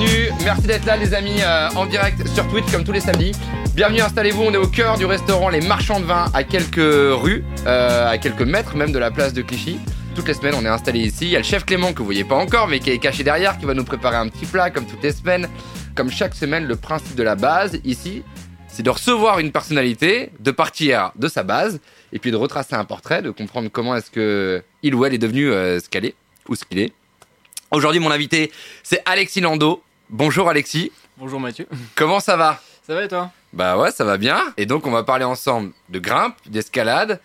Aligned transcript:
Merci 0.00 0.66
d'être 0.66 0.86
là, 0.86 0.96
les 0.96 1.12
amis, 1.12 1.42
euh, 1.42 1.68
en 1.76 1.84
direct 1.84 2.26
sur 2.28 2.48
Twitch 2.48 2.70
comme 2.72 2.84
tous 2.84 2.92
les 2.92 3.00
samedis. 3.00 3.32
Bienvenue, 3.74 4.00
installez-vous. 4.00 4.42
On 4.42 4.52
est 4.52 4.56
au 4.56 4.66
cœur 4.66 4.96
du 4.96 5.04
restaurant 5.04 5.50
Les 5.50 5.60
Marchands 5.60 6.00
de 6.00 6.06
Vin, 6.06 6.30
à 6.32 6.42
quelques 6.42 6.76
rues, 6.76 7.44
euh, 7.66 8.10
à 8.10 8.16
quelques 8.16 8.40
mètres 8.40 8.76
même 8.76 8.92
de 8.92 8.98
la 8.98 9.10
place 9.10 9.34
de 9.34 9.42
Clichy. 9.42 9.78
Toutes 10.14 10.26
les 10.26 10.32
semaines, 10.32 10.54
on 10.56 10.64
est 10.64 10.68
installé 10.68 11.00
ici. 11.00 11.26
Il 11.26 11.30
y 11.30 11.36
a 11.36 11.38
le 11.40 11.44
chef 11.44 11.66
Clément 11.66 11.92
que 11.92 11.98
vous 11.98 12.06
voyez 12.06 12.24
pas 12.24 12.36
encore, 12.36 12.66
mais 12.66 12.78
qui 12.78 12.90
est 12.90 12.98
caché 12.98 13.24
derrière, 13.24 13.58
qui 13.58 13.66
va 13.66 13.74
nous 13.74 13.84
préparer 13.84 14.16
un 14.16 14.28
petit 14.28 14.46
plat 14.46 14.70
comme 14.70 14.86
toutes 14.86 15.02
les 15.02 15.12
semaines. 15.12 15.48
Comme 15.94 16.10
chaque 16.10 16.34
semaine, 16.34 16.66
le 16.66 16.76
principe 16.76 17.14
de 17.14 17.22
la 17.22 17.34
base 17.34 17.78
ici, 17.84 18.22
c'est 18.68 18.82
de 18.82 18.90
recevoir 18.90 19.38
une 19.38 19.52
personnalité, 19.52 20.30
de 20.40 20.50
partir 20.50 21.12
de 21.16 21.28
sa 21.28 21.42
base, 21.42 21.78
et 22.14 22.18
puis 22.18 22.30
de 22.30 22.36
retracer 22.36 22.74
un 22.74 22.86
portrait, 22.86 23.20
de 23.20 23.30
comprendre 23.30 23.68
comment 23.70 23.94
est-ce 23.94 24.10
que 24.10 24.62
il 24.82 24.94
ou 24.94 25.04
elle 25.04 25.12
est 25.12 25.18
devenu 25.18 25.52
euh, 25.52 25.78
ce 25.78 25.90
qu'elle 25.90 26.06
est 26.06 26.14
ou 26.48 26.54
ce 26.54 26.64
qu'il 26.64 26.78
est. 26.78 26.94
Aujourd'hui, 27.70 28.00
mon 28.00 28.10
invité, 28.10 28.50
c'est 28.82 29.02
Alexis 29.04 29.42
Lando. 29.42 29.82
Bonjour 30.12 30.48
Alexis. 30.48 30.90
Bonjour 31.18 31.38
Mathieu. 31.38 31.68
Comment 31.94 32.18
ça 32.18 32.36
va 32.36 32.60
Ça 32.84 32.96
va 32.96 33.04
et 33.04 33.08
toi? 33.08 33.30
Bah 33.52 33.78
ouais, 33.78 33.92
ça 33.92 34.04
va 34.04 34.16
bien. 34.16 34.42
Et 34.56 34.66
donc, 34.66 34.84
on 34.84 34.90
va 34.90 35.04
parler 35.04 35.24
ensemble 35.24 35.70
de 35.88 36.00
grimpe, 36.00 36.34
d'escalade, 36.46 37.20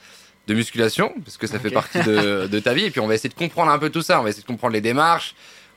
de 0.46 0.54
musculation, 0.54 1.12
parce 1.26 1.38
que 1.38 1.48
ça 1.48 1.58
fait 1.58 1.72
partie 1.72 1.98
de, 2.04 2.46
de 2.52 2.60
ta 2.60 2.76
vie. 2.76 2.86
Et 2.86 2.92
puis, 2.92 3.00
on 3.00 3.08
va 3.08 3.16
essayer 3.16 3.30
de 3.30 3.34
comprendre 3.34 3.72
un 3.72 3.80
peu 3.80 3.90
tout 3.90 4.04
ça. 4.04 4.20
On 4.20 4.24
va 4.24 4.30
essayer 4.30 4.44
de 4.44 4.48
comprendre 4.48 4.74
les 4.74 4.82
démarches, 4.82 5.34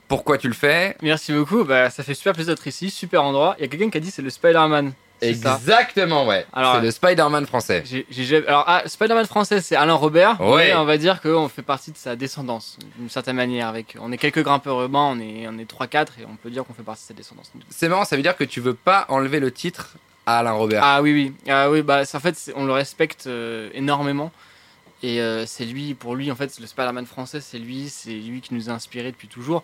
pourquoi 0.07 0.37
tu 0.37 0.47
le 0.47 0.53
fais. 0.53 0.95
Merci 1.01 1.33
beaucoup, 1.33 1.63
bah, 1.63 1.89
ça 1.89 2.03
fait 2.03 2.13
super 2.13 2.33
plaisir 2.33 2.53
d'être 2.53 2.67
ici, 2.67 2.91
super 2.91 3.23
endroit. 3.23 3.55
Il 3.57 3.61
y 3.61 3.65
a 3.65 3.67
quelqu'un 3.69 3.89
qui 3.89 3.97
a 3.97 4.01
dit 4.01 4.11
c'est 4.11 4.21
le 4.21 4.29
Spider-Man. 4.29 4.93
Exactement, 5.21 6.25
ouais. 6.27 6.45
C'est 6.55 6.81
le 6.81 6.91
Spider-Man 6.91 7.45
français. 7.45 7.83
Alors, 8.47 8.63
ah, 8.67 8.83
Spider-Man 8.85 9.25
français, 9.25 9.61
c'est 9.61 9.75
Alain 9.75 9.93
Robert. 9.93 10.39
Ouais. 10.41 10.73
on 10.75 10.85
va 10.85 10.97
dire 10.97 11.21
qu'on 11.21 11.47
fait 11.49 11.61
partie 11.61 11.91
de 11.91 11.97
sa 11.97 12.15
descendance, 12.15 12.77
d'une 12.97 13.09
certaine 13.09 13.35
manière. 13.35 13.67
Avec, 13.67 13.95
on 13.99 14.11
est 14.11 14.17
quelques 14.17 14.43
grimpeurs 14.43 14.79
urbains, 14.81 15.13
on 15.15 15.19
est, 15.19 15.47
on 15.47 15.57
est 15.57 15.69
3-4 15.69 16.07
et 16.21 16.25
on 16.25 16.35
peut 16.35 16.49
dire 16.49 16.63
qu'on 16.63 16.73
fait 16.73 16.83
partie 16.83 17.03
de 17.03 17.07
sa 17.07 17.13
descendance. 17.13 17.51
C'est 17.69 17.89
marrant, 17.89 18.05
ça 18.05 18.15
veut 18.15 18.21
dire 18.21 18.35
que 18.37 18.43
tu 18.43 18.61
veux 18.61 18.73
pas 18.73 19.05
enlever 19.09 19.39
le 19.39 19.51
titre 19.51 19.95
à 20.25 20.39
Alain 20.39 20.51
Robert. 20.53 20.81
Ah 20.83 21.01
oui, 21.01 21.13
oui. 21.13 21.33
Ah, 21.51 21.69
oui 21.69 21.81
bah, 21.81 22.05
c'est- 22.05 22.17
en 22.17 22.21
fait, 22.21 22.51
on 22.55 22.65
le 22.65 22.73
respecte 22.73 23.27
euh, 23.27 23.69
énormément. 23.73 24.31
Et 25.01 25.21
euh, 25.21 25.45
c'est 25.45 25.63
lui, 25.65 25.93
pour 25.93 26.15
lui, 26.15 26.29
en 26.31 26.35
fait, 26.35 26.59
le 26.59 26.67
Spider-Man 26.67 27.05
français, 27.05 27.39
c'est 27.39 27.57
lui, 27.57 27.87
c'est 27.89 28.11
lui 28.11 28.41
qui 28.41 28.53
nous 28.53 28.69
a 28.69 28.73
inspirés 28.73 29.11
depuis 29.11 29.29
toujours. 29.29 29.63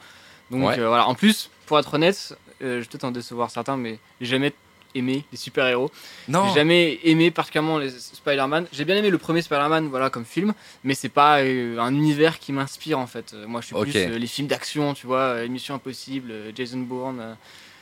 Donc 0.50 0.64
Ouais. 0.70 0.80
euh, 0.80 0.88
voilà. 0.88 1.08
En 1.08 1.14
plus, 1.16 1.50
pour 1.66 1.78
être 1.78 1.94
honnête, 1.94 2.38
euh, 2.62 2.76
je 2.78 2.80
vais 2.82 2.86
peut-être 2.86 3.04
en 3.04 3.12
décevoir 3.12 3.50
certains, 3.52 3.76
mais 3.76 4.00
j'ai 4.22 4.28
jamais 4.28 4.54
aimé 4.96 5.24
les 5.32 5.38
super-héros. 5.38 5.92
non. 6.28 6.48
J'ai 6.50 6.56
jamais 6.56 7.00
aimé 7.04 7.30
particulièrement 7.32 7.78
les 7.78 7.90
Spider-Man. 7.90 8.66
J'ai 8.72 8.86
bien 8.86 8.96
aimé 8.96 9.10
le 9.10 9.18
premier 9.18 9.42
Spider-Man, 9.42 9.88
voilà, 9.90 10.10
comme 10.10 10.26
film, 10.26 10.54
mais 10.84 10.96
c'est 10.96 11.10
pas 11.10 11.40
euh, 11.42 11.78
un 11.80 11.94
univers 11.94 12.40
qui 12.40 12.52
m'inspire 12.54 12.98
en 12.98 13.08
fait. 13.08 13.36
Moi, 13.48 13.62
je 13.62 13.68
suis 13.68 13.76
plus 13.76 13.96
euh, 13.96 14.18
les 14.18 14.28
films 14.28 14.48
d'action, 14.48 14.94
tu 14.94 15.06
vois, 15.06 15.20
euh, 15.20 15.48
Mission 15.48 15.76
Impossible, 15.76 16.32
Jason 16.56 16.80
Bourne, 16.80 17.38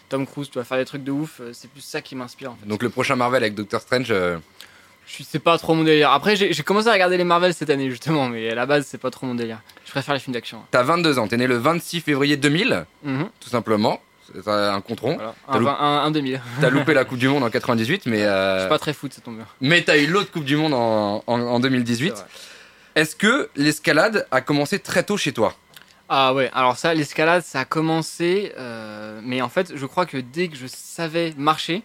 Tom 0.09 0.25
Cruise, 0.27 0.49
tu 0.49 0.57
vas 0.59 0.65
faire 0.65 0.77
des 0.77 0.85
trucs 0.85 1.03
de 1.03 1.11
ouf. 1.11 1.39
c'est 1.53 1.69
plus 1.69 1.81
ça 1.81 2.01
qui 2.01 2.15
m'inspire 2.15 2.51
en 2.51 2.55
fait. 2.55 2.67
Donc, 2.67 2.83
le 2.83 2.89
prochain 2.89 3.15
Marvel 3.15 3.41
avec 3.43 3.55
Doctor 3.55 3.79
Strange. 3.81 4.07
Je 5.05 5.21
c'est 5.23 5.39
pas 5.39 5.57
trop 5.57 5.73
mon 5.75 5.83
délire. 5.83 6.11
Après, 6.11 6.35
j'ai 6.37 6.53
commencé 6.63 6.87
à 6.87 6.93
regarder 6.93 7.17
les 7.17 7.25
Marvel 7.25 7.53
cette 7.53 7.69
année 7.69 7.89
justement, 7.89 8.29
mais 8.29 8.49
à 8.49 8.55
la 8.55 8.65
base, 8.65 8.85
c'est 8.87 8.97
pas 8.97 9.11
trop 9.11 9.25
mon 9.27 9.35
délire. 9.35 9.59
Je 9.85 9.91
préfère 9.91 10.13
les 10.13 10.19
films 10.21 10.33
d'action. 10.33 10.61
T'as 10.71 10.81
22 10.83 11.19
ans. 11.19 11.27
T'es 11.27 11.35
né 11.35 11.45
le 11.45 11.57
26 11.57 11.99
février 12.01 12.37
2000, 12.37 12.85
Mhm. 13.03 13.27
tout 13.41 13.49
simplement. 13.49 14.01
C'est 14.33 14.47
un 14.47 14.81
contron. 14.81 15.15
Voilà. 15.15 15.35
Un, 15.47 15.59
loup- 15.59 15.65
vingt- 15.65 15.77
un, 15.79 16.03
un 16.05 16.11
2000. 16.11 16.41
T'as 16.61 16.69
loupé 16.69 16.93
la 16.93 17.05
Coupe 17.05 17.17
du 17.19 17.27
Monde 17.27 17.43
en 17.43 17.49
98, 17.49 18.05
mais. 18.05 18.19
Je 18.19 18.23
euh, 18.23 18.59
suis 18.61 18.69
pas 18.69 18.79
très 18.79 18.93
foot, 18.93 19.11
tombe 19.23 19.37
bien. 19.37 19.47
Mais 19.61 19.81
t'as 19.83 19.97
eu 19.97 20.07
l'autre 20.07 20.31
Coupe 20.31 20.45
du 20.45 20.55
Monde 20.55 20.73
en, 20.73 21.23
en, 21.27 21.39
en 21.41 21.59
2018. 21.59 22.09
C'est 22.09 22.21
vrai. 22.21 22.29
Est-ce 22.95 23.15
que 23.15 23.49
l'escalade 23.55 24.27
a 24.31 24.41
commencé 24.41 24.79
très 24.79 25.03
tôt 25.03 25.17
chez 25.17 25.33
toi? 25.33 25.55
Ah 26.09 26.33
ouais, 26.33 26.51
alors 26.53 26.77
ça, 26.77 26.93
l'escalade, 26.93 27.43
ça 27.43 27.61
a 27.61 27.65
commencé, 27.65 28.51
euh, 28.59 29.19
mais 29.23 29.41
en 29.41 29.49
fait, 29.49 29.71
je 29.75 29.85
crois 29.87 30.05
que 30.05 30.17
dès 30.17 30.47
que 30.47 30.55
je 30.55 30.67
savais 30.67 31.33
marcher, 31.37 31.81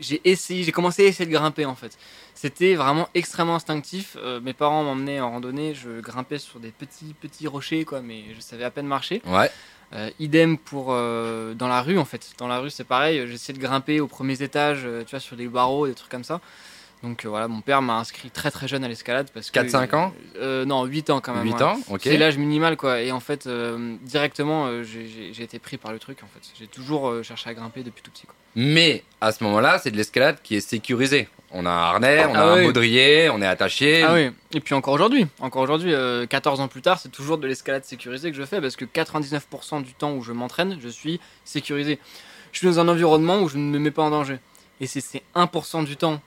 j'ai 0.00 0.20
essayé, 0.24 0.64
j'ai 0.64 0.72
commencé 0.72 1.04
à 1.04 1.08
essayer 1.08 1.24
de 1.24 1.30
grimper 1.32 1.64
en 1.64 1.74
fait. 1.76 1.96
C'était 2.34 2.74
vraiment 2.74 3.08
extrêmement 3.14 3.54
instinctif. 3.54 4.16
Euh, 4.20 4.40
mes 4.40 4.52
parents 4.52 4.82
m'emmenaient 4.82 5.20
en 5.20 5.30
randonnée, 5.30 5.72
je 5.74 6.00
grimpais 6.00 6.38
sur 6.38 6.58
des 6.58 6.70
petits 6.72 7.14
petits 7.18 7.46
rochers 7.46 7.84
quoi, 7.84 8.00
mais 8.02 8.24
je 8.36 8.40
savais 8.40 8.64
à 8.64 8.70
peine 8.70 8.86
marcher. 8.88 9.22
Ouais. 9.24 9.50
Euh, 9.92 10.10
idem 10.18 10.58
pour 10.58 10.88
euh, 10.90 11.54
dans 11.54 11.68
la 11.68 11.82
rue 11.82 11.98
en 11.98 12.04
fait. 12.04 12.32
Dans 12.38 12.48
la 12.48 12.58
rue 12.58 12.70
c'est 12.70 12.84
pareil, 12.84 13.26
j'essayais 13.28 13.56
de 13.56 13.62
grimper 13.62 14.00
aux 14.00 14.08
premiers 14.08 14.42
étages, 14.42 14.82
euh, 14.84 15.04
tu 15.04 15.10
vois, 15.10 15.20
sur 15.20 15.36
des 15.36 15.46
barreaux, 15.46 15.86
des 15.86 15.94
trucs 15.94 16.10
comme 16.10 16.24
ça. 16.24 16.40
Donc 17.04 17.24
euh, 17.24 17.28
voilà, 17.28 17.48
mon 17.48 17.60
père 17.60 17.82
m'a 17.82 17.98
inscrit 17.98 18.30
très 18.30 18.50
très 18.50 18.66
jeune 18.66 18.82
à 18.82 18.88
l'escalade 18.88 19.28
parce 19.34 19.50
que 19.50 19.58
4-5 19.60 19.94
ans 19.94 20.12
euh, 20.40 20.64
Non, 20.64 20.84
8 20.86 21.10
ans 21.10 21.20
quand 21.20 21.34
même. 21.34 21.44
8 21.44 21.52
ouais. 21.52 21.62
ans 21.62 21.78
Ok. 21.90 22.00
C'est 22.04 22.16
l'âge 22.16 22.38
minimal 22.38 22.76
quoi. 22.78 23.02
Et 23.02 23.12
en 23.12 23.20
fait, 23.20 23.46
euh, 23.46 23.96
directement, 24.02 24.66
euh, 24.66 24.82
j'ai- 24.82 25.42
été 25.42 25.58
pris 25.58 25.76
par 25.76 25.92
le 25.92 25.98
truc 25.98 26.18
en 26.22 26.26
fait. 26.26 26.40
J'ai 26.58 26.66
toujours 26.66 27.08
euh, 27.10 27.22
cherché 27.22 27.50
à 27.50 27.54
grimper 27.54 27.82
depuis 27.82 28.02
tout 28.02 28.10
petit 28.10 28.26
quoi. 28.26 28.34
Mais 28.56 29.04
à 29.20 29.32
ce 29.32 29.44
moment-là, 29.44 29.78
c'est 29.78 29.90
de 29.90 29.96
l'escalade 29.98 30.38
qui 30.42 30.56
est 30.56 30.60
sécurisée. 30.60 31.28
On 31.50 31.66
a 31.66 31.70
un 31.70 31.76
harnais, 31.76 32.24
on 32.24 32.34
a 32.34 32.38
Ah 32.40 32.52
un 32.52 32.56
oui. 32.60 32.64
baudrier, 32.66 33.28
on 33.30 33.42
est 33.42 33.46
attaché. 33.46 34.02
Ah 34.02 34.14
oui. 34.14 34.30
Et 34.54 34.60
puis 34.60 34.74
encore 34.74 34.94
aujourd'hui, 34.94 35.26
encore 35.40 35.62
aujourd'hui, 35.62 35.92
euh, 35.92 36.24
14 36.26 36.60
ans 36.60 36.68
plus 36.68 36.80
tard, 36.82 36.98
c'est 36.98 37.10
toujours 37.10 37.36
de 37.38 37.46
l'escalade 37.46 37.84
sécurisée 37.84 38.30
que 38.30 38.36
je 38.36 38.44
fais 38.44 38.60
parce 38.62 38.76
que 38.76 38.84
99% 38.86 39.82
du 39.82 39.92
temps 39.92 40.12
où 40.14 40.22
je 40.22 40.32
m'entraîne, 40.32 40.78
je 40.82 40.88
suis 40.88 41.20
sécurisé. 41.44 41.98
Je 42.52 42.58
suis 42.58 42.66
dans 42.66 42.80
un 42.80 42.88
environnement 42.88 43.40
où 43.42 43.48
je 43.48 43.58
ne 43.58 43.62
me 43.70 43.78
mets 43.78 43.90
pas 43.90 44.02
en 44.02 44.10
danger. 44.10 44.38
Et 44.80 44.86
c'est 44.86 45.00
ces 45.00 45.22
1% 45.36 45.84
du 45.84 45.96
temps 45.96 46.20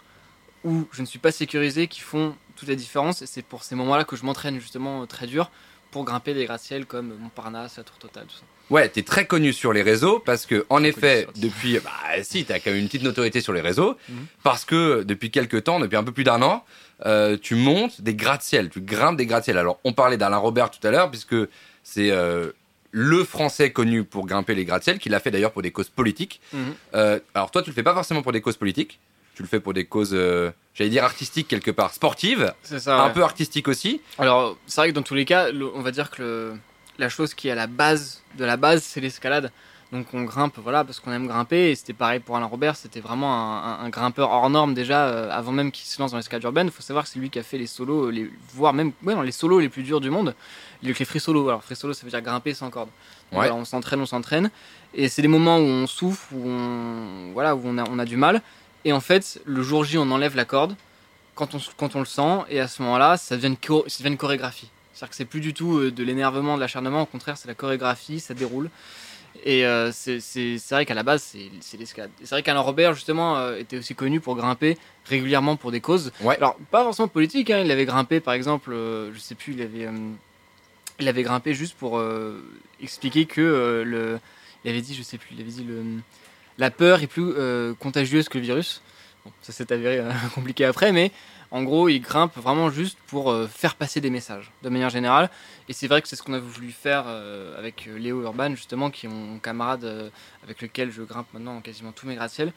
où 0.64 0.88
je 0.92 1.02
ne 1.02 1.06
suis 1.08 1.20
pas 1.20 1.32
sécurisé 1.32 1.88
qui 1.88 2.02
font 2.02 2.36
toute 2.56 2.68
la 2.70 2.76
différence. 2.76 3.22
Et 3.22 3.26
c'est 3.26 3.42
pour 3.44 3.64
ces 3.64 3.76
moments-là 3.76 4.04
que 4.04 4.16
je 4.16 4.24
m'entraîne 4.26 4.60
justement 4.60 5.04
euh, 5.04 5.06
très 5.06 5.28
dur 5.28 5.52
pour 5.92 6.04
grimper 6.04 6.34
des 6.34 6.46
gratte-ciel 6.46 6.86
comme 6.86 7.16
Montparnasse, 7.20 7.78
la 7.78 7.84
Tour 7.84 7.98
Totale, 7.98 8.26
tout 8.28 8.36
ça. 8.36 8.44
Ouais, 8.70 8.90
t'es 8.90 9.04
très 9.04 9.26
connu 9.26 9.54
sur 9.54 9.72
les 9.72 9.82
réseaux 9.82 10.20
parce 10.20 10.46
que, 10.46 10.66
en 10.70 10.84
effet, 10.84 11.26
depuis, 11.38 11.80
bah 11.80 11.92
si, 12.24 12.44
t'as 12.44 12.60
quand 12.60 12.72
même 12.72 12.82
une 12.82 12.88
petite 12.88 13.04
notoriété 13.04 13.40
sur 13.40 13.54
les 13.54 13.62
réseaux 13.62 13.96
Mhm. 14.10 14.26
parce 14.44 14.66
que 14.66 15.04
depuis 15.04 15.32
quelques 15.32 15.64
temps, 15.64 15.80
depuis 15.80 15.96
un 15.96 16.04
peu 16.04 16.12
plus 16.12 16.26
d'un 16.26 16.42
an, 16.42 16.66
euh, 17.06 17.38
tu 17.42 17.56
montes 17.56 18.02
des 18.02 18.14
gratte-ciel, 18.16 18.70
tu 18.70 18.82
grimpes 18.82 19.16
des 19.16 19.26
gratte-ciel. 19.26 19.58
Alors, 19.58 19.80
on 19.86 19.94
parlait 19.94 20.18
d'Alain 20.18 20.38
Robert 20.38 20.70
tout 20.70 20.86
à 20.86 20.92
l'heure 20.92 21.10
puisque 21.10 21.36
c'est 21.84 22.12
euh, 22.12 22.52
le 22.92 23.24
Français 23.24 23.72
connu 23.72 24.04
pour 24.04 24.26
grimper 24.26 24.54
les 24.56 24.66
gratte-ciel, 24.66 25.00
qui 25.00 25.08
l'a 25.08 25.22
fait 25.22 25.32
d'ailleurs 25.32 25.54
pour 25.54 25.62
des 25.62 25.72
causes 25.72 25.90
politiques. 25.90 26.42
Mhm. 26.52 26.60
Euh, 26.96 27.20
alors, 27.36 27.52
toi, 27.52 27.62
tu 27.62 27.70
le 27.70 27.74
fais 27.74 27.84
pas 27.84 27.94
forcément 27.94 28.22
pour 28.22 28.34
des 28.34 28.42
causes 28.42 28.58
politiques, 28.58 29.00
tu 29.38 29.44
le 29.44 29.48
fais 29.48 29.60
pour 29.60 29.74
des 29.76 29.86
causes, 29.86 30.16
euh, 30.16 30.50
j'allais 30.74 30.90
dire 30.90 31.04
artistiques 31.04 31.48
quelque 31.48 31.70
part, 31.70 31.94
sportives, 31.94 32.52
C'est 32.64 32.80
ça. 32.80 33.00
un 33.04 33.08
ouais. 33.08 33.14
peu 33.14 33.22
artistiques 33.24 33.68
aussi. 33.68 34.02
Alors, 34.18 34.58
c'est 34.66 34.82
vrai 34.82 34.90
que 34.90 34.96
dans 34.96 35.04
tous 35.04 35.14
les 35.14 35.26
cas, 35.26 35.52
le- 35.52 35.70
on 35.76 35.82
va 35.82 35.92
dire 35.92 36.10
que 36.10 36.24
le- 36.24 36.54
la 36.98 37.08
chose 37.08 37.36
qui 37.36 37.48
est 37.48 37.52
à 37.52 37.56
la 37.56 37.68
base 37.68 38.24
de 38.36 38.44
la 38.46 38.58
base, 38.58 38.82
c'est 38.82 39.00
l'escalade. 39.00 39.52
Donc 39.92 40.08
on 40.14 40.24
grimpe, 40.24 40.58
voilà, 40.58 40.84
parce 40.84 41.00
qu'on 41.00 41.12
aime 41.14 41.28
grimper. 41.28 41.70
Et 41.70 41.76
c'était 41.76 41.94
pareil 41.94 42.20
pour 42.20 42.36
Alain 42.36 42.48
Robert, 42.48 42.76
c'était 42.76 43.00
vraiment 43.00 43.32
un, 43.32 43.74
un- 43.76 43.86
un 43.86 43.90
grimpeur 43.90 44.32
hors 44.32 44.50
norme 44.50 44.74
déjà, 44.74 45.06
euh, 45.08 45.30
avant 45.32 45.52
même 45.52 45.72
qu'il 45.72 45.86
se 45.86 46.02
lance 46.02 46.12
dans 46.12 46.18
l'escalade 46.18 46.44
urbaine. 46.44 46.68
Il 46.68 46.74
faut 46.74 46.82
savoir 46.82 47.06
que 47.06 47.12
c'est 47.12 47.20
lui 47.20 47.30
qui 47.30 47.38
a 47.38 47.44
fait 47.44 47.60
les 47.60 47.68
solos, 47.68 48.10
les, 48.10 48.30
voire 48.56 48.74
même 48.74 48.92
ouais, 49.04 49.14
non, 49.14 49.22
les 49.22 49.32
solos 49.32 49.60
les 49.60 49.70
plus 49.70 49.84
durs 49.84 50.02
du 50.02 50.10
monde. 50.10 50.34
Les, 50.82 50.94
les 50.94 51.06
free 51.06 51.20
solos. 51.20 51.48
Alors 51.48 51.64
free 51.64 51.76
solo, 51.76 51.94
ça 51.94 52.04
veut 52.06 52.10
dire 52.10 52.22
grimper 52.24 52.56
sans 52.56 52.70
corde. 52.72 52.90
Donc, 53.32 53.40
Ouais. 53.40 53.48
voilà, 53.48 53.54
on 53.56 53.66
s'entraîne, 53.66 54.02
on 54.02 54.06
s'entraîne. 54.08 54.50
Et 54.96 55.08
c'est 55.10 55.22
des 55.22 55.28
moments 55.28 55.58
où 55.58 55.62
on 55.62 55.86
souffre, 55.88 56.28
où 56.34 56.50
on, 56.50 57.32
voilà, 57.34 57.56
où 57.56 57.62
on 57.64 57.78
a, 57.78 57.84
on 57.90 58.00
a 58.00 58.06
du 58.06 58.18
mal. 58.18 58.42
Et 58.86 58.94
en 58.94 59.00
fait, 59.00 59.42
le 59.46 59.62
jour 59.62 59.84
J, 59.84 59.98
on 59.98 60.10
enlève 60.12 60.36
la 60.36 60.46
corde 60.46 60.76
quand 61.36 61.56
on, 61.56 61.60
quand 61.78 61.96
on 61.96 62.00
le 62.00 62.06
sent, 62.06 62.40
et 62.50 62.60
à 62.60 62.68
ce 62.68 62.82
moment-là, 62.82 63.18
ça 63.18 63.36
devient 63.36 63.48
une, 63.48 63.84
ça 63.88 64.00
devient 64.00 64.12
une 64.14 64.18
chorégraphie. 64.18 64.70
C'est-à-dire 64.94 65.10
que 65.12 65.16
c'est 65.16 65.26
plus 65.26 65.42
du 65.42 65.54
tout 65.54 65.78
euh, 65.78 65.92
de 65.92 66.04
l'énervement, 66.04 66.56
de 66.56 66.62
l'acharnement, 66.62 67.04
au 67.04 67.06
contraire, 67.06 67.38
c'est 67.38 67.48
la 67.48 67.54
chorégraphie, 67.54 68.20
ça 68.20 68.34
déroule. 68.34 68.70
Et 69.46 69.66
euh, 69.66 69.92
c'est 69.92 70.58
vrai 70.70 70.86
qu'à 70.86 70.94
la 70.94 71.04
base, 71.04 71.36
c'est 71.62 71.78
l'escalade. 71.78 72.10
C'est 72.20 72.30
vrai 72.32 72.44
qu'Alain 72.44 72.60
Robert, 72.60 72.94
justement, 72.94 73.38
euh, 73.38 73.58
était 73.58 73.78
aussi 73.78 73.96
connu 73.96 74.20
pour 74.20 74.36
grimper 74.36 74.78
régulièrement 75.06 75.56
pour 75.56 75.72
des 75.72 75.82
causes. 75.82 76.12
Ouais. 76.22 76.36
Alors, 76.38 76.58
pas 76.72 76.84
forcément 76.84 77.08
politique, 77.08 77.50
hein, 77.50 77.62
il 77.64 77.72
avait 77.72 77.86
grimpé, 77.86 78.20
par 78.20 78.34
exemple, 78.34 78.72
euh, 78.74 79.14
je 79.14 79.20
sais 79.20 79.36
plus, 79.36 79.54
il 79.54 79.62
avait, 79.62 79.86
euh, 79.86 79.92
il 81.00 81.08
avait 81.08 81.24
grimpé 81.24 81.54
juste 81.54 81.76
pour 81.76 82.02
expliquer 82.82 83.26
que 83.26 83.84
le. 83.86 84.20
Il 84.66 84.72
avait 84.72 84.82
dit, 84.82 84.96
je 84.96 85.04
sais 85.04 85.18
plus, 85.18 85.30
il 85.34 85.42
avait 85.42 85.52
dit 85.52 85.64
le, 85.64 85.84
la 86.58 86.72
peur 86.72 87.02
est 87.02 87.08
plus 87.08 87.34
euh, 87.38 87.74
contagieuse 87.80 88.30
que 88.30 88.38
le 88.38 88.44
virus. 88.44 88.82
Bon, 89.26 89.32
ça 89.42 89.52
s'est 89.54 89.72
avéré 89.72 90.00
euh, 90.00 90.12
compliqué 90.36 90.66
après, 90.66 90.92
mais 90.92 91.12
en 91.52 91.64
gros, 91.64 91.88
il 91.88 92.00
grimpe 92.00 92.36
vraiment 92.38 92.70
juste 92.70 92.98
pour 93.08 93.32
euh, 93.32 93.48
faire 93.48 93.76
passer 93.76 94.02
des 94.02 94.10
messages, 94.10 94.52
de 94.64 94.70
manière 94.70 94.90
générale. 94.90 95.30
Et 95.70 95.74
c'est 95.74 95.88
vrai 95.88 96.02
que 96.02 96.08
c'est 96.08 96.16
ce 96.16 96.24
qu'on 96.24 96.34
a 96.34 96.40
voulu 96.40 96.72
faire 96.72 97.06
avec 97.58 97.88
Léo 97.98 98.22
Urban, 98.24 98.52
justement, 98.56 98.90
qui 98.90 99.06
est 99.06 99.10
mon 99.10 99.40
camarade 99.40 100.12
avec 100.44 100.62
lequel 100.62 100.92
je 100.92 101.04
grimpe 101.04 101.28
maintenant 101.34 101.60
quasiment 101.62 101.92
tous 101.92 102.06
mes 102.08 102.16
gratte-ciel. 102.16 102.52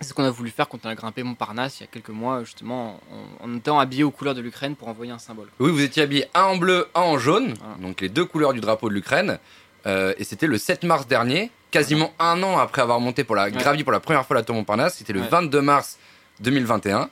C'est 0.00 0.08
ce 0.08 0.14
qu'on 0.14 0.24
a 0.24 0.30
voulu 0.30 0.50
faire 0.50 0.68
quand 0.68 0.84
on 0.84 0.88
a 0.88 0.94
grimpé 0.96 1.22
Montparnasse 1.22 1.78
il 1.78 1.82
y 1.82 1.84
a 1.84 1.86
quelques 1.86 2.08
mois, 2.08 2.42
justement, 2.42 2.98
en, 3.40 3.44
en 3.44 3.56
étant 3.56 3.78
habillé 3.78 4.02
aux 4.02 4.10
couleurs 4.10 4.34
de 4.34 4.40
l'Ukraine 4.40 4.74
pour 4.74 4.88
envoyer 4.88 5.12
un 5.12 5.18
symbole. 5.18 5.48
Oui, 5.60 5.70
vous 5.70 5.80
étiez 5.82 6.02
habillé 6.02 6.26
un 6.34 6.42
en 6.44 6.56
bleu, 6.56 6.88
un 6.96 7.02
en 7.02 7.18
jaune, 7.18 7.54
Voilà. 7.60 7.74
donc 7.80 8.00
les 8.00 8.08
deux 8.08 8.24
couleurs 8.24 8.52
du 8.52 8.60
drapeau 8.60 8.88
de 8.88 8.94
l'Ukraine. 8.94 9.38
Euh, 9.86 10.12
et 10.18 10.24
c'était 10.24 10.46
le 10.48 10.58
7 10.58 10.82
mars 10.84 11.06
dernier, 11.06 11.50
quasiment 11.72 12.12
un 12.20 12.40
an 12.44 12.58
après 12.58 12.82
avoir 12.82 13.00
monté 13.00 13.24
pour 13.24 13.34
la 13.34 13.50
gravi 13.50 13.82
pour 13.82 13.92
la 13.92 13.98
première 14.00 14.24
fois 14.24 14.36
la 14.36 14.44
tour 14.44 14.54
Montparnasse. 14.54 14.98
C'était 14.98 15.12
le 15.12 15.20
Ouais. 15.22 15.28
22 15.28 15.60
mars 15.60 15.98
2021. 16.40 17.10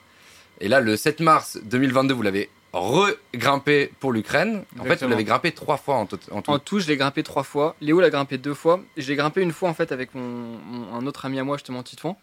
Et 0.61 0.67
là, 0.69 0.79
le 0.79 0.95
7 0.95 1.19
mars 1.19 1.57
2022, 1.63 2.13
vous 2.13 2.21
l'avez 2.21 2.49
regrimpé 2.73 3.91
pour 3.99 4.11
l'Ukraine. 4.13 4.63
En 4.79 4.83
fait, 4.85 5.01
vous 5.03 5.09
l'avez 5.09 5.23
grimpé 5.23 5.51
trois 5.51 5.77
fois 5.77 5.95
en, 5.95 6.05
tout. 6.05 6.19
en 6.31 6.41
tout. 6.41 6.51
En 6.51 6.59
tout, 6.59 6.79
je 6.79 6.87
l'ai 6.87 6.95
grimpé 6.97 7.23
trois 7.23 7.43
fois. 7.43 7.75
Léo 7.81 7.99
l'a 7.99 8.09
grimpé 8.09 8.37
deux 8.37 8.53
fois. 8.53 8.79
Je 8.97 9.07
l'ai 9.07 9.15
grimpé 9.15 9.41
une 9.41 9.51
fois 9.51 9.69
en 9.69 9.73
fait 9.73 9.91
avec 9.91 10.13
mon, 10.15 10.21
mon- 10.21 10.93
un 10.95 11.05
autre 11.07 11.25
ami 11.25 11.39
à 11.39 11.43
moi, 11.43 11.57
justement 11.57 11.83
Titouan. 11.83 12.17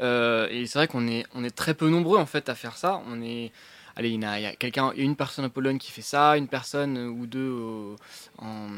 Euh, 0.00 0.46
et 0.50 0.66
c'est 0.66 0.78
vrai 0.78 0.88
qu'on 0.88 1.06
est, 1.08 1.24
on 1.34 1.42
est 1.44 1.50
très 1.54 1.74
peu 1.74 1.88
nombreux 1.88 2.18
en 2.18 2.26
fait 2.26 2.48
à 2.48 2.54
faire 2.54 2.76
ça. 2.76 3.00
On 3.10 3.20
est, 3.22 3.50
allez, 3.96 4.10
il 4.10 4.20
y 4.20 4.24
a, 4.46 4.54
quelqu'un, 4.56 4.92
une 4.96 5.16
personne 5.16 5.44
en 5.44 5.50
Pologne 5.50 5.78
qui 5.78 5.90
fait 5.90 6.02
ça, 6.02 6.36
une 6.36 6.48
personne 6.48 6.96
ou 6.98 7.26
deux 7.26 7.50
au- 7.50 7.96
en, 8.38 8.68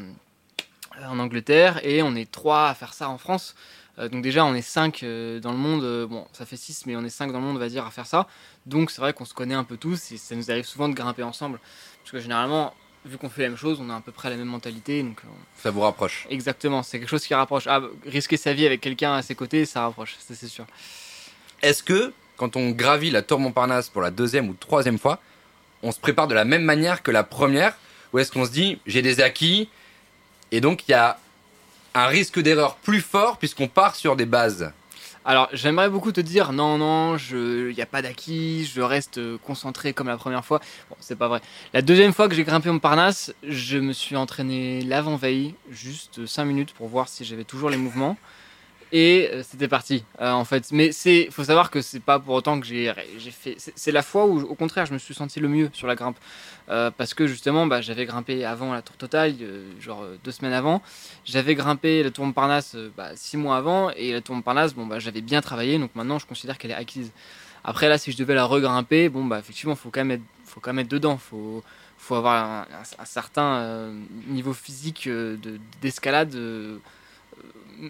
en 1.08 1.18
Angleterre, 1.18 1.80
et 1.86 2.02
on 2.02 2.14
est 2.14 2.30
trois 2.30 2.68
à 2.68 2.74
faire 2.74 2.92
ça 2.94 3.08
en 3.08 3.18
France. 3.18 3.54
Euh, 3.98 4.08
donc 4.08 4.22
déjà, 4.22 4.44
on 4.44 4.54
est 4.54 4.62
cinq 4.62 5.02
euh, 5.02 5.38
dans 5.40 5.52
le 5.52 5.58
monde. 5.58 5.82
euh, 5.84 6.06
bon, 6.06 6.26
ça 6.32 6.46
fait 6.46 6.56
six, 6.56 6.86
mais 6.86 6.96
on 6.96 7.04
est 7.04 7.10
cinq 7.10 7.30
dans 7.32 7.40
le 7.40 7.44
monde, 7.44 7.56
on 7.56 7.60
va 7.60 7.68
dire, 7.68 7.84
à 7.86 7.90
faire 7.90 8.06
ça. 8.06 8.26
Donc 8.66 8.90
c'est 8.90 9.00
vrai 9.00 9.12
qu'on 9.12 9.24
se 9.26 9.34
connaît 9.34 9.54
un 9.54 9.64
peu 9.64 9.76
tous 9.76 10.12
et 10.12 10.16
ça 10.16 10.34
nous 10.34 10.50
arrive 10.50 10.64
souvent 10.64 10.88
de 10.88 10.94
grimper 10.94 11.22
ensemble. 11.22 11.60
Parce 12.02 12.12
que 12.12 12.18
généralement, 12.20 12.72
vu 13.04 13.18
qu'on 13.18 13.28
fait 13.28 13.42
la 13.42 13.48
même 13.50 13.58
chose, 13.58 13.80
on 13.82 13.90
a 13.90 13.96
à 13.96 14.00
peu 14.00 14.12
près 14.12 14.30
la 14.30 14.36
même 14.36 14.48
mentalité. 14.48 15.02
Donc, 15.02 15.20
euh, 15.24 15.28
Ça 15.62 15.70
vous 15.70 15.80
rapproche. 15.80 16.26
exactement, 16.30 16.82
c'est 16.82 16.98
quelque 17.00 17.08
chose 17.10 17.26
qui 17.26 17.34
rapproche. 17.34 17.66
Ah, 17.66 17.80
risquer 18.06 18.36
sa 18.38 18.52
vie 18.54 18.64
avec 18.64 18.80
quelqu'un 18.80 19.14
à 19.14 19.22
ses 19.22 19.34
côtés, 19.34 19.66
ça 19.66 19.82
rapproche, 19.82 20.16
ça 20.18 20.34
c'est 20.34 20.48
sûr. 20.48 20.64
Est-ce 21.60 21.82
que, 21.82 22.12
quand 22.36 22.56
on 22.56 22.70
gravit 22.70 23.10
la 23.10 23.22
tour 23.22 23.38
Montparnasse 23.38 23.88
pour 23.88 24.02
la 24.02 24.10
deuxième 24.10 24.48
ou 24.48 24.54
troisième 24.54 24.98
fois, 24.98 25.20
on 25.82 25.92
se 25.92 26.00
prépare 26.00 26.28
de 26.28 26.34
la 26.34 26.44
même 26.44 26.62
manière 26.64 27.02
que 27.02 27.10
la 27.10 27.24
première? 27.24 27.76
Ou 28.12 28.18
est-ce 28.20 28.32
qu'on 28.32 28.44
se 28.44 28.50
dit, 28.50 28.78
j'ai 28.86 29.02
des 29.02 29.20
acquis, 29.20 29.68
et 30.52 30.60
donc 30.60 30.86
il 30.86 30.92
y 30.92 30.94
a 30.94 31.18
un 31.94 32.06
risque 32.06 32.40
d'erreur 32.40 32.76
plus 32.76 33.00
fort 33.00 33.38
puisqu'on 33.38 33.68
part 33.68 33.96
sur 33.96 34.14
des 34.14 34.26
bases 34.26 34.72
Alors, 35.24 35.48
j'aimerais 35.52 35.90
beaucoup 35.90 36.12
te 36.12 36.20
dire 36.20 36.52
non, 36.52 36.78
non, 36.78 37.16
il 37.16 37.74
n'y 37.74 37.82
a 37.82 37.86
pas 37.86 38.02
d'acquis, 38.02 38.64
je 38.64 38.80
reste 38.80 39.18
euh, 39.18 39.38
concentré 39.44 39.92
comme 39.92 40.08
la 40.08 40.16
première 40.16 40.44
fois. 40.44 40.60
Bon, 40.90 40.96
c'est 41.00 41.16
pas 41.16 41.28
vrai. 41.28 41.40
La 41.72 41.82
deuxième 41.82 42.12
fois 42.12 42.28
que 42.28 42.34
j'ai 42.34 42.44
grimpé 42.44 42.70
Montparnasse, 42.70 43.34
je 43.42 43.78
me 43.78 43.92
suis 43.92 44.16
entraîné 44.16 44.82
l'avant-veille, 44.82 45.54
juste 45.70 46.26
5 46.26 46.44
minutes 46.44 46.72
pour 46.74 46.88
voir 46.88 47.08
si 47.08 47.24
j'avais 47.24 47.44
toujours 47.44 47.70
les 47.70 47.76
mouvements. 47.76 48.16
Et 48.94 49.30
euh, 49.32 49.42
c'était 49.42 49.68
parti, 49.68 50.04
euh, 50.20 50.32
en 50.32 50.44
fait. 50.44 50.70
Mais 50.70 50.92
c'est, 50.92 51.28
faut 51.30 51.44
savoir 51.44 51.70
que 51.70 51.80
c'est 51.80 52.00
pas 52.00 52.18
pour 52.18 52.34
autant 52.34 52.60
que 52.60 52.66
j'ai, 52.66 52.92
j'ai 53.18 53.30
fait. 53.30 53.56
C'est, 53.58 53.90
la 53.90 54.02
fois 54.02 54.26
où, 54.26 54.40
au 54.42 54.54
contraire, 54.54 54.84
je 54.84 54.92
me 54.92 54.98
suis 54.98 55.14
senti 55.14 55.40
le 55.40 55.48
mieux 55.48 55.70
sur 55.72 55.86
la 55.86 55.94
grimpe, 55.94 56.18
Euh, 56.68 56.90
parce 56.96 57.12
que 57.14 57.26
justement, 57.26 57.66
bah, 57.66 57.80
j'avais 57.80 58.06
grimpé 58.06 58.44
avant 58.44 58.72
la 58.72 58.82
tour 58.82 58.96
totale, 58.96 59.34
genre 59.80 60.04
deux 60.24 60.30
semaines 60.30 60.52
avant. 60.52 60.80
J'avais 61.24 61.54
grimpé 61.56 62.02
la 62.02 62.10
tour 62.10 62.24
Montparnasse 62.26 62.76
bah, 62.96 63.10
six 63.16 63.36
mois 63.36 63.56
avant, 63.56 63.90
et 63.90 64.12
la 64.12 64.20
tour 64.20 64.36
Montparnasse, 64.36 64.74
bon, 64.74 64.86
bah, 64.86 64.98
j'avais 65.00 65.22
bien 65.22 65.40
travaillé, 65.40 65.78
donc 65.78 65.90
maintenant, 65.94 66.18
je 66.20 66.26
considère 66.26 66.58
qu'elle 66.58 66.70
est 66.70 66.74
acquise. 66.74 67.10
Après, 67.64 67.88
là, 67.88 67.98
si 67.98 68.12
je 68.12 68.16
devais 68.18 68.34
la 68.34 68.44
regrimper, 68.44 69.08
bon, 69.08 69.24
bah, 69.24 69.38
effectivement, 69.38 69.74
faut 69.74 69.90
quand 69.90 70.04
même 70.04 70.22
faut 70.44 70.60
quand 70.60 70.72
même 70.72 70.84
être 70.84 70.90
dedans. 70.90 71.16
Faut, 71.18 71.62
faut 71.98 72.14
avoir 72.16 72.44
un, 72.44 72.66
un- 72.98 73.04
certain 73.06 73.90
niveau 74.28 74.52
physique 74.52 75.08
de, 75.08 75.38
d'escalade. 75.80 76.34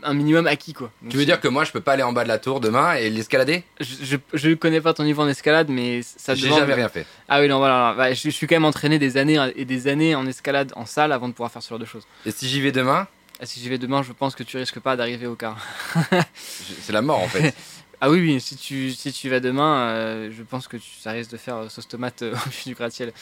Un 0.02 0.14
minimum 0.14 0.46
acquis 0.46 0.72
quoi. 0.72 0.90
Donc, 1.02 1.10
Tu 1.10 1.16
veux 1.18 1.24
dire 1.24 1.40
que 1.40 1.48
moi 1.48 1.64
je 1.64 1.72
peux 1.72 1.80
pas 1.80 1.92
aller 1.92 2.02
en 2.02 2.12
bas 2.12 2.22
de 2.24 2.28
la 2.28 2.38
tour 2.38 2.60
demain 2.60 2.94
et 2.94 3.10
l'escalader? 3.10 3.62
Je, 3.80 3.94
je, 4.02 4.16
je 4.32 4.54
connais 4.54 4.80
pas 4.80 4.94
ton 4.94 5.04
niveau 5.04 5.22
en 5.22 5.28
escalade, 5.28 5.68
mais 5.68 6.00
ça 6.02 6.34
J'ai 6.34 6.44
demande- 6.46 6.60
jamais 6.60 6.74
rien 6.74 6.88
fait. 6.88 7.06
Ah 7.28 7.40
oui, 7.40 7.48
non, 7.48 7.58
voilà. 7.58 7.92
voilà. 7.94 8.10
Ouais, 8.10 8.14
je, 8.14 8.22
je 8.22 8.30
suis 8.30 8.46
quand 8.46 8.56
même 8.56 8.64
entraîné 8.64 8.98
des 8.98 9.16
années 9.16 9.38
et 9.56 9.64
des 9.64 9.88
années 9.88 10.14
en 10.14 10.26
escalade 10.26 10.72
en 10.76 10.86
salle 10.86 11.12
avant 11.12 11.28
de 11.28 11.34
pouvoir 11.34 11.50
faire 11.52 11.62
ce 11.62 11.68
genre 11.68 11.78
de 11.78 11.84
choses. 11.84 12.06
Et 12.26 12.30
si 12.30 12.48
j'y 12.48 12.60
vais 12.60 12.72
demain, 12.72 13.06
Et 13.40 13.46
si 13.46 13.60
j'y 13.60 13.68
vais 13.68 13.78
demain, 13.78 14.02
je 14.02 14.12
pense 14.12 14.34
que 14.34 14.42
tu 14.44 14.56
risques 14.56 14.80
pas 14.80 14.96
d'arriver 14.96 15.26
au 15.26 15.34
quart. 15.36 15.58
c'est 16.34 16.92
la 16.92 17.02
mort 17.02 17.20
en 17.20 17.28
fait. 17.28 17.54
Ah 18.04 18.10
oui, 18.10 18.18
oui, 18.18 18.40
si 18.40 18.56
tu, 18.56 18.90
si 18.90 19.12
tu 19.12 19.28
vas 19.28 19.38
demain, 19.38 19.78
euh, 19.90 20.30
je 20.36 20.42
pense 20.42 20.66
que 20.66 20.76
tu, 20.76 20.88
ça 21.00 21.12
risque 21.12 21.30
de 21.30 21.36
faire 21.36 21.54
euh, 21.58 21.68
sauce 21.68 21.86
tomate 21.86 22.22
euh, 22.22 22.34
au 22.46 22.48
pied 22.50 22.72
du 22.72 22.74
gratte-ciel. 22.74 23.12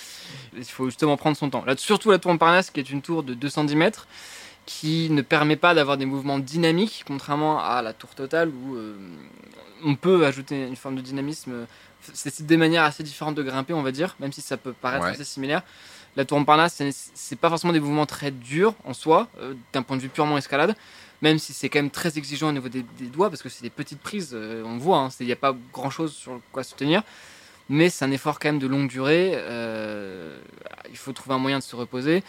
Il 0.56 0.64
faut 0.64 0.86
justement 0.86 1.18
prendre 1.18 1.36
son 1.36 1.50
temps. 1.50 1.62
Là, 1.66 1.74
surtout 1.76 2.10
la 2.10 2.18
tour 2.18 2.30
Montparnasse, 2.30 2.70
qui 2.70 2.80
est 2.80 2.88
une 2.88 3.02
tour 3.02 3.22
de 3.22 3.34
210 3.34 3.76
mètres, 3.76 4.08
qui 4.72 5.10
ne 5.10 5.20
permet 5.20 5.56
pas 5.56 5.74
d'avoir 5.74 5.96
des 5.96 6.06
mouvements 6.06 6.38
dynamiques, 6.38 7.02
contrairement 7.04 7.58
à 7.60 7.82
la 7.82 7.92
tour 7.92 8.10
totale 8.14 8.50
où 8.50 8.76
euh, 8.76 8.94
on 9.84 9.96
peut 9.96 10.24
ajouter 10.24 10.64
une 10.68 10.76
forme 10.76 10.94
de 10.94 11.00
dynamisme. 11.00 11.66
C'est 12.14 12.32
c'est 12.32 12.46
des 12.46 12.56
manières 12.56 12.84
assez 12.84 13.02
différentes 13.02 13.34
de 13.34 13.42
grimper, 13.42 13.72
on 13.74 13.82
va 13.82 13.90
dire, 13.90 14.14
même 14.20 14.32
si 14.32 14.40
ça 14.40 14.56
peut 14.56 14.72
paraître 14.72 15.04
Ouais. 15.06 15.10
assez 15.10 15.24
similaire. 15.24 15.62
La 16.14 16.24
tour 16.24 16.38
Montparnasse, 16.38 16.80
c'est- 17.14 17.36
pas 17.36 17.48
forcément 17.48 17.72
des 17.72 17.80
mouvements 17.80 18.06
très 18.06 18.30
durs 18.30 18.74
en 18.84 18.94
soi, 18.94 19.28
euh, 19.40 19.54
d'un 19.72 19.82
point 19.82 19.96
de 19.96 20.02
vue 20.02 20.08
purement 20.08 20.38
escalade 20.38 20.74
même 21.22 21.38
si 21.38 21.52
c'est 21.52 21.68
quand 21.68 21.80
même 21.80 21.90
très 21.90 22.16
exigeant 22.16 22.48
au 22.48 22.52
niveau 22.52 22.70
des, 22.70 22.82
des 22.98 23.04
doigts, 23.08 23.28
parce 23.28 23.42
que 23.42 23.50
c'est 23.50 23.60
des 23.62 23.68
petites 23.68 24.00
prises, 24.00 24.30
euh, 24.32 24.62
on 24.64 24.78
voit, 24.78 25.10
il 25.20 25.26
n'y 25.26 25.32
a 25.32 25.36
pas 25.36 25.54
grand 25.70 25.90
chose 25.90 26.14
sur 26.14 26.40
quoi 26.50 26.62
se 26.64 26.74
tenir, 26.74 27.02
mais 27.68 27.90
c'est 27.90 28.06
un 28.06 28.10
effort 28.10 28.38
quand 28.38 28.48
même 28.48 28.58
de 28.58 28.66
longue 28.66 28.88
durée, 28.88 29.32
euh, 29.34 30.38
il 30.88 30.96
faut 30.96 31.12
trouver 31.12 31.34
un 31.34 31.38
moyen 31.38 31.58
de 31.58 31.62
se 31.62 31.76
reposer, 31.76 32.24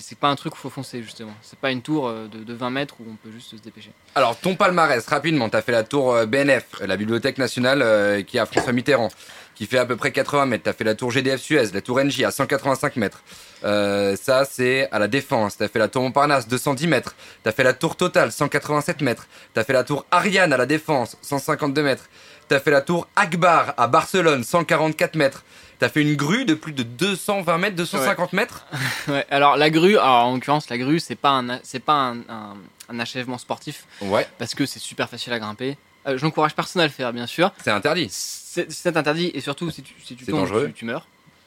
c'est 0.00 0.18
pas 0.18 0.28
un 0.28 0.36
truc 0.36 0.54
où 0.54 0.56
il 0.58 0.60
faut 0.60 0.70
foncer 0.70 1.02
justement, 1.02 1.34
c'est 1.42 1.58
pas 1.58 1.70
une 1.70 1.82
tour 1.82 2.08
euh, 2.08 2.26
de, 2.28 2.42
de 2.42 2.54
20 2.54 2.70
mètres 2.70 2.96
où 3.00 3.04
on 3.08 3.16
peut 3.16 3.30
juste 3.32 3.50
se 3.50 3.56
dépêcher. 3.56 3.90
Alors 4.14 4.36
ton 4.36 4.54
palmarès, 4.56 5.06
rapidement, 5.06 5.48
t'as 5.48 5.62
fait 5.62 5.72
la 5.72 5.84
tour 5.84 6.12
euh, 6.12 6.26
BNF, 6.26 6.64
euh, 6.80 6.86
la 6.86 6.96
Bibliothèque 6.96 7.38
Nationale 7.38 8.24
qui 8.24 8.38
à 8.38 8.46
François 8.46 8.72
Mitterrand, 8.72 9.08
qui 9.54 9.66
fait 9.66 9.78
à 9.78 9.86
peu 9.86 9.96
près 9.96 10.12
80 10.12 10.46
mètres. 10.46 10.64
T'as 10.64 10.72
fait 10.72 10.84
la 10.84 10.94
tour 10.94 11.10
GDF 11.10 11.40
Suez, 11.40 11.66
la 11.72 11.80
tour 11.80 12.02
NJ 12.02 12.22
à 12.22 12.30
185 12.30 12.96
mètres. 12.96 13.22
Ça 13.62 14.44
c'est 14.44 14.88
à 14.90 14.98
la 14.98 15.08
Défense. 15.08 15.56
T'as 15.56 15.68
fait 15.68 15.78
la 15.78 15.88
tour 15.88 16.02
Montparnasse, 16.02 16.48
210 16.48 16.86
mètres. 16.86 17.14
T'as 17.42 17.52
fait 17.52 17.64
la 17.64 17.72
tour 17.72 17.96
Total, 17.96 18.32
187 18.32 19.00
mètres. 19.02 19.26
T'as 19.54 19.64
fait 19.64 19.72
la 19.72 19.84
tour 19.84 20.04
Ariane 20.10 20.52
à 20.52 20.56
la 20.56 20.66
Défense, 20.66 21.16
152 21.22 21.82
mètres. 21.82 22.08
T'as 22.48 22.60
fait 22.60 22.70
la 22.70 22.80
tour 22.80 23.08
Akbar 23.16 23.74
à 23.76 23.88
Barcelone, 23.88 24.44
144 24.44 25.16
mètres. 25.16 25.44
T'as 25.78 25.88
fait 25.90 26.00
une 26.02 26.16
grue 26.16 26.44
de 26.46 26.54
plus 26.54 26.72
de 26.72 26.82
220 26.82 27.58
mètres, 27.58 27.76
250 27.76 28.32
mètres? 28.32 28.66
Ouais, 29.08 29.26
alors 29.30 29.56
la 29.56 29.70
grue, 29.70 29.98
alors 29.98 30.26
en 30.26 30.34
l'occurrence 30.34 30.68
la 30.70 30.78
grue 30.78 30.98
c'est 31.00 31.16
pas 31.16 31.30
un, 31.30 31.60
c'est 31.62 31.80
pas 31.80 31.92
un, 31.94 32.18
un- 32.28 32.56
un 32.88 33.00
achèvement 33.00 33.38
sportif, 33.38 33.84
Ouais, 34.00 34.26
parce 34.38 34.54
que 34.54 34.64
c'est 34.66 34.78
super 34.80 35.08
facile 35.08 35.32
à 35.32 35.38
grimper. 35.38 35.76
Euh, 36.06 36.16
J'encourage 36.18 36.54
personne 36.54 36.80
à 36.82 36.86
le 36.86 36.90
faire 36.92 37.12
bien 37.12 37.26
sûr, 37.26 37.52
c'est 37.62 37.70
interdit. 37.70 38.08
C'est 38.10 38.96
interdit 38.96 39.30
et 39.34 39.40
surtout 39.40 39.70
si 39.70 39.82
tu, 39.82 39.94
si 40.02 40.16
tu 40.16 40.24
tombes, 40.24 40.40
dangereux. 40.40 40.66
tu, 40.68 40.72
tu 40.72 40.84
meurs. 40.86 41.06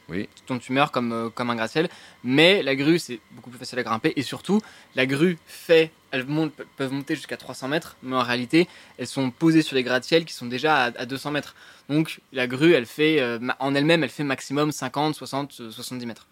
Oui. 0.10 0.28
Tu 0.36 0.42
tombes, 0.44 0.60
tu 0.60 0.74
meurs 0.74 0.92
comme, 0.92 1.12
euh, 1.12 1.30
comme 1.30 1.50
un 1.52 1.56
gratte-ciel. 1.56 1.88
Mais 2.24 2.62
la 2.64 2.76
grue, 2.76 2.98
c'est 3.00 3.20
beaucoup 3.32 3.50
plus 3.52 3.60
facile 3.60 3.78
à 3.80 3.84
grimper. 3.84 4.12
Et 4.16 4.22
surtout, 4.24 4.60
la 4.96 5.06
grue 5.06 5.38
fait. 5.48 5.92
Elles 6.12 6.26
montent, 6.26 6.54
peuvent 6.78 6.92
monter 6.92 7.16
jusqu'à 7.16 7.38
300 7.38 7.68
mètres, 7.68 7.96
mais 8.02 8.16
en 8.16 8.24
réalité, 8.24 8.68
elles 8.98 9.08
sont 9.08 9.30
posées 9.32 9.62
sur 9.62 9.76
des 9.76 9.84
gratte-ciel 9.84 10.26
qui 10.26 10.34
sont 10.34 10.48
déjà 10.48 10.76
à, 10.76 10.86
à 10.86 11.06
200 11.06 11.32
mètres. 11.32 11.56
Donc 11.90 12.20
la 12.34 12.48
grue, 12.48 12.74
elle 12.74 12.86
fait, 12.86 13.20
euh, 13.20 13.40
en 13.60 13.76
elle-même, 13.76 14.04
elle 14.04 14.10
fait 14.10 14.24
maximum 14.24 14.72
50, 14.72 15.16
60, 15.16 15.58
euh, 15.62 15.72
70 15.72 16.06
mètres. 16.06 16.28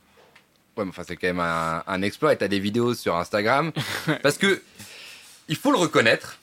Ouais, 0.75 0.83
mais 0.85 0.89
enfin, 0.89 1.03
c'est 1.07 1.15
quand 1.15 1.27
même 1.27 1.39
un, 1.39 1.83
un 1.87 2.01
exploit. 2.01 2.33
Et 2.33 2.37
t'as 2.37 2.47
des 2.47 2.59
vidéos 2.59 2.93
sur 2.93 3.15
Instagram. 3.15 3.71
Parce 4.23 4.37
que, 4.37 4.61
il 5.47 5.55
faut 5.55 5.71
le 5.71 5.77
reconnaître, 5.77 6.37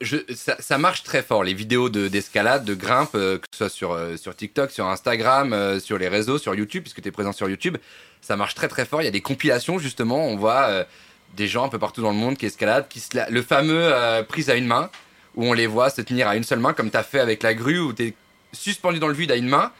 je, 0.00 0.16
ça, 0.34 0.56
ça 0.60 0.76
marche 0.78 1.02
très 1.04 1.22
fort. 1.22 1.44
Les 1.44 1.54
vidéos 1.54 1.88
de- 1.88 2.08
d'escalade, 2.08 2.64
de, 2.64 2.74
grimpe, 2.74 3.14
euh, 3.14 3.38
que 3.38 3.44
ce 3.52 3.58
soit 3.58 3.68
sur, 3.68 3.92
euh, 3.92 4.16
sur 4.16 4.34
TikTok, 4.34 4.70
sur 4.70 4.86
Instagram, 4.88 5.52
euh, 5.52 5.78
sur 5.78 5.98
les 5.98 6.08
réseaux, 6.08 6.38
sur 6.38 6.54
YouTube, 6.54 6.82
puisque 6.82 7.00
tu 7.02 7.08
es 7.08 7.12
présent 7.12 7.32
sur 7.32 7.48
YouTube, 7.48 7.76
ça 8.20 8.36
marche 8.36 8.54
très 8.54 8.68
très 8.68 8.84
fort. 8.86 9.02
Il 9.02 9.04
y 9.04 9.08
a 9.08 9.12
des 9.12 9.20
compilations, 9.20 9.78
justement. 9.78 10.26
On 10.26 10.36
voit 10.36 10.86
des 11.36 11.48
gens 11.48 11.64
un 11.64 11.68
peu 11.68 11.78
partout 11.78 12.02
dans 12.02 12.10
le 12.10 12.16
monde 12.16 12.36
qui 12.36 12.46
escaladent, 12.46 12.88
qui 12.88 13.00
se 13.00 13.16
la- 13.16 13.28
le 13.30 13.42
fameux 13.42 13.80
euh, 13.92 14.22
prise 14.22 14.50
à 14.50 14.54
une 14.54 14.66
main, 14.66 14.90
où 15.36 15.44
on 15.46 15.52
les 15.52 15.66
voit 15.66 15.90
se 15.90 16.00
tenir 16.00 16.28
à 16.28 16.36
une 16.36 16.44
seule 16.44 16.60
main, 16.60 16.72
comme 16.72 16.90
tu 16.90 16.96
as 16.96 17.02
fait 17.02 17.20
avec 17.20 17.42
la 17.42 17.54
grue, 17.54 17.80
où 17.80 17.92
tu 17.92 18.04
es 18.08 18.14
suspendu 18.52 18.98
dans 19.00 19.08
le 19.08 19.14
vide 19.14 19.32
à 19.32 19.36
une 19.36 19.48
main. 19.48 19.72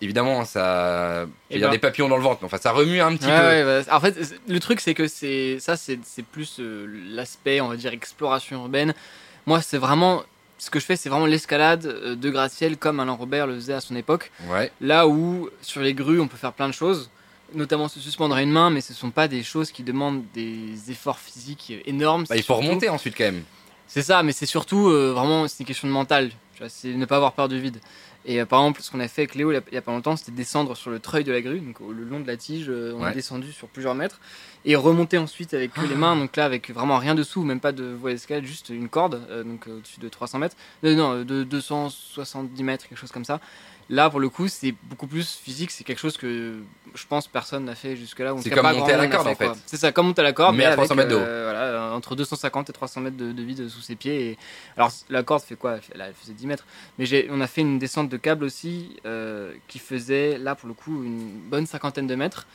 Évidemment, 0.00 0.44
ça. 0.44 1.26
Il 1.50 1.58
y 1.60 1.64
a 1.64 1.68
des 1.68 1.78
papillons 1.78 2.08
dans 2.08 2.16
le 2.16 2.22
ventre, 2.24 2.38
mais 2.42 2.46
enfin, 2.46 2.58
ça 2.58 2.72
remue 2.72 3.00
un 3.00 3.16
petit 3.16 3.26
Ouais, 3.26 3.38
peu. 3.40 3.46
ouais, 3.68 3.84
bah, 3.84 3.96
en 3.96 4.00
fait, 4.00 4.16
le 4.48 4.58
truc, 4.60 4.80
c'est 4.80 4.94
que 4.94 5.06
c'est 5.06 5.58
ça, 5.60 5.76
c'est 5.76 6.00
c'est 6.04 6.24
plus 6.24 6.56
euh, 6.58 6.86
l'aspect, 7.10 7.60
on 7.60 7.68
va 7.68 7.76
dire, 7.76 7.92
exploration 7.92 8.62
urbaine. 8.62 8.94
Moi, 9.46 9.62
c'est 9.62 9.78
vraiment. 9.78 10.24
Ce 10.58 10.70
que 10.70 10.78
je 10.80 10.84
fais, 10.84 10.96
c'est 10.96 11.08
vraiment 11.08 11.26
l'escalade 11.26 11.86
euh, 11.86 12.14
de 12.16 12.30
gratte-ciel 12.30 12.76
comme 12.76 12.98
Alain 13.00 13.12
Robert 13.12 13.46
le 13.46 13.54
faisait 13.54 13.74
à 13.74 13.80
son 13.80 13.94
époque. 13.96 14.30
Ouais. 14.48 14.70
Là 14.80 15.06
où, 15.06 15.48
sur 15.60 15.80
les 15.82 15.94
grues, 15.94 16.18
on 16.20 16.26
peut 16.28 16.36
faire 16.36 16.52
plein 16.52 16.68
de 16.68 16.74
choses, 16.74 17.08
notamment 17.54 17.88
se 17.88 18.00
suspendre 18.00 18.34
à 18.34 18.42
une 18.42 18.50
main, 18.52 18.70
mais 18.70 18.80
ce 18.80 18.94
sont 18.94 19.10
pas 19.10 19.28
des 19.28 19.42
choses 19.42 19.70
qui 19.70 19.82
demandent 19.82 20.22
des 20.34 20.90
efforts 20.90 21.18
physiques 21.18 21.72
énormes. 21.86 22.24
Bah, 22.28 22.36
il 22.36 22.42
faut 22.42 22.54
surtout- 22.54 22.68
remonter 22.68 22.88
ensuite 22.88 23.14
quand 23.16 23.24
même. 23.24 23.42
C'est 23.88 24.02
ça, 24.02 24.22
mais 24.22 24.32
c'est 24.32 24.46
surtout 24.46 24.88
euh, 24.88 25.12
vraiment 25.12 25.46
c'est 25.48 25.60
une 25.60 25.66
question 25.66 25.86
de 25.88 25.92
mental. 25.92 26.30
C'est 26.68 26.94
ne 26.94 27.04
pas 27.06 27.16
avoir 27.16 27.32
peur 27.32 27.48
du 27.48 27.60
vide. 27.60 27.80
Et 28.24 28.40
euh, 28.40 28.46
par 28.46 28.60
exemple, 28.60 28.80
ce 28.82 28.90
qu'on 28.92 29.00
a 29.00 29.08
fait 29.08 29.22
avec 29.22 29.34
Léo 29.34 29.50
il 29.50 29.60
y 29.72 29.76
a- 29.76 29.82
pas 29.82 29.90
longtemps, 29.90 30.16
c'était 30.16 30.30
descendre 30.30 30.76
sur 30.76 30.90
le 30.92 31.00
treuil 31.00 31.24
de 31.24 31.32
la 31.32 31.40
grue, 31.40 31.58
donc 31.58 31.80
le 31.80 32.04
long 32.04 32.20
de 32.20 32.26
la 32.28 32.36
tige, 32.36 32.66
euh, 32.68 32.94
on 32.96 33.02
Ouais. 33.02 33.10
est 33.10 33.14
descendu 33.14 33.50
sur 33.50 33.66
plusieurs 33.66 33.96
mètres 33.96 34.20
et 34.64 34.76
remonter 34.76 35.18
ensuite 35.18 35.52
avec 35.54 35.76
les 35.76 35.96
mains, 35.96 36.14
donc 36.14 36.36
là 36.36 36.44
avec 36.44 36.70
vraiment 36.70 36.98
rien 36.98 37.16
dessous, 37.16 37.42
même 37.42 37.58
pas 37.58 37.72
de 37.72 37.84
voie 37.84 38.12
d'escalade, 38.12 38.44
juste 38.44 38.68
une 38.68 38.88
corde, 38.88 39.20
euh, 39.28 39.42
donc 39.42 39.66
au-dessus 39.66 39.98
de 39.98 40.08
300 40.08 40.38
mètres, 40.38 40.56
non, 40.84 41.24
de 41.24 41.42
270 41.42 42.62
mètres, 42.62 42.86
quelque 42.88 42.98
chose 42.98 43.10
comme 43.12 43.24
ça. 43.24 43.40
Là, 43.92 44.08
pour 44.08 44.20
le 44.20 44.30
coup, 44.30 44.48
c'est 44.48 44.74
beaucoup 44.84 45.06
plus 45.06 45.38
physique. 45.44 45.70
C'est 45.70 45.84
quelque 45.84 45.98
chose 45.98 46.16
que 46.16 46.54
je 46.94 47.06
pense 47.06 47.28
personne 47.28 47.66
n'a 47.66 47.74
fait 47.74 47.94
jusque-là. 47.94 48.34
C'est 48.40 48.48
comme 48.48 48.64
monter 48.74 48.94
à 48.94 48.96
la 48.96 49.06
corde, 49.06 49.26
en 49.26 49.34
fait. 49.34 49.50
C'est 49.66 49.76
ça, 49.76 49.92
comme 49.92 50.06
monter 50.06 50.22
à 50.22 50.24
la 50.24 50.32
corde, 50.32 50.56
Mais 50.56 50.64
à 50.64 50.68
avec, 50.68 50.78
300 50.78 50.94
mètres 50.94 51.10
de 51.10 51.16
haut. 51.16 51.18
euh, 51.18 51.50
voilà, 51.52 51.94
entre 51.94 52.16
250 52.16 52.70
et 52.70 52.72
300 52.72 53.02
mètres 53.02 53.18
de, 53.18 53.32
de 53.32 53.42
vide 53.42 53.68
sous 53.68 53.82
ses 53.82 53.94
pieds. 53.94 54.30
Et... 54.30 54.38
Alors, 54.78 54.90
la 55.10 55.22
corde 55.22 55.42
fait 55.42 55.56
quoi? 55.56 55.76
Elle, 55.94 56.14
faisait 56.18 56.32
10 56.32 56.46
mètres. 56.46 56.64
Mais 56.98 57.28
on 57.28 57.42
a 57.42 57.46
fait 57.46 57.60
une 57.60 57.78
descente 57.78 58.08
de 58.08 58.16
câble 58.16 58.44
aussi 58.44 58.96
euh, 59.04 59.52
qui 59.68 59.78
faisait, 59.78 60.38
là, 60.38 60.54
pour 60.54 60.68
le 60.68 60.74
coup, 60.74 61.04
une 61.04 61.28
bonne 61.50 61.66
cinquantaine 61.66 62.06
de 62.06 62.14
mètres. 62.14 62.46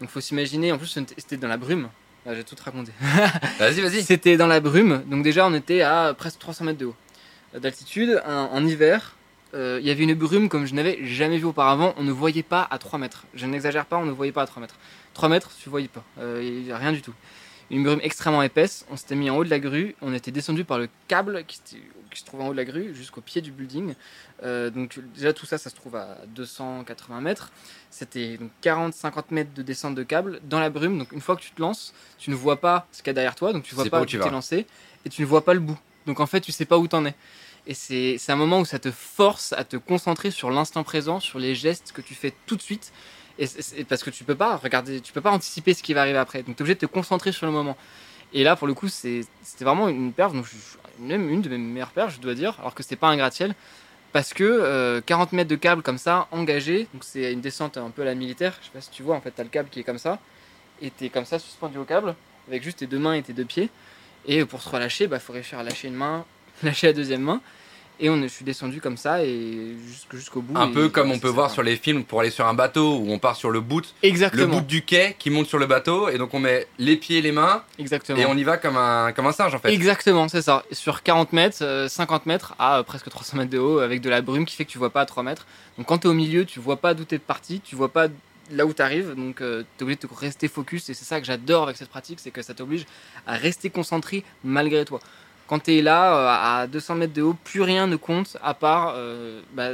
Donc, 0.00 0.10
faut 0.10 0.20
s'imaginer, 0.20 0.70
en 0.70 0.78
plus, 0.78 0.86
c'était 0.86 1.36
dans 1.36 1.48
la 1.48 1.56
brume. 1.56 1.88
Là, 2.24 2.36
j'ai 2.36 2.44
tout 2.44 2.54
raconté. 2.64 2.92
Vas-y, 3.58 3.80
vas-y. 3.80 4.04
C'était 4.04 4.36
dans 4.36 4.46
la 4.46 4.60
brume, 4.60 5.02
donc 5.06 5.24
déjà 5.24 5.46
on 5.46 5.52
était 5.52 5.82
à 5.82 6.14
presque 6.16 6.38
300 6.38 6.64
mètres 6.64 6.78
de 6.78 6.86
haut 6.86 6.94
euh, 7.54 7.58
d'altitude. 7.58 8.22
En 8.24 8.64
hiver, 8.64 9.14
euh, 9.54 9.78
il 9.80 9.86
y 9.86 9.90
avait 9.90 10.04
une 10.04 10.14
brume 10.14 10.48
comme 10.48 10.66
je 10.66 10.74
n'avais 10.74 11.04
jamais 11.04 11.38
vu 11.38 11.44
auparavant. 11.44 11.94
On 11.96 12.02
ne 12.02 12.12
voyait 12.12 12.42
pas 12.42 12.66
à 12.70 12.78
3 12.78 12.98
mètres. 12.98 13.24
Je 13.34 13.46
n'exagère 13.46 13.86
pas, 13.86 13.96
on 13.96 14.06
ne 14.06 14.10
voyait 14.10 14.32
pas 14.32 14.42
à 14.42 14.46
3 14.46 14.60
mètres. 14.60 14.76
3 15.14 15.28
mètres, 15.28 15.50
tu 15.62 15.68
voyais 15.68 15.88
pas. 15.88 16.04
Euh, 16.18 16.40
Il 16.42 16.66
y 16.66 16.72
a 16.72 16.78
rien 16.78 16.92
du 16.92 17.02
tout. 17.02 17.14
Une 17.70 17.82
brume 17.82 18.00
extrêmement 18.02 18.42
épaisse. 18.42 18.84
On 18.90 18.96
s'était 18.96 19.14
mis 19.14 19.30
en 19.30 19.36
haut 19.36 19.44
de 19.44 19.50
la 19.50 19.58
grue. 19.58 19.94
On 20.02 20.12
était 20.12 20.30
descendu 20.30 20.64
par 20.64 20.78
le 20.78 20.88
câble 21.08 21.44
qui, 21.46 21.60
se 22.14 22.24
trouve 22.24 22.42
en 22.42 22.48
haut 22.48 22.52
de 22.52 22.56
la 22.56 22.64
grue 22.64 22.94
jusqu'au 22.94 23.20
pied 23.20 23.40
du 23.40 23.52
building. 23.52 23.94
Euh, 24.42 24.70
donc 24.70 24.98
déjà 25.14 25.32
tout 25.32 25.46
ça, 25.46 25.56
ça 25.56 25.70
se 25.70 25.74
trouve 25.74 25.96
à 25.96 26.18
280 26.34 27.20
mètres. 27.20 27.50
C'était 27.90 28.36
donc 28.36 28.50
40-50 28.62 29.24
mètres 29.30 29.54
de 29.54 29.62
descente 29.62 29.94
de 29.94 30.02
câble 30.02 30.40
dans 30.44 30.60
la 30.60 30.68
brume. 30.68 30.98
Donc 30.98 31.12
une 31.12 31.20
fois 31.20 31.36
que 31.36 31.42
tu 31.42 31.52
te 31.52 31.62
lances, 31.62 31.94
tu 32.18 32.30
ne 32.30 32.34
vois 32.34 32.60
pas 32.60 32.86
ce 32.92 32.98
qu'il 33.02 33.08
y 33.08 33.10
a 33.10 33.14
derrière 33.14 33.34
toi, 33.34 33.52
donc 33.52 33.62
tu 33.62 33.74
vois 33.74 33.84
sais 33.84 33.90
pas 33.90 34.00
où 34.00 34.06
tu 34.06 34.18
t'es 34.18 34.30
lancé 34.30 34.66
et 35.04 35.08
tu 35.08 35.22
ne 35.22 35.26
vois 35.26 35.44
pas 35.44 35.54
le 35.54 35.60
bout. 35.60 35.78
Donc 36.06 36.20
en 36.20 36.26
fait, 36.26 36.40
tu 36.40 36.52
sais 36.52 36.66
pas 36.66 36.78
où 36.78 36.86
t'en 36.86 37.06
es. 37.06 37.14
Et 37.66 37.74
c'est 37.74 38.18
un 38.30 38.36
moment 38.36 38.60
où 38.60 38.64
ça 38.64 38.78
te 38.78 38.90
force 38.90 39.52
à 39.54 39.64
te 39.64 39.76
concentrer 39.76 40.30
sur 40.30 40.50
l'instant 40.50 40.84
présent, 40.84 41.18
sur 41.18 41.38
les 41.38 41.54
gestes 41.54 41.92
que 41.92 42.02
tu 42.02 42.14
fais 42.14 42.34
tout 42.46 42.56
de 42.56 42.62
suite. 42.62 42.92
Et 43.38 43.84
parce 43.84 44.04
que 44.04 44.10
tu 44.10 44.22
peux 44.22 44.34
pas 44.34 44.56
regarder, 44.56 45.00
tu 45.00 45.12
peux 45.12 45.20
pas 45.22 45.32
anticiper 45.32 45.74
ce 45.74 45.82
qui 45.82 45.94
va 45.94 46.02
arriver 46.02 46.18
après. 46.18 46.42
Donc 46.42 46.56
tu 46.56 46.60
es 46.60 46.62
obligé 46.62 46.74
de 46.74 46.80
te 46.80 46.86
concentrer 46.86 47.32
sur 47.32 47.46
le 47.46 47.52
moment. 47.52 47.76
Et 48.34 48.44
là, 48.44 48.54
pour 48.56 48.66
le 48.66 48.74
coup, 48.74 48.88
c'était 48.88 49.24
vraiment 49.60 49.88
une 49.88 50.12
je- 50.18 51.02
même 51.02 51.28
une 51.30 51.40
de 51.42 51.48
mes 51.48 51.58
meilleures 51.58 51.90
perfs, 51.90 52.14
je 52.14 52.20
dois 52.20 52.34
dire, 52.34 52.56
alors 52.60 52.74
que 52.74 52.82
c'était 52.82 52.96
pas 52.96 53.08
un 53.08 53.16
gratte-ciel. 53.16 53.54
Parce 54.12 54.32
que 54.32 54.44
euh, 54.44 55.00
40 55.00 55.32
mètres 55.32 55.50
de 55.50 55.56
câble 55.56 55.82
comme 55.82 55.98
ça, 55.98 56.28
engagé, 56.30 56.86
donc 56.92 57.02
c'est 57.02 57.32
une 57.32 57.40
descente 57.40 57.76
un 57.78 57.90
peu 57.90 58.02
à 58.02 58.04
la 58.04 58.14
militaire. 58.14 58.56
Je 58.60 58.66
sais 58.66 58.72
pas 58.72 58.80
si 58.80 58.90
tu 58.90 59.02
vois, 59.02 59.16
en 59.16 59.20
fait, 59.20 59.32
t'as 59.32 59.42
le 59.42 59.48
câble 59.48 59.68
qui 59.70 59.80
est 59.80 59.84
comme 59.84 59.98
ça, 59.98 60.20
et 60.82 60.90
t'es 60.90 61.08
comme 61.08 61.24
ça 61.24 61.38
suspendu 61.40 61.78
au 61.78 61.84
câble, 61.84 62.14
avec 62.48 62.62
juste 62.62 62.78
tes 62.78 62.86
deux 62.86 62.98
mains 62.98 63.14
et 63.14 63.22
tes 63.22 63.32
deux 63.32 63.44
pieds. 63.44 63.70
Et 64.26 64.44
pour 64.44 64.62
se 64.62 64.68
relâcher, 64.68 65.06
bah, 65.08 65.18
faut 65.18 65.32
réussir 65.32 65.58
à 65.58 65.64
lâcher 65.64 65.88
une 65.88 65.94
main, 65.94 66.24
lâcher 66.62 66.88
la 66.88 66.92
deuxième 66.92 67.22
main. 67.22 67.40
Et 68.00 68.10
on, 68.10 68.20
je 68.20 68.26
suis 68.26 68.44
descendu 68.44 68.80
comme 68.80 68.96
ça 68.96 69.22
et 69.24 69.76
jusqu'au 70.10 70.42
bout. 70.42 70.58
Un 70.58 70.68
et- 70.68 70.72
peu 70.72 70.88
comme 70.88 71.12
on 71.12 71.18
peut 71.20 71.28
voir 71.28 71.48
sur 71.52 71.62
les 71.62 71.76
films 71.76 72.02
pour 72.02 72.20
aller 72.20 72.30
sur 72.30 72.44
un 72.44 72.52
bateau 72.52 72.96
où 72.98 73.08
on 73.12 73.20
part 73.20 73.36
sur 73.36 73.52
le 73.52 73.60
bout, 73.60 73.82
le 74.02 74.08
Exactement. 74.08 74.56
bout 74.56 74.66
du 74.66 74.82
quai 74.82 75.14
qui 75.16 75.30
monte 75.30 75.46
sur 75.46 75.58
le 75.58 75.66
bateau 75.66 76.08
et 76.08 76.18
donc 76.18 76.34
on 76.34 76.40
met 76.40 76.66
les 76.78 76.96
pieds, 76.96 77.22
les 77.22 77.30
mains 77.30 77.62
Exactement. 77.78 78.18
et 78.18 78.26
on 78.26 78.36
y 78.36 78.42
va 78.42 78.56
comme 78.56 78.76
un, 78.76 79.12
comme 79.12 79.28
un 79.28 79.32
singe 79.32 79.54
en 79.54 79.60
fait. 79.60 79.72
Exactement, 79.72 80.26
c'est 80.26 80.42
ça. 80.42 80.64
Sur 80.72 81.04
40 81.04 81.32
mètres, 81.32 81.58
euh, 81.62 81.86
50 81.88 82.26
mètres 82.26 82.56
à 82.58 82.78
euh, 82.78 82.82
presque 82.82 83.08
300 83.08 83.36
mètres 83.36 83.50
de 83.50 83.58
haut, 83.58 83.78
avec 83.78 84.00
de 84.00 84.10
la 84.10 84.22
brume 84.22 84.44
qui 84.44 84.56
fait 84.56 84.64
que 84.64 84.72
tu 84.72 84.78
vois 84.78 84.90
pas 84.90 85.02
à 85.02 85.06
3 85.06 85.22
mètres. 85.22 85.46
Donc 85.78 85.86
quand 85.86 85.98
tu 85.98 86.08
es 86.08 86.10
au 86.10 86.14
milieu, 86.14 86.44
tu 86.44 86.58
vois 86.58 86.78
pas 86.78 86.94
d'où 86.94 87.04
tu 87.04 87.14
es 87.14 87.18
parti, 87.20 87.60
tu 87.60 87.76
vois 87.76 87.92
pas 87.92 88.08
là 88.50 88.66
où 88.66 88.74
tu 88.74 88.82
arrives, 88.82 89.14
donc 89.14 89.36
tu 89.36 89.44
es 89.44 89.82
obligé 89.82 90.00
de 90.02 90.06
te 90.08 90.12
rester 90.12 90.48
focus. 90.48 90.88
Et 90.90 90.94
c'est 90.94 91.04
ça 91.04 91.20
que 91.20 91.26
j'adore 91.26 91.62
avec 91.62 91.76
cette 91.76 91.90
pratique, 91.90 92.18
c'est 92.18 92.32
que 92.32 92.42
ça 92.42 92.54
t'oblige 92.54 92.86
à 93.24 93.36
rester 93.36 93.70
concentré 93.70 94.24
malgré 94.42 94.84
toi. 94.84 94.98
Quand 95.46 95.58
tu 95.58 95.76
es 95.76 95.82
là, 95.82 96.16
euh, 96.16 96.62
à 96.62 96.66
200 96.66 96.94
mètres 96.94 97.12
de 97.12 97.22
haut, 97.22 97.36
plus 97.44 97.62
rien 97.62 97.86
ne 97.86 97.96
compte 97.96 98.36
à 98.42 98.54
part 98.54 98.94
euh, 98.96 99.40
bah, 99.52 99.70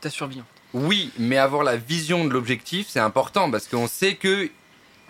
ta 0.00 0.10
survie. 0.10 0.42
Oui, 0.74 1.10
mais 1.18 1.38
avoir 1.38 1.62
la 1.62 1.76
vision 1.76 2.24
de 2.24 2.30
l'objectif, 2.30 2.88
c'est 2.88 3.00
important 3.00 3.50
parce 3.50 3.68
qu'on 3.68 3.86
sait 3.86 4.16
que, 4.16 4.50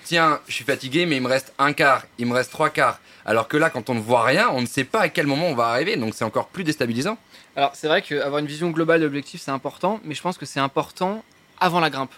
tiens, 0.05 0.41
je 0.47 0.55
suis 0.55 0.65
fatigué, 0.65 1.07
mais 1.07 1.17
il 1.17 1.23
me 1.23 1.29
reste 1.29 1.53
un 1.59 1.73
quart, 1.73 2.05
il 2.19 2.27
me 2.27 2.35
reste 2.35 2.53
trois 2.53 2.71
quarts. 2.71 3.01
Alors 3.25 3.49
que 3.49 3.57
là, 3.57 3.69
quand 3.71 3.91
on 3.91 3.95
ne 3.95 4.01
voit 4.01 4.25
rien, 4.25 4.49
on 4.51 4.61
ne 4.61 4.67
sait 4.67 4.85
pas 4.85 5.01
à 5.01 5.09
quel 5.09 5.27
moment 5.27 5.49
on 5.49 5.55
va 5.55 5.67
arriver, 5.67 5.97
donc 5.97 6.15
c'est 6.15 6.25
encore 6.25 6.49
plus 6.49 6.65
déstabilisant. 6.65 7.19
Alors 7.57 7.73
c'est 7.75 7.89
vrai 7.89 8.03
qu'avoir 8.03 8.39
une 8.39 8.47
vision 8.47 8.71
globale 8.71 9.01
de 9.01 9.07
l'objectif 9.07 9.41
c'est 9.41 9.51
important, 9.51 10.01
mais 10.05 10.15
je 10.15 10.23
pense 10.23 10.39
que 10.39 10.47
c'est 10.47 10.61
important 10.61 11.25
avant 11.59 11.81
la 11.81 11.91
grimpe. 11.91 12.13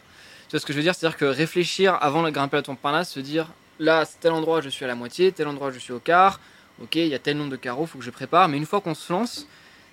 Tu 0.49 0.53
vois 0.53 0.61
ce 0.61 0.67
que 0.67 0.73
je 0.73 0.79
veux 0.79 0.83
dire? 0.83 0.95
C'est-à-dire 0.95 1.17
que 1.17 1.25
réfléchir 1.25 1.97
avant 2.00 2.23
de 2.23 2.31
grimper 2.31 2.59
à 2.59 2.62
ton 2.62 2.75
Parnasse, 2.75 3.11
se 3.11 3.21
dire 3.21 3.49
là, 3.79 4.05
c'est 4.05 4.21
tel 4.21 4.33
endroit 4.33 4.61
je 4.61 4.69
suis 4.69 4.85
à 4.85 4.89
la 4.89 4.95
moitié, 4.95 5.33
tel 5.33 5.49
endroit 5.49 5.71
je 5.73 5.79
suis 5.79 5.93
au 5.93 5.99
quart, 5.99 6.41
ok, 6.83 6.97
il 6.97 7.09
y 7.09 7.15
a 7.15 7.19
tel 7.19 7.37
nombre 7.37 7.51
de 7.51 7.57
carreaux, 7.57 7.87
faut 7.87 7.99
que 7.99 8.05
je 8.05 8.11
prépare, 8.11 8.49
mais 8.49 8.57
une 8.57 8.67
fois 8.67 8.81
qu'on 8.81 8.95
se 8.95 9.13
lance, 9.13 9.47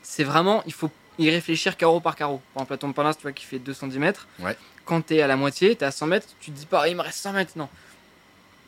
c'est 0.04 0.24
vraiment, 0.24 0.64
il 0.66 0.74
faut 0.74 0.90
y 1.20 1.30
réfléchir 1.30 1.78
carreau 1.78 2.00
par 2.00 2.16
carreau. 2.16 2.42
Par 2.54 2.62
exemple, 2.64 2.74
à 2.74 2.78
ton 2.78 2.94
Parnasse, 2.94 3.18
tu 3.18 3.24
vois, 3.24 3.32
qui 3.34 3.46
fait 3.46 3.60
210 3.60 4.00
mètres, 4.00 4.28
Ouais. 4.40 4.56
quand 4.86 5.06
tu 5.08 5.16
es 5.16 5.22
à 5.22 5.28
la 5.28 5.36
moitié, 5.36 5.76
tu 5.76 5.84
es 5.84 5.88
à 5.88 5.92
100 5.92 6.08
mètres, 6.08 6.28
tu 6.40 6.52
te 6.52 6.58
dis 6.58 6.66
pas, 6.66 6.88
il 6.88 6.96
me 6.96 7.02
reste 7.02 7.20
100 7.20 7.34
mètres, 7.34 7.54
non. 7.56 7.68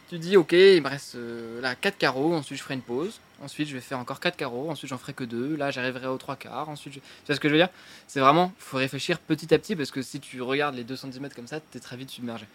Tu 0.10 0.18
dis, 0.18 0.38
ok, 0.38 0.54
il 0.54 0.82
me 0.82 0.90
reste 0.90 1.16
euh, 1.16 1.62
là 1.62 1.76
4 1.76 1.98
carreaux, 1.98 2.34
ensuite 2.34 2.58
je 2.58 2.64
ferai 2.64 2.74
une 2.74 2.82
pause, 2.82 3.20
ensuite 3.44 3.68
je 3.70 3.76
vais 3.76 3.80
faire 3.82 4.00
encore 4.00 4.20
4 4.20 4.36
carreaux, 4.36 4.72
ensuite 4.72 4.90
j'en 4.90 4.98
ferai 4.98 5.14
que 5.14 5.24
2, 5.24 5.56
là 5.56 5.70
j'arriverai 5.70 6.08
aux 6.08 6.18
3 6.18 6.36
quarts, 6.36 6.68
ensuite 6.68 6.96
je... 6.96 7.00
Tu 7.00 7.06
vois 7.28 7.36
ce 7.36 7.40
que 7.40 7.48
je 7.48 7.54
veux 7.54 7.60
dire? 7.60 7.70
C'est 8.08 8.20
vraiment, 8.20 8.52
il 8.58 8.64
faut 8.64 8.78
réfléchir 8.78 9.20
petit 9.20 9.54
à 9.54 9.60
petit 9.60 9.76
parce 9.76 9.92
que 9.92 10.02
si 10.02 10.20
tu 10.20 10.42
regardes 10.42 10.74
les 10.76 10.84
210 10.84 11.20
mètres 11.20 11.36
comme 11.36 11.46
ça, 11.46 11.60
tu 11.60 11.78
es 11.78 11.80
très 11.80 11.96
vite 11.96 12.10
submergé. 12.10 12.48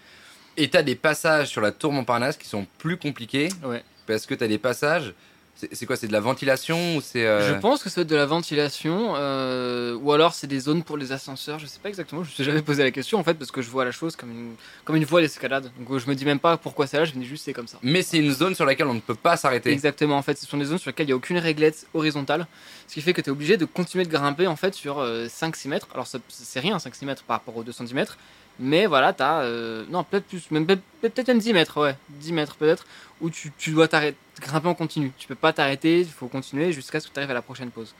Et 0.56 0.68
t'as 0.68 0.82
des 0.82 0.96
passages 0.96 1.46
sur 1.46 1.60
la 1.60 1.70
tour 1.70 1.92
Montparnasse 1.92 2.36
qui 2.36 2.48
sont 2.48 2.66
plus 2.78 2.96
compliqués 2.96 3.48
Ouais. 3.62 3.84
parce 4.08 4.26
que 4.26 4.34
t'as 4.34 4.48
des 4.48 4.58
passages. 4.58 5.14
C'est 5.56 5.74
c'est 5.74 5.86
quoi 5.86 5.96
C'est 5.96 6.08
de 6.08 6.12
la 6.12 6.20
ventilation 6.20 6.96
ou 6.96 7.00
c'est 7.00 7.26
euh, 7.26 7.54
Je 7.54 7.60
pense 7.60 7.82
que 7.82 7.88
être 7.88 8.08
de 8.08 8.16
la 8.16 8.26
ventilation, 8.26 9.14
euh, 9.16 9.94
ou 9.94 10.12
alors 10.12 10.34
c'est 10.34 10.46
des 10.46 10.58
zones 10.58 10.82
pour 10.82 10.96
les 10.96 11.12
ascenseurs, 11.12 11.58
je 11.58 11.66
sais 11.66 11.78
pas 11.80 11.88
exactement, 11.88 12.24
je 12.24 12.30
me 12.30 12.34
suis 12.34 12.44
jamais 12.44 12.62
posé 12.62 12.82
la 12.82 12.90
question 12.90 13.18
en 13.18 13.24
fait 13.24 13.34
parce 13.34 13.52
que 13.52 13.62
je 13.62 13.70
vois 13.70 13.84
la 13.84 13.92
chose 13.92 14.16
comme 14.16 14.30
une, 14.30 14.54
comme 14.84 14.96
une 14.96 15.04
voie 15.04 15.20
d'escalade. 15.20 15.70
Donc 15.78 15.90
euh, 15.90 15.98
je 15.98 16.08
me 16.08 16.14
dis 16.14 16.24
même 16.24 16.40
pas 16.40 16.56
pourquoi 16.56 16.86
c'est 16.86 16.98
là, 16.98 17.04
je 17.04 17.14
me 17.14 17.20
dis 17.20 17.26
juste 17.26 17.44
c'est 17.44 17.52
comme 17.52 17.68
ça. 17.68 17.78
Mais 17.82 18.02
c'est 18.02 18.18
une 18.18 18.32
zone 18.32 18.54
sur 18.54 18.64
laquelle 18.64 18.88
on 18.88 18.94
ne 18.94 19.00
peut 19.00 19.14
pas 19.14 19.36
s'arrêter. 19.36 19.70
Exactement, 19.70 20.16
en 20.16 20.22
fait, 20.22 20.36
ce 20.36 20.46
sont 20.46 20.58
des 20.58 20.64
zones 20.64 20.78
sur 20.78 20.90
lesquelles 20.90 21.06
il 21.06 21.10
n'y 21.10 21.12
a 21.12 21.16
aucune 21.16 21.38
réglette 21.38 21.86
horizontale, 21.94 22.46
ce 22.88 22.94
qui 22.94 23.00
fait 23.00 23.12
que 23.12 23.20
tu 23.20 23.28
es 23.28 23.32
obligé 23.32 23.56
de 23.56 23.64
continuer 23.64 24.04
de 24.04 24.10
grimper 24.10 24.48
en 24.48 24.56
fait 24.56 24.74
sur 24.74 24.98
euh, 24.98 25.26
5-6 25.26 25.68
mètres. 25.68 25.88
Alors 25.94 26.06
c'est 26.06 26.60
rien 26.60 26.76
5-6 26.78 27.04
mètres 27.04 27.22
par 27.22 27.38
rapport 27.38 27.56
aux 27.56 27.62
210 27.62 27.94
mètres, 27.94 28.18
mais 28.58 28.86
voilà, 28.86 29.12
tu 29.12 29.22
as. 29.22 29.44
non, 29.90 30.04
peut-être 30.04 30.26
plus, 30.26 30.50
même, 30.50 30.66
peut- 30.66 30.78
peut-être 31.02 31.28
même 31.28 31.38
10 31.38 31.52
mètres, 31.52 31.80
ouais, 31.80 31.96
10 32.10 32.32
mètres 32.32 32.56
peut-être, 32.56 32.86
où 33.20 33.30
tu, 33.30 33.52
tu 33.58 33.70
dois 33.72 33.88
t'arrêter, 33.88 34.16
grimper 34.40 34.68
en 34.68 34.74
continu. 34.74 35.12
Tu 35.18 35.26
peux 35.28 35.34
pas 35.34 35.52
t'arrêter, 35.52 36.00
il 36.00 36.08
faut 36.08 36.28
continuer 36.28 36.72
jusqu'à 36.72 37.00
ce 37.00 37.08
que 37.08 37.12
tu 37.12 37.18
arrives 37.18 37.30
à 37.30 37.34
la 37.34 37.42
prochaine 37.42 37.70
pause. 37.70 37.94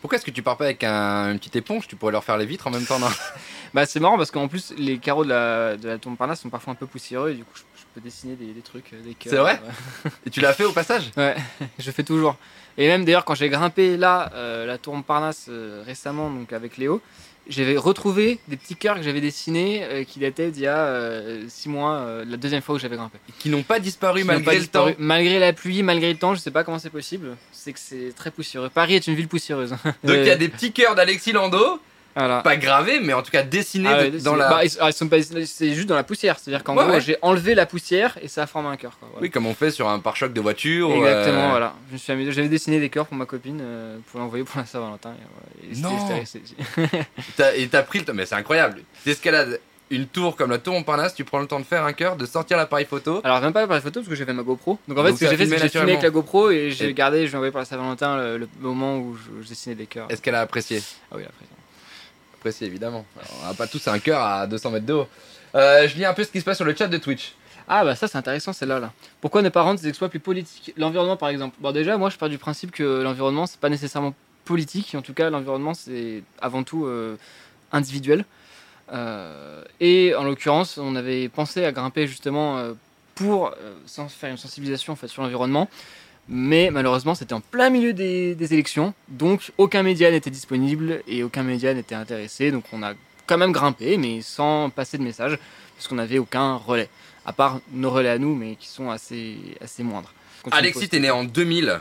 Pourquoi 0.00 0.16
est-ce 0.16 0.24
que 0.26 0.32
tu 0.32 0.42
pars 0.42 0.56
pas 0.56 0.64
avec 0.64 0.82
un, 0.82 1.30
une 1.30 1.38
petite 1.38 1.54
éponge? 1.54 1.86
Tu 1.86 1.94
pourrais 1.94 2.10
leur 2.10 2.24
faire 2.24 2.36
les 2.36 2.44
vitres 2.46 2.66
en 2.66 2.70
même 2.70 2.84
temps, 2.84 2.98
non? 2.98 3.06
Bah 3.74 3.86
c'est 3.86 4.00
marrant 4.00 4.18
parce 4.18 4.30
qu'en 4.30 4.48
plus 4.48 4.74
les 4.76 4.98
carreaux 4.98 5.24
de 5.24 5.30
la, 5.30 5.76
de 5.78 5.88
la 5.88 5.96
tombe 5.96 6.16
Parnasse 6.16 6.40
sont 6.42 6.50
parfois 6.50 6.72
un 6.72 6.76
peu 6.76 6.86
poussiéreux 6.86 7.30
et 7.30 7.34
du 7.34 7.42
coup 7.44 7.54
je, 7.54 7.62
je 7.80 7.84
peux 7.94 8.00
dessiner 8.02 8.34
des, 8.36 8.52
des 8.52 8.60
trucs, 8.60 8.92
euh, 8.92 9.00
des 9.00 9.14
cœurs. 9.14 9.30
C'est 9.32 9.38
vrai? 9.38 9.60
ouais. 10.04 10.10
Et 10.26 10.30
tu 10.30 10.40
l'as 10.40 10.52
fait 10.52 10.64
au 10.64 10.72
passage? 10.72 11.10
Ouais, 11.16 11.36
je 11.78 11.90
fais 11.90 12.02
toujours. 12.02 12.36
Et 12.76 12.86
même 12.88 13.04
d'ailleurs, 13.06 13.24
quand 13.24 13.34
j'ai 13.34 13.48
grimpé 13.48 13.96
là, 13.96 14.30
euh, 14.34 14.66
la 14.66 14.76
tour 14.76 14.94
Montparnasse 14.94 15.46
euh, 15.48 15.82
récemment, 15.86 16.28
donc 16.30 16.52
avec 16.52 16.76
Léo, 16.76 17.00
j'avais 17.48 17.76
retrouvé 17.76 18.38
des 18.48 18.56
petits 18.56 18.76
cœurs 18.76 18.96
que 18.96 19.02
j'avais 19.02 19.20
dessinés 19.20 19.82
euh, 19.84 20.04
qui 20.04 20.20
dataient 20.20 20.50
d'il 20.50 20.62
y 20.62 20.66
a 20.66 21.22
6 21.48 21.68
mois, 21.68 21.96
euh, 21.96 22.24
la 22.26 22.36
deuxième 22.36 22.62
fois 22.62 22.74
où 22.74 22.78
j'avais 22.78 22.96
grimpé. 22.96 23.18
Qui 23.38 23.48
n'ont 23.48 23.62
pas 23.62 23.80
disparu 23.80 24.20
Qui 24.20 24.26
n'ont 24.26 24.32
malgré 24.34 24.44
pas 24.44 24.52
le 24.54 24.60
disparu. 24.60 24.92
temps. 24.92 24.98
Malgré 25.00 25.38
la 25.38 25.52
pluie, 25.52 25.82
malgré 25.82 26.12
le 26.12 26.18
temps, 26.18 26.34
je 26.34 26.40
sais 26.40 26.50
pas 26.50 26.64
comment 26.64 26.78
c'est 26.78 26.90
possible. 26.90 27.36
C'est 27.52 27.72
que 27.72 27.78
c'est 27.78 28.12
très 28.14 28.30
poussiéreux. 28.30 28.68
Paris 28.68 28.94
est 28.94 29.06
une 29.06 29.14
ville 29.14 29.28
poussiéreuse. 29.28 29.70
Donc 30.04 30.16
il 30.16 30.26
y 30.26 30.30
a 30.30 30.36
des 30.36 30.48
petits 30.48 30.72
cœurs 30.72 30.94
d'Alexis 30.94 31.32
Lando, 31.32 31.80
Voilà. 32.14 32.40
pas 32.42 32.56
gravés, 32.56 33.00
mais 33.00 33.12
en 33.14 33.22
tout 33.22 33.30
cas 33.30 33.42
dessinés 33.42 33.88
Ah 33.90 33.98
ouais, 33.98 34.10
de- 34.10 34.18
dans 34.18 34.34
la. 34.36 34.48
bah, 34.50 34.60
ah, 34.80 34.90
c'est 34.92 35.74
juste 35.74 35.88
dans 35.88 35.94
la 35.94 36.04
poussière. 36.04 36.38
C'est-à-dire 36.38 36.62
qu'en 36.62 36.76
Ouais, 36.76 36.84
gros, 36.84 36.92
ouais. 36.94 37.00
j'ai 37.00 37.16
enlevé 37.22 37.54
la 37.54 37.64
poussière 37.66 38.18
et 38.22 38.28
ça 38.28 38.42
a 38.42 38.46
formé 38.46 38.68
un 38.68 38.76
cœur. 38.76 38.98
quoi. 38.98 39.08
Voilà. 39.12 39.22
Oui, 39.22 39.30
comme 39.30 39.46
on 39.46 39.54
fait 39.54 39.70
sur 39.70 39.88
un 39.88 39.98
pare-choc 39.98 40.32
de 40.32 40.40
voiture. 40.40 40.90
ou, 40.90 40.94
Exactement, 40.96 41.46
euh, 41.46 41.50
voilà. 41.50 41.74
Je 41.88 41.94
me 41.94 41.98
suis 41.98 42.12
amusé. 42.12 42.32
J'avais 42.32 42.48
dessiné 42.48 42.80
des 42.80 42.90
cœurs 42.90 43.06
pour 43.06 43.16
ma 43.16 43.26
copine 43.26 43.60
euh, 43.62 43.98
pour 44.10 44.20
l'envoyer 44.20 44.44
pour 44.44 44.58
la 44.60 44.66
Saint-Valentin. 44.66 45.14
et 45.72 45.76
Non. 45.78 45.98
Et 47.56 47.66
t'as 47.68 47.82
pris 47.82 47.98
le 48.00 48.04
temps. 48.04 48.12
Mais 48.14 48.26
c'est 48.26 48.34
incroyable. 48.34 48.82
T'escalades 49.04 49.60
une 49.90 50.06
tour 50.06 50.36
comme 50.36 50.50
la 50.50 50.56
tour 50.58 50.72
Montparnasse, 50.72 51.14
tu 51.14 51.22
prends 51.22 51.38
le 51.40 51.46
temps 51.46 51.60
de 51.60 51.66
faire 51.66 51.84
un 51.84 51.92
cœur, 51.92 52.16
de 52.16 52.24
sortir 52.24 52.56
l'appareil 52.56 52.86
photo. 52.86 53.20
Alors, 53.24 53.40
même 53.42 53.52
pas 53.52 53.66
par 53.66 53.76
les 53.76 53.82
photos 53.82 54.02
parce 54.02 54.08
que 54.08 54.14
j'avais 54.14 54.32
ma 54.32 54.42
GoPro. 54.42 54.78
Donc, 54.88 54.96
en 54.96 55.02
fait, 55.02 55.10
Donc, 55.10 55.18
ce 55.18 55.24
que 55.24 55.30
j'ai 55.30 55.36
fait, 55.36 55.44
c'est 55.46 55.56
que 55.56 55.62
j'ai 55.62 55.68
filmé 55.68 55.90
avec 55.92 56.02
la 56.02 56.08
GoPro 56.10 56.50
et 56.50 56.70
j'ai 56.70 56.88
Et- 56.88 56.94
gardé, 56.94 57.18
je 57.18 57.22
lui 57.26 57.32
ai 57.32 57.36
envoyé 57.36 57.50
pour 57.50 57.58
la 57.58 57.66
Saint-Valentin 57.66 58.16
le, 58.16 58.38
le 58.38 58.48
moment 58.58 58.96
où 58.98 59.14
je, 59.16 59.42
je 59.44 59.48
dessinais 59.50 59.74
des 59.76 59.84
cœurs. 59.86 60.06
Est-ce 60.08 60.22
qu'elle 60.22 60.34
a 60.34 60.40
apprécié? 60.40 60.78
Ah 61.10 61.16
oui, 61.16 61.24
après. 61.24 61.44
Apprécié, 61.44 61.56
évidemment. 62.60 63.04
Alors, 63.16 63.40
on 63.42 63.46
n'a 63.48 63.54
pas 63.54 63.66
tous 63.66 63.86
un 63.88 63.98
cœur 63.98 64.20
à 64.20 64.46
200 64.46 64.70
mètres 64.70 64.86
de 64.86 64.92
haut. 64.92 65.08
Euh, 65.54 65.86
je 65.88 65.96
lis 65.96 66.04
un 66.04 66.14
peu 66.14 66.24
ce 66.24 66.30
qui 66.30 66.40
se 66.40 66.44
passe 66.44 66.56
sur 66.56 66.64
le 66.64 66.74
chat 66.74 66.88
de 66.88 66.96
Twitch. 66.96 67.34
Ah 67.68 67.84
bah 67.84 67.94
ça 67.94 68.08
c'est 68.08 68.18
intéressant 68.18 68.52
celle-là 68.52 68.80
là. 68.80 68.92
Pourquoi 69.20 69.40
ne 69.40 69.48
pas 69.48 69.62
rendre 69.62 69.78
ces 69.78 69.88
exploits 69.88 70.08
plus 70.08 70.18
politiques? 70.18 70.74
L'environnement 70.76 71.16
par 71.16 71.28
exemple. 71.28 71.56
Bon 71.60 71.70
déjà 71.72 71.96
moi 71.96 72.10
je 72.10 72.16
pars 72.16 72.28
du 72.28 72.38
principe 72.38 72.72
que 72.72 73.02
l'environnement 73.02 73.46
c'est 73.46 73.60
pas 73.60 73.68
nécessairement 73.68 74.14
politique, 74.44 74.94
en 74.96 75.02
tout 75.02 75.14
cas 75.14 75.30
l'environnement 75.30 75.72
c'est 75.72 76.22
avant 76.40 76.64
tout 76.64 76.86
euh, 76.86 77.16
individuel. 77.70 78.24
Euh, 78.92 79.62
et 79.80 80.14
en 80.16 80.24
l'occurrence 80.24 80.76
on 80.76 80.96
avait 80.96 81.28
pensé 81.28 81.64
à 81.64 81.70
grimper 81.70 82.06
justement 82.06 82.62
pour 83.14 83.54
sans 83.86 84.08
faire 84.08 84.30
une 84.30 84.36
sensibilisation 84.38 84.94
en 84.94 84.96
fait 84.96 85.08
sur 85.08 85.22
l'environnement. 85.22 85.68
Mais 86.34 86.70
malheureusement 86.70 87.14
c'était 87.14 87.34
en 87.34 87.40
plein 87.42 87.68
milieu 87.68 87.92
des, 87.92 88.34
des 88.34 88.54
élections, 88.54 88.94
donc 89.08 89.52
aucun 89.58 89.82
média 89.82 90.10
n'était 90.10 90.30
disponible 90.30 91.02
et 91.06 91.22
aucun 91.22 91.42
média 91.42 91.74
n'était 91.74 91.94
intéressé, 91.94 92.50
donc 92.50 92.64
on 92.72 92.82
a 92.82 92.94
quand 93.26 93.36
même 93.36 93.52
grimpé, 93.52 93.98
mais 93.98 94.22
sans 94.22 94.70
passer 94.70 94.96
de 94.96 95.02
message, 95.02 95.38
parce 95.76 95.88
qu'on 95.88 95.96
n'avait 95.96 96.18
aucun 96.18 96.54
relais. 96.56 96.88
À 97.26 97.32
part 97.32 97.60
nos 97.70 97.90
relais 97.90 98.08
à 98.08 98.18
nous, 98.18 98.34
mais 98.34 98.56
qui 98.56 98.66
sont 98.66 98.90
assez, 98.90 99.36
assez 99.60 99.82
moindres. 99.82 100.12
Continue 100.42 100.58
Alexis, 100.58 100.88
t'es 100.88 100.98
né 100.98 101.10
en 101.10 101.22
2000 101.22 101.80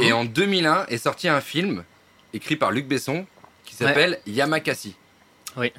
et 0.00 0.08
Mhm. 0.08 0.12
en 0.12 0.24
2001 0.24 0.86
est 0.88 0.98
sorti 0.98 1.28
un 1.28 1.40
film 1.40 1.84
écrit 2.32 2.56
par 2.56 2.70
Luc 2.72 2.86
Besson 2.86 3.24
qui 3.64 3.74
s'appelle 3.76 4.18
Yamakasi. 4.26 4.94
Oui. 5.56 5.72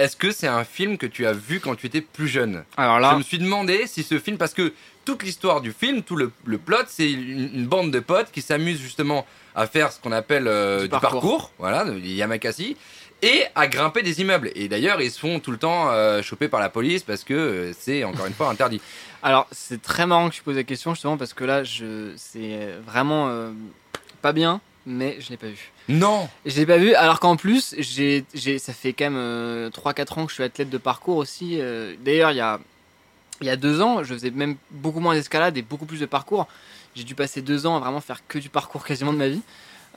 Est-ce 0.00 0.16
que 0.16 0.30
c'est 0.32 0.46
un 0.46 0.64
film 0.64 0.96
que 0.96 1.06
tu 1.06 1.26
as 1.26 1.34
vu 1.34 1.60
quand 1.60 1.74
tu 1.74 1.86
étais 1.86 2.00
plus 2.00 2.26
jeune 2.26 2.64
Alors 2.78 2.96
Je 2.96 3.02
là, 3.02 3.16
me 3.18 3.22
suis 3.22 3.38
demandé 3.38 3.86
si 3.86 4.02
ce 4.02 4.18
film, 4.18 4.38
parce 4.38 4.54
que 4.54 4.72
toute 5.04 5.22
l'histoire 5.22 5.60
du 5.60 5.72
film, 5.72 6.02
tout 6.02 6.16
le, 6.16 6.32
le 6.46 6.56
plot, 6.56 6.78
c'est 6.88 7.10
une, 7.12 7.50
une 7.54 7.66
bande 7.66 7.90
de 7.90 8.00
potes 8.00 8.30
qui 8.32 8.40
s'amusent 8.40 8.80
justement 8.80 9.26
à 9.54 9.66
faire 9.66 9.92
ce 9.92 10.00
qu'on 10.00 10.12
appelle 10.12 10.48
euh, 10.48 10.78
Du 10.78 10.84
du, 10.84 10.88
parcours. 10.88 11.10
parcours. 11.20 11.52
voilà, 11.58 11.84
de 11.84 11.98
Yamakasi, 11.98 12.78
et 13.20 13.44
à 13.54 13.66
grimper 13.66 14.00
des 14.02 14.22
immeubles. 14.22 14.50
Et 14.54 14.68
d'ailleurs, 14.68 15.02
ils 15.02 15.10
se 15.10 15.18
font 15.18 15.38
tout 15.38 15.50
le 15.50 15.58
temps 15.58 15.90
euh, 15.90 16.22
choper 16.22 16.48
par 16.48 16.60
la 16.60 16.70
police 16.70 17.02
parce 17.02 17.22
que 17.22 17.34
euh, 17.34 17.72
c'est 17.78 18.02
encore 18.04 18.24
une 18.24 18.32
fois 18.32 18.48
interdit. 18.48 18.80
Alors, 19.22 19.46
c'est 19.52 19.82
très 19.82 20.06
marrant 20.06 20.30
que 20.30 20.34
tu 20.34 20.42
poses 20.42 20.56
la 20.56 20.64
question, 20.64 20.94
justement, 20.94 21.18
parce 21.18 21.34
que 21.34 21.44
là, 21.44 21.62
je... 21.62 22.12
c'est 22.16 22.68
vraiment 22.86 23.28
euh, 23.28 23.50
pas 24.22 24.32
bien, 24.32 24.62
mais 24.86 25.16
je 25.20 25.30
l'ai 25.30 25.36
pas 25.36 25.46
vu. 25.48 25.70
Non 25.88 26.28
Je 26.46 26.56
l'ai 26.56 26.66
pas 26.66 26.78
vu, 26.78 26.94
alors 26.94 27.20
qu'en 27.20 27.36
plus, 27.36 27.74
j'ai, 27.78 28.24
ça 28.58 28.72
fait 28.72 28.92
quand 28.92 29.04
même 29.04 29.16
euh, 29.16 29.70
3-4 29.70 30.18
ans 30.20 30.24
que 30.24 30.30
je 30.30 30.34
suis 30.34 30.44
athlète 30.44 30.70
de 30.70 30.78
parcours 30.78 31.16
aussi. 31.16 31.56
euh, 31.60 31.94
D'ailleurs, 32.00 32.30
il 32.32 32.36
y 32.36 32.40
a, 32.40 32.58
il 33.40 33.46
y 33.46 33.50
a 33.50 33.56
deux 33.56 33.80
ans, 33.82 34.02
je 34.04 34.14
faisais 34.14 34.30
même 34.30 34.56
beaucoup 34.70 35.00
moins 35.00 35.14
d'escalade 35.14 35.56
et 35.56 35.62
beaucoup 35.62 35.86
plus 35.86 36.00
de 36.00 36.06
parcours. 36.06 36.46
J'ai 36.94 37.04
dû 37.04 37.14
passer 37.14 37.40
deux 37.42 37.66
ans 37.66 37.76
à 37.76 37.80
vraiment 37.80 38.00
faire 38.00 38.20
que 38.26 38.38
du 38.38 38.48
parcours 38.48 38.84
quasiment 38.84 39.12
de 39.12 39.18
ma 39.18 39.28
vie. 39.28 39.42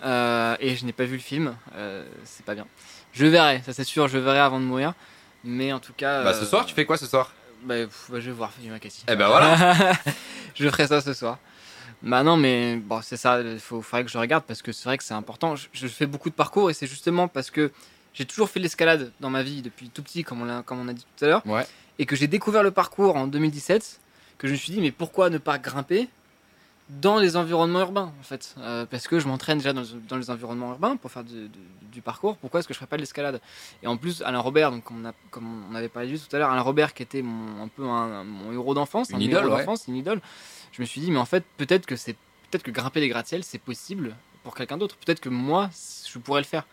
Euh, 0.06 0.56
et 0.60 0.75
je 0.75 0.86
n'ai 0.86 0.92
pas 0.94 1.06
vu 1.06 1.13
le 1.16 1.22
film, 1.22 1.56
euh, 1.75 2.06
c'est 2.25 2.46
pas 2.46 2.56
bien. 2.56 2.66
Je 3.13 3.25
verrai, 3.25 3.62
ça 3.66 3.72
c'est 3.74 3.84
sûr, 3.86 4.08
je 4.08 4.18
verrai 4.18 4.40
avant 4.40 4.60
de 4.60 4.66
mourir. 4.66 4.94
Mais 5.46 5.72
en 5.72 5.80
tout 5.80 5.94
cas. 5.94 6.24
Bah 6.24 6.34
ce 6.34 6.46
soir, 6.46 6.66
tu 6.66 6.74
fais 6.74 6.86
quoi 6.86 6.98
ce 6.98 7.06
soir? 7.06 7.32
bah, 7.63 7.75
pff, 7.86 8.08
bah, 8.10 8.20
je 8.20 8.25
vais 8.25 8.32
voir 8.36 8.52
Yuma 8.62 8.80
Kassi. 8.80 9.04
Eh 9.08 9.16
ben 9.16 9.28
voilà 9.28 9.94
je 10.56 10.68
ferai 10.70 10.88
ça 10.88 11.00
ce 11.02 11.13
soir. 11.13 11.38
Bah 12.03 12.22
non, 12.24 12.36
mais 12.36 12.75
bon, 12.75 13.01
c'est 13.01 13.15
ça, 13.17 13.39
il 13.41 13.60
faut, 13.60 13.81
faudrait 13.81 14.03
que 14.03 14.12
je 14.12 14.17
regarde 14.17 14.43
parce 14.45 14.62
que 14.62 14.72
c'est 14.74 14.83
vrai 14.86 14.98
que 14.98 15.03
c'est 15.05 15.13
important. 15.13 15.55
Je, 15.55 15.67
je 15.74 15.88
fais 15.88 16.05
beaucoup 16.05 16.29
de 16.29 16.36
parcours 16.36 16.69
et 16.69 16.74
c'est 16.74 16.88
justement 16.88 17.27
parce 17.29 17.50
que 17.50 17.72
j'ai 18.13 18.25
toujours 18.25 18.50
fait 18.50 18.60
de 18.60 18.63
l'escalade 18.65 19.12
dans 19.22 19.29
ma 19.29 19.41
vie 19.41 19.62
depuis 19.62 19.89
tout 19.89 20.03
petit, 20.03 20.24
comme 20.24 20.41
on, 20.41 20.45
l'a- 20.45 20.63
comme 20.65 20.79
on 20.79 20.88
a 20.89 20.93
dit 20.93 21.05
tout 21.17 21.24
à 21.25 21.27
l'heure, 21.29 21.48
Ouais. 21.48 21.65
et 22.00 22.05
que 22.05 22.15
j'ai 22.17 22.27
découvert 22.27 22.62
le 22.62 22.72
parcours 22.72 23.15
en 23.15 23.25
2017, 23.27 24.01
que 24.38 24.48
je 24.48 24.51
me 24.53 24.57
suis 24.57 24.74
dit, 24.74 24.81
mais 24.81 24.91
pourquoi 24.91 25.29
ne 25.29 25.38
pas 25.38 25.57
grimper? 25.57 26.10
Dans 26.90 27.18
les 27.18 27.38
environnements 27.38 27.80
urbains 27.80 28.12
en 28.20 28.24
fait 28.24 28.56
Euh, 28.60 28.86
Parce 28.86 29.08
que 29.08 29.20
je 29.20 29.28
m'entraîne 29.28 29.58
déjà 29.60 29.74
dans, 29.74 29.84
dans 30.10 30.18
les 30.18 30.30
environnements 30.30 30.72
urbains 30.72 30.98
pour 30.98 31.12
faire 31.12 31.24
du, 31.24 31.48
du- 31.50 31.60
du 31.92 32.02
parcours, 32.02 32.38
pourquoi 32.38 32.60
est-ce 32.60 32.68
que 32.68 32.74
je 32.74 32.80
ferais 32.80 32.88
pas 32.88 32.98
de 32.98 33.02
l'escalade? 33.02 33.40
Et 33.84 33.88
en 33.88 33.98
plus, 33.98 34.22
Alain 34.24 34.40
Robert, 34.40 34.72
donc, 34.72 34.84
comme, 34.84 35.06
on 35.06 35.10
a, 35.10 35.13
comme 35.32 35.63
on 35.72 35.75
avait 35.75 35.90
parlé 35.90 36.10
lui 36.10 36.20
tout 36.20 36.36
à 36.36 36.40
l'heure, 36.40 36.50
Alain 36.52 36.62
Robert 36.62 36.94
qui 36.94 37.04
était 37.04 37.22
mon, 37.22 37.63
un 37.63 37.68
peu 37.68 37.86
un- 37.88 38.24
mon 38.24 38.52
héros 38.52 38.74
d'enfance, 38.74 39.10
Une 39.12 39.18
un 39.18 39.20
idole, 39.20 39.46
héros 39.46 39.54
ouais. 39.54 39.60
d'enfance, 39.60 39.86
une 39.88 39.96
idole, 39.96 40.20
je 40.72 40.82
me 40.82 40.86
suis 40.86 41.00
dit, 41.02 41.12
mais 41.12 41.20
en 41.20 41.25
fait, 41.25 41.44
peut-être 41.58 41.86
que 41.86 41.96
c'est 41.96 42.13
peut-être 42.50 42.63
que 42.63 42.72
grimper 42.72 43.00
les 43.00 43.08
gratte-ciels, 43.10 43.44
c'est 43.44 43.60
possible 43.60 44.16
pour 44.44 44.54
quelqu'un 44.56 44.78
d'autre. 44.78 44.98
Peut-être 44.98 45.20
que 45.22 45.30
moi, 45.30 45.70
je 46.12 46.20
pourrais 46.20 46.42
le 46.42 46.46
faire. 46.48 46.66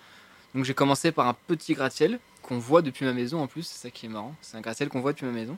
Donc 0.55 0.65
j'ai 0.65 0.75
commencé 0.75 1.13
par 1.13 1.29
un 1.29 1.37
petit 1.47 1.75
gratte-ciel 1.75 2.19
qu'on 2.43 2.59
voit 2.59 2.83
depuis 2.83 3.05
ma 3.07 3.13
maison 3.13 3.41
en 3.43 3.47
plus, 3.47 3.63
c'est 3.63 3.79
ça 3.79 3.91
qui 3.91 4.07
est 4.07 4.09
marrant. 4.09 4.35
C'est 4.43 4.57
un 4.57 4.61
gratte-ciel 4.61 4.89
qu'on 4.89 5.01
voit 5.01 5.13
depuis 5.13 5.27
ma 5.27 5.33
maison. 5.33 5.57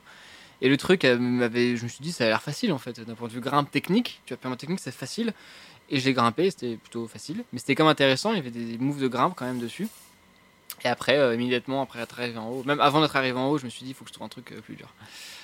Et 0.61 0.69
le 0.69 0.77
truc, 0.77 1.03
euh, 1.05 1.17
m'avait, 1.17 1.75
je 1.75 1.83
me 1.83 1.89
suis 1.89 2.01
dit, 2.01 2.11
ça 2.11 2.23
a 2.25 2.27
l'air 2.27 2.41
facile 2.41 2.71
en 2.71 2.77
fait. 2.77 2.99
D'un 3.01 3.15
point 3.15 3.27
de 3.27 3.33
vue 3.33 3.41
grimpe 3.41 3.69
technique, 3.71 4.21
tu 4.25 4.33
vois, 4.41 4.55
technique, 4.55 4.79
c'est 4.79 4.93
facile. 4.93 5.33
Et 5.89 5.99
j'ai 5.99 6.13
grimpé, 6.13 6.49
c'était 6.49 6.77
plutôt 6.77 7.07
facile. 7.07 7.43
Mais 7.51 7.59
c'était 7.59 7.75
quand 7.75 7.83
même 7.83 7.91
intéressant, 7.91 8.31
il 8.31 8.37
y 8.37 8.39
avait 8.39 8.51
des 8.51 8.77
moves 8.77 9.01
de 9.01 9.07
grimpe 9.07 9.33
quand 9.35 9.45
même 9.45 9.59
dessus. 9.59 9.87
Et 10.85 10.87
après, 10.87 11.17
euh, 11.17 11.35
immédiatement, 11.35 11.81
après 11.81 11.99
être 11.99 12.19
arrivé 12.19 12.37
en 12.37 12.49
haut, 12.49 12.63
même 12.65 12.79
avant 12.81 13.01
d'être 13.01 13.15
arrivé 13.15 13.37
en 13.37 13.47
haut, 13.49 13.57
je 13.57 13.65
me 13.65 13.69
suis 13.69 13.83
dit, 13.83 13.91
il 13.91 13.93
faut 13.93 14.03
que 14.03 14.09
je 14.09 14.13
trouve 14.13 14.25
un 14.25 14.29
truc 14.29 14.51
euh, 14.51 14.61
plus 14.61 14.75
dur. 14.75 14.87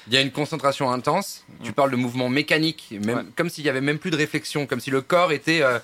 Il 0.07 0.13
y 0.13 0.17
a 0.17 0.21
une 0.21 0.31
concentration 0.31 0.91
intense. 0.91 1.45
Tu 1.63 1.71
parles 1.71 1.91
de 1.91 1.95
mouvements 1.97 2.29
mécaniques, 2.29 2.93
même, 3.05 3.17
Ouais. 3.17 3.23
comme 3.35 3.49
s'il 3.49 3.63
y 3.65 3.69
avait 3.69 3.81
même 3.81 3.99
plus 3.99 4.11
de 4.11 4.17
réflexion, 4.17 4.65
comme 4.65 4.79
si 4.79 4.89
le 4.89 5.01
corps 5.01 5.31
était 5.31 5.61
euh, 5.61 5.79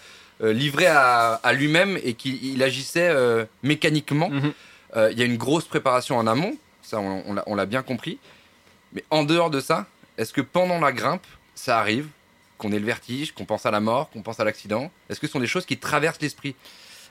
livré 0.54 0.88
à, 0.88 1.34
à 1.36 1.54
lui-même 1.54 1.98
et 2.04 2.14
qu'il 2.16 2.44
il 2.44 2.64
agissait 2.64 3.14
mécaniquement. 3.64 4.30
Mhm. 4.30 4.54
Euh, 4.96 5.12
Il 5.12 5.20
y 5.20 5.22
a 5.22 5.26
une 5.26 5.38
grosse 5.38 5.66
préparation 5.66 6.18
en 6.18 6.28
amont, 6.28 6.58
ça 6.82 7.00
on 7.00 7.56
l'a 7.56 7.66
bien 7.66 7.84
compris. 7.84 8.18
Mais 8.94 9.04
en 9.10 9.24
dehors 9.24 9.50
de 9.50 9.60
ça, 9.60 9.88
est-ce 10.18 10.34
que 10.34 10.42
pendant 10.42 10.80
la 10.80 10.92
grimpe, 10.92 11.26
ça 11.56 11.80
arrive 11.80 12.08
qu'on 12.58 12.72
ait 12.72 12.80
le 12.80 12.86
vertige, 12.86 13.34
qu'on 13.34 13.46
pense 13.46 13.66
à 13.66 13.72
la 13.72 13.80
mort, 13.80 14.10
qu'on 14.10 14.22
pense 14.22 14.40
à 14.40 14.44
l'accident? 14.44 14.92
Est-ce 15.10 15.20
que 15.20 15.28
ce 15.28 15.34
sont 15.34 15.40
des 15.40 15.48
choses 15.48 15.66
qui 15.66 15.78
traversent 15.78 16.22
l'esprit? 16.22 16.56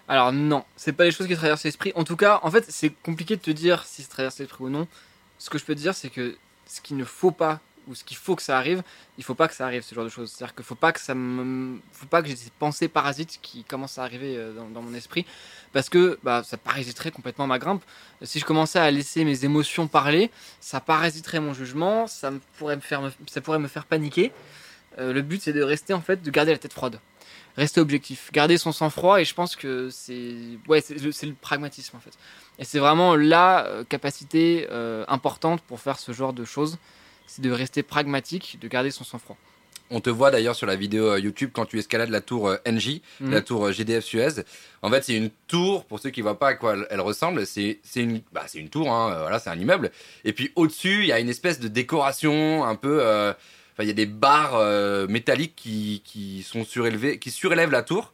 Alors 0.08 0.32
non, 0.32 0.64
c'est 0.76 0.92
pas 0.92 1.04
les 1.04 1.12
choses 1.12 1.26
qui 1.26 1.34
traversent 1.34 1.64
l'esprit. 1.64 1.92
En 1.94 2.04
tout 2.04 2.16
cas, 2.16 2.40
en 2.42 2.50
fait, 2.50 2.64
c'est 2.68 2.90
compliqué 2.90 3.36
de 3.36 3.40
te 3.40 3.50
dire 3.50 3.84
si 3.84 4.02
ça 4.02 4.08
traverse 4.08 4.38
l'esprit 4.38 4.64
ou 4.64 4.70
non. 4.70 4.86
Ce 5.38 5.50
que 5.50 5.58
je 5.58 5.64
peux 5.64 5.74
te 5.74 5.80
dire, 5.80 5.94
c'est 5.94 6.10
que 6.10 6.36
ce 6.66 6.80
qu'il 6.80 6.96
ne 6.96 7.04
faut 7.04 7.30
pas 7.30 7.60
ou 7.88 7.94
ce 7.94 8.04
qu'il 8.04 8.16
faut 8.16 8.36
que 8.36 8.42
ça 8.42 8.56
arrive, 8.56 8.82
il 9.18 9.24
faut 9.24 9.34
pas 9.34 9.48
que 9.48 9.54
ça 9.54 9.64
arrive 9.66 9.82
ce 9.82 9.94
genre 9.94 10.04
de 10.04 10.08
choses. 10.08 10.30
C'est-à-dire 10.30 10.54
qu'il 10.54 10.64
faut 10.64 10.74
pas 10.74 10.92
que 10.92 11.00
ça 11.00 11.14
faut 11.14 12.06
pas 12.06 12.22
que 12.22 12.28
j'ai 12.28 12.36
ces 12.36 12.50
pensées 12.50 12.88
parasites 12.88 13.38
qui 13.42 13.64
commencent 13.64 13.98
à 13.98 14.04
arriver 14.04 14.36
euh, 14.36 14.52
dans, 14.52 14.82
mon 14.82 14.94
esprit, 14.94 15.26
parce 15.72 15.88
que 15.88 16.18
bah, 16.22 16.42
ça 16.44 16.56
parasiterait 16.56 17.10
complètement 17.10 17.46
ma 17.46 17.58
grimpe. 17.58 17.82
Si 18.22 18.38
je 18.38 18.44
commençais 18.44 18.78
à 18.78 18.90
laisser 18.90 19.24
mes 19.24 19.44
émotions 19.44 19.86
parler, 19.86 20.30
ça 20.60 20.80
parasiterait 20.80 21.40
mon 21.40 21.54
jugement, 21.54 22.06
ça 22.06 22.32
pourrait 22.58 22.76
me 22.76 22.80
faire, 22.80 23.12
ça 23.26 23.40
pourrait 23.40 23.58
me 23.58 23.68
faire 23.68 23.84
paniquer. 23.84 24.32
Euh, 24.98 25.12
le 25.12 25.22
but, 25.22 25.42
c'est 25.42 25.52
de 25.52 25.62
rester 25.62 25.92
en 25.92 26.00
fait, 26.00 26.22
de 26.22 26.30
garder 26.30 26.52
la 26.52 26.58
tête 26.58 26.72
froide 26.72 27.00
rester 27.56 27.80
objectif, 27.80 28.32
garder 28.32 28.58
son 28.58 28.72
sang-froid 28.72 29.20
et 29.20 29.24
je 29.24 29.32
pense 29.32 29.54
que 29.54 29.88
c'est 29.88 30.34
ouais 30.66 30.80
c'est 30.80 30.96
le, 30.96 31.34
pragmatisme 31.34 31.96
en 31.96 32.00
fait. 32.00 32.10
Et 32.58 32.64
c'est 32.64 32.80
vraiment 32.80 33.14
la 33.14 33.64
euh, 33.66 33.84
capacité 33.84 34.66
importante 35.06 35.60
pour 35.62 35.78
faire 35.78 36.00
ce 36.00 36.10
genre 36.10 36.32
de 36.32 36.44
choses, 36.44 36.78
c'est 37.26 37.42
de 37.42 37.50
rester 37.50 37.82
pragmatique, 37.82 38.58
de 38.60 38.68
garder 38.68 38.90
son 38.90 39.04
sang-froid. 39.04 39.36
On 39.90 40.00
te 40.00 40.08
voit 40.08 40.30
d'ailleurs 40.30 40.56
sur 40.56 40.66
la 40.66 40.76
vidéo 40.76 41.10
euh, 41.12 41.20
YouTube 41.20 41.50
quand 41.52 41.66
tu 41.66 41.78
escalades 41.78 42.08
la 42.08 42.22
tour 42.22 42.48
euh, 42.48 42.56
NJ, 42.66 43.00
Mhm. 43.20 43.30
la 43.30 43.42
tour 43.42 43.66
euh, 43.66 43.72
GDF 43.72 44.02
Suez. 44.02 44.42
En 44.82 44.90
fait, 44.90 45.04
c'est 45.04 45.14
une 45.14 45.30
tour, 45.46 45.84
pour 45.84 46.00
ceux 46.00 46.08
qui 46.10 46.22
voient 46.22 46.38
pas 46.38 46.48
à 46.48 46.54
quoi 46.54 46.74
elle, 46.90 47.00
ressemble, 47.00 47.46
c'est 47.46 47.80
c'est 47.82 48.00
une, 48.02 48.22
bah, 48.32 48.44
c'est 48.46 48.58
une 48.58 48.70
tour, 48.70 48.90
hein, 48.90 49.14
voilà, 49.20 49.38
c'est 49.38 49.50
un 49.50 49.58
immeuble. 49.58 49.90
Et 50.24 50.32
puis 50.32 50.52
au-dessus, 50.56 51.00
il 51.02 51.06
y 51.06 51.12
a 51.12 51.20
une 51.20 51.28
espèce 51.28 51.60
de 51.60 51.68
décoration 51.68 52.64
un 52.64 52.74
peu. 52.76 52.98
euh, 53.02 53.32
Enfin, 53.76 53.82
il 53.82 53.88
y 53.88 53.90
a 53.90 53.94
des 53.94 54.06
barres 54.06 54.54
euh, 54.54 55.08
métalliques 55.08 55.54
qui, 55.56 56.00
qui 56.04 56.44
sont 56.44 56.64
surélevées, 56.64 57.18
qui 57.18 57.32
surélèvent 57.32 57.72
la 57.72 57.82
tour. 57.82 58.12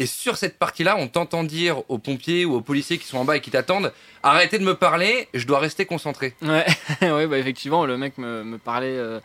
Et 0.00 0.06
sur 0.06 0.38
cette 0.38 0.58
partie-là, 0.58 0.96
on 0.96 1.08
t'entend 1.08 1.44
dire 1.44 1.82
aux 1.90 1.98
pompiers 1.98 2.46
ou 2.46 2.54
aux 2.54 2.62
policiers 2.62 2.96
qui 2.96 3.06
sont 3.06 3.18
en 3.18 3.26
bas 3.26 3.36
et 3.36 3.42
qui 3.42 3.50
t'attendent 3.50 3.92
arrêtez 4.22 4.58
de 4.58 4.64
me 4.64 4.74
parler, 4.74 5.28
je 5.34 5.46
dois 5.46 5.58
rester 5.58 5.84
concentré. 5.84 6.34
Ouais, 6.40 6.64
ouais 7.02 7.26
bah 7.26 7.36
effectivement, 7.36 7.84
le 7.84 7.98
mec 7.98 8.16
me, 8.16 8.42
me 8.42 8.56
parlait. 8.56 8.96
euh, 8.96 9.20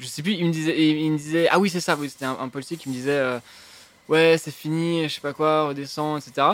je 0.00 0.06
sais 0.06 0.22
plus, 0.22 0.32
il 0.32 0.46
me 0.46 0.50
disait, 0.50 0.76
il, 0.76 1.12
me 1.12 1.16
disait 1.16 1.46
ah 1.52 1.60
oui, 1.60 1.70
c'est 1.70 1.78
ça, 1.78 1.94
oui, 1.94 2.10
c'était 2.10 2.24
un, 2.24 2.48
policier 2.48 2.76
qui 2.76 2.88
me 2.88 2.94
disait 2.94 3.12
euh, 3.12 3.38
ouais, 4.08 4.34
c'est 4.42 4.50
fini, 4.50 5.08
je 5.08 5.14
sais 5.14 5.20
pas 5.20 5.32
quoi, 5.32 5.68
redescends, 5.68 6.16
etc. 6.16 6.48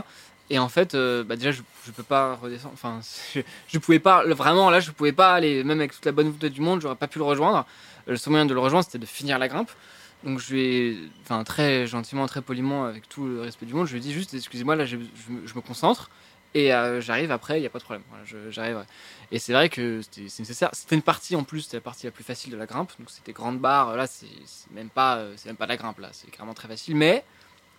Et 0.51 0.59
en 0.59 0.69
fait, 0.69 0.95
euh, 0.95 1.25
bah 1.25 1.37
déjà, 1.37 1.51
je, 1.51 1.63
je 1.87 1.91
peux 1.91 2.03
pas 2.03 2.35
redescendre. 2.35 2.75
Enfin, 2.75 3.01
je, 3.35 3.41
je 3.69 3.79
pouvais 3.79 3.99
pas, 3.99 4.27
vraiment, 4.27 4.69
là, 4.69 4.81
je 4.81 4.91
pouvais 4.91 5.13
pas 5.13 5.33
aller, 5.33 5.65
même 5.65 5.79
avec 5.79 5.93
toute 5.93 6.05
la 6.05 6.13
bonne 6.13 6.27
volonté 6.27 6.51
du 6.51 6.61
monde, 6.61 6.83
j'aurais 6.83 6.97
pas 6.97 7.09
pu 7.09 7.19
le 7.19 7.25
rejoindre. 7.25 7.65
Le 8.07 8.19
seul 8.19 8.31
moyen 8.33 8.45
de 8.45 8.53
le 8.53 8.61
rejoindre, 8.61 8.85
c'était 8.85 8.99
de 8.99 9.07
finir 9.07 9.39
la 9.39 9.49
grimpe. 9.49 9.71
Donc, 10.25 10.39
je 10.41 10.53
lui 10.55 10.63
ai, 10.63 10.99
enfin, 11.23 11.45
très 11.45 11.87
gentiment, 11.87 12.27
très 12.27 12.43
poliment, 12.43 12.85
avec 12.87 13.09
tout 13.09 13.27
le 13.27 13.43
respect 13.43 13.67
du 13.67 13.75
monde, 13.75 13.87
je 13.87 13.93
lui 13.93 13.99
ai 13.99 14.03
dit 14.03 14.13
juste, 14.13 14.35
excusez-moi, 14.35 14.75
là, 14.75 14.85
je, 14.87 14.97
je 14.97 15.33
me- 15.33 15.47
je 15.47 15.55
me 15.55 15.61
concentre. 15.61 16.11
Et 16.57 16.73
euh, 16.73 17.01
j'arrive 17.01 17.33
après, 17.33 17.59
il 17.59 17.61
n'y 17.63 17.67
a 17.67 17.71
pas 17.71 17.81
de 17.81 17.85
problème. 17.85 18.05
Voilà, 18.11 18.25
j'arriverai. 18.51 18.85
Et 19.33 19.41
c'est 19.41 19.53
vrai 19.53 19.69
que 19.69 20.01
c'était 20.03 20.29
c'est 20.29 20.43
nécessaire. 20.45 20.71
C'était 20.73 20.95
une 20.95 21.03
partie 21.03 21.35
en 21.35 21.43
plus, 21.43 21.63
c'était 21.63 21.79
la 21.79 21.81
partie 21.81 22.07
la 22.07 22.13
plus 22.13 22.23
facile 22.23 22.53
de 22.53 22.57
la 22.57 22.67
grimpe. 22.67 22.93
Donc 23.01 23.09
c'était 23.11 23.33
grande 23.33 23.59
barre. 23.59 23.97
Là, 23.97 24.07
c'est 24.07 24.29
même 24.73 24.89
pas, 24.89 25.17
euh, 25.17 25.33
c'est 25.37 25.49
même 25.49 25.57
pas 25.57 25.65
de 25.67 25.71
la 25.71 25.77
grimpe 25.77 25.99
là. 25.99 26.11
C'est 26.13 26.31
carrément 26.31 26.55
très 26.55 26.69
facile. 26.69 26.95
Mais 26.95 27.25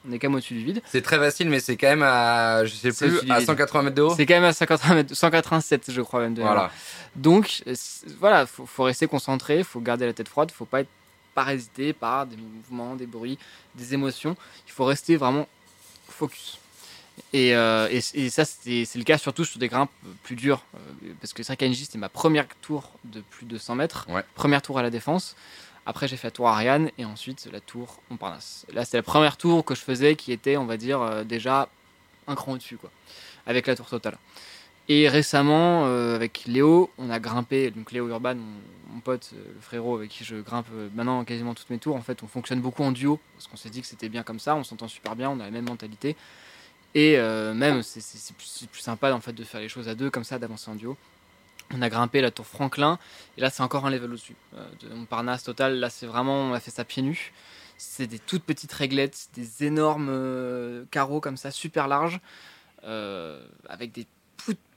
on 0.06 0.12
est 0.12 0.20
quand 0.20 0.28
même 0.28 0.36
au-dessus 0.36 0.56
du 0.56 0.66
vide. 0.66 0.82
C'est 0.88 1.02
très 1.02 1.18
facile, 1.18 1.50
mais 1.50 1.62
c'est 1.62 1.78
quand 1.78 1.88
même 1.88 2.04
à, 2.04 2.66
je 2.66 2.76
sais 2.76 2.92
plus, 2.92 3.20
à 3.32 3.38
vide. 3.40 3.46
180 3.48 3.82
mètres 3.84 3.96
de 3.96 4.02
haut. 4.02 4.14
C'est 4.14 4.26
quand 4.26 4.34
même 4.36 4.44
à 4.44 4.52
180 4.52 4.94
mètres- 4.96 5.16
187, 5.16 5.92
je 5.92 6.02
crois 6.02 6.20
même. 6.20 6.34
de 6.34 6.42
Voilà. 6.42 6.70
Donc 7.16 7.64
euh, 7.68 7.74
voilà, 8.20 8.46
faut, 8.46 8.66
faut 8.66 8.84
rester 8.84 9.08
concentré, 9.08 9.64
faut 9.64 9.80
garder 9.80 10.06
la 10.06 10.12
tête 10.14 10.28
froide, 10.28 10.52
faut 10.52 10.66
pas 10.66 10.82
être 10.82 10.90
parasité 11.36 11.94
par 11.94 12.26
des 12.26 12.38
mouvements, 12.38 12.96
des 12.96 13.06
bruits, 13.06 13.38
des 13.76 13.94
émotions. 13.94 14.36
Il 14.68 14.72
faut 14.72 14.86
rester 14.86 15.16
vraiment 15.18 15.48
focus. 16.10 16.58
Et, 17.32 17.56
euh, 17.56 17.88
et, 17.92 18.02
et 18.26 18.30
ça, 18.30 18.44
c'est 18.46 18.88
le 18.96 19.04
cas 19.04 19.18
surtout 19.18 19.46
sur 19.46 19.60
des 19.60 19.68
grimpes 19.68 19.92
plus 20.24 20.36
dures. 20.36 20.64
euh, 20.76 21.14
parce 21.22 21.34
que 21.34 21.44
5 21.44 21.62
NJ, 21.62 21.84
c'était 21.84 21.98
ma 21.98 22.10
première 22.10 22.48
tour 22.62 22.92
de 23.04 23.22
plus 23.22 23.46
de 23.46 23.58
100 23.58 23.76
mètres. 23.76 24.06
Ouais. 24.10 24.24
Première 24.34 24.62
tour 24.62 24.80
à 24.80 24.82
la 24.84 24.90
défense. 24.90 25.36
Après, 25.86 26.08
j'ai 26.08 26.18
fait 26.18 26.28
la 26.28 26.32
tour 26.32 26.48
Ariane 26.48 26.90
et 26.98 27.06
ensuite 27.06 27.48
la 27.52 27.60
tour 27.60 28.02
Montparnasse. 28.10 28.66
Là, 28.74 28.86
c'est 28.86 28.98
la 28.98 29.04
première 29.04 29.38
tour 29.38 29.64
que 29.64 29.76
je 29.76 29.82
faisais 29.82 30.16
qui 30.16 30.32
était, 30.32 30.58
on 30.58 30.66
va 30.66 30.78
dire, 30.78 31.00
euh, 31.02 31.24
déjà 31.24 31.70
un 32.28 32.36
cran 32.36 32.54
au-dessus, 32.54 32.78
quoi. 32.78 32.90
Avec 33.46 33.68
la 33.68 33.76
tour 33.76 33.86
totale. 33.88 34.18
Et 34.88 35.10
récemment, 35.10 35.86
euh, 35.88 36.16
avec 36.16 36.44
Léo, 36.46 36.92
on 36.98 37.10
a 37.10 37.20
grimpé, 37.20 37.72
donc 37.72 37.92
Léo 37.92 38.08
Urban, 38.08 38.36
mon, 38.36 39.00
pote, 39.00 39.32
euh, 39.34 39.38
le 39.56 39.62
frérot 39.62 39.98
avec 39.98 40.12
qui 40.12 40.24
je 40.24 40.36
grimpe 40.36 40.68
euh, 40.74 40.90
maintenant 40.94 41.24
quasiment 41.26 41.56
toutes 41.56 41.70
mes 41.72 41.80
tours. 41.80 41.96
En 41.96 42.02
fait, 42.02 42.22
on 42.22 42.28
fonctionne 42.28 42.62
beaucoup 42.62 42.84
en 42.84 42.92
duo 42.92 43.20
parce 43.34 43.48
qu'on 43.48 43.58
s'est 43.58 43.72
dit 43.72 43.82
que 43.82 43.88
c'était 43.88 44.10
bien 44.10 44.22
comme 44.22 44.40
ça, 44.40 44.56
on 44.56 44.64
s'entend 44.64 44.88
super 44.88 45.16
bien, 45.16 45.32
on 45.32 45.40
a 45.40 45.46
la 45.46 45.52
même 45.52 45.66
mentalité. 45.66 46.16
Et 46.94 47.18
même, 47.18 47.84
c'est- 47.84 48.34
plus, 48.38 48.80
sympa 48.80 49.12
en 49.12 49.20
fait 49.20 49.34
de 49.34 49.44
faire 49.44 49.60
les 49.60 49.68
choses 49.68 49.90
à 49.90 49.96
deux 49.96 50.10
comme 50.10 50.24
ça, 50.24 50.40
d'avancer 50.40 50.72
en 50.72 50.76
duo. 50.76 50.96
On 51.74 51.82
a 51.82 51.90
grimpé 51.90 52.22
la 52.22 52.32
tour 52.32 52.46
Franklin, 52.46 53.00
et 53.38 53.42
là 53.42 53.50
c'est 53.50 53.64
encore 53.64 53.86
un 53.86 53.90
level 53.90 54.12
au-dessus. 54.12 54.36
De 54.80 54.88
Montparnasse 54.94 55.44
total, 55.44 55.80
là 55.80 55.90
c'est 55.90 56.06
vraiment, 56.06 56.44
on 56.44 56.54
a 56.54 56.60
fait 56.62 56.72
ça 56.72 56.86
pieds 56.86 57.04
nus. 57.04 57.34
C'est 57.78 58.08
des 58.08 58.20
toutes 58.20 58.44
petites 58.44 58.72
réglettes, 58.72 59.28
des 59.34 59.66
énormes 59.66 60.86
carreaux 60.90 61.20
comme 61.20 61.36
ça, 61.36 61.52
super 61.52 61.90
larges, 61.90 62.22
avec 62.82 63.92
des 63.92 64.08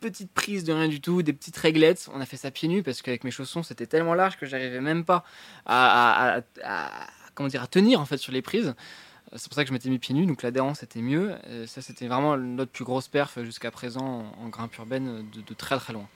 petites 0.01 0.31
prises 0.33 0.65
de 0.65 0.73
rien 0.73 0.89
du 0.89 1.01
tout, 1.01 1.23
des 1.23 1.33
petites 1.33 1.57
réglettes. 1.57 2.09
On 2.15 2.21
a 2.21 2.27
fait 2.27 2.37
ça 2.37 2.51
pieds 2.51 2.69
nus 2.69 2.83
parce 2.83 3.03
qu'avec 3.03 3.25
mes 3.25 3.31
chaussons 3.31 3.63
c'était 3.63 3.87
tellement 3.87 4.15
large 4.15 4.37
que 4.39 4.47
j'arrivais 4.47 4.81
même 4.81 5.05
pas 5.05 5.25
à, 5.67 6.37
à- 6.37 6.39
à- 6.39 6.43
à- 6.65 7.07
comment 7.35 7.49
dire, 7.49 7.63
à 7.63 7.67
tenir 7.67 8.01
en 8.01 8.05
fait 8.07 8.19
sur 8.19 8.33
les 8.33 8.43
prises. 8.43 8.69
Euh, 9.33 9.37
C'est 9.37 9.49
pour 9.49 9.57
ça 9.57 9.63
que 9.65 9.69
je 9.69 9.73
m'étais 9.75 9.91
mis 9.91 9.99
pieds 9.99 10.15
nus, 10.15 10.25
donc 10.27 10.43
l'adhérence 10.43 10.83
était 10.83 11.01
mieux. 11.03 11.35
Ça, 11.67 11.83
c'était 11.83 12.07
vraiment 12.07 12.37
notre 12.39 12.71
plus 12.73 12.85
grosse 12.85 13.09
perf 13.09 13.39
jusqu'à 13.45 13.71
présent 13.71 14.33
en, 14.41 14.45
en 14.45 14.49
grimpe 14.49 14.75
urbaine 14.79 15.25
de, 15.35 15.41
de 15.43 15.55
très 15.55 15.77
très 15.79 15.93
loin. 15.93 16.09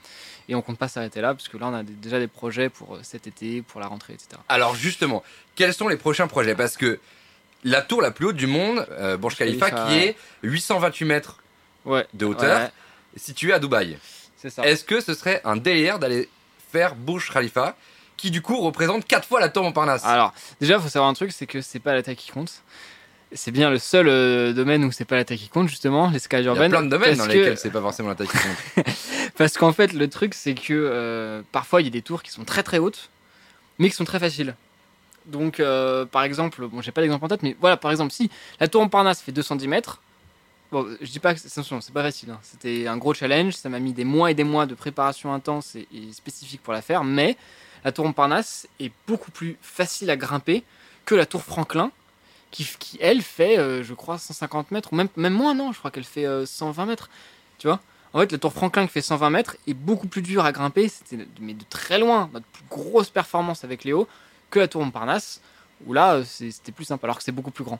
Et 0.49 0.55
on 0.55 0.61
compte 0.63 0.77
pas 0.79 0.87
s'arrêter 0.87 1.21
là, 1.21 1.33
parce 1.35 1.47
que 1.47 1.57
là, 1.57 1.67
on 1.67 1.73
a 1.75 1.83
des- 1.83 1.93
déjà 1.93 2.17
des 2.19 2.27
projets 2.27 2.69
pour 2.69 2.95
euh, 2.95 2.99
cet 3.03 3.27
été, 3.27 3.61
pour 3.61 3.79
la 3.81 3.87
rentrée, 3.87 4.13
etc. 4.13 4.29
Alors 4.49 4.75
justement, 4.75 5.21
quels 5.55 5.73
sont 5.75 5.87
les 5.89 5.97
prochains 5.97 6.27
projets? 6.27 6.55
Parce 6.55 6.75
que 6.75 6.99
la 7.63 7.81
tour 7.81 8.01
la 8.01 8.09
plus 8.11 8.25
haute 8.27 8.35
du 8.35 8.47
monde, 8.47 8.85
euh, 8.91 9.15
Burj 9.15 9.35
Khalifa, 9.35 9.69
qui 9.69 9.93
est 9.95 10.15
828 10.41 11.05
mètres 11.05 11.39
Ouais, 11.85 12.07
de 12.13 12.25
hauteur, 12.25 12.61
ouais, 12.61 12.71
située 13.15 13.53
à 13.53 13.59
Dubaï. 13.59 13.97
c'est 14.37 14.49
ça. 14.49 14.63
Est-ce 14.65 14.83
que 14.83 14.99
ce 15.01 15.13
serait 15.13 15.41
un 15.43 15.55
délire 15.55 15.99
d'aller 15.99 16.29
faire 16.71 16.95
Burj 16.95 17.31
Khalifa, 17.31 17.75
qui 18.17 18.31
du 18.31 18.41
coup 18.41 18.59
représente 18.61 19.05
4 19.05 19.27
fois 19.27 19.39
la 19.39 19.49
tour 19.49 19.63
Montparnasse 19.63 20.05
Alors, 20.05 20.33
déjà, 20.59 20.75
il 20.75 20.81
faut 20.81 20.89
savoir 20.89 21.09
un 21.09 21.13
truc, 21.13 21.31
c'est 21.31 21.45
que 21.47 21.61
c'est 21.61 21.79
pas 21.79 21.93
la 21.93 22.01
taille 22.03 22.15
qui 22.15 22.31
compte. 22.31 22.51
C'est 23.35 23.51
bien 23.51 23.71
le 23.71 23.79
seul 23.79 24.07
euh, 24.07 24.53
domaine 24.53 24.83
où 24.83 24.91
c'est 24.91 25.05
pas 25.05 25.15
la 25.15 25.25
taille 25.25 25.39
qui 25.39 25.49
compte, 25.49 25.67
justement, 25.67 26.09
l'escalade 26.11 26.45
Il 26.45 26.47
y 26.59 26.63
a 26.65 26.69
plein 26.69 26.83
de 26.83 26.89
domaines 26.89 27.17
dans 27.17 27.25
que- 27.25 27.31
lesquels 27.31 27.57
c'est 27.57 27.71
pas 27.71 27.81
forcément 27.81 28.09
la 28.09 28.15
taille 28.15 28.27
qui 28.27 28.37
compte. 28.37 28.85
Parce 29.37 29.57
qu'en 29.57 29.73
fait, 29.73 29.93
le 29.93 30.07
truc, 30.07 30.35
c'est 30.35 30.53
que 30.53 30.73
euh, 30.73 31.41
parfois, 31.51 31.81
il 31.81 31.85
y 31.85 31.87
a 31.87 31.91
des 31.91 32.03
tours 32.03 32.21
qui 32.21 32.29
sont 32.31 32.43
très 32.43 32.61
très 32.61 32.77
hautes, 32.77 33.09
mais 33.79 33.89
qui 33.89 33.95
sont 33.95 34.05
très 34.05 34.19
faciles. 34.19 34.55
Donc, 35.25 35.59
euh, 35.59 36.05
par 36.05 36.23
exemple, 36.23 36.67
bon, 36.67 36.81
j'ai 36.81 36.91
pas 36.91 37.01
d'exemple 37.01 37.25
en 37.25 37.27
tête, 37.29 37.41
mais 37.43 37.55
voilà, 37.59 37.75
par 37.77 37.89
exemple, 37.89 38.11
si 38.11 38.29
la 38.59 38.67
tour 38.67 38.81
Montparnasse 38.83 39.21
fait 39.21 39.31
210 39.31 39.67
mètres, 39.67 40.01
bon, 40.73 40.87
je 40.99 41.11
dis 41.11 41.19
pas 41.19 41.33
que 41.33 41.39
c'est 41.39 41.93
pas 41.93 42.01
facile. 42.01 42.31
hein. 42.31 42.39
C'était 42.41 42.87
un 42.87 42.97
gros 42.97 43.13
challenge, 43.13 43.53
ça 43.53 43.69
m'a 43.69 43.79
mis 43.79 43.93
des 43.93 44.03
mois 44.03 44.31
et 44.31 44.33
des 44.33 44.43
mois 44.43 44.65
de 44.65 44.73
préparation 44.73 45.31
intense 45.33 45.75
et, 45.75 45.87
spécifique 46.11 46.61
pour 46.61 46.73
la 46.73 46.81
faire, 46.81 47.03
mais 47.03 47.37
la 47.85 47.91
tour 47.91 48.05
Montparnasse 48.05 48.67
est 48.79 48.91
beaucoup 49.07 49.31
plus 49.31 49.57
facile 49.61 50.09
à 50.09 50.17
grimper 50.17 50.63
que 51.05 51.15
la 51.15 51.25
tour 51.25 51.43
Franklin, 51.43 51.91
qui, 52.51 52.67
qui 52.79 52.97
elle 53.01 53.21
fait, 53.21 53.57
euh, 53.59 53.83
je 53.83 53.93
crois, 53.93 54.17
150 54.17 54.71
mètres, 54.71 54.89
ou 54.91 54.95
même, 54.95 55.09
même 55.15 55.33
moins, 55.33 55.53
non, 55.53 55.71
je 55.71 55.79
crois 55.79 55.91
qu'elle 55.91 56.03
fait 56.03 56.25
euh, 56.25 56.45
120 56.45 56.85
mètres. 56.87 57.09
Tu 57.59 57.67
vois 57.67 57.79
En 58.13 58.19
fait, 58.19 58.31
la 58.31 58.37
tour 58.39 58.51
Franklin 58.51 58.85
qui 58.87 58.93
fait 58.93 59.01
120 59.01 59.29
mètres 59.29 59.57
est 59.67 59.73
beaucoup 59.73 60.07
plus 60.07 60.21
dur 60.21 60.43
à 60.43 60.51
grimper, 60.51 60.87
c'était 60.87 61.27
mais 61.39 61.53
de 61.53 61.65
très 61.69 61.99
loin 61.99 62.29
notre 62.33 62.45
plus 62.47 62.63
grosse 62.69 63.09
performance 63.09 63.63
avec 63.63 63.83
Léo 63.83 64.07
que 64.49 64.59
la 64.59 64.67
tour 64.67 64.83
Montparnasse, 64.83 65.41
où 65.85 65.93
là, 65.93 66.15
euh, 66.15 66.23
c'était 66.25 66.71
plus 66.71 66.85
simple, 66.85 67.05
alors 67.05 67.17
que 67.17 67.23
c'est 67.23 67.31
beaucoup 67.31 67.51
plus 67.51 67.63
grand. 67.63 67.79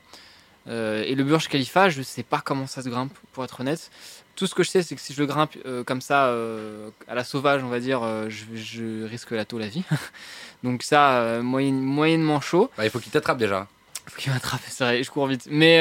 Euh, 0.66 1.02
et 1.06 1.14
le 1.14 1.24
Burj 1.24 1.48
Khalifa, 1.48 1.88
je 1.90 2.00
sais 2.02 2.22
pas 2.22 2.40
comment 2.42 2.66
ça 2.66 2.82
se 2.82 2.88
grimpe, 2.88 3.12
pour 3.32 3.44
être 3.44 3.60
honnête. 3.60 3.90
Tout 4.36 4.46
ce 4.46 4.54
que 4.54 4.62
je 4.62 4.70
sais, 4.70 4.82
c'est 4.82 4.94
que 4.96 5.00
si 5.00 5.12
je 5.12 5.20
le 5.20 5.26
grimpe 5.26 5.52
euh, 5.66 5.84
comme 5.84 6.00
ça, 6.00 6.26
euh, 6.26 6.90
à 7.06 7.14
la 7.14 7.22
sauvage, 7.22 7.62
on 7.62 7.68
va 7.68 7.78
dire, 7.80 8.00
je, 8.28 8.44
je 8.54 9.04
risque 9.04 9.30
la 9.32 9.44
taux 9.44 9.58
la 9.58 9.68
vie. 9.68 9.84
Donc 10.64 10.82
ça, 10.82 11.18
euh, 11.20 11.42
moyen- 11.42 11.72
moyennement 11.72 12.40
chaud. 12.40 12.70
Bah, 12.76 12.84
il 12.84 12.90
faut 12.90 12.98
qu'il 12.98 13.12
t'attrape 13.12 13.38
déjà. 13.38 13.68
Faut 14.06 14.20
qu'il 14.20 14.32
m'attrape, 14.32 14.60
c'est 14.68 14.84
vrai, 14.84 15.02
je 15.02 15.10
cours 15.10 15.26
vite. 15.26 15.46
Mais, 15.50 15.80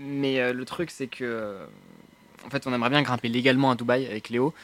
mais 0.00 0.52
le 0.52 0.64
truc, 0.64 0.90
c'est 0.90 1.06
que. 1.08 1.56
en 2.46 2.50
fait, 2.50 2.66
on 2.66 2.72
aimerait 2.72 2.90
bien 2.90 3.02
grimper 3.02 3.28
légalement 3.28 3.70
à 3.70 3.74
Dubaï 3.74 4.06
avec 4.06 4.28
Léo. 4.28 4.54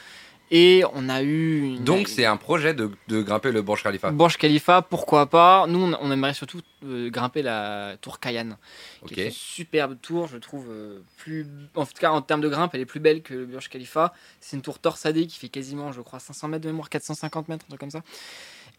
Et 0.57 0.85
on 0.93 1.09
a 1.09 1.21
eu. 1.23 1.63
une- 1.65 1.83
Donc 1.85 2.07
c'est 2.07 2.27
un 2.27 2.37
projet 2.37 2.75
de, 2.75 2.89
de 3.09 3.23
grimper 3.23 3.51
le 3.51 3.61
Burj 3.61 3.83
Khalifa. 3.83 4.13
Burj 4.13 4.37
Khalifa, 4.37 4.83
pourquoi 4.83 5.27
pas 5.29 5.67
Nous, 5.67 5.81
on, 5.83 5.99
on 6.01 6.13
aimerait 6.13 6.33
surtout 6.33 6.61
euh, 6.85 7.11
grimper 7.11 7.43
la 7.43 7.97
tour 8.01 8.21
Cayenne, 8.21 8.57
qui 9.05 9.15
Ok. 9.15 9.19
est 9.19 9.25
une 9.27 9.31
superbe 9.33 9.97
tour, 10.01 10.29
je 10.29 10.39
trouve. 10.39 10.67
euh, 10.71 11.01
plus, 11.17 11.45
en 11.75 11.85
tout 11.85 11.93
cas, 11.99 12.13
en 12.13 12.23
termes 12.23 12.41
de 12.41 12.49
grimpe, 12.49 12.71
elle 12.75 12.83
est 12.83 12.87
plus 12.87 13.01
belle 13.01 13.23
que 13.23 13.35
le 13.35 13.47
Burj 13.47 13.69
Khalifa. 13.69 14.13
C'est 14.41 14.55
une 14.57 14.63
tour 14.63 14.79
torsadée 14.79 15.27
qui 15.27 15.41
fait 15.41 15.49
quasiment, 15.49 15.91
je 15.91 16.01
crois, 16.03 16.21
500 16.21 16.47
mètres 16.47 16.63
de 16.63 16.69
mémoire, 16.69 16.89
450 16.89 17.49
mètres, 17.49 17.65
un 17.67 17.71
truc 17.71 17.81
comme 17.81 17.91
ça. 17.91 18.03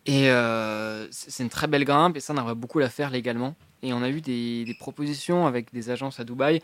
Et 0.05 0.29
euh, 0.29 1.07
c'est 1.11 1.43
une 1.43 1.49
très 1.49 1.67
belle 1.67 1.83
grimpe, 1.83 2.15
et 2.15 2.21
ça, 2.21 2.31
on 2.33 2.37
aimerait 2.37 2.55
beaucoup 2.55 2.79
la 2.79 2.89
faire 2.89 3.09
légalement. 3.09 3.53
Et 3.83 3.91
on 3.91 4.01
a 4.01 4.07
eu 4.09 4.21
des, 4.21 4.63
des 4.63 4.75
propositions 4.75 5.45
avec 5.45 5.73
des 5.73 5.89
agences 5.89 6.21
à 6.21 6.23
Dubaï. 6.23 6.61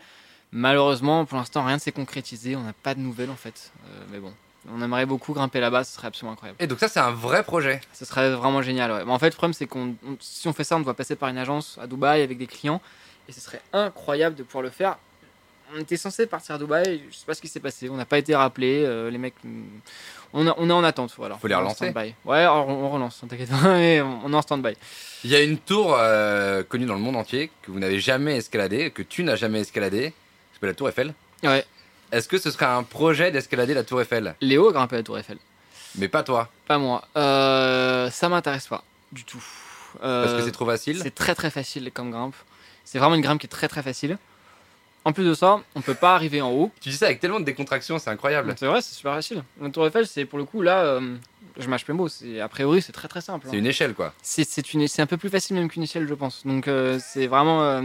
Malheureusement, 0.52 1.26
pour 1.26 1.36
l'instant, 1.36 1.64
rien 1.66 1.76
ne 1.76 1.80
s'est 1.80 1.92
concrétisé. 1.92 2.56
On 2.56 2.62
n'a 2.62 2.72
pas 2.72 2.94
de 2.94 3.00
nouvelles, 3.00 3.30
en 3.30 3.36
fait. 3.36 3.72
Mais 4.10 4.18
bon, 4.20 4.32
on 4.70 4.80
aimerait 4.82 5.06
beaucoup 5.06 5.32
grimper 5.32 5.60
là-bas, 5.60 5.84
ce 5.84 5.94
serait 5.94 6.08
absolument 6.08 6.32
incroyable. 6.32 6.56
Et 6.62 6.66
donc 6.66 6.78
ça 6.78 6.88
c'est 6.88 7.00
un 7.00 7.10
vrai 7.10 7.42
projet. 7.42 7.80
Ce 7.92 8.04
serait 8.04 8.30
vraiment 8.30 8.62
génial. 8.62 8.92
Ouais. 8.92 9.04
Mais 9.04 9.12
en 9.12 9.18
fait, 9.18 9.26
le 9.30 9.32
problème, 9.36 9.52
c'est 9.54 9.66
qu'on, 9.66 9.94
on- 10.06 10.16
si 10.20 10.46
on 10.48 10.52
fait 10.52 10.64
ça, 10.64 10.76
on 10.76 10.80
doit 10.80 10.94
passer 10.94 11.16
par 11.16 11.28
une 11.28 11.38
agence 11.38 11.78
à 11.82 11.86
Dubaï 11.86 12.22
avec 12.22 12.38
des 12.38 12.46
clients. 12.46 12.80
Et 13.28 13.32
ce 13.32 13.40
serait 13.40 13.60
incroyable 13.72 14.34
de 14.36 14.42
pouvoir 14.42 14.62
le 14.62 14.70
faire. 14.70 14.96
On 15.74 15.80
était 15.80 15.96
censé 15.96 16.26
partir 16.26 16.56
à 16.56 16.58
Dubaï. 16.58 17.02
Je 17.10 17.16
sais 17.16 17.24
pas 17.24 17.34
ce 17.34 17.40
qui 17.40 17.48
s'est 17.48 17.60
passé. 17.60 17.88
On 17.88 17.96
n'a 17.96 18.04
pas 18.04 18.18
été 18.18 18.34
rappelé. 18.36 18.82
euh, 18.84 19.10
les 19.10 19.16
mecs, 19.16 19.34
mm, 19.42 19.62
on, 20.34 20.46
a- 20.46 20.54
on 20.58 20.68
est 20.68 20.72
en 20.72 20.84
attente. 20.84 21.14
Voilà. 21.16 21.36
Faut 21.38 21.46
les 21.48 21.54
relancer. 21.54 21.90
stand-by. 21.90 22.14
Ouais, 22.24 22.46
on, 22.46 22.84
on 22.84 22.90
relance. 22.90 23.22
T'inquiète 23.28 23.48
pas. 23.48 23.56
on 23.64 23.76
est 23.78 24.00
en 24.34 24.42
stand-by. 24.42 24.74
Il 25.24 25.30
y 25.30 25.36
a 25.36 25.40
une 25.42 25.56
tour 25.58 25.94
euh, 25.98 26.62
connue 26.62 26.84
dans 26.86 26.94
le 26.94 27.00
monde 27.00 27.16
entier 27.16 27.50
que 27.62 27.70
vous 27.70 27.78
n'avez 27.78 28.00
jamais 28.00 28.36
escaladée, 28.36 28.90
que 28.90 29.02
tu 29.02 29.22
n'as 29.24 29.36
jamais 29.36 29.60
escaladée, 29.60 30.12
s'appelle 30.52 30.70
la 30.70 30.74
Tour 30.74 30.88
Eiffel? 30.88 31.14
Ouais. 31.44 31.64
Est-ce 32.12 32.28
que 32.28 32.38
ce 32.38 32.50
serait 32.50 32.66
un 32.66 32.82
projet 32.82 33.30
d'escalader 33.30 33.74
la 33.74 33.84
Tour 33.84 34.00
Eiffel? 34.02 34.34
Léo 34.40 34.68
a 34.68 34.72
grimpé 34.72 34.96
la 34.96 35.02
Tour 35.02 35.18
Eiffel. 35.18 35.38
Mais 35.96 36.08
pas 36.08 36.22
toi, 36.22 36.50
Pas 36.68 36.78
moi. 36.78 37.02
Euh, 37.16 38.10
ça 38.10 38.28
m'intéresse 38.28 38.66
pas 38.68 38.84
du 39.12 39.24
tout. 39.24 39.42
parce 40.00 40.32
que 40.32 40.38
Euh, 40.38 40.44
c'est 40.44 40.52
trop 40.52 40.66
facile. 40.66 41.00
C'est 41.02 41.14
très 41.14 41.34
très 41.34 41.50
facile 41.50 41.90
comme 41.92 42.10
grimpe. 42.10 42.34
C'est 42.84 42.98
vraiment 42.98 43.14
une 43.14 43.20
grimpe 43.22 43.40
qui 43.40 43.46
est 43.46 43.50
très 43.50 43.68
très 43.68 43.82
facile. 43.82 44.18
En 45.04 45.12
plus 45.12 45.24
de 45.24 45.34
ça, 45.34 45.60
on 45.74 45.80
peut 45.80 45.94
pas 45.94 46.14
arriver 46.14 46.40
en 46.40 46.50
haut. 46.50 46.70
Tu 46.80 46.90
dis 46.90 46.96
ça 46.96 47.06
avec 47.06 47.18
tellement 47.18 47.40
de 47.40 47.44
décontraction, 47.44 47.98
c'est 47.98 48.08
incroyable. 48.10 48.54
C'est 48.56 48.66
vrai, 48.66 48.80
c'est 48.82 48.94
super 48.94 49.14
facile. 49.14 49.42
La 49.60 49.68
Tour 49.70 49.86
Eiffel, 49.86 50.06
c'est 50.06 50.24
pour 50.24 50.38
le 50.38 50.44
coup 50.44 50.62
là, 50.62 50.78
euh, 50.84 51.16
je 51.58 51.66
mâche 51.68 51.86
mes 51.88 51.94
mots. 51.94 52.08
C'est 52.08 52.40
a 52.40 52.48
priori, 52.48 52.80
c'est 52.80 52.92
très 52.92 53.08
très 53.08 53.20
simple. 53.20 53.46
C'est 53.50 53.56
hein. 53.56 53.58
une 53.58 53.66
échelle 53.66 53.94
quoi. 53.94 54.12
C'est 54.22 55.00
un 55.00 55.06
peu 55.06 55.16
plus 55.16 55.28
facile 55.30 55.56
même 55.56 55.68
qu'une 55.68 55.82
échelle, 55.82 56.06
je 56.08 56.14
pense. 56.14 56.46
Donc 56.46 56.68
euh, 56.68 56.98
c'est 57.02 57.26
vraiment. 57.26 57.62
euh, 57.64 57.82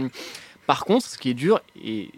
Par 0.68 0.84
contre, 0.84 1.06
ce 1.06 1.16
qui 1.16 1.30
est 1.30 1.34
dur 1.34 1.62
et, 1.82 2.10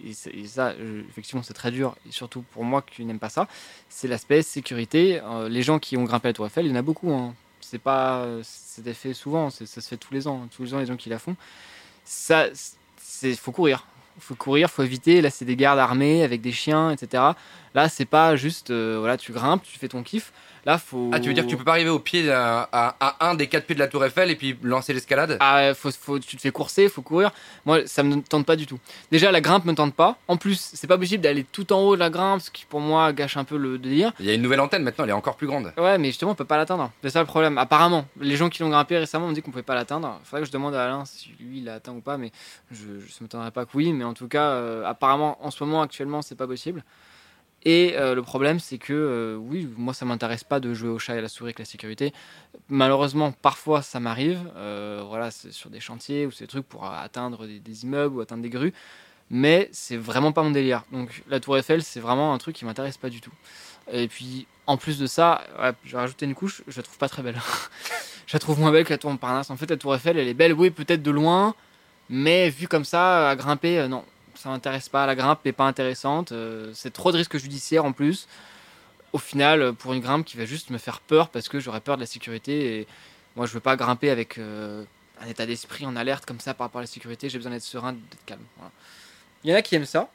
ça, 0.45 0.75
effectivement, 1.09 1.45
c'est 1.45 1.55
très 1.55 1.71
dur, 1.71 1.95
et 2.09 2.11
surtout 2.11 2.43
pour 2.43 2.65
moi 2.65 2.83
qui 2.83 3.05
n'aime 3.05 3.21
pas 3.21 3.29
ça, 3.29 3.47
c'est 3.89 4.09
l'aspect 4.09 4.43
sécurité. 4.43 5.21
Euh, 5.23 5.49
les 5.49 5.63
gens 5.63 5.79
qui 5.79 5.97
ont 5.97 6.03
grimpé 6.03 6.27
la 6.27 6.33
Tour 6.33 6.47
Eiffel, 6.47 6.67
il 6.67 6.71
y 6.71 6.73
en 6.73 6.77
a 6.81 6.83
beaucoup. 6.83 7.13
Hein. 7.13 7.33
C'est 7.61 7.79
pas, 7.79 8.27
c'est 8.43 8.93
fait 8.93 9.15
souvent, 9.15 9.51
ça 9.51 9.65
se 9.65 9.81
fait 9.81 9.97
tous 9.97 10.13
les 10.13 10.27
ans. 10.27 10.49
Tous 10.51 10.65
les 10.65 10.75
ans, 10.75 10.81
les 10.81 10.87
gens 10.87 10.97
qui 10.97 11.09
la 11.09 11.21
font. 11.21 11.37
Ça, 12.05 12.47
c'est, 12.97 13.37
faut 13.37 13.53
courir. 13.53 13.87
Faut 14.19 14.35
courir, 14.35 14.69
faut 14.69 14.83
éviter. 14.83 15.21
Là, 15.21 15.31
c'est 15.31 15.45
des 15.45 15.55
gardes 15.55 15.79
armés 15.79 16.25
avec 16.25 16.41
des 16.41 16.51
chiens, 16.51 16.91
etc. 16.91 17.23
Là, 17.77 17.89
c'est 17.89 18.05
pas 18.05 18.35
juste, 18.35 18.73
euh, 18.73 18.97
voilà, 18.99 19.17
tu 19.17 19.33
grimpes, 19.33 19.63
tu 19.63 19.79
fais 19.79 19.87
ton 19.87 20.03
kiff. 20.03 20.33
Là, 20.66 20.79
faut. 20.79 21.11
Ah, 21.12 21.20
tu 21.20 21.29
veux 21.29 21.35
dire 21.35 21.44
que 21.44 21.49
tu 21.51 21.57
peux 21.57 21.64
pas 21.64 21.73
arriver 21.73 21.90
au 21.90 21.99
pied 21.99 22.27
d'un- 22.27 22.66
à, 22.73 22.94
à 23.01 23.29
un 23.31 23.35
des 23.35 23.46
quatre 23.46 23.64
pieds 23.66 23.75
de 23.75 23.81
la 23.81 23.88
Tour 23.88 24.05
Eiffel 24.05 24.31
et 24.31 24.37
puis 24.37 24.59
lancer 24.62 24.92
l'escalade? 24.92 25.37
Ah, 25.40 25.73
faut, 25.75 25.90
faut, 25.90 26.18
tu 26.18 26.37
te 26.37 26.40
fais 26.42 26.51
courser, 26.51 26.88
faut 26.88 27.03
courir. 27.03 27.31
Moi, 27.64 27.87
ça 27.87 28.03
me 28.03 28.20
tente 28.23 28.44
pas 28.46 28.57
du 28.57 28.66
tout. 28.66 28.79
Déjà, 29.11 29.33
la 29.33 29.40
grimpe 29.40 29.64
me 29.64 29.75
tente 29.75 29.94
pas. 29.94 30.16
En 30.29 30.37
plus, 30.37 30.70
c'est 30.75 30.87
pas 30.87 30.99
possible 30.99 31.23
d'aller 31.23 31.44
tout 31.44 31.73
en 31.73 31.81
haut 31.81 31.94
de 31.94 32.01
la 32.01 32.11
grimpe, 32.11 32.40
ce 32.42 32.51
qui 32.51 32.64
pour 32.66 32.81
moi 32.81 33.12
gâche 33.12 33.37
un 33.37 33.44
peu 33.44 33.57
le 33.57 33.79
délire. 33.79 34.12
Il 34.20 34.27
y 34.27 34.31
a 34.31 34.35
une 34.35 34.42
nouvelle 34.42 34.61
antenne 34.61 34.83
maintenant, 34.83 35.05
elle 35.05 35.11
est 35.11 35.14
encore 35.14 35.37
plus 35.37 35.46
grande. 35.46 35.73
Ouais, 35.79 35.96
mais 35.99 36.09
justement, 36.09 36.33
on 36.33 36.35
peut 36.35 36.44
pas 36.44 36.57
l'atteindre. 36.57 36.90
C'est 37.03 37.11
ça 37.11 37.20
le 37.20 37.27
problème. 37.27 37.57
Apparemment, 37.59 38.05
les 38.20 38.37
gens 38.37 38.49
qui 38.49 38.62
l'ont 38.62 38.68
grimpé 38.70 38.99
récemment 38.99 39.27
m'ont 39.27 39.33
dit 39.33 39.42
qu'on 39.42 39.51
pouvait 39.51 39.62
pas 39.62 39.75
l'atteindre. 39.75 40.20
Faudrait 40.25 40.42
que 40.42 40.46
je 40.46 40.53
demande 40.53 40.75
à 40.75 40.85
Alain 40.85 41.05
si 41.07 41.35
lui 41.40 41.59
il 41.59 41.64
l'a 41.64 41.75
atteint 41.75 41.92
ou 41.92 42.01
pas, 42.01 42.16
mais 42.18 42.33
je, 42.70 42.77
je 43.07 43.11
ça 43.12 43.18
m'étonnerait 43.23 43.51
pas 43.51 43.64
que 43.64 43.70
oui. 43.75 43.92
Mais 43.92 44.05
en 44.05 44.14
tout 44.14 44.29
cas, 44.29 44.51
euh, 44.51 44.85
apparemment, 44.85 45.38
en 45.44 45.51
ce 45.51 45.62
moment, 45.64 45.81
actuellement, 45.83 46.23
c'est 46.23 46.35
pas 46.37 46.46
possible. 46.46 46.85
Et 47.64 47.94
euh, 47.96 48.14
le 48.14 48.23
problème, 48.23 48.59
c'est 48.59 48.79
que 48.79 48.92
euh, 48.92 49.37
oui, 49.37 49.68
moi, 49.77 49.92
ça 49.92 50.07
m'intéresse 50.07 50.44
pas 50.44 50.61
de 50.61 50.73
jouer 50.73 50.88
au 50.88 50.99
chat 50.99 51.14
et 51.14 51.18
à 51.18 51.20
la 51.20 51.29
souris 51.29 51.49
avec 51.49 51.59
la 51.59 51.64
sécurité. 51.64 52.12
Malheureusement, 52.68 53.33
parfois, 53.33 53.83
ça 53.83 54.01
m'arrive. 54.01 54.40
Euh, 54.57 55.05
voilà, 55.07 55.31
c'est 55.31 55.53
sur 55.53 55.68
des 55.68 55.81
chantiers 55.81 56.27
ou 56.27 56.31
ces 56.31 56.46
trucs 56.46 56.66
pour 56.66 56.87
atteindre 56.87 57.46
des, 57.46 57.83
immeubles 57.85 58.16
ou 58.16 58.20
atteindre 58.20 58.42
des 58.42 58.51
grues. 58.51 58.73
Mais 59.29 59.68
c'est 59.73 59.96
vraiment 59.96 60.33
pas 60.33 60.42
mon 60.42 60.51
délire. 60.51 60.85
Donc, 60.90 61.23
la 61.29 61.38
Tour 61.38 61.59
Eiffel, 61.59 61.83
c'est 61.83 62.01
vraiment 62.01 62.33
un 62.33 62.38
truc 62.38 62.57
qui 62.57 62.64
m'intéresse 62.64 62.96
pas 62.96 63.11
du 63.11 63.20
tout. 63.20 63.33
Et 63.92 64.09
puis, 64.09 64.46
en 64.66 64.77
plus 64.77 64.99
de 64.99 65.07
ça, 65.07 65.42
je 65.85 65.92
vais 65.92 65.99
rajouter 65.99 66.27
une 66.27 66.35
couche, 66.35 66.62
je 66.66 66.79
la 66.79 66.83
trouve 66.83 66.99
pas 66.99 67.09
très 67.09 67.23
belle. 67.23 67.40
je 68.27 68.33
la 68.33 68.40
trouve 68.40 68.59
moins 68.59 68.73
belle 68.73 68.85
que 68.85 68.92
la 68.92 68.99
Tour 68.99 69.11
Montparnasse. 69.11 69.51
En 69.51 69.57
fait, 69.57 69.70
la 69.70 69.77
Tour 69.77 69.94
Eiffel, 69.94 70.18
elle 70.18 70.29
est 70.29 70.35
belle, 70.35 70.53
oui, 70.53 70.70
peut-être 70.70 71.03
de 71.03 71.11
loin, 71.11 71.55
mais 72.09 72.51
vue 72.51 72.66
comme 72.66 72.85
ça, 72.85 73.31
à 73.31 73.37
grimper, 73.37 73.87
non, 73.87 74.05
ça 74.40 74.48
m'intéresse 74.48 74.88
pas. 74.88 75.07
La 75.07 75.14
grimpe 75.14 75.44
n'est 75.44 75.53
pas 75.53 75.64
intéressante. 75.66 76.33
euh, 76.33 76.70
c'est 76.74 76.92
trop 76.92 77.12
de 77.12 77.16
risques 77.16 77.37
judiciaires 77.38 77.85
en 77.85 77.92
plus. 77.92 78.26
Au 79.12 79.18
final, 79.18 79.61
euh, 79.62 79.72
pour 79.72 79.92
une 79.92 80.00
grimpe 80.00 80.24
qui 80.24 80.37
va 80.37 80.44
juste 80.44 80.70
me 80.70 80.79
faire 80.79 81.00
peur 81.00 81.29
parce 81.29 81.48
que 81.48 81.61
j'aurais 81.61 81.81
peur 81.81 81.96
de 81.96 82.00
la 82.03 82.07
sécurité. 82.07 82.81
Et 82.81 82.87
moi, 83.37 83.46
je 83.46 83.53
veux 83.53 83.61
pas 83.61 83.76
grimper 83.76 84.11
avec 84.11 84.38
euh, 84.38 84.85
un 85.22 85.26
état 85.29 85.46
d'esprit 85.46 85.85
en 85.87 85.96
alerte 85.96 86.26
comme 86.26 86.40
ça 86.40 86.55
par 86.55 86.66
rapport 86.66 86.79
à 86.81 86.83
la 86.83 86.87
sécurité. 86.88 87.29
J'ai 87.29 87.38
besoin 87.38 87.53
d'être 87.53 87.62
serein, 87.62 87.92
d'être 87.92 88.24
calme. 88.26 88.42
voilà. 88.57 88.70
Il 89.44 89.50
y 89.50 89.55
en 89.55 89.57
a 89.57 89.62
qui 89.62 89.74
aiment 89.74 89.85
ça. 89.85 90.09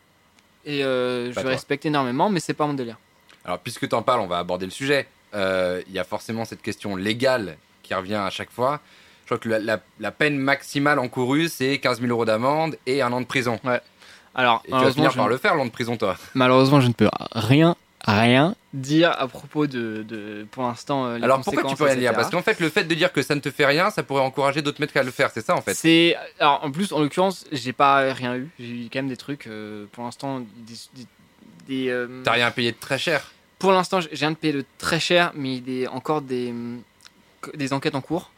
Et 0.65 0.83
euh, 0.83 1.31
je 1.31 1.39
toi. 1.39 1.49
respecte 1.49 1.85
énormément, 1.85 2.29
mais 2.29 2.39
c'est 2.39 2.53
pas 2.53 2.65
mon 2.65 2.73
délire. 2.73 2.97
Alors, 3.43 3.59
puisque 3.59 3.87
tu 3.87 3.93
en 3.95 4.01
parles, 4.01 4.21
on 4.21 4.27
va 4.27 4.39
aborder 4.39 4.65
le 4.65 4.71
sujet. 4.71 5.07
Il 5.33 5.91
y 5.93 5.99
a 5.99 6.03
forcément 6.05 6.45
cette 6.45 6.61
question 6.61 6.95
légale 6.95 7.57
qui 7.83 7.93
revient 7.93 8.15
à 8.15 8.29
chaque 8.29 8.49
fois. 8.49 8.79
Je 9.25 9.25
crois 9.27 9.37
que 9.37 9.49
la, 9.49 9.59
la- 9.59 9.81
la 9.99 10.11
peine 10.11 10.37
maximale 10.37 10.97
encourue, 10.99 11.49
c'est 11.49 11.77
15 11.79 11.99
000 11.99 12.09
euros 12.11 12.23
d'amende 12.25 12.77
et 12.85 13.01
un 13.01 13.11
an 13.11 13.19
de 13.21 13.25
prison. 13.25 13.59
Alors, 14.35 14.61
Et 14.65 14.71
tu 14.71 14.77
vas 14.77 14.91
finir 14.91 15.27
le 15.27 15.37
faire, 15.37 15.55
l'an 15.55 15.65
de 15.65 15.71
prison, 15.71 15.97
toi. 15.97 16.17
malheureusement, 16.33 16.81
je 16.81 16.87
ne 16.87 16.93
peux 16.93 17.09
rien, 17.33 17.75
rien 18.05 18.55
dire 18.73 19.11
à 19.17 19.27
propos 19.29 19.65
de, 19.67 20.03
de 20.03 20.45
pour 20.51 20.63
l'instant, 20.63 21.05
euh, 21.05 21.17
les 21.17 21.23
Alors, 21.23 21.41
pourquoi 21.41 21.63
tu 21.63 21.75
peux 21.77 21.85
rien 21.85 21.95
dire. 21.95 22.13
Parce 22.13 22.29
qu'en 22.29 22.41
fait, 22.41 22.59
le 22.59 22.69
fait 22.69 22.83
de 22.83 22.93
dire 22.93 23.13
que 23.13 23.21
ça 23.21 23.33
ne 23.35 23.39
te 23.39 23.49
fait 23.49 23.65
rien, 23.65 23.89
ça 23.91 24.03
pourrait 24.03 24.21
encourager 24.21 24.61
d'autres 24.61 24.81
mecs 24.81 24.95
à 24.97 25.03
le 25.03 25.11
faire, 25.11 25.31
c'est 25.33 25.45
ça, 25.45 25.55
en 25.55 25.61
fait 25.61 25.73
C'est 25.73 26.17
alors 26.39 26.59
en 26.63 26.71
plus 26.71 26.91
en 26.91 26.99
l'occurrence 26.99 27.45
j'ai 27.53 27.71
pas 27.73 28.11
rien 28.13 28.35
eu 28.35 28.49
j'ai 28.59 28.65
eu 28.85 28.89
quand 28.91 28.99
même 28.99 29.07
des 29.07 29.15
trucs 29.17 29.47
euh, 29.47 29.85
pour 29.93 30.03
l'instant 30.03 30.39
des, 30.41 30.73
des- 30.95 31.07
des, 31.67 31.89
euh, 31.89 32.21
T'as 32.23 32.33
rien 32.33 32.51
payé 32.51 32.71
de 32.73 32.77
très 32.77 32.97
cher. 32.99 33.31
pour 33.57 33.71
l'instant 33.71 34.01
j'ai 34.01 34.09
rien 34.13 34.31
de 34.31 34.35
payé 34.35 34.53
de 34.53 34.65
très 34.77 34.99
cher 34.99 35.31
mais 35.33 35.55
il 35.55 35.79
y 35.79 35.85
a 35.85 35.91
encore 35.93 36.21
des 36.21 36.53
des 37.53 37.71
enquêtes 37.73 37.95
en 37.95 38.01
cours 38.01 38.31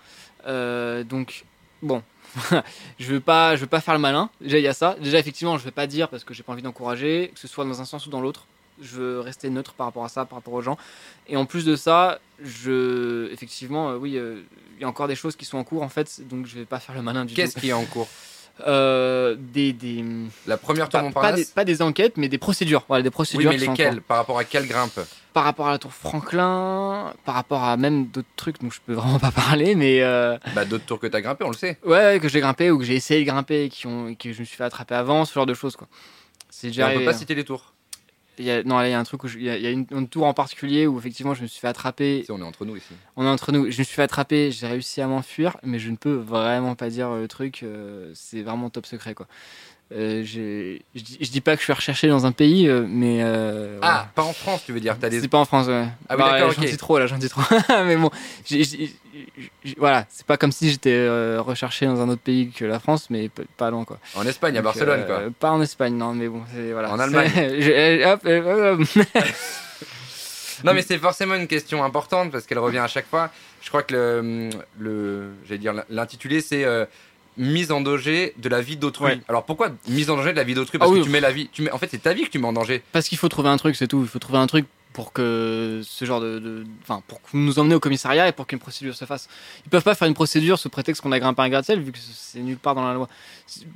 Euh, 0.47 1.03
donc 1.03 1.43
bon. 1.81 2.03
Je 2.99 3.13
veux 3.13 3.19
pas 3.19 3.55
je 3.55 3.61
veux 3.61 3.67
pas 3.67 3.79
faire 3.79 3.93
le 3.93 3.99
malin. 3.99 4.29
Déjà 4.41 4.57
il 4.57 4.63
y 4.63 4.67
a 4.67 4.73
ça. 4.73 4.95
Déjà 4.99 5.17
effectivement 5.17 5.57
je 5.57 5.63
vais 5.63 5.71
pas 5.71 5.87
dire 5.87 6.09
parce 6.09 6.23
que 6.23 6.33
j'ai 6.33 6.43
pas 6.43 6.51
envie 6.51 6.61
d'encourager 6.61 7.31
que 7.33 7.39
ce 7.39 7.47
soit 7.47 7.65
dans 7.65 7.81
un 7.81 7.85
sens 7.85 8.05
ou 8.05 8.09
dans 8.09 8.21
l'autre. 8.21 8.45
Je 8.81 8.97
veux 8.97 9.19
rester 9.21 9.49
neutre 9.49 9.73
par 9.73 9.87
rapport 9.87 10.03
à 10.05 10.09
ça 10.09 10.25
par 10.25 10.37
rapport 10.37 10.53
aux 10.53 10.61
gens. 10.61 10.77
Et 11.27 11.37
en 11.37 11.45
plus 11.45 11.65
de 11.65 11.75
ça 11.75 12.19
je 12.43 13.31
effectivement 13.31 13.91
euh, 13.91 13.97
oui 13.97 14.17
euh, 14.17 14.41
il 14.77 14.81
y 14.81 14.83
a 14.83 14.87
encore 14.87 15.07
des 15.07 15.15
choses 15.15 15.35
qui 15.35 15.45
sont 15.45 15.57
en 15.57 15.63
cours 15.63 15.83
en 15.83 15.89
fait. 15.89 16.27
Donc 16.27 16.45
je 16.45 16.55
vais 16.55 16.65
pas 16.65 16.79
faire 16.79 16.95
le 16.95 17.01
malin 17.01 17.25
du 17.25 17.33
tout. 17.33 17.41
Qu'est-ce 17.41 17.57
qui 17.57 17.69
est 17.69 17.73
en 17.73 17.85
cours? 17.85 18.09
euh, 18.65 19.35
des, 19.37 19.73
des 19.73 20.03
La 20.47 20.57
première 20.57 20.89
tour 20.89 21.01
pas, 21.13 21.21
pas 21.21 21.31
des, 21.33 21.45
pas 21.45 21.65
des 21.65 21.81
enquêtes, 21.81 22.17
mais 22.17 22.29
des 22.29 22.37
procédures. 22.37 22.83
Voilà, 22.87 23.03
des 23.03 23.07
Oui, 23.09 23.11
procédures. 23.11 23.51
mais 23.51 23.57
lesquelles? 23.57 24.01
Par 24.01 24.17
rapport 24.17 24.37
à 24.39 24.43
quelle 24.43 24.67
grimpe? 24.67 24.99
Par 25.33 25.43
rapport 25.43 25.67
à 25.67 25.71
la 25.71 25.77
tour 25.77 25.91
Franklin, 25.93 27.13
par 27.25 27.35
rapport 27.35 27.63
à 27.63 27.77
même 27.77 28.07
d'autres 28.07 28.27
trucs 28.35 28.59
dont 28.61 28.69
je 28.71 28.79
peux 28.85 28.93
vraiment 28.93 29.19
pas 29.19 29.31
parler, 29.31 29.75
mais 29.75 30.01
euh, 30.01 30.37
Bah, 30.55 30.65
d'autres 30.65 30.85
tours 30.85 30.99
que 30.99 31.07
t'as 31.07 31.21
grimpé, 31.21 31.43
on 31.45 31.49
le 31.51 31.55
sait. 31.55 31.77
ouais, 31.85 32.19
que 32.21 32.27
j'ai 32.27 32.39
grimpé 32.39 32.71
ou 32.71 32.79
que 32.79 32.85
j'ai 32.85 32.95
essayé 32.95 33.23
de 33.23 33.29
grimper 33.29 33.65
et 33.65 33.69
qui 33.69 33.85
ont, 33.87 34.15
que 34.15 34.33
je 34.33 34.39
me 34.39 34.45
suis 34.45 34.57
fait 34.57 34.63
attraper 34.63 34.95
avant, 34.95 35.25
ce 35.25 35.33
genre 35.33 35.45
de 35.45 35.53
choses 35.53 35.75
quoi. 35.75 35.87
C'est 36.49 36.67
Et 36.67 36.69
déjà 36.71 36.89
on 36.89 36.97
peut 36.97 37.05
pas 37.05 37.11
hein. 37.11 37.13
citer 37.13 37.35
les 37.35 37.43
tours. 37.43 37.73
Y 38.39 38.51
a, 38.51 38.63
non, 38.63 38.77
là, 38.77 38.87
il 38.87 38.91
y 38.91 38.93
a 38.93 38.99
un 38.99 39.03
truc 39.03 39.23
où 39.23 39.27
il 39.27 39.43
y 39.43 39.49
a, 39.49 39.57
il 39.57 39.63
y 39.63 39.67
a 39.67 39.71
une, 39.71 39.85
une 39.91 40.07
tour 40.07 40.25
en 40.25 40.33
particulier 40.33 40.85
où 40.87 40.97
effectivement 40.99 41.33
je 41.33 41.41
me 41.41 41.47
suis 41.47 41.59
fait 41.59 41.67
attraper. 41.67 42.23
Si, 42.25 42.31
on 42.31 42.39
est 42.39 42.43
entre 42.43 42.65
nous 42.65 42.75
ici. 42.75 42.93
On 43.15 43.25
est 43.25 43.29
entre 43.29 43.51
nous. 43.51 43.71
Je 43.71 43.79
me 43.79 43.83
suis 43.83 43.95
fait 43.95 44.03
attraper, 44.03 44.51
j'ai 44.51 44.67
réussi 44.67 45.01
à 45.01 45.07
m'enfuir, 45.07 45.57
mais 45.63 45.79
je 45.79 45.89
ne 45.89 45.95
peux 45.95 46.13
vraiment 46.13 46.75
pas 46.75 46.89
dire 46.89 47.11
le 47.11 47.27
truc. 47.27 47.63
euh, 47.63 48.11
c'est 48.13 48.43
vraiment 48.43 48.69
top 48.69 48.85
secret 48.85 49.13
quoi. 49.13 49.27
Euh, 49.93 50.21
je, 50.25 50.79
dis, 50.99 51.17
je 51.21 51.29
dis 51.31 51.39
pas 51.39 51.53
que 51.53 51.59
je 51.59 51.63
suis 51.63 51.71
recherché 51.71 52.09
dans 52.09 52.25
un 52.25 52.33
pays, 52.33 52.67
euh, 52.67 52.85
mais 52.89 53.19
euh. 53.21 53.79
Ah, 53.81 54.09
pas 54.15 54.23
en 54.23 54.33
France, 54.33 54.63
tu 54.65 54.73
veux 54.73 54.81
dire 54.81 54.97
des... 54.97 55.21
C'est 55.21 55.29
pas 55.29 55.37
en 55.37 55.45
France, 55.45 55.67
ouais. 55.67 55.85
Ah 56.09 56.15
oui, 56.15 56.17
Bah, 56.17 56.31
d'accord, 56.33 56.49
ouais, 56.49 56.55
J'en 56.55 56.61
dis 56.61 56.75
trop, 56.77 56.99
là, 56.99 57.07
j'en 57.07 57.17
dis 57.17 57.29
trop. 57.29 57.41
mais 57.85 57.95
bon, 57.95 58.09
voilà, 59.77 60.05
c'est 60.09 60.25
pas 60.25 60.35
comme 60.35 60.51
si 60.51 60.69
j'étais 60.69 60.91
euh, 60.91 61.41
recherché 61.41 61.85
dans 61.85 62.01
un 62.01 62.09
autre 62.09 62.21
pays 62.21 62.49
que 62.51 62.65
la 62.65 62.79
France, 62.79 63.09
mais 63.09 63.29
pas 63.55 63.71
loin, 63.71 63.85
quoi. 63.85 63.97
En 64.15 64.25
Espagne, 64.25 64.57
à 64.57 64.61
Barcelone, 64.61 65.05
quoi. 65.05 65.21
Pas 65.39 65.51
en 65.51 65.61
Espagne, 65.61 65.95
non, 65.95 66.13
mais 66.13 66.27
bon, 66.27 66.41
c'est 66.53 66.73
voilà. 66.73 66.91
En 66.91 66.99
Allemagne. 66.99 67.31
Je- 67.35 68.05
hop, 68.05 68.21
hop. 69.05 69.05
Non, 70.63 70.73
mais 70.73 70.81
c'est 70.81 70.97
forcément 70.97 71.35
une 71.35 71.45
question 71.45 71.83
importante 71.83 72.31
parce 72.31 72.47
qu'elle 72.47 72.57
revient 72.57 72.79
à 72.79 72.87
chaque 72.87 73.07
fois. 73.07 73.29
Je 73.61 73.69
crois 73.69 73.83
que 73.83 73.93
le, 73.93 74.49
le 74.79 75.29
j'allais 75.45 75.59
dire 75.59 75.73
l'intitulé, 75.89 76.41
c'est 76.41 76.65
mise 77.37 77.71
en 77.71 77.81
danger 77.81 78.33
de 78.37 78.49
la 78.49 78.61
vie 78.61 78.77
d'autrui. 78.77 79.05
Ouais. 79.05 79.19
Alors 79.27 79.43
pourquoi 79.43 79.69
mise 79.87 80.09
en 80.09 80.17
danger 80.17 80.31
de 80.31 80.37
la 80.37 80.43
vie 80.43 80.53
d'autrui? 80.53 80.77
Parce 80.77 80.91
Ah 80.91 80.97
que 80.99 81.03
tu 81.03 81.09
mets 81.09 81.19
la 81.21 81.31
vie, 81.31 81.49
tu 81.51 81.61
mets, 81.61 81.71
en 81.71 81.77
fait, 81.77 81.87
c'est 81.89 82.01
ta 82.03 82.13
vie 82.13 82.23
que 82.23 82.29
tu 82.29 82.39
mets 82.39 82.47
en 82.47 82.53
danger. 82.53 82.81
Parce 82.91 83.07
qu'il 83.07 83.17
faut 83.17 83.29
trouver 83.29 83.49
un 83.49 83.57
truc, 83.57 83.75
c'est 83.75 83.87
tout. 83.87 84.01
Il 84.01 84.07
faut 84.07 84.19
trouver 84.19 84.39
un 84.39 84.47
truc 84.47 84.65
pour 84.97 85.13
que 85.13 85.81
ce 85.83 86.05
genre 86.05 86.19
de, 86.19 86.63
enfin, 86.81 87.03
pour 87.07 87.19
nous 87.31 87.59
emmener 87.59 87.75
au 87.75 87.79
commissariat 87.79 88.27
et 88.27 88.31
pour 88.31 88.47
qu'une 88.47 88.57
procédure 88.57 88.95
se 88.95 89.05
fasse. 89.05 89.29
Ils 89.63 89.69
peuvent 89.69 89.83
pas 89.83 89.93
faire 89.93 90.07
une 90.07 90.15
procédure 90.15 90.57
sous 90.57 90.69
prétexte 90.71 91.03
qu'on 91.03 91.11
a 91.11 91.19
grimpé 91.19 91.39
un 91.43 91.49
gratte-ciel 91.49 91.79
vu 91.79 91.91
que 91.91 91.99
c'est 92.01 92.39
nulle 92.39 92.57
part 92.57 92.73
dans 92.73 92.83
la 92.83 92.95
loi. 92.95 93.07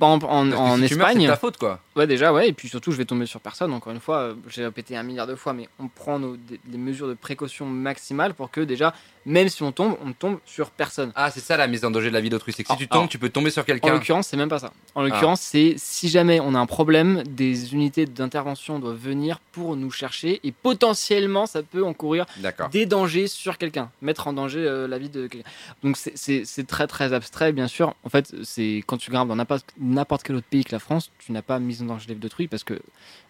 Par 0.00 0.08
exemple, 0.08 0.26
en, 0.26 0.50
Parce 0.50 0.50
que 0.50 0.56
en 0.56 0.76
si 0.78 0.88
tu 0.88 0.96
meurs, 0.96 1.06
c'est 1.06 1.12
Espagne, 1.12 1.26
ta 1.28 1.36
faute, 1.36 1.58
quoi. 1.58 1.78
Ouais, 1.94 2.08
déjà, 2.08 2.32
ouais, 2.32 2.48
et 2.48 2.52
puis 2.52 2.68
surtout, 2.68 2.90
je 2.90 2.96
vais 2.96 3.04
tomber 3.04 3.26
sur 3.26 3.38
personne. 3.38 3.72
Encore 3.72 3.92
une 3.92 4.00
fois, 4.00 4.16
euh, 4.16 4.34
j'ai 4.48 4.64
répété 4.64 4.96
un 4.96 5.04
milliard 5.04 5.28
de 5.28 5.36
fois, 5.36 5.52
mais 5.52 5.68
on 5.78 5.86
prend 5.86 6.18
nos, 6.18 6.36
des, 6.36 6.58
des 6.64 6.78
mesures 6.78 7.06
de 7.06 7.14
précaution 7.14 7.66
maximales 7.66 8.34
pour 8.34 8.50
que 8.50 8.60
déjà, 8.60 8.92
même 9.24 9.48
si 9.48 9.62
on 9.62 9.70
tombe, 9.70 9.96
on 10.02 10.08
ne 10.08 10.12
tombe 10.12 10.38
sur 10.44 10.70
personne. 10.70 11.12
Ah, 11.14 11.30
c'est 11.30 11.38
ça 11.40 11.56
la 11.56 11.68
mise 11.68 11.84
en 11.84 11.92
danger 11.92 12.08
de 12.08 12.14
la 12.14 12.20
vie 12.20 12.30
d'autrui. 12.30 12.52
C'est 12.52 12.64
que 12.64 12.72
si 12.72 12.78
tu 12.78 12.88
tombes, 12.88 13.08
tu 13.08 13.18
peux 13.20 13.28
tomber 13.28 13.50
sur 13.50 13.62
En 13.62 13.64
quelqu'un. 13.64 13.92
l'occurrence, 13.92 14.26
c'est 14.26 14.36
même 14.36 14.48
pas 14.48 14.58
ça. 14.58 14.72
En 14.96 15.02
l'occurrence, 15.02 15.40
c'est 15.40 15.74
si 15.76 16.08
jamais 16.08 16.40
on 16.40 16.54
a 16.56 16.58
un 16.58 16.66
problème, 16.66 17.22
des 17.28 17.74
unités 17.74 18.06
d'intervention 18.06 18.80
doivent 18.80 18.96
venir 18.96 19.38
pour 19.52 19.76
nous 19.76 19.92
chercher 19.92 20.40
et 20.42 20.50
potentiellement, 20.50 21.11
ça 21.46 21.62
peut 21.62 21.84
encourir 21.84 22.26
des 22.68 22.86
dangers 22.86 23.26
sur 23.26 23.58
quelqu'un, 23.58 23.90
mettre 24.00 24.26
en 24.26 24.32
danger 24.32 24.60
euh, 24.60 24.86
la 24.88 24.98
vie 24.98 25.08
de 25.08 25.26
quelqu'un. 25.26 25.48
Donc 25.82 25.96
c'est- 25.96 26.66
très 26.66 26.86
très 26.86 27.12
abstrait, 27.12 27.52
bien 27.52 27.68
sûr. 27.68 27.94
En 28.04 28.08
fait, 28.08 28.32
c'est 28.44 28.82
quand 28.86 28.96
tu 28.96 29.10
grimpes 29.10 29.28
dans 29.28 29.36
n'importe 29.36 30.22
quel 30.22 30.36
autre 30.36 30.46
pays 30.48 30.64
que 30.64 30.72
la 30.72 30.78
France, 30.78 31.10
tu 31.18 31.32
n'as 31.32 31.42
pas 31.42 31.58
mis 31.58 31.80
en 31.82 31.86
danger 31.86 32.06
la 32.08 32.14
vie 32.14 32.20
d'autrui 32.20 32.48
parce 32.48 32.64
que 32.64 32.80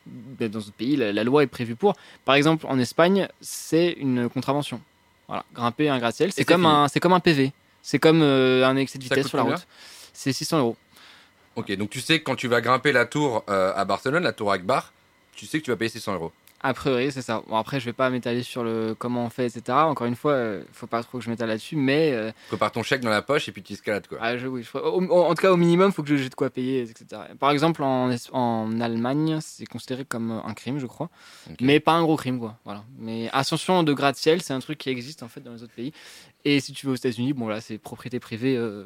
ben, 0.06 0.48
dans 0.50 0.60
ce 0.60 0.70
pays, 0.70 0.96
la, 0.96 1.12
la 1.12 1.24
loi 1.24 1.42
est 1.42 1.46
prévue 1.46 1.76
pour. 1.76 1.94
Par 2.24 2.34
exemple, 2.34 2.66
en 2.68 2.78
Espagne, 2.78 3.28
c'est 3.40 3.92
une 3.92 4.28
contravention. 4.28 4.80
Voilà, 5.28 5.44
grimper 5.54 5.88
un 5.88 5.98
gratte-ciel, 5.98 6.32
c'est 6.32 6.42
comme 6.44 6.62
fini. 6.62 6.72
un, 6.72 6.88
c'est 6.88 7.00
comme 7.00 7.12
un 7.12 7.20
PV, 7.20 7.52
c'est 7.82 7.98
comme 7.98 8.20
euh, 8.22 8.66
un 8.66 8.76
excès 8.76 8.98
de 8.98 9.04
vitesse 9.04 9.28
sur 9.28 9.38
la 9.38 9.44
route. 9.54 9.66
C'est 10.12 10.32
600 10.32 10.58
euros. 10.58 10.76
Ok, 11.56 11.70
donc 11.76 11.90
tu 11.90 12.00
sais 12.00 12.18
que 12.18 12.24
quand 12.24 12.34
tu 12.36 12.48
vas 12.48 12.60
grimper 12.60 12.92
la 12.92 13.06
tour 13.06 13.44
euh, 13.48 13.72
à 13.74 13.84
Barcelone, 13.84 14.22
la 14.24 14.32
tour 14.32 14.50
Akbar, 14.52 14.92
tu 15.34 15.46
sais 15.46 15.60
que 15.60 15.64
tu 15.64 15.70
vas 15.70 15.76
payer 15.76 15.88
600 15.90 16.14
euros. 16.14 16.32
A 16.64 16.74
priori, 16.74 17.10
c'est 17.10 17.22
ça. 17.22 17.42
Bon, 17.48 17.56
après, 17.56 17.80
je 17.80 17.86
vais 17.86 17.92
pas 17.92 18.08
m'étaler 18.08 18.42
sur 18.44 18.62
le 18.62 18.94
comment 18.96 19.24
on 19.24 19.30
fait, 19.30 19.46
etc. 19.46 19.62
Encore 19.78 20.06
une 20.06 20.14
fois, 20.14 20.32
euh, 20.32 20.62
faut 20.72 20.86
pas 20.86 21.02
trop 21.02 21.18
que 21.18 21.24
je 21.24 21.28
m'étale 21.30 21.48
là-dessus, 21.48 21.74
mais 21.74 22.12
euh, 22.12 22.30
Prépare 22.48 22.70
ton 22.70 22.82
chèque 22.84 23.00
dans 23.00 23.10
la 23.10 23.20
poche 23.22 23.48
et 23.48 23.52
puis 23.52 23.62
tu 23.62 23.72
escalades, 23.72 24.06
quoi. 24.06 24.18
Ah, 24.20 24.38
je, 24.38 24.46
oui, 24.46 24.62
je 24.62 24.78
au- 24.78 25.10
en 25.12 25.34
tout 25.34 25.42
cas, 25.42 25.50
au 25.50 25.56
minimum, 25.56 25.90
faut 25.92 26.02
que 26.04 26.16
j'ai 26.16 26.28
de 26.28 26.34
quoi 26.34 26.50
payer, 26.50 26.82
etc. 26.82 27.22
Par 27.40 27.50
exemple, 27.50 27.82
en, 27.82 28.10
en 28.32 28.80
Allemagne, 28.80 29.38
c'est 29.40 29.66
considéré 29.66 30.04
comme 30.04 30.30
un 30.44 30.54
crime, 30.54 30.78
je 30.78 30.86
crois. 30.86 31.10
Mais 31.60 31.80
pas 31.80 31.92
un 31.92 32.02
gros 32.02 32.16
crime, 32.16 32.38
quoi. 32.38 32.56
Voilà. 32.64 32.84
Mais 32.98 33.28
ascension 33.32 33.82
de 33.82 33.92
gratte-ciel, 33.92 34.40
c'est 34.40 34.52
un 34.54 34.60
truc 34.60 34.78
qui 34.78 34.88
existe 34.90 35.22
en 35.24 35.28
fait 35.28 35.40
dans 35.40 35.52
les 35.52 35.62
autres 35.64 35.74
pays. 35.74 35.92
Et 36.44 36.60
si 36.60 36.72
tu 36.72 36.86
vas 36.86 36.92
aux 36.92 36.96
États-Unis, 36.96 37.32
bon 37.32 37.48
là, 37.48 37.60
c'est 37.60 37.78
propriété 37.78 38.20
privée. 38.20 38.56
euh. 38.56 38.84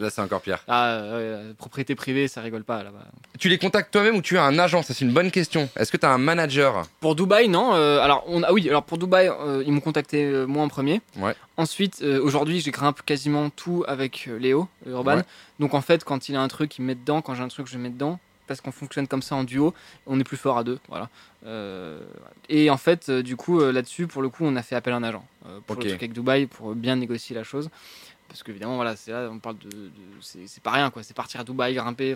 Là, 0.00 0.10
c'est 0.10 0.20
encore 0.22 0.40
pire. 0.40 0.58
ah, 0.66 0.88
euh, 0.94 1.52
propriété 1.54 1.94
privée, 1.94 2.26
ça 2.26 2.40
rigole 2.40 2.64
pas 2.64 2.82
là-bas. 2.82 3.04
Tu 3.38 3.48
les 3.50 3.58
contactes 3.58 3.92
toi-même 3.92 4.16
ou 4.16 4.22
tu 4.22 4.38
as 4.38 4.42
un 4.44 4.58
agent? 4.58 4.82
Ça, 4.82 4.94
c'est 4.94 5.04
une 5.04 5.12
bonne 5.12 5.30
question. 5.30 5.68
Est-ce 5.76 5.92
que 5.92 5.96
tu 5.98 6.06
as 6.06 6.10
un 6.10 6.18
manager? 6.18 6.86
Pour 7.00 7.14
Dubaï, 7.14 7.48
non. 7.48 7.74
euh, 7.74 8.00
alors, 8.00 8.24
on, 8.26 8.42
ah 8.42 8.52
oui, 8.52 8.66
alors 8.68 8.82
pour 8.82 8.96
Dubaï, 8.98 9.28
euh, 9.28 9.62
ils 9.66 9.72
m'ont 9.72 9.80
contacté 9.80 10.24
euh, 10.24 10.46
moi 10.46 10.64
en 10.64 10.68
premier. 10.68 11.02
Ouais. 11.16 11.34
Ensuite, 11.58 12.00
euh, 12.02 12.20
aujourd'hui, 12.22 12.60
j'ai 12.60 12.70
grimpe 12.70 13.02
quasiment 13.02 13.50
tout 13.50 13.84
avec 13.86 14.26
euh, 14.28 14.38
Léo, 14.38 14.68
Urban. 14.86 15.16
Ouais. 15.18 15.22
Donc 15.58 15.74
en 15.74 15.82
fait, 15.82 16.02
quand 16.02 16.28
il 16.30 16.34
a 16.36 16.40
un 16.40 16.48
truc, 16.48 16.78
il 16.78 16.82
me 16.82 16.86
met 16.88 16.94
dedans. 16.94 17.20
Quand 17.20 17.34
j'ai 17.34 17.42
un 17.42 17.48
truc, 17.48 17.66
je 17.68 17.74
le 17.76 17.80
mets 17.82 17.90
dedans. 17.90 18.18
Parce 18.46 18.60
qu'on 18.60 18.72
fonctionne 18.72 19.06
comme 19.06 19.22
ça 19.22 19.36
en 19.36 19.44
duo. 19.44 19.74
On 20.08 20.18
est 20.18 20.24
plus 20.24 20.36
fort 20.36 20.58
à 20.58 20.64
deux. 20.64 20.80
Voilà. 20.88 21.08
Euh, 21.46 22.00
et 22.48 22.68
en 22.68 22.76
fait, 22.78 23.08
euh, 23.08 23.22
du 23.22 23.36
coup, 23.36 23.60
euh, 23.60 23.70
là-dessus, 23.70 24.08
pour 24.08 24.22
le 24.22 24.28
coup, 24.28 24.44
on 24.44 24.56
a 24.56 24.62
fait 24.62 24.74
appel 24.74 24.92
à 24.92 24.96
un 24.96 25.04
agent. 25.04 25.24
euh, 25.46 25.60
pour 25.66 25.76
Ok. 25.76 25.84
le 25.84 25.90
truc 25.90 26.02
avec 26.02 26.12
Dubaï, 26.12 26.46
pour 26.46 26.74
bien 26.74 26.96
négocier 26.96 27.36
la 27.36 27.44
chose. 27.44 27.70
Parce 28.30 28.44
qu'évidemment, 28.44 28.76
voilà, 28.76 28.94
c'est 28.94 29.10
là, 29.10 29.28
on 29.30 29.38
parle 29.38 29.58
de. 29.58 29.68
de- 29.68 29.90
c'est 30.20 30.62
pas 30.62 30.70
rien, 30.70 30.90
quoi. 30.90 31.02
C'est 31.02 31.14
partir 31.14 31.40
à 31.40 31.44
Dubaï, 31.44 31.74
grimper. 31.74 32.14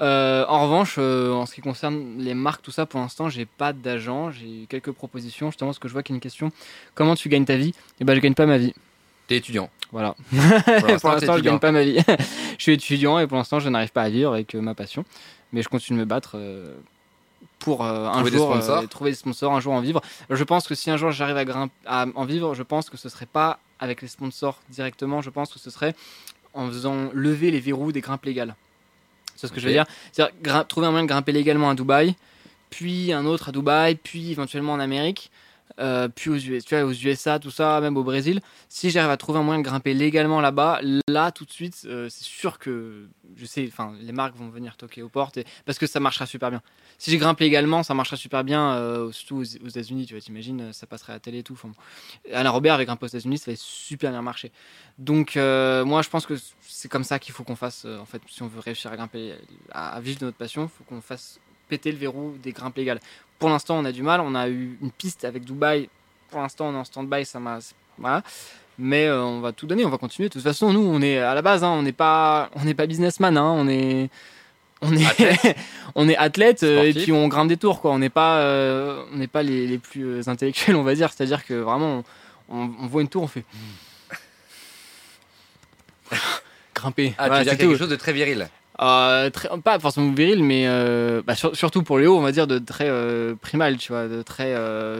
Euh, 0.00 0.44
en 0.48 0.64
revanche, 0.64 0.96
euh, 0.98 1.32
en 1.32 1.46
ce 1.46 1.54
qui 1.54 1.60
concerne 1.60 2.18
les 2.18 2.34
marques, 2.34 2.62
tout 2.62 2.72
ça, 2.72 2.86
pour 2.86 2.98
l'instant, 2.98 3.28
j'ai 3.28 3.46
pas 3.46 3.72
d'agent. 3.72 4.32
J'ai 4.32 4.66
quelques 4.68 4.90
propositions. 4.90 5.50
Justement, 5.50 5.68
parce 5.68 5.78
que 5.78 5.86
je 5.86 5.92
vois 5.92 6.02
qu'il 6.02 6.14
y 6.14 6.16
a 6.16 6.18
une 6.18 6.20
question. 6.20 6.50
Comment 6.94 7.14
tu 7.14 7.28
gagnes 7.28 7.44
ta 7.44 7.56
vie? 7.56 7.72
Eh 8.00 8.04
ben, 8.04 8.14
je 8.16 8.20
gagne 8.20 8.34
pas 8.34 8.46
ma 8.46 8.58
vie. 8.58 8.74
T'es 9.28 9.36
étudiant. 9.36 9.70
Voilà. 9.92 10.16
Pour 11.00 11.10
l'instant, 11.10 11.36
je 11.36 11.42
gagne 11.42 11.60
pas 11.60 11.70
ma 11.70 11.84
vie. 11.84 11.98
je 12.58 12.62
suis 12.62 12.72
étudiant 12.72 13.18
et 13.20 13.26
pour 13.28 13.36
l'instant, 13.36 13.60
je 13.60 13.68
n'arrive 13.68 13.92
pas 13.92 14.02
à 14.02 14.08
vivre 14.10 14.32
avec 14.32 14.54
euh, 14.54 14.60
ma 14.60 14.74
passion. 14.74 15.04
Mais 15.52 15.62
je 15.62 15.68
continue 15.68 15.98
de 15.98 16.04
me 16.04 16.08
battre 16.08 16.36
pour 17.62 17.84
euh, 17.84 18.08
un 18.08 18.12
Trouver 18.12 18.30
des 18.30 18.36
jour 18.36 18.54
euh, 18.54 18.86
trouver 18.86 19.10
des 19.10 19.16
sponsors, 19.16 19.52
un 19.54 19.60
jour 19.60 19.72
en 19.72 19.80
vivre. 19.80 20.00
Je 20.30 20.44
pense 20.44 20.66
que 20.66 20.74
si 20.74 20.90
un 20.90 20.96
jour 20.96 21.10
j'arrive 21.12 21.36
à, 21.86 22.02
à 22.02 22.06
en 22.14 22.24
vivre, 22.24 22.54
je 22.54 22.62
pense 22.62 22.90
que 22.90 22.96
ce 22.96 23.08
serait 23.08 23.26
pas 23.26 23.58
avec 23.82 24.00
les 24.00 24.08
sponsors 24.08 24.60
directement. 24.70 25.20
Je 25.20 25.30
pense 25.30 25.52
que 25.52 25.58
ce 25.58 25.68
serait 25.68 25.94
en 26.54 26.68
faisant 26.68 27.10
lever 27.12 27.50
les 27.50 27.58
verrous 27.58 27.90
des 27.90 28.00
grimpes 28.00 28.24
légales. 28.24 28.54
C'est 29.34 29.48
ce 29.48 29.52
que 29.52 29.60
je 29.60 29.66
veux 29.66 29.72
dire. 29.72 29.86
C'est-à-dire 30.12 30.66
trouver 30.68 30.86
un 30.86 30.92
moyen 30.92 31.04
de 31.04 31.08
grimper 31.08 31.32
légalement 31.32 31.68
à 31.68 31.74
Dubaï, 31.74 32.14
puis 32.70 33.12
un 33.12 33.26
autre 33.26 33.48
à 33.48 33.52
Dubaï, 33.52 33.96
puis 33.96 34.30
éventuellement 34.30 34.74
en 34.74 34.80
Amérique. 34.80 35.32
Euh, 35.78 36.08
puis 36.08 36.30
aux, 36.30 36.36
USA, 36.36 37.38
tout 37.38 37.50
ça, 37.50 37.80
même 37.80 37.96
au 37.96 38.04
Brésil 38.04 38.40
si 38.68 38.90
j'arrive 38.90 39.10
à 39.10 39.16
trouver 39.16 39.38
un 39.38 39.42
moyen 39.42 39.60
de 39.60 39.64
grimper 39.64 39.94
légalement 39.94 40.40
là-bas, 40.40 40.80
là 41.08 41.30
tout 41.30 41.44
de 41.44 41.50
suite, 41.50 41.82
euh, 41.86 42.08
c'est 42.08 42.24
sûr 42.24 42.58
que 42.58 43.08
je 43.36 43.44
sais, 43.46 43.66
enfin, 43.68 43.94
les 44.00 44.12
marques 44.12 44.36
vont 44.36 44.48
venir 44.48 44.76
toquer 44.76 45.02
aux 45.02 45.08
portes 45.08 45.38
parce 45.64 45.78
que 45.78 45.86
ça 45.86 46.00
marchera 46.00 46.26
super 46.26 46.50
bien. 46.50 46.62
Si 46.98 47.10
j'ai 47.10 47.18
grimpé 47.18 47.44
légalement, 47.44 47.82
ça 47.82 47.94
marchera 47.94 48.16
super 48.16 48.44
bien, 48.44 48.74
euh, 48.74 49.12
surtout 49.12 49.36
aux, 49.36 49.40
aux 49.64 49.68
États-Unis, 49.68 50.06
tu 50.06 50.14
vois, 50.14 50.20
t'imagines, 50.20 50.72
ça 50.72 50.86
passerait 50.86 51.12
à 51.12 51.16
la 51.16 51.20
télé 51.20 51.38
et 51.38 51.42
tout. 51.42 51.54
Enfin. 51.54 51.72
Alain 52.32 52.50
Robert 52.50 52.74
avec 52.74 52.86
grimpé 52.86 53.04
aux 53.04 53.08
États-Unis, 53.08 53.38
ça 53.38 53.50
va 53.50 53.56
super 53.56 54.10
bien 54.10 54.22
marcher. 54.22 54.52
Donc, 54.98 55.36
moi, 55.36 56.02
je 56.02 56.08
pense 56.08 56.26
que 56.26 56.34
c'est 56.60 56.88
comme 56.88 57.04
ça 57.04 57.18
qu'il 57.18 57.34
faut 57.34 57.44
qu'on 57.44 57.56
fasse, 57.56 57.84
en 57.84 58.06
fait, 58.06 58.22
si 58.28 58.42
on 58.42 58.48
veut 58.48 58.60
réussir 58.60 58.92
à 58.92 58.96
grimper, 58.96 59.34
à 59.70 60.00
vivre 60.00 60.20
de 60.20 60.26
notre 60.26 60.38
passion, 60.38 60.64
il 60.64 60.68
faut 60.68 60.84
qu'on 60.84 61.00
fasse 61.00 61.40
péter 61.72 61.90
le 61.90 61.96
verrou 61.96 62.34
des 62.42 62.52
grimpes 62.52 62.76
légales. 62.76 63.00
Pour 63.38 63.48
l'instant, 63.48 63.78
on 63.78 63.84
a 63.86 63.92
du 63.92 64.02
mal. 64.02 64.20
On 64.20 64.34
a 64.34 64.46
eu 64.50 64.76
une 64.82 64.90
piste 64.90 65.24
avec 65.24 65.42
Dubaï. 65.42 65.88
Pour 66.30 66.42
l'instant, 66.42 66.68
on 66.68 66.74
est 66.74 66.76
en 66.76 66.84
stand-by. 66.84 67.24
Ça 67.24 67.40
m'a. 67.40 67.60
Voilà. 67.96 68.22
Mais 68.78 69.06
euh, 69.06 69.22
on 69.24 69.40
va 69.40 69.52
tout 69.52 69.66
donner, 69.66 69.86
on 69.86 69.88
va 69.88 69.96
continuer. 69.96 70.28
De 70.28 70.34
toute 70.34 70.42
façon, 70.42 70.70
nous, 70.70 70.80
on 70.80 71.00
est 71.00 71.18
à 71.18 71.34
la 71.34 71.40
base, 71.40 71.64
hein, 71.64 71.70
on 71.70 71.80
n'est 71.82 71.92
pas, 71.92 72.50
on 72.56 72.64
n'est 72.64 72.74
pas 72.74 72.86
businessman, 72.86 73.38
hein, 73.38 73.54
on 73.56 73.68
est, 73.68 74.10
on 74.82 74.94
est, 74.94 75.06
Athlète. 75.06 75.56
on 75.94 76.08
est 76.08 76.16
athlète 76.16 76.62
euh, 76.62 76.82
et 76.82 76.92
puis 76.92 77.12
on 77.12 77.28
grimpe 77.28 77.48
des 77.48 77.56
tours, 77.56 77.80
quoi. 77.80 77.92
On 77.92 77.98
n'est 77.98 78.10
pas, 78.10 78.40
euh, 78.40 79.04
on 79.14 79.16
n'est 79.16 79.28
pas 79.28 79.42
les, 79.42 79.66
les 79.66 79.78
plus 79.78 80.28
intellectuels, 80.28 80.76
on 80.76 80.82
va 80.82 80.94
dire. 80.94 81.10
C'est-à-dire 81.12 81.44
que 81.46 81.54
vraiment, 81.54 82.02
on, 82.50 82.70
on 82.80 82.86
voit 82.86 83.00
une 83.00 83.08
tour, 83.08 83.22
on 83.22 83.28
fait 83.28 83.44
grimper. 86.74 87.14
Ah, 87.16 87.28
Voilà, 87.28 87.44
tu 87.44 87.44
veux 87.44 87.44
dire 87.44 87.52
c'est 87.52 87.66
quelque 87.66 87.78
chose 87.78 87.88
de 87.88 87.96
très 87.96 88.12
viril. 88.12 88.48
Euh, 88.82 89.30
très- 89.30 89.48
pas 89.62 89.78
forcément 89.78 90.10
viril, 90.12 90.42
mais 90.42 90.64
euh, 90.66 91.22
bah, 91.24 91.34
sur- 91.36 91.54
surtout 91.56 91.82
pour 91.82 91.98
Léo, 91.98 92.16
on 92.18 92.20
va 92.22 92.32
dire 92.32 92.46
de 92.46 92.58
très 92.58 92.88
euh, 92.88 93.34
primal, 93.34 93.76
tu 93.78 93.92
vois, 93.92 94.08
de 94.08 94.22
très 94.22 94.54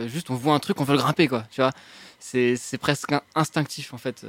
juste 0.07 0.29
on 0.29 0.35
voit 0.35 0.53
un 0.53 0.59
truc, 0.59 0.79
on 0.79 0.83
veut 0.85 0.93
le 0.93 0.99
grimper, 0.99 1.27
quoi, 1.27 1.43
tu 1.51 1.61
vois. 1.61 1.71
C'est 2.19 2.77
presque 2.79 3.11
in- 3.11 3.21
instinctif 3.35 3.93
en 3.93 3.97
fait. 3.97 4.25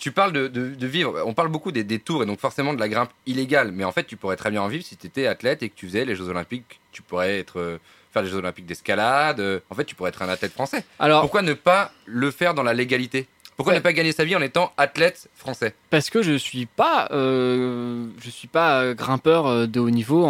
Tu 0.00 0.10
parles 0.10 0.32
de, 0.32 0.48
de- 0.48 0.74
de 0.74 0.86
vivre. 0.86 1.22
On 1.26 1.34
parle 1.34 1.48
beaucoup 1.48 1.70
des, 1.70 1.84
des 1.84 1.98
tours 1.98 2.22
et 2.22 2.26
donc 2.26 2.40
forcément 2.40 2.72
de 2.74 2.80
la 2.80 2.88
grimpe 2.88 3.10
illégale. 3.26 3.70
Mais 3.70 3.84
en 3.84 3.92
fait, 3.92 4.04
tu 4.04 4.16
pourrais 4.16 4.36
très 4.36 4.50
bien 4.50 4.62
en 4.62 4.68
vivre 4.68 4.82
si 4.84 4.96
tu 4.96 5.06
étais 5.06 5.26
athlète 5.26 5.62
et 5.62 5.68
que 5.68 5.74
tu 5.76 5.86
faisais 5.86 6.04
les 6.06 6.16
Jeux 6.16 6.28
Olympiques. 6.28 6.80
Tu 6.90 7.02
pourrais 7.02 7.38
être, 7.38 7.78
faire 8.12 8.22
les 8.22 8.28
Jeux 8.30 8.38
Olympiques 8.38 8.66
d'escalade. 8.66 9.40
En 9.70 9.74
fait, 9.74 9.84
tu 9.84 9.94
pourrais 9.94 10.08
être 10.08 10.22
un 10.22 10.28
athlète 10.30 10.52
français. 10.52 10.84
Alors 10.98 11.20
Pourquoi 11.20 11.42
ne 11.42 11.52
pas 11.52 11.92
le 12.06 12.30
faire 12.30 12.54
dans 12.54 12.62
la 12.64 12.72
légalité? 12.74 13.28
Pourquoi 13.62 13.72
Ouais. 13.72 13.78
ne 13.78 13.82
pas 13.82 13.92
gagner 13.92 14.12
sa 14.12 14.24
vie 14.24 14.34
en 14.36 14.42
étant 14.42 14.72
athlète 14.76 15.28
français 15.36 15.74
parce 15.90 16.10
que 16.10 16.22
je 16.22 16.34
suis 16.36 16.66
pas, 16.66 17.08
euh, 17.12 18.06
je 18.20 18.30
suis 18.30 18.48
pas 18.48 18.82
euh, 18.82 18.94
grimpeur 18.94 19.46
euh, 19.46 19.66
de 19.66 19.78
haut 19.80 19.90
niveau 19.90 20.24
en, 20.24 20.28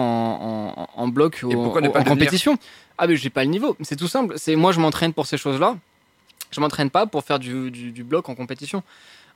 en, 0.76 0.88
en 1.02 1.08
bloc 1.08 1.40
ou 1.42 1.48
ne 1.50 1.56
en- 1.56 1.90
pas 1.90 2.04
compétition. 2.04 2.58
Ah 2.98 3.06
mais 3.06 3.16
j'ai 3.16 3.30
pas 3.30 3.44
le 3.44 3.50
niveau. 3.50 3.76
C'est 3.80 3.96
tout 3.96 4.08
simple. 4.08 4.34
C'est 4.36 4.54
moi 4.56 4.72
je 4.72 4.80
m'entraîne 4.80 5.12
pour 5.12 5.26
ces 5.26 5.38
choses-là. 5.38 5.76
Je 6.50 6.60
m'entraîne 6.60 6.90
pas 6.90 7.06
pour 7.06 7.24
faire 7.24 7.38
du, 7.38 7.70
du, 7.70 7.90
du 7.92 8.04
bloc 8.04 8.28
en 8.28 8.34
compétition. 8.34 8.82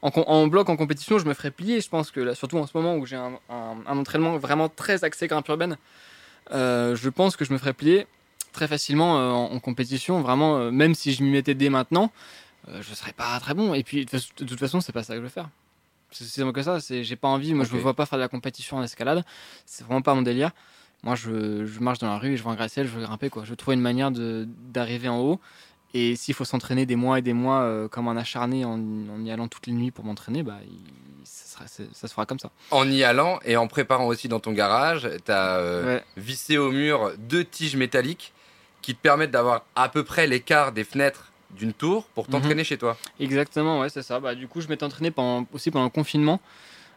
En, 0.03 0.47
bloc 0.47 0.69
en 0.69 0.77
compétition, 0.77 1.19
je 1.19 1.25
me 1.25 1.33
ferais 1.33 1.51
plier. 1.51 1.81
Je 1.81 1.89
pense 1.89 2.11
que 2.11 2.21
là, 2.21 2.35
surtout 2.35 2.59
en 2.59 2.67
ce 2.67 2.73
moment 2.77 2.97
où 2.97 3.07
j'ai 3.07 3.17
un, 3.17 3.33
un- 3.49 3.77
un 3.89 3.99
entraînement 3.99 4.37
vraiment 4.37 4.69
très 4.69 5.03
axé 5.05 5.27
grimpe 5.27 5.49
urbaine, 5.49 5.79
euh, 6.53 6.95
je 6.95 7.09
pense 7.09 7.35
que 7.37 7.45
je 7.45 7.53
me 7.53 7.59
ferais 7.59 7.73
plier 7.73 8.07
très 8.53 8.69
facilement 8.69 9.19
euh, 9.19 9.31
en, 9.31 9.53
en 9.55 9.59
compétition. 9.59 10.21
Vraiment, 10.21 10.59
euh, 10.59 10.71
même 10.71 10.95
si 10.95 11.13
je 11.15 11.23
m'y 11.23 11.31
mettais 11.31 11.55
dès 11.55 11.71
maintenant, 11.71 12.13
euh, 12.69 12.83
je 12.83 12.95
serais 12.95 13.13
pas 13.13 13.39
très 13.41 13.55
bon. 13.55 13.75
Et 13.75 13.83
puis 13.83 14.05
de, 14.07 14.19
toute- 14.19 14.59
façon, 14.59 14.81
c'est 14.81 14.93
pas 14.93 15.03
ça 15.03 15.15
que 15.15 15.19
je 15.21 15.25
veux 15.25 15.29
faire. 15.31 15.49
C'est 16.13 16.43
que 16.53 16.63
ça. 16.63 16.79
J'ai 16.79 17.17
pas 17.17 17.29
envie. 17.29 17.53
Moi, 17.55 17.65
je 17.65 17.75
me 17.75 17.81
vois 17.81 17.95
pas 17.95 18.07
faire 18.07 18.19
de 18.19 18.23
la 18.23 18.29
compétition 18.29 18.77
en 18.79 18.83
escalade. 18.83 19.25
C'est 19.67 19.85
vraiment 19.85 20.03
pas 20.03 20.15
mon 20.15 20.23
délire. 20.23 20.51
Moi, 21.03 21.15
je, 21.15 21.67
je 21.67 21.81
marche 21.81 21.99
dans 21.99 22.09
la 22.09 22.19
rue 22.19 22.33
et 22.33 22.37
je 22.37 22.43
vois 22.43 22.53
un 22.53 22.55
gratte-ciel, 22.55 22.87
je 22.87 22.93
veux 22.93 23.03
grimper. 23.03 23.29
Quoi. 23.29 23.45
Je 23.45 23.51
veux 23.51 23.57
trouver 23.57 23.75
une 23.75 23.83
manière 23.83 24.11
de- 24.11 24.47
d'arriver 24.73 25.09
en 25.09 25.19
haut. 25.21 25.41
Et 25.95 26.17
s'il 26.17 26.35
faut 26.35 26.45
s'entraîner 26.45 26.87
des 26.87 26.97
mois 26.97 27.19
et 27.19 27.23
des 27.23 27.33
mois 27.33 27.61
euh, 27.63 27.89
comme 27.89 28.09
un 28.09 28.17
acharné 28.17 28.65
en, 28.65 28.73
en 28.81 29.25
y 29.25 29.31
allant 29.31 29.49
toutes 29.49 29.67
les 29.67 29.73
nuits 29.73 29.91
pour 29.91 30.05
m'entraîner, 30.05 30.43
bah, 30.43 30.59
il- 30.65 30.79
ça, 31.25 31.67
sera- 31.67 31.87
ça 31.93 32.09
se 32.09 32.13
fera 32.13 32.25
comme 32.27 32.39
ça. 32.39 32.51
En 32.71 32.89
y 32.91 33.03
allant 33.03 33.39
et 33.45 33.57
en 33.57 33.67
préparant 33.67 34.07
aussi 34.07 34.29
dans 34.29 34.41
ton 34.41 34.53
garage, 34.53 35.09
tu 35.25 35.33
as 35.33 35.61
Ouais. 35.85 36.05
vissé 36.17 36.57
au 36.59 36.71
mur 36.71 37.13
deux 37.19 37.45
tiges 37.45 37.77
métalliques 37.77 38.33
qui 38.83 38.95
te 38.95 39.01
permettent 39.01 39.31
d'avoir 39.33 39.65
à 39.75 39.89
peu 39.89 40.05
près 40.05 40.27
l'écart 40.27 40.73
des 40.73 40.85
fenêtres 40.85 41.33
d'une 41.57 41.73
tour 41.73 42.05
pour 42.15 42.27
t'entraîner 42.29 42.65
chez 42.65 42.79
toi. 42.79 42.97
Exactement, 43.19 43.81
ouais, 43.81 43.89
c'est 43.89 44.03
ça. 44.03 44.21
Bah, 44.21 44.35
du 44.35 44.47
coup, 44.49 44.61
je 44.61 44.69
m'étais 44.69 44.85
entraîné 44.85 45.11
pendant, 45.11 45.47
aussi 45.53 45.71
pendant 45.71 45.85
le 45.87 45.91
confinement. 45.91 46.41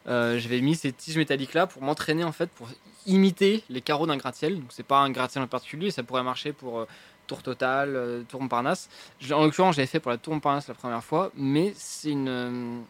Euh, 0.08 0.38
J'avais 0.40 0.62
mis 0.62 0.76
ces 0.76 0.92
tiges 0.94 1.18
métalliques 1.18 1.54
là 1.54 1.68
pour 1.68 1.82
m'entraîner 1.82 2.24
en 2.24 2.32
fait 2.32 2.50
pour 2.52 2.70
imiter 3.06 3.64
les 3.70 3.82
carreaux 3.82 4.08
d'un 4.08 4.18
gratte-ciel. 4.18 4.56
Donc 4.56 4.68
c'est 4.70 4.86
pas 4.86 5.00
un 5.00 5.10
gratte-ciel 5.12 5.44
en 5.44 5.48
particulier, 5.48 5.92
ça 5.92 6.04
pourrait 6.04 6.24
marcher 6.24 6.54
pour 6.54 6.80
euh, 6.80 6.88
Tour 7.28 7.44
Total, 7.44 7.96
euh, 7.96 8.24
Tour 8.28 8.42
Montparnasse. 8.42 8.90
Je- 9.20 9.34
En 9.34 9.44
l'occurrence, 9.44 9.76
j'avais 9.76 9.88
fait 9.88 10.00
pour 10.00 10.12
la 10.12 10.18
Tour 10.18 10.34
Montparnasse 10.34 10.68
la 10.68 10.74
première 10.74 11.04
fois, 11.04 11.32
mais 11.36 11.74
c'est 11.76 12.12
une 12.12 12.84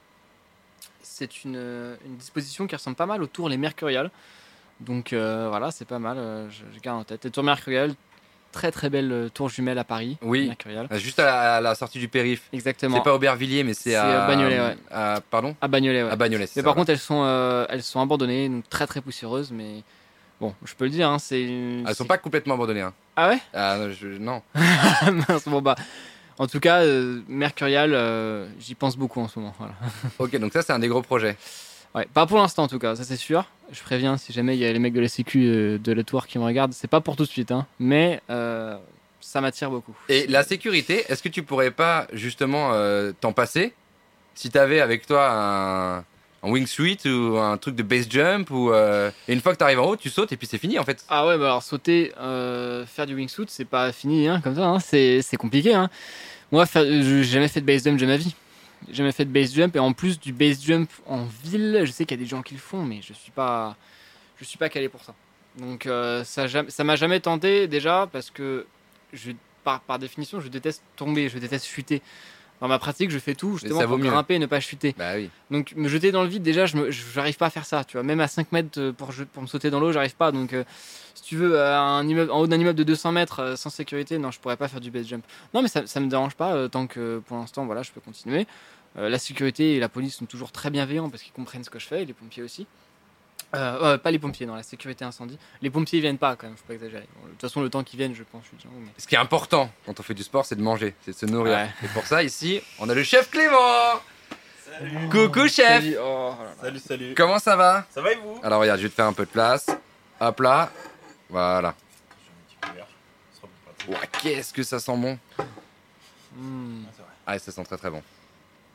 c'est 1.02 1.44
une, 1.44 1.98
une 2.06 2.16
disposition 2.18 2.68
qui 2.68 2.76
ressemble 2.76 2.96
pas 2.96 3.06
mal 3.08 3.22
aux 3.24 3.28
tours 3.28 3.50
les 3.50 3.58
Mercuriales. 3.58 4.12
Donc 4.80 5.12
voilà, 5.14 5.72
c'est 5.72 5.86
pas 5.88 6.00
mal. 6.00 6.18
je, 6.50 6.64
je 6.74 6.80
garde 6.80 7.00
en 7.02 7.04
tête. 7.04 7.26
Les 7.26 7.32
tours 7.32 7.44
Mercuriales, 7.44 7.94
très 8.52 8.72
très 8.72 8.90
belle 8.90 9.12
euh, 9.12 9.30
tour 9.30 9.50
jumelle 9.50 9.78
à 9.78 9.84
Paris. 9.84 10.18
Oui. 10.22 10.52
Juste 10.94 11.20
à 11.20 11.26
la, 11.26 11.56
à 11.58 11.62
la 11.62 11.76
sortie 11.76 12.00
du 12.00 12.08
périph. 12.08 12.44
Exactement. 12.54 12.98
C'est 12.98 13.04
pas 13.04 13.14
Aubervilliers, 13.16 13.64
mais 13.64 13.74
c'est 13.74 13.96
à 13.96 14.24
à 14.24 14.28
Bagnolet, 14.28 14.60
ouais. 14.60 14.78
à- 14.92 15.22
pardon 15.30 15.56
À 15.62 15.68
Bagnolet, 15.68 16.04
ouais. 16.04 16.10
À 16.12 16.16
Bagnolet. 16.16 16.44
Mais 16.44 16.48
ça, 16.48 16.64
par 16.64 16.76
contre, 16.76 16.90
elles 16.92 16.98
sont, 17.00 17.24
euh, 17.24 17.66
elles 17.70 17.84
sont 17.84 18.02
abandonnées, 18.02 18.50
donc 18.50 18.68
très 18.70 18.88
très 18.88 19.02
poussiéreuses. 19.02 19.52
Mais 19.52 19.84
bon, 20.42 20.54
je 20.66 20.74
peux 20.76 20.86
le 20.86 20.92
dire, 20.92 21.10
hein, 21.10 21.20
c'est. 21.20 21.42
elles 21.42 21.96
sont 21.96 22.06
pas 22.06 22.18
complètement 22.18 22.56
abandonnées. 22.56 22.82
hein. 22.82 22.94
Ah 23.16 23.30
ouais? 23.30 23.40
Ah, 23.54 23.78
non, 23.78 23.92
je- 23.92 24.08
non. 24.18 24.42
Mince, 25.30 25.48
bon 25.48 25.62
bah. 25.62 25.76
En 26.38 26.48
tout 26.48 26.62
cas, 26.62 26.84
euh, 26.84 27.20
Mercurial, 27.28 27.92
euh, 27.94 28.48
j'y 28.60 28.74
pense 28.74 28.96
beaucoup 28.96 29.20
en 29.20 29.28
ce 29.28 29.40
moment. 29.40 29.54
Voilà. 29.60 29.74
Ok, 30.20 30.38
donc 30.38 30.54
ça 30.54 30.62
c'est 30.62 30.72
un 30.72 30.80
des 30.80 30.88
gros 30.88 31.02
projets. 31.02 31.36
Ouais, 31.96 32.08
pas 32.14 32.26
pour 32.28 32.38
l'instant 32.38 32.64
en 32.64 32.68
tout 32.68 32.80
cas, 32.80 32.96
ça 32.96 33.04
c'est 33.04 33.16
sûr. 33.16 33.46
Je 33.72 33.82
préviens 33.82 34.18
si 34.18 34.32
jamais 34.32 34.56
il 34.56 34.60
y 34.60 34.66
a 34.66 34.72
les 34.72 34.80
mecs 34.80 34.94
de 34.94 35.00
la 35.00 35.08
Sécu 35.08 35.46
euh, 35.46 35.78
de 35.78 35.92
la 35.92 36.04
tour 36.04 36.28
qui 36.28 36.38
me 36.38 36.44
regardent, 36.44 36.74
c'est 36.74 36.88
pas 36.88 37.02
pour 37.02 37.16
tout 37.16 37.24
de 37.24 37.30
suite, 37.30 37.52
hein, 37.52 37.66
mais 37.80 38.22
euh, 38.30 38.78
ça 39.22 39.42
m'attire 39.42 39.70
beaucoup. 39.72 39.96
Et 40.08 40.28
la 40.28 40.44
sécurité, 40.44 41.06
est-ce 41.08 41.24
que 41.24 41.30
tu 41.30 41.42
pourrais 41.44 41.72
pas 41.72 42.08
justement 42.14 42.72
euh, 42.74 43.12
t'en 43.20 43.34
passer? 43.34 43.74
Si 44.36 44.50
t'avais 44.50 44.80
avec 44.82 45.08
toi 45.08 45.30
un, 45.32 45.98
un 45.98 46.52
wingsuit 46.52 47.00
ou 47.06 47.38
un 47.38 47.58
truc 47.58 47.76
de 47.76 47.84
base 47.84 48.08
jump 48.10 48.50
ou 48.52 48.72
euh, 48.72 49.10
et 49.28 49.34
une 49.34 49.42
fois 49.42 49.54
que 49.54 49.58
t'arrives 49.58 49.80
en 49.80 49.86
haut, 49.88 49.96
tu 49.98 50.10
sautes 50.10 50.32
et 50.32 50.38
puis 50.38 50.48
c'est 50.48 50.60
fini 50.60 50.78
en 50.80 50.84
fait. 50.84 51.04
Ah 51.10 51.26
ouais, 51.28 51.38
bah 51.38 51.46
alors 51.46 51.64
sauter, 51.64 52.12
faire 52.16 53.06
du 53.08 53.16
wingsuit, 53.16 53.46
c'est 53.48 53.66
pas 53.66 53.92
fini 53.92 54.28
hein, 54.28 54.42
comme 54.44 54.56
ça, 54.56 54.66
hein, 54.68 54.80
c'est 54.80 55.38
compliqué. 55.38 55.74
Hein. 55.74 55.90
Moi, 56.52 56.66
j'ai 56.74 57.24
jamais 57.24 57.48
fait 57.48 57.62
de 57.62 57.66
base 57.66 57.84
jump 57.84 58.00
de 58.00 58.06
ma 58.06 58.18
vie. 58.18 58.36
J'ai 58.88 58.96
jamais 58.96 59.12
fait 59.12 59.26
de 59.26 59.32
base 59.32 59.54
jump 59.54 59.76
et 59.76 59.80
en 59.80 59.94
plus 59.94 60.20
du 60.20 60.34
base 60.34 60.64
jump 60.64 60.90
en 61.06 61.26
ville, 61.44 61.82
je 61.84 61.92
sais 61.92 62.06
qu'il 62.06 62.18
y 62.18 62.20
a 62.20 62.24
des 62.24 62.30
gens 62.30 62.42
qui 62.42 62.54
le 62.54 62.60
font, 62.60 62.84
mais 62.84 63.02
je 63.02 63.14
suis 63.14 63.32
pas, 63.32 63.76
je 64.38 64.46
suis 64.46 64.58
pas 64.58 64.70
calé 64.70 64.90
pour 64.90 65.04
ça. 65.04 65.14
Donc 65.58 65.86
euh, 65.86 66.24
ça, 66.24 66.46
ça 66.48 66.84
m'a 66.84 66.96
jamais 66.96 67.20
tenté 67.20 67.68
déjà 67.68 68.08
parce 68.12 68.30
que 68.30 68.66
je, 69.14 69.32
par, 69.64 69.82
par 69.82 70.00
définition, 70.00 70.40
je 70.40 70.48
déteste 70.48 70.84
tomber, 70.96 71.30
je 71.30 71.38
déteste 71.38 71.66
chuter. 71.66 72.02
Dans 72.62 72.68
ma 72.68 72.78
pratique, 72.78 73.10
je 73.10 73.20
fais 73.20 73.36
tout 73.36 73.58
justement 73.58 73.88
pour 73.88 73.98
mieux. 73.98 74.10
grimper 74.10 74.36
et 74.36 74.40
ne 74.40 74.46
pas 74.46 74.60
chuter. 74.60 74.94
Bah 74.98 75.14
oui. 75.16 75.30
Donc 75.50 75.74
me 75.76 75.88
jeter 75.88 76.12
dans 76.12 76.24
le 76.24 76.30
vide, 76.30 76.44
déjà, 76.44 76.66
je 76.66 76.92
j'arrive 77.14 77.38
pas 77.38 77.46
à 77.46 77.50
faire 77.50 77.66
ça. 77.66 77.84
Tu 77.86 77.94
vois, 77.94 78.04
même 78.04 78.20
à 78.20 78.28
5 78.28 78.52
mètres 78.52 78.80
euh, 78.80 78.92
pour, 78.92 79.12
me 79.42 79.48
sauter 79.48 79.70
dans 79.70 79.80
l'eau, 79.80 79.94
j'arrive 79.94 80.16
pas. 80.16 80.32
Donc 80.32 80.54
euh, 80.54 80.64
si 81.20 81.26
tu 81.26 81.36
veux, 81.36 81.60
euh, 81.60 81.78
un 81.78 82.08
immeuble, 82.08 82.32
en 82.32 82.40
haut 82.40 82.48
d'un 82.48 82.60
immeuble 82.60 82.78
de 82.78 82.84
200 82.84 83.12
mètres 83.12 83.40
euh, 83.42 83.56
sans 83.58 83.70
sécurité, 83.70 84.18
non, 84.18 84.32
je 84.32 84.40
pourrais 84.40 84.56
pas 84.56 84.70
faire 84.70 84.80
du 84.80 84.90
base 84.90 85.06
jump. 85.06 85.26
Non, 85.54 85.62
mais 85.62 85.68
ça, 85.68 85.86
ça 85.86 86.00
me 86.00 86.08
dérange 86.08 86.36
pas 86.36 86.54
euh, 86.54 86.70
tant 86.70 86.88
que 86.88 87.22
pour 87.26 87.38
l'instant, 87.38 87.66
voilà, 87.66 87.84
je 87.84 87.92
peux 87.92 88.02
continuer. 88.02 88.48
La 88.96 89.20
sécurité 89.20 89.76
et 89.76 89.80
la 89.80 89.88
police 89.88 90.16
sont 90.16 90.26
toujours 90.26 90.52
très 90.52 90.72
bienveillants 90.72 91.10
parce 91.10 91.22
qu'ils 91.22 91.32
comprennent 91.32 91.64
ce 91.64 91.70
que 91.70 91.78
je 91.78 91.86
fais, 91.86 92.02
et 92.02 92.06
les 92.06 92.14
pompiers 92.14 92.42
aussi. 92.42 92.66
Euh, 93.56 93.94
euh, 93.94 93.98
pas 93.98 94.12
les 94.12 94.20
pompiers, 94.20 94.46
non, 94.46 94.54
la 94.56 94.62
sécurité 94.64 95.04
incendie. 95.04 95.40
Les 95.62 95.70
pompiers 95.72 95.98
ils 96.00 96.02
viennent 96.04 96.20
pas 96.20 96.36
quand 96.36 96.46
même, 96.48 96.56
faut 96.56 96.66
pas 96.68 96.76
exagérer. 96.76 97.08
Bon, 97.20 97.26
de 97.26 97.32
toute 97.32 97.42
façon, 97.42 97.62
le 97.62 97.70
temps 97.70 97.84
qu'ils 97.84 97.98
viennent, 97.98 98.14
je 98.14 98.22
pense, 98.24 98.44
je 98.44 98.60
suis 98.60 98.70
mais... 98.80 98.92
Ce 98.98 99.08
qui 99.08 99.16
est 99.16 99.20
important 99.20 99.72
quand 99.86 100.00
on 100.00 100.04
fait 100.04 100.14
du 100.14 100.22
sport, 100.24 100.46
c'est 100.46 100.56
de 100.56 100.62
manger, 100.62 100.94
c'est 101.04 101.12
de 101.12 101.16
se 101.18 101.26
nourrir. 101.26 101.54
Ouais. 101.58 101.70
Et 101.84 101.88
pour 101.88 102.06
ça, 102.06 102.22
ici, 102.22 102.62
on 102.78 102.88
a 102.90 102.94
le 102.94 103.04
chef 103.04 103.32
Clément. 103.32 104.00
Coucou 105.12 105.48
chef. 105.48 105.82
Salut, 105.84 105.98
oh, 106.00 106.36
là 106.38 106.46
là. 106.46 106.52
Salut, 106.62 106.80
salut. 106.80 107.14
Comment 107.18 107.40
ça 107.40 107.56
va? 107.56 107.86
Ça 107.90 108.02
va 108.02 108.12
et 108.12 108.16
vous? 108.18 108.40
Alors 108.44 108.62
regarde, 108.62 108.78
je 108.80 108.84
vais 108.84 108.90
te 108.90 108.96
faire 108.96 109.08
un 109.08 109.14
peu 109.14 109.26
de 109.26 109.32
place. 109.32 109.66
Hop 110.20 110.40
là. 110.42 110.70
Voilà. 111.30 111.74
Ouah, 113.88 113.98
qu'est-ce 114.22 114.54
que 114.54 114.62
ça 114.62 114.80
sent 114.80 114.96
bon? 114.96 115.18
Hmm, 116.36 116.84
Ah, 116.86 116.92
c'est 116.96 117.02
vrai. 117.02 117.12
Ah, 117.26 117.40
ça 117.40 117.52
sent 117.52 117.64
très 117.64 117.78
très 117.78 117.90
bon. 117.90 118.04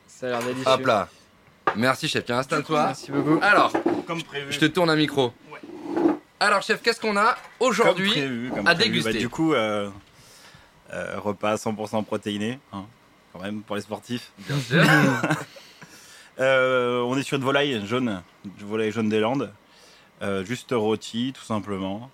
ça 0.07 0.27
a 0.27 0.29
l'air 0.31 0.43
délicieux. 0.43 0.69
Hop 0.69 0.85
là. 0.85 1.07
Merci 1.75 2.07
chef, 2.07 2.25
tiens, 2.25 2.37
installe-toi. 2.39 2.85
Merci 2.87 3.11
beaucoup. 3.11 3.39
Alors, 3.41 3.71
Comme 4.07 4.21
prévu. 4.23 4.51
je 4.51 4.59
te 4.59 4.65
tourne 4.65 4.89
un 4.89 4.95
micro. 4.95 5.33
Ouais. 5.51 5.59
Alors 6.39 6.61
chef, 6.61 6.81
qu'est-ce 6.81 6.99
qu'on 7.01 7.17
a 7.17 7.35
aujourd'hui 7.59 8.09
à 8.11 8.13
prévu. 8.13 8.51
déguster. 8.77 9.13
Bah, 9.13 9.19
du 9.19 9.29
coup, 9.29 9.53
euh, 9.53 9.89
euh, 10.93 11.19
repas 11.19 11.55
100% 11.55 12.03
protéiné, 12.05 12.59
hein, 12.71 12.85
quand 13.33 13.39
même, 13.41 13.61
pour 13.61 13.75
les 13.75 13.81
sportifs. 13.81 14.31
Bien 14.39 14.59
sûr. 14.59 14.83
Euh, 16.37 16.99
on 17.03 17.17
est 17.17 17.23
sur 17.23 17.37
une 17.37 17.45
volaille 17.45 17.87
jaune, 17.87 18.21
une 18.43 18.67
volaille 18.67 18.91
jaune 18.91 19.07
des 19.07 19.21
Landes, 19.21 19.53
euh, 20.21 20.43
juste 20.43 20.71
rôti 20.73 21.31
tout 21.33 21.45
simplement, 21.45 22.11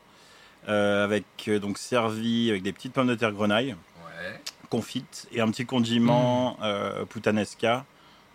euh, 0.69 1.03
avec 1.03 1.25
euh, 1.47 1.57
donc 1.57 1.79
servi 1.79 2.51
avec 2.51 2.61
des 2.61 2.71
petites 2.71 2.93
pommes 2.93 3.07
de 3.07 3.15
terre 3.15 3.31
grenaille, 3.31 3.75
Ouais. 4.05 4.39
confites 4.69 5.27
et 5.31 5.41
un 5.41 5.49
petit 5.49 5.65
condiment 5.65 6.55
euh, 6.61 7.03
puttanesca, 7.05 7.83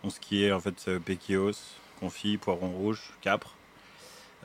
donc 0.07 0.13
ce 0.15 0.21
qui 0.21 0.44
est 0.44 0.52
en 0.52 0.61
fait 0.61 0.85
euh, 0.87 1.00
pequios, 1.00 1.50
confit, 1.98 2.37
poivron 2.37 2.71
rouge, 2.71 3.11
capre, 3.23 3.57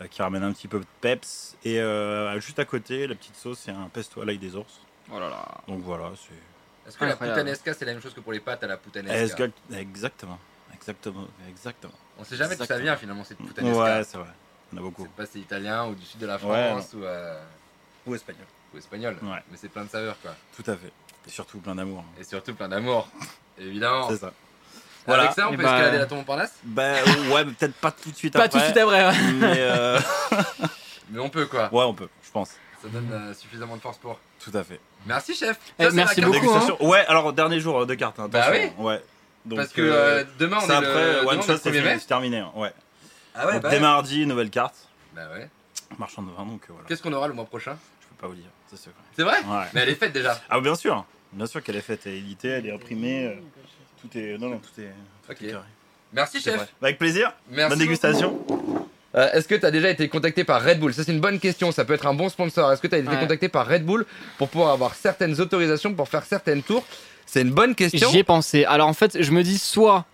euh, 0.02 0.08
qui 0.08 0.24
ramène 0.24 0.42
un 0.42 0.52
petit 0.54 0.68
peu 0.68 0.80
de 0.80 0.86
peps 1.02 1.56
et 1.64 1.80
euh, 1.80 2.40
juste 2.40 2.58
à 2.58 2.66
côté 2.66 3.06
la 3.06 3.14
petite 3.14 3.36
sauce 3.36 3.60
c'est 3.60 3.72
un 3.72 3.88
pesto 3.94 4.20
à 4.22 4.26
l'ail 4.26 4.40
des 4.40 4.56
ours. 4.56 4.80
Oh 5.14 5.20
là 5.20 5.30
là. 5.30 5.48
Donc 5.68 5.82
voilà, 5.84 6.12
c'est 6.16 6.90
Est-ce 6.90 6.98
que 6.98 7.06
la 7.06 7.16
putanesca, 7.16 7.76
c'est 7.76 7.86
la 7.86 7.94
même 7.94 8.02
chose 8.02 8.16
que 8.16 8.22
pour 8.22 8.32
les 8.34 8.40
pâtes 8.40 8.64
à 8.64 8.68
la 8.68 8.78
putanesca 8.78 9.22
Exact- 9.22 9.54
exactement, 9.72 10.40
exactement, 10.74 11.28
exactement. 11.48 11.94
On 12.18 12.24
sait 12.24 12.38
jamais 12.38 12.56
d'où 12.56 12.66
ça 12.66 12.80
vient 12.80 12.96
finalement 12.98 13.24
cette 13.24 13.38
putanesca. 13.38 13.84
Ouais, 13.98 14.04
c'est 14.04 14.18
vrai. 14.18 14.30
On 14.74 14.78
a 14.78 14.82
beaucoup. 14.82 15.04
C'est 15.04 15.12
pas 15.16 15.26
c'est 15.28 15.40
italien 15.40 15.86
ou 15.90 15.94
du 15.94 16.04
sud 16.08 16.20
de 16.22 16.26
la 16.26 16.38
Ouais, 16.38 16.70
France 16.72 16.94
ou. 16.96 17.04
euh, 17.04 17.40
Ou 18.08 18.16
espagnol. 18.16 18.48
Ou 18.74 18.78
espagnol. 18.80 19.16
Ouais. 19.22 19.44
Mais 19.52 19.58
c'est 19.58 19.70
plein 19.70 19.84
de 19.84 19.90
saveurs, 19.90 20.20
quoi. 20.22 20.34
Tout 20.56 20.72
à 20.72 20.76
fait. 20.76 20.92
Et 21.28 21.30
surtout 21.30 21.60
plein 21.60 21.76
d'amour. 21.76 22.04
Et 22.20 22.24
surtout 22.24 22.56
plein 22.56 22.70
d'amour. 22.70 23.08
Évidemment. 23.60 24.10
C'est 24.10 24.18
ça. 24.18 24.34
Voilà. 25.08 25.24
Avec 25.24 25.36
ça, 25.36 25.50
on 25.50 25.54
Et 25.54 25.58
peut 25.58 25.64
bah- 25.64 25.74
escalader 25.76 25.98
la 25.98 26.06
tour 26.06 26.18
Montparnasse 26.18 26.54
Bah 26.64 26.94
ouais, 27.32 27.46
mais 27.46 27.52
peut-être 27.54 27.74
pas 27.76 27.92
tout 27.92 28.12
de 28.12 28.16
suite 28.16 28.34
Pas 28.34 28.44
après. 28.44 28.50
tout 28.50 28.58
de 28.60 28.64
suite 28.64 28.78
après. 28.78 29.06
ouais. 29.08 29.32
Mais 29.34 29.56
euh, 29.58 30.00
Mais 31.10 31.20
on 31.20 31.30
peut, 31.30 31.46
quoi. 31.48 31.70
ouais, 31.74 31.84
on 31.84 31.94
peut, 31.94 32.08
je 32.24 32.32
pense. 32.32 32.50
Ça 32.82 32.88
donne 32.88 33.10
euh, 33.12 33.34
suffisamment 33.34 33.76
de 33.76 33.82
force 33.82 33.98
pour. 33.98 34.20
Tout 34.44 34.52
à 34.56 34.64
fait. 34.64 34.80
Merci, 35.06 35.36
chef. 35.36 35.58
Eh, 35.80 35.84
Ça, 35.86 35.92
merci 35.92 36.22
beaucoup, 36.22 36.38
hein. 36.38 36.40
Dégustation. 36.42 36.86
Ouais, 36.88 37.06
alors 37.08 37.34
dernier 37.34 37.60
jour 37.60 37.86
de 37.86 37.94
carte. 37.96 38.20
hein, 38.20 38.28
Bah 38.30 38.44
attention. 38.46 38.74
Ouais. 38.84 39.04
Donc, 39.46 39.58
Parce 39.58 39.70
que 39.74 39.82
euh, 39.82 39.94
euh, 40.20 40.24
demain, 40.40 40.58
on 40.64 40.70
est 40.70 40.74
après, 40.74 40.88
le, 41.14 41.20
one 41.20 41.24
demain, 41.24 41.26
on 41.28 41.32
est 41.32 41.36
le 41.48 41.58
c'est 41.58 41.70
1er 41.70 41.74
fini, 41.74 41.84
mai. 41.84 41.98
c'est 42.00 42.06
terminé. 42.08 42.38
hein, 42.40 42.52
Ouais. 42.56 42.72
Ah 43.36 43.48
ouais, 43.48 43.54
Donc, 43.54 43.64
bah 43.64 43.70
dès 43.70 43.76
ouais. 43.78 43.82
mardi, 43.82 44.26
nouvelle 44.28 44.50
carte. 44.52 44.76
Bah 45.16 45.22
ouais. 45.34 45.50
Marchand 45.98 46.22
de 46.22 46.30
vin, 46.32 46.46
donc 46.46 46.62
euh, 46.64 46.74
voilà. 46.74 46.88
Qu'est-ce 46.88 47.02
qu'on 47.02 47.14
aura 47.14 47.28
le 47.28 47.34
mois 47.34 47.46
prochain? 47.46 47.76
Je 48.02 48.08
peux 48.08 48.16
pas 48.22 48.28
vous 48.28 48.36
dire, 48.36 48.50
c'est 48.70 48.78
secret. 48.78 48.94
C'est 49.16 49.24
vrai? 49.24 49.38
Ouais. 49.48 49.66
Mais 49.74 49.82
elle 49.82 49.90
est 49.90 49.96
faite 49.96 50.14
déjà. 50.14 50.40
Ah, 50.50 50.60
bien 50.62 50.76
sûr. 50.76 51.06
Bien 51.34 51.46
sûr 51.48 51.62
qu'elle 51.64 51.76
est 51.76 51.82
faite, 51.82 52.02
elle 52.06 52.14
est 52.14 52.18
éditée, 52.20 52.50
elle 52.50 52.68
est 52.68 52.72
imprimée. 52.74 53.40
Tout 54.02 54.18
est. 54.18 54.38
Non, 54.38 54.50
non, 54.50 54.60
tout 54.60 54.82
est. 54.82 54.86
tout 55.26 55.32
Ok. 55.32 55.42
est 55.42 55.52
carré. 55.52 55.64
Merci, 56.14 56.42
chef. 56.42 56.68
Avec 56.82 56.98
plaisir. 56.98 57.34
Merci. 57.50 57.70
Bonne 57.70 57.80
dégustation. 57.80 58.40
Euh, 59.16 59.30
Est-ce 59.34 59.48
que 59.48 59.56
tu 59.56 59.66
as 59.66 59.72
déjà 59.72 59.90
été 59.90 60.08
contacté 60.10 60.44
par 60.44 60.64
Red 60.64 60.80
Bull? 60.80 60.94
Ça, 60.94 61.04
c'est 61.04 61.12
une 61.12 61.20
bonne 61.20 61.40
question. 61.40 61.72
Ça 61.72 61.86
peut 61.86 61.94
être 61.94 62.08
un 62.08 62.14
bon 62.14 62.30
sponsor. 62.30 62.72
Est-ce 62.72 62.82
que 62.82 62.88
tu 62.88 62.96
as 62.96 63.00
été 63.00 63.10
Ouais. 63.10 63.20
contacté 63.20 63.50
par 63.50 63.68
Red 63.68 63.86
Bull 63.86 64.06
pour 64.38 64.50
pouvoir 64.50 64.72
avoir 64.72 64.96
certaines 64.96 65.40
autorisations 65.40 65.94
pour 65.94 66.08
faire 66.10 66.24
certaines 66.24 66.64
tours? 66.64 66.86
C'est 67.26 67.42
une 67.42 67.52
bonne 67.52 67.76
question. 67.76 68.10
J'y 68.10 68.20
ai 68.20 68.24
pensé. 68.24 68.66
Alors 68.66 68.88
en 68.88 68.94
fait, 68.94 69.22
je 69.22 69.32
me 69.32 69.44
dis 69.44 69.58
soit 69.58 70.06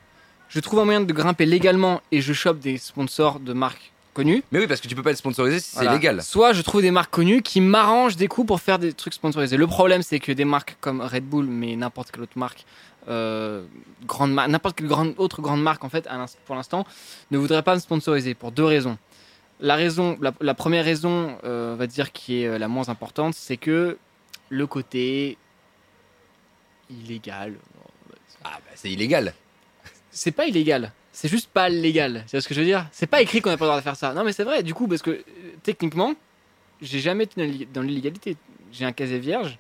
je 0.50 0.60
trouve 0.60 0.80
un 0.80 0.86
moyen 0.86 1.02
de 1.02 1.12
grimper 1.14 1.46
légalement 1.46 2.02
et 2.12 2.22
je 2.22 2.32
chope 2.34 2.60
des 2.60 2.78
sponsors 2.78 3.40
de 3.40 3.54
marques 3.54 3.92
connues. 4.18 4.44
Mais 4.52 4.60
oui, 4.60 4.68
parce 4.68 4.82
que 4.82 4.88
tu 4.88 4.96
peux 4.96 5.04
pas 5.04 5.12
être 5.12 5.18
sponsorisé 5.18 5.60
si 5.60 5.76
Voilà. 5.76 5.92
c'est 5.92 5.96
légal. 5.98 6.24
Soit 6.24 6.52
je 6.54 6.62
trouve 6.62 6.82
des 6.82 6.92
marques 6.92 7.12
connues 7.14 7.42
qui 7.42 7.62
m'arrangent 7.62 8.16
des 8.18 8.28
coups 8.28 8.48
pour 8.48 8.60
faire 8.60 8.80
des 8.80 8.92
trucs 8.94 9.14
sponsorisés. 9.14 9.56
Le 9.58 9.68
problème, 9.68 10.02
c'est 10.02 10.20
que 10.20 10.32
des 10.32 10.46
marques 10.46 10.76
comme 10.82 11.02
Red 11.02 11.24
Bull, 11.24 11.46
mais 11.46 11.76
n'importe 11.76 12.12
quelle 12.12 12.24
autre 12.24 12.38
marque, 12.38 12.66
euh, 13.08 13.64
grande 14.06 14.34
mar- 14.34 14.48
n'importe 14.50 14.76
quelle 14.78 14.88
grande, 14.88 15.14
autre 15.18 15.42
grande 15.42 15.62
marque, 15.62 15.84
en 15.84 15.90
fait, 15.90 16.08
pour 16.46 16.56
l'instant, 16.56 16.86
ne 17.32 17.38
voudrait 17.38 17.64
pas 17.64 17.76
me 17.76 17.80
sponsoriser 17.80 18.34
pour 18.34 18.52
deux 18.52 18.66
raisons. 18.66 18.98
La, 19.60 19.76
raison, 19.76 20.18
la, 20.22 20.34
la 20.42 20.54
première 20.54 20.84
raison, 20.86 21.38
euh, 21.44 21.74
on 21.74 21.78
va 21.78 21.88
dire, 21.88 22.12
qui 22.12 22.42
est 22.44 22.48
euh, 22.48 22.58
la 22.58 22.68
moins 22.68 22.90
importante, 22.90 23.34
c'est 23.36 23.58
que 23.58 23.98
le 24.50 24.68
côté 24.68 25.38
illégal. 26.90 27.54
Ah, 28.44 28.60
bah, 28.66 28.72
c'est 28.76 28.92
illégal. 28.92 29.34
C'est 30.12 30.32
pas 30.32 30.46
illégal. 30.48 30.92
C'est 31.20 31.30
juste 31.30 31.50
pas 31.52 31.68
légal. 31.68 32.24
C'est 32.28 32.40
ce 32.42 32.48
que 32.48 32.54
je 32.54 32.60
veux 32.60 32.66
dire? 32.68 32.86
C'est 32.92 33.08
pas 33.08 33.22
écrit 33.24 33.42
qu'on 33.42 33.50
n'a 33.50 33.58
pas 33.58 33.66
le 33.66 33.70
droit 33.70 33.80
de 33.80 33.84
faire 33.84 33.96
ça. 33.96 34.14
Non, 34.14 34.24
mais 34.24 34.34
c'est 34.34 34.44
vrai, 34.44 34.62
du 34.62 34.76
coup, 34.76 34.88
parce 34.88 35.02
que 35.02 35.10
euh, 35.10 35.24
techniquement, 35.64 36.14
j'ai 36.80 37.00
jamais 37.00 37.24
été 37.24 37.68
dans 37.74 37.82
l'illégalité. 37.82 38.38
J'ai 38.72 38.86
un 38.86 38.92
casier 38.92 39.18
vierge, 39.18 39.58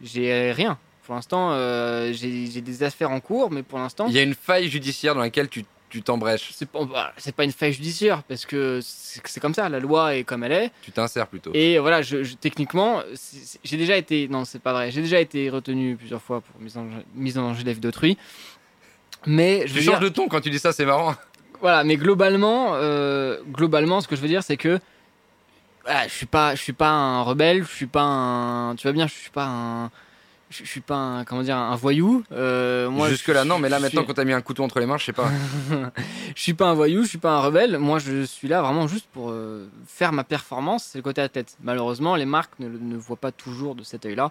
j'ai 0.00 0.52
rien. 0.52 0.78
Pour 1.04 1.14
l'instant, 1.14 1.50
euh, 1.52 2.12
j'ai 2.14 2.46
j'ai 2.50 2.62
des 2.62 2.82
affaires 2.82 3.10
en 3.10 3.20
cours, 3.20 3.50
mais 3.50 3.62
pour 3.62 3.78
l'instant, 3.78 4.06
Il 4.08 4.14
y 4.14 4.18
a 4.18 4.22
une 4.22 4.34
faille 4.34 4.68
judiciaire 4.70 5.14
dans 5.14 5.20
laquelle 5.20 5.48
tu 5.50 5.64
tu 5.88 6.02
t'embrèches. 6.02 6.50
c'est 6.52 6.68
pas, 6.68 6.84
bah, 6.84 7.12
c'est 7.16 7.34
pas 7.34 7.44
une 7.44 7.52
faille 7.52 7.72
judiciaire, 7.72 8.22
parce 8.24 8.44
que 8.46 8.80
c'est 8.82 9.20
c'est 9.26 9.38
comme 9.38 9.54
ça, 9.54 9.68
la 9.68 9.78
loi 9.78 10.16
est 10.16 10.24
comme 10.24 10.42
elle 10.44 10.52
est. 10.52 10.70
Tu 10.82 10.90
t'insères 10.92 11.28
plutôt. 11.28 11.52
Et 11.54 11.78
voilà, 11.78 12.02
je, 12.02 12.24
je- 12.24 12.34
techniquement, 12.34 13.02
c'est- 13.14 13.44
c'est- 13.44 13.60
j'ai 13.62 13.76
déjà 13.76 13.96
été. 13.96 14.26
Non, 14.28 14.44
c'est 14.46 14.58
pas 14.60 14.72
vrai. 14.72 14.90
J'ai 14.90 15.02
déjà 15.02 15.20
été 15.20 15.48
retenu 15.50 15.96
plusieurs 15.96 16.22
fois 16.22 16.40
pour 16.40 16.60
mise 16.60 16.76
en, 16.76 16.86
mise 17.14 17.36
en 17.38 17.42
danger 17.42 17.62
de 17.62 17.68
la 17.68 17.72
vie 17.74 17.80
d'autrui. 17.80 18.16
Mais 19.26 19.66
je 19.66 19.74
tu 19.74 19.82
changes 19.82 19.98
dire- 19.98 20.00
de 20.00 20.08
ton 20.08 20.28
quand 20.28 20.40
tu 20.40 20.50
dis 20.50 20.58
ça, 20.58 20.72
c'est 20.72 20.84
marrant. 20.86 21.14
Voilà, 21.60 21.84
mais 21.84 21.96
globalement, 21.96 22.70
euh, 22.74 23.38
globalement, 23.50 24.00
ce 24.00 24.08
que 24.08 24.14
je 24.16 24.20
veux 24.20 24.28
dire, 24.28 24.42
c'est 24.42 24.56
que 24.56 24.78
voilà, 25.84 26.06
je 26.08 26.12
suis 26.12 26.26
pas, 26.26 26.54
je 26.54 26.62
suis 26.62 26.72
pas 26.72 26.90
un 26.90 27.22
rebelle, 27.22 27.62
je 27.64 27.72
suis 27.74 27.86
pas 27.86 28.02
un, 28.02 28.74
tu 28.76 28.82
vois 28.86 28.92
bien, 28.92 29.06
je 29.06 29.12
suis 29.14 29.30
pas 29.30 29.46
un, 29.46 29.86
je, 30.50 30.64
je 30.64 30.68
suis 30.68 30.80
pas 30.80 30.96
un, 30.96 31.24
comment 31.24 31.42
dire, 31.42 31.56
un 31.56 31.76
voyou. 31.76 32.24
Euh, 32.32 32.90
moi, 32.90 33.08
Jusque 33.08 33.28
là, 33.28 33.42
je- 33.44 33.48
non, 33.48 33.58
mais 33.58 33.68
là 33.68 33.78
maintenant, 33.80 34.00
suis- 34.02 34.06
quand 34.08 34.14
t'as 34.14 34.24
mis 34.24 34.32
un 34.32 34.40
couteau 34.42 34.64
entre 34.64 34.80
les 34.80 34.86
mains, 34.86 34.98
je 34.98 35.04
sais 35.06 35.12
pas. 35.12 35.28
je 36.36 36.42
suis 36.42 36.54
pas 36.54 36.66
un 36.66 36.74
voyou, 36.74 37.04
je 37.04 37.08
suis 37.08 37.18
pas 37.18 37.30
un 37.32 37.40
rebelle. 37.40 37.78
Moi, 37.78 38.00
je 38.00 38.24
suis 38.24 38.48
là 38.48 38.62
vraiment 38.62 38.86
juste 38.88 39.06
pour 39.12 39.30
euh, 39.30 39.68
faire 39.86 40.12
ma 40.12 40.24
performance. 40.24 40.88
C'est 40.92 40.98
le 40.98 41.02
côté 41.02 41.20
athlète. 41.22 41.56
Malheureusement, 41.62 42.16
les 42.16 42.26
marques 42.26 42.58
ne, 42.58 42.68
ne 42.68 42.96
voient 42.96 43.16
pas 43.16 43.32
toujours 43.32 43.74
de 43.76 43.82
cet 43.84 44.06
œil-là. 44.06 44.30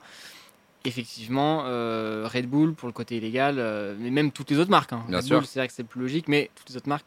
Effectivement, 0.86 1.64
euh, 1.66 2.28
Red 2.32 2.48
Bull 2.48 2.74
pour 2.76 2.88
le 2.88 2.94
côté 2.94 3.18
illégal, 3.18 3.56
euh, 3.58 3.96
mais 4.00 4.12
même 4.12 4.32
toutes 4.32 4.52
les 4.52 4.60
autres 4.60 4.70
marques. 4.72 4.94
hein. 4.94 5.04
Bien 5.08 5.18
Red 5.18 5.26
sûr. 5.26 5.38
Bull, 5.40 5.46
c'est 5.48 5.60
vrai 5.60 5.68
que 5.68 5.74
c'est 5.74 5.84
plus 5.84 6.02
logique, 6.02 6.28
mais 6.28 6.50
toutes 6.56 6.70
les 6.70 6.78
autres 6.78 6.90
marques. 6.90 7.06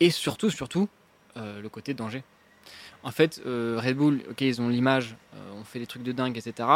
Et 0.00 0.10
surtout, 0.10 0.50
surtout, 0.50 0.88
euh, 1.36 1.60
le 1.60 1.68
côté 1.68 1.92
danger. 1.94 2.22
En 3.02 3.10
fait, 3.12 3.40
Red 3.44 3.96
Bull, 3.96 4.22
ok, 4.30 4.40
ils 4.40 4.60
ont 4.60 4.68
l'image, 4.68 5.16
on 5.56 5.62
fait 5.62 5.78
des 5.78 5.86
trucs 5.86 6.02
de 6.02 6.10
dingue, 6.10 6.36
etc. 6.36 6.68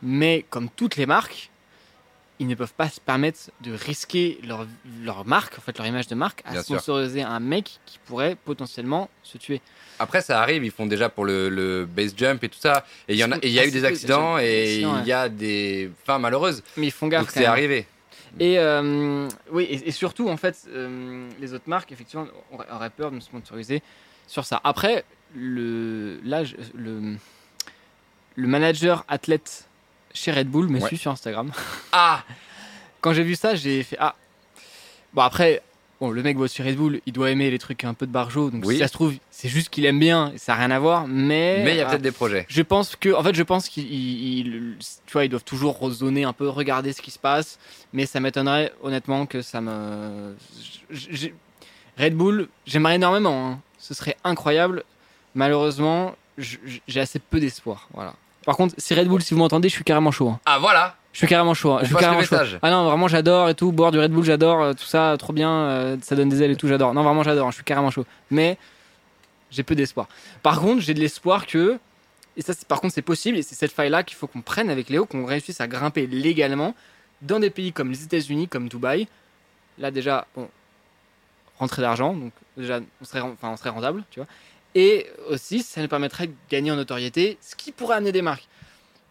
Mais 0.00 0.44
comme 0.48 0.68
toutes 0.68 0.94
les 0.96 1.06
marques, 1.06 1.50
ils 2.38 2.46
ne 2.46 2.54
peuvent 2.54 2.74
pas 2.74 2.88
se 2.88 3.00
permettre 3.00 3.50
de 3.62 3.72
risquer 3.72 4.38
leur, 4.46 4.66
leur 5.02 5.24
marque, 5.26 5.58
en 5.58 5.62
fait 5.62 5.76
leur 5.78 5.86
image 5.86 6.06
de 6.06 6.14
marque, 6.14 6.42
à 6.44 6.52
Bien 6.52 6.62
sûr. 6.62 6.76
sponsoriser 6.76 7.22
un 7.22 7.40
mec 7.40 7.78
qui 7.86 7.98
pourrait 8.04 8.36
potentiellement 8.44 9.08
se 9.22 9.38
tuer. 9.38 9.60
Après, 9.98 10.20
ça 10.20 10.40
arrive, 10.42 10.64
ils 10.64 10.70
font 10.70 10.86
déjà 10.86 11.08
pour 11.08 11.24
le, 11.24 11.48
le 11.48 11.86
base 11.86 12.14
jump 12.16 12.44
et 12.44 12.48
tout 12.48 12.58
ça. 12.58 12.84
Et 13.08 13.14
il 13.14 13.18
y, 13.18 13.24
en 13.24 13.32
a, 13.32 13.36
et 13.36 13.46
il 13.48 13.52
y 13.52 13.58
a 13.60 13.66
eu 13.66 13.70
des 13.70 13.84
accidents 13.84 14.38
et 14.38 14.80
il 14.80 15.06
y 15.06 15.12
a 15.12 15.28
des 15.28 15.90
fins 16.04 16.18
malheureuses. 16.18 16.62
Mais 16.76 16.86
ils 16.88 16.92
font 16.92 17.08
gaffe. 17.08 17.22
Donc 17.22 17.30
c'est 17.30 17.46
arrivé. 17.46 17.86
Et 18.38 18.58
euh, 18.58 19.28
oui, 19.50 19.64
et, 19.64 19.88
et 19.88 19.90
surtout, 19.92 20.28
en 20.28 20.36
fait, 20.36 20.66
euh, 20.68 21.26
les 21.40 21.54
autres 21.54 21.68
marques, 21.68 21.90
effectivement, 21.92 22.26
auraient, 22.52 22.90
peur 22.90 23.10
de 23.10 23.16
me 23.16 23.20
sponsoriser 23.20 23.82
sur 24.26 24.44
ça. 24.44 24.60
Après, 24.62 25.04
le, 25.34 26.20
là, 26.22 26.42
le, 26.74 27.16
le 28.34 28.46
manager 28.46 29.04
athlète 29.08 29.65
chez 30.16 30.32
Red 30.32 30.48
Bull 30.48 30.68
me 30.68 30.80
Ouais. 30.80 30.88
suit 30.88 30.96
sur 30.98 31.10
Instagram. 31.10 31.52
Ah 31.92 32.24
Quand 33.00 33.12
j'ai 33.12 33.22
vu 33.22 33.34
ça, 33.36 33.54
j'ai 33.54 33.82
fait 33.82 33.96
Ah 34.00 34.14
Bon, 35.14 35.22
après, 35.22 35.62
bon, 36.00 36.10
le 36.10 36.22
mec 36.22 36.36
bosse 36.36 36.52
sur 36.52 36.64
Red 36.64 36.76
Bull, 36.76 37.00
il 37.06 37.12
doit 37.12 37.30
aimer 37.30 37.50
les 37.50 37.58
trucs 37.58 37.84
un 37.84 37.94
peu 37.94 38.06
de 38.06 38.10
barjo. 38.12 38.50
Donc, 38.50 38.64
Oui. 38.66 38.74
si 38.74 38.80
ça 38.80 38.88
se 38.88 38.92
trouve, 38.92 39.14
c'est 39.30 39.48
juste 39.48 39.68
qu'il 39.70 39.84
aime 39.86 39.98
bien, 40.00 40.32
et 40.34 40.38
ça 40.38 40.52
n'a 40.52 40.58
rien 40.58 40.70
à 40.72 40.78
voir. 40.78 41.06
Mais. 41.06 41.62
Mais 41.64 41.72
il 41.74 41.76
y 41.76 41.80
a 41.80 41.86
ah, 41.86 41.90
peut-être 41.90 42.02
des 42.02 42.10
projets. 42.12 42.44
Je 42.48 42.60
pense 42.62 42.96
que, 42.96 43.14
en 43.14 43.22
fait, 43.22 43.34
je 43.34 43.42
pense 43.42 43.68
qu'ils, 43.68 43.90
ils- 43.90 44.38
ils- 44.46 44.76
tu 45.06 45.12
vois, 45.12 45.24
ils 45.24 45.28
doivent 45.28 45.44
toujours 45.44 45.78
redonner 45.78 46.24
un 46.24 46.32
peu, 46.34 46.48
regarder 46.48 46.92
ce 46.92 47.00
qui 47.00 47.10
se 47.12 47.18
passe. 47.18 47.58
Mais 47.92 48.04
ça 48.06 48.18
m'étonnerait, 48.20 48.72
honnêtement, 48.82 49.24
que 49.26 49.40
ça 49.42 49.60
me. 49.60 50.34
Red 51.98 52.14
Bull, 52.14 52.48
j'aimerais 52.66 52.96
énormément. 52.96 53.46
hein. 53.52 53.60
Ce 53.78 53.94
serait 53.94 54.16
incroyable. 54.24 54.84
Malheureusement, 55.34 56.14
j'ai 56.38 57.00
assez 57.00 57.18
peu 57.18 57.40
d'espoir. 57.40 57.88
Voilà. 57.94 58.14
Par 58.46 58.56
contre, 58.56 58.74
si 58.78 58.94
Red 58.94 59.06
Bull, 59.08 59.20
si 59.22 59.34
vous 59.34 59.40
m'entendez, 59.40 59.68
je 59.68 59.74
suis 59.74 59.84
carrément 59.84 60.10
chaud. 60.10 60.30
hein. 60.30 60.40
Ah 60.46 60.58
voilà 60.58 60.96
Je 61.12 61.18
suis 61.18 61.26
carrément 61.26 61.52
chaud. 61.52 61.72
hein. 61.72 61.78
Je 61.82 61.86
suis 61.86 61.94
passe 61.94 62.02
le 62.02 62.06
carrément 62.06 62.22
chaud. 62.24 62.34
message. 62.36 62.58
Ah 62.62 62.70
non, 62.70 62.84
vraiment, 62.86 63.08
j'adore 63.08 63.48
et 63.50 63.54
tout. 63.54 63.72
Boire 63.72 63.90
du 63.92 63.98
Red 63.98 64.10
Bull, 64.12 64.24
j'adore. 64.24 64.62
euh, 64.62 64.72
Tout 64.72 64.84
ça, 64.86 65.14
trop 65.18 65.32
bien. 65.34 65.50
euh, 65.50 65.96
ça 66.00 66.16
donne 66.16 66.28
des 66.30 66.42
ailes 66.42 66.52
et 66.52 66.56
tout, 66.56 66.68
j'adore. 66.68 66.94
Non, 66.94 67.02
vraiment, 67.02 67.22
j'adore. 67.22 67.46
hein. 67.48 67.50
Je 67.50 67.56
suis 67.56 67.64
carrément 67.64 67.90
chaud. 67.90 68.06
Mais 68.30 68.56
j'ai 69.50 69.62
peu 69.62 69.74
d'espoir. 69.74 70.08
Par 70.42 70.60
contre, 70.60 70.80
j'ai 70.80 70.94
de 70.94 71.00
l'espoir 71.00 71.46
que. 71.46 71.78
Et 72.38 72.42
ça, 72.42 72.52
c'est- 72.54 72.66
par 72.68 72.80
contre, 72.80 72.94
c'est 72.94 73.02
possible. 73.02 73.36
Et 73.38 73.42
c'est 73.42 73.54
cette 73.56 73.72
faille-là 73.72 74.02
qu'il 74.04 74.16
faut 74.16 74.26
qu'on 74.26 74.42
prenne 74.42 74.70
avec 74.70 74.88
Léo, 74.90 75.06
qu'on 75.06 75.24
réussisse 75.26 75.60
à 75.60 75.66
grimper 75.66 76.06
légalement 76.06 76.74
dans 77.22 77.40
des 77.40 77.50
pays 77.50 77.72
comme 77.72 77.90
les 77.90 78.02
États-Unis, 78.04 78.46
comme 78.46 78.68
Dubaï. 78.68 79.08
Là, 79.78 79.90
déjà, 79.90 80.26
bon, 80.36 80.48
rentrée 81.58 81.82
d'argent. 81.82 82.12
Donc, 82.14 82.32
déjà, 82.56 82.80
on 83.00 83.04
serait, 83.04 83.20
enfin, 83.22 83.48
on 83.50 83.56
serait 83.56 83.70
rentable, 83.70 84.04
tu 84.10 84.20
vois. 84.20 84.28
Et 84.76 85.06
aussi, 85.30 85.62
ça 85.62 85.80
nous 85.80 85.88
permettrait 85.88 86.26
de 86.26 86.34
gagner 86.50 86.70
en 86.70 86.76
notoriété, 86.76 87.38
ce 87.40 87.56
qui 87.56 87.72
pourrait 87.72 87.96
amener 87.96 88.12
des 88.12 88.20
marques. 88.20 88.46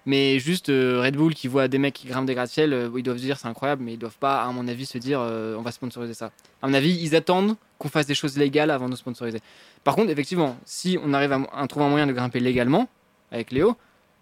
Mais 0.05 0.38
juste 0.38 0.70
euh, 0.70 1.01
Red 1.01 1.16
Bull 1.16 1.34
qui 1.34 1.47
voit 1.47 1.68
des 1.68 1.80
mecs 1.80 1.95
qui 1.95 2.07
grimpent 2.07 2.28
des 2.28 2.36
gratte-ciel, 2.36 2.72
euh, 2.72 2.89
ils 2.95 3.01
doivent 3.01 3.18
se 3.18 3.24
dire 3.24 3.39
c'est 3.39 3.47
incroyable, 3.47 3.82
mais 3.84 3.93
ils 3.93 3.97
doivent 3.97 4.20
pas, 4.20 4.43
à 4.43 4.51
mon 4.51 4.68
avis, 4.68 4.86
se 4.86 4.99
dire 4.99 5.20
euh, 5.20 5.55
on 5.57 5.63
va 5.63 5.72
sponsoriser 5.72 6.13
ça. 6.13 6.30
À 6.61 6.68
mon 6.68 6.76
avis, 6.76 6.95
ils 7.01 7.16
attendent 7.16 7.55
qu'on 7.80 7.89
fasse 7.89 8.05
des 8.05 8.13
choses 8.13 8.38
légales 8.38 8.70
avant 8.70 8.86
de 8.86 8.91
nous 8.91 8.95
sponsoriser. 8.95 9.41
Par 9.84 9.95
contre, 9.95 10.11
effectivement, 10.11 10.55
si 10.66 10.99
on 11.03 11.16
arrive 11.16 11.32
à, 11.32 11.68
trouver 11.68 11.88
un 11.88 11.89
moyen 11.89 12.05
de 12.05 12.13
grimper 12.13 12.39
légalement 12.39 12.88
avec 13.32 13.51
Léo, 13.51 13.76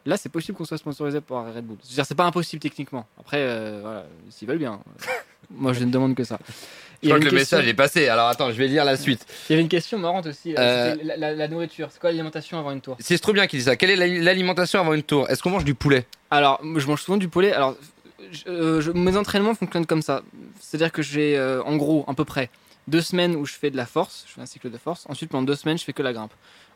là 0.05 0.15
c'est 0.15 0.29
possible 0.29 0.57
qu'on 0.57 0.63
soit 0.63 0.77
sponsorisé 0.77 1.19
par 1.19 1.53
Red 1.53 1.65
Bull. 1.65 1.75
C'est-à-dire 1.81 2.05
c'est 2.05 2.15
pas 2.15 2.25
impossible 2.25 2.61
techniquement. 2.61 3.05
Après, 3.19 3.45
voilà, 3.81 4.05
s'ils 4.29 4.47
veulent 4.47 4.59
bien. 4.59 4.79
Moi, 5.51 5.73
je 5.73 5.83
ne 5.83 5.91
demande 5.91 6.15
que 6.15 6.23
ça. 6.23 6.39
Je 7.03 7.09
crois 7.09 7.19
que 7.19 7.25
le 7.25 7.29
question, 7.31 7.57
message 7.57 7.69
est 7.69 7.73
passé. 7.73 8.07
Alors 8.07 8.27
attends, 8.29 8.49
je 8.51 8.55
vais 8.57 8.67
lire 8.67 8.85
la 8.85 8.97
suite. 8.97 9.25
il 9.49 9.51
y 9.51 9.53
avait 9.53 9.61
une 9.61 9.69
question 9.69 9.99
marrante 9.99 10.25
aussi. 10.27 10.55
Euh, 10.57 10.91
c'était 10.93 11.03
la, 11.05 11.17
la- 11.17 11.33
la 11.35 11.47
nourriture. 11.47 11.89
C'est 11.91 11.99
quoi 11.99 12.09
l'alimentation 12.11 12.57
avant 12.57 12.71
une 12.71 12.81
tour? 12.81 12.97
C'est 12.99 13.17
trop 13.19 13.33
bien 13.33 13.45
qu'il 13.47 13.59
dit 13.59 13.65
ça. 13.65 13.75
Quelle 13.75 13.89
est 13.91 13.95
l'ali- 13.95 14.21
l'alimentation 14.21 14.79
avant 14.79 14.93
une 14.93 15.03
tour? 15.03 15.29
Est-ce 15.29 15.43
qu'on 15.43 15.49
mange 15.51 15.65
du 15.65 15.75
poulet? 15.75 16.05
Alors, 16.31 16.59
je 16.77 16.87
mange 16.87 17.01
souvent 17.01 17.17
du 17.17 17.27
poulet. 17.27 17.51
Alors, 17.53 17.75
je- 18.31 18.49
euh, 18.49 18.81
je- 18.81 18.91
mes 18.91 19.15
entraînements 19.17 19.53
fonctionnent 19.53 19.85
comme 19.85 20.01
ça. 20.01 20.23
C'est-à-dire 20.59 20.91
que 20.91 21.01
j'ai, 21.01 21.37
euh, 21.37 21.61
en 21.63 21.75
gros, 21.75 22.05
à 22.07 22.13
peu 22.13 22.25
près 22.25 22.49
deux 22.87 23.01
semaines 23.01 23.35
où 23.35 23.45
je 23.45 23.53
fais 23.53 23.69
de 23.69 23.77
la 23.77 23.85
force, 23.85 24.25
je 24.27 24.33
fais 24.33 24.41
un 24.41 24.45
cycle 24.45 24.69
de 24.71 24.77
force. 24.77 25.05
Ensuite, 25.09 25.29
pendant 25.29 25.43
deux 25.43 25.55
semaines, 25.55 25.77
je 25.77 25.83
fais 25.83 25.93
que 25.93 26.01
la 26.03 26.13
grimpe. 26.13 26.33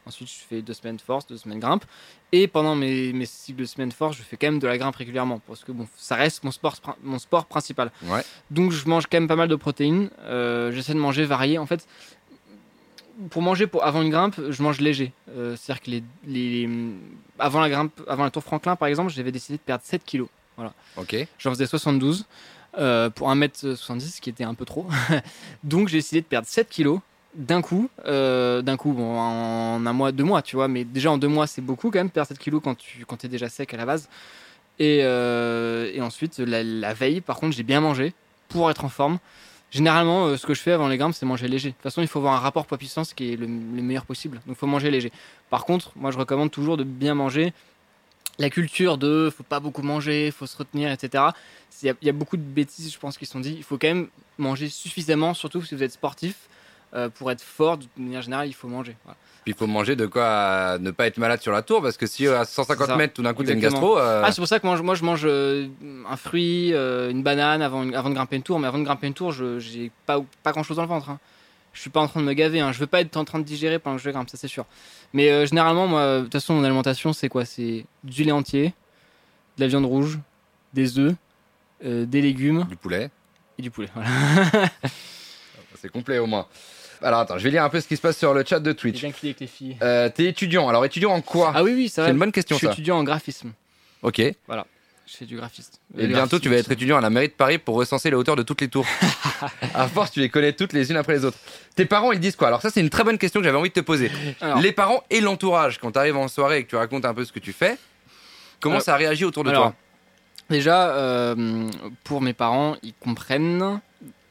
Ensuite, 0.08 0.30
je 0.30 0.36
fais 0.48 0.62
deux 0.62 0.74
semaines 0.74 0.96
de 0.96 1.02
force, 1.02 1.28
deux 1.28 1.38
semaines 1.38 1.60
grimpe. 1.60 1.84
Et 2.32 2.48
pendant 2.48 2.76
mes, 2.76 3.14
mes 3.14 3.26
cycles 3.26 3.60
de 3.60 3.66
semaines 3.66 3.90
de 3.90 3.94
force, 3.94 4.18
je 4.18 4.24
fais 4.24 4.38
quand 4.38 4.48
même 4.48 4.60
de 4.60 4.68
la 4.68 4.78
grimpe 4.78 4.96
régulièrement. 4.96 5.40
Parce 5.48 5.64
que 5.64 5.72
bon, 5.72 5.88
ça 5.98 6.16
reste 6.16 6.44
mon 6.44 6.52
sport, 6.52 6.76
mon 7.04 7.20
sport 7.20 7.46
principal. 7.46 7.92
Ouais. 8.04 8.22
Donc, 8.52 8.72
je 8.72 8.88
mange 8.88 9.06
quand 9.08 9.18
même 9.20 9.28
pas 9.28 9.36
mal 9.36 9.48
de 9.50 9.56
protéines. 9.56 10.10
Euh, 10.24 10.72
J'essaie 10.72 10.94
de 10.94 11.00
manger 11.00 11.26
varié. 11.26 11.58
En 11.58 11.66
fait, 11.66 11.86
pour 13.30 13.42
manger 13.42 13.66
pour, 13.68 13.84
avant 13.84 14.02
une 14.02 14.10
grimpe, 14.12 14.36
je 14.50 14.62
mange 14.64 14.80
léger. 14.80 15.12
Euh, 15.30 15.56
C'est-à-dire 15.58 15.82
que 15.84 15.92
les, 15.92 16.04
les- 16.26 16.70
avant 17.40 17.60
la 17.60 17.70
grimpe, 17.70 18.00
avant 18.08 18.24
la 18.24 18.30
tour 18.32 18.44
Franklin 18.44 18.76
par 18.76 18.88
exemple, 18.88 19.12
j'avais 19.12 19.32
décidé 19.32 19.58
de 19.58 19.64
perdre 19.64 19.84
7 19.84 20.04
kilos. 20.06 20.30
Ok. 20.98 21.16
J'en 21.40 21.52
faisais 21.52 21.66
72 21.68 22.26
euh, 22.78 23.10
pour 23.10 23.30
1m70, 23.32 24.00
ce 24.02 24.22
qui 24.22 24.30
était 24.30 24.44
un 24.44 24.54
peu 24.54 24.66
trop. 24.66 24.88
Donc 25.64 25.88
j'ai 25.88 25.98
décidé 25.98 26.22
de 26.22 26.26
perdre 26.28 26.48
7 26.48 26.70
kilos 26.70 27.00
d'un 27.38 27.62
coup. 27.62 27.90
euh, 28.06 28.62
d'un 28.62 28.76
coup, 28.76 28.92
bon, 28.92 29.18
en 29.18 29.86
un 29.86 29.94
mois, 29.94 30.12
deux 30.12 30.24
mois, 30.24 30.42
tu 30.42 30.56
vois. 30.56 30.68
Mais 30.68 30.84
déjà 30.84 31.12
en 31.12 31.18
deux 31.18 31.28
mois, 31.28 31.48
c'est 31.48 31.62
beaucoup 31.62 31.92
quand 31.92 32.00
même, 32.00 32.10
perdre 32.10 32.28
7 32.28 32.40
kilos 32.40 32.62
quand 32.64 32.76
tu 32.76 33.26
es 33.26 33.30
déjà 33.30 33.48
sec 33.48 33.74
à 33.74 33.78
la 33.78 33.86
base. 33.86 34.10
Et, 34.80 35.00
euh, 35.04 36.00
ensuite, 36.02 36.40
la, 36.40 36.94
veille, 36.94 37.22
par 37.22 37.38
contre, 37.38 37.56
j'ai 37.56 37.64
bien 37.64 37.82
mangé 37.82 38.14
pour 38.50 38.70
être 38.70 38.86
en 38.86 38.90
forme. 38.90 39.20
Généralement, 39.72 40.28
euh, 40.28 40.38
ce 40.38 40.46
que 40.46 40.54
je 40.54 40.62
fais 40.62 40.72
avant 40.72 40.88
les 40.88 40.98
grimpes, 40.98 41.14
c'est 41.14 41.26
manger 41.26 41.48
léger. 41.48 41.70
De 41.70 41.74
toute 41.74 41.84
façon, 41.84 42.02
il 42.02 42.08
faut 42.08 42.20
avoir 42.20 42.34
un 42.34 42.40
rapport 42.40 42.66
poids-puissance 42.66 43.14
qui 43.14 43.34
est 43.34 43.36
le, 43.36 43.46
le 43.46 43.82
meilleur 43.82 44.06
possible. 44.06 44.38
Donc, 44.46 44.56
il 44.56 44.60
faut 44.60 44.68
manger 44.68 44.92
léger. 44.92 45.12
Par 45.50 45.66
contre, 45.66 45.92
moi, 45.96 46.12
je 46.12 46.18
recommande 46.18 46.52
toujours 46.52 46.78
de 46.78 46.84
bien 46.84 47.16
manger. 47.16 47.54
La 48.40 48.50
culture 48.50 48.98
de 48.98 49.32
faut 49.36 49.44
pas 49.44 49.60
beaucoup 49.60 49.82
manger, 49.82 50.32
faut 50.32 50.46
se 50.46 50.56
retenir, 50.56 50.92
etc. 50.92 51.24
Il 51.82 51.96
y, 52.02 52.06
y 52.06 52.10
a 52.10 52.14
beaucoup 52.14 52.38
de 52.38 52.44
bêtises, 52.44 52.94
je 52.94 53.00
pense, 53.00 53.18
qui 53.18 53.26
sont 53.26 53.40
dites. 53.40 53.58
Il 53.58 53.64
faut 53.64 53.78
quand 53.78 53.88
même 53.88 54.08
manger 54.38 54.70
suffisamment, 54.70 55.34
surtout 55.34 55.62
si 55.64 55.76
vous 55.76 55.84
êtes 55.84 55.94
sportif. 55.94 56.36
Euh, 56.94 57.10
pour 57.10 57.32
être 57.32 57.42
fort, 57.42 57.78
de 57.78 57.86
manière 57.98 58.22
générale, 58.22 58.48
il 58.48 58.54
faut 58.54 58.68
manger. 58.68 58.96
Voilà. 59.04 59.18
Puis 59.44 59.54
il 59.54 59.58
faut 59.58 59.68
manger 59.68 59.96
de 59.96 60.06
quoi 60.06 60.24
euh, 60.24 60.78
ne 60.78 60.92
pas 60.92 61.08
être 61.08 61.18
malade 61.18 61.42
sur 61.42 61.52
la 61.54 61.62
tour 61.62 61.82
parce 61.82 61.96
que 61.98 62.06
si 62.06 62.28
euh, 62.28 62.40
à 62.40 62.46
150 62.46 62.86
C'est 62.86 62.92
ça. 62.92 62.98
mètres 62.98 63.14
tout 63.14 63.22
d'un 63.24 63.34
coup 63.34 63.44
t'as 63.44 63.54
une 63.54 63.60
gastro. 63.62 63.98
euh, 63.98 64.22
Ah, 64.26 64.32
c'est 64.32 64.42
pour 64.42 64.48
ça 64.48 64.60
que 64.60 64.68
moi, 64.68 64.76
je- 64.76 64.84
moi 64.84 64.96
je 64.96 65.04
mange 65.06 65.26
un 65.26 66.18
fruit, 66.18 66.72
une 66.74 67.24
banane 67.24 67.62
avant, 67.62 67.84
une- 67.84 67.96
avant 67.96 68.10
de 68.10 68.16
grimper 68.16 68.36
une 68.38 68.44
tour. 68.44 68.60
Mais 68.60 68.68
avant 68.68 68.78
de 68.80 68.84
grimper 68.84 69.08
une 69.08 69.14
tour, 69.14 69.32
je 69.32 69.60
j'ai 69.60 69.92
pas, 70.06 70.22
pas 70.44 70.52
grand 70.52 70.64
chose 70.64 70.78
dans 70.78 70.84
le 70.84 70.90
ventre. 70.90 71.10
hein. 71.10 71.20
Je 71.74 71.82
suis 71.82 71.90
pas 71.92 72.00
en 72.02 72.08
train 72.08 72.20
de 72.22 72.26
me 72.26 72.34
gaver. 72.34 72.60
Hein. 72.60 72.72
Je 72.72 72.80
veux 72.80 72.88
pas 72.88 73.02
être 73.02 73.16
en 73.18 73.24
train 73.26 73.38
de 73.40 73.44
digérer 73.44 73.78
pendant 73.80 73.98
que 73.98 74.02
je 74.02 74.10
grimpe, 74.10 74.30
ça 74.30 74.38
c'est 74.38 74.48
sûr. 74.48 74.66
Mais 75.14 75.46
généralement, 75.46 75.88
moi, 75.88 76.18
de 76.20 76.24
toute 76.24 76.34
façon, 76.34 76.56
mon 76.56 76.64
alimentation, 76.64 77.14
c'est 77.14 77.30
quoi? 77.30 77.46
C'est 77.46 77.86
du 78.04 78.24
lait 78.24 78.32
entier, 78.32 78.74
de 79.58 79.62
la 79.64 79.68
viande 79.68 79.86
rouge, 79.86 80.18
des 80.74 80.98
œufs, 81.00 81.14
des 81.84 82.22
légumes 82.22 82.66
du 82.68 82.76
poulet. 82.76 83.10
et 83.58 83.62
du 83.62 83.70
poulet. 83.72 83.88
Voilà. 83.94 84.10
C'est 85.80 85.90
complet 85.92 86.18
au 86.18 86.26
moins. 86.26 86.48
Alors 87.02 87.20
attends, 87.22 87.38
je 87.38 87.44
vais 87.44 87.52
lire 87.52 87.64
un 87.64 87.70
peu 87.70 87.80
ce 87.80 87.88
qui 87.88 87.96
se 87.96 88.02
passe 88.02 88.18
sur 88.18 88.34
le 88.34 88.44
chat 88.46 88.60
de 88.60 88.72
Twitch. 88.72 89.00
bien 89.02 89.12
avec 89.24 89.40
les 89.40 89.48
filles. 89.48 89.78
Euh, 89.82 90.10
T'es 90.10 90.26
étudiant. 90.26 90.68
Alors 90.70 90.84
étudiant 90.86 91.12
en 91.12 91.22
quoi 91.22 91.52
Ah 91.56 91.64
oui, 91.64 91.74
oui, 91.74 91.90
ça 91.90 92.06
C'est 92.06 92.12
une 92.12 92.18
bonne 92.18 92.30
Je 92.30 92.34
question 92.34 92.58
suis 92.58 92.68
ça. 92.68 92.74
étudiant 92.74 92.98
en 92.98 93.04
graphisme. 93.04 93.52
Ok. 94.02 94.20
Et 94.20 94.36
Je 94.50 95.16
fais 95.18 95.26
du 95.26 95.36
graphiste. 95.38 95.80
bientôt 95.94 96.40
tu 96.40 96.50
vas 96.50 96.58
être 96.58 96.72
étudiant 96.72 96.98
à 96.98 97.02
la 97.02 97.10
mairie 97.10 97.28
de 97.30 97.34
Paris 97.34 97.58
pour 97.60 97.76
recenser 97.76 98.10
les 98.10 98.16
hauteurs 98.16 98.36
de 98.36 98.44
toutes 98.44 98.62
les 98.62 98.68
tours. 98.68 98.86
à 99.74 99.88
force 99.88 100.12
tu 100.12 100.20
les 100.20 100.30
connais 100.30 100.54
toutes 100.54 100.74
les 100.74 100.90
unes 100.92 100.98
après 100.98 101.14
les 101.14 101.24
autres. 101.26 101.38
Tes 101.76 101.86
parents 101.86 102.12
ils 102.12 102.20
disent 102.20 102.36
quoi 102.36 102.48
Alors 102.48 102.62
ça 102.62 102.70
c'est 102.70 102.82
une 102.82 102.90
très 102.90 103.04
bonne 103.04 103.18
question 103.18 103.40
que 103.40 103.46
j'avais 103.46 103.58
envie 103.58 103.70
de 103.70 103.74
te 103.76 103.80
poser. 103.80 104.12
Alors, 104.42 104.60
Les 104.60 104.72
parents 104.72 105.04
et 105.10 105.22
l'entourage 105.22 105.78
quand 105.80 105.92
tu 105.92 106.00
arrives 106.00 106.18
en 106.18 106.28
soirée 106.28 106.60
et 106.60 106.64
que 106.64 106.70
tu 106.70 106.76
racontes 106.76 107.06
un 107.06 107.14
peu 107.14 107.24
ce 107.26 107.32
que 107.32 107.40
tu 107.40 107.54
fais, 107.54 107.78
comment 108.60 108.76
Alors- 108.76 108.84
ça 108.86 108.96
réagit 108.96 109.26
autour 109.26 109.44
de 109.44 109.50
Alors, 109.50 109.64
toi 109.64 109.76
Déjà, 110.50 110.92
euh, 110.96 111.70
pour 112.06 112.22
mes 112.22 112.32
parents, 112.32 112.78
ils 112.82 112.94
comprennent 112.94 113.82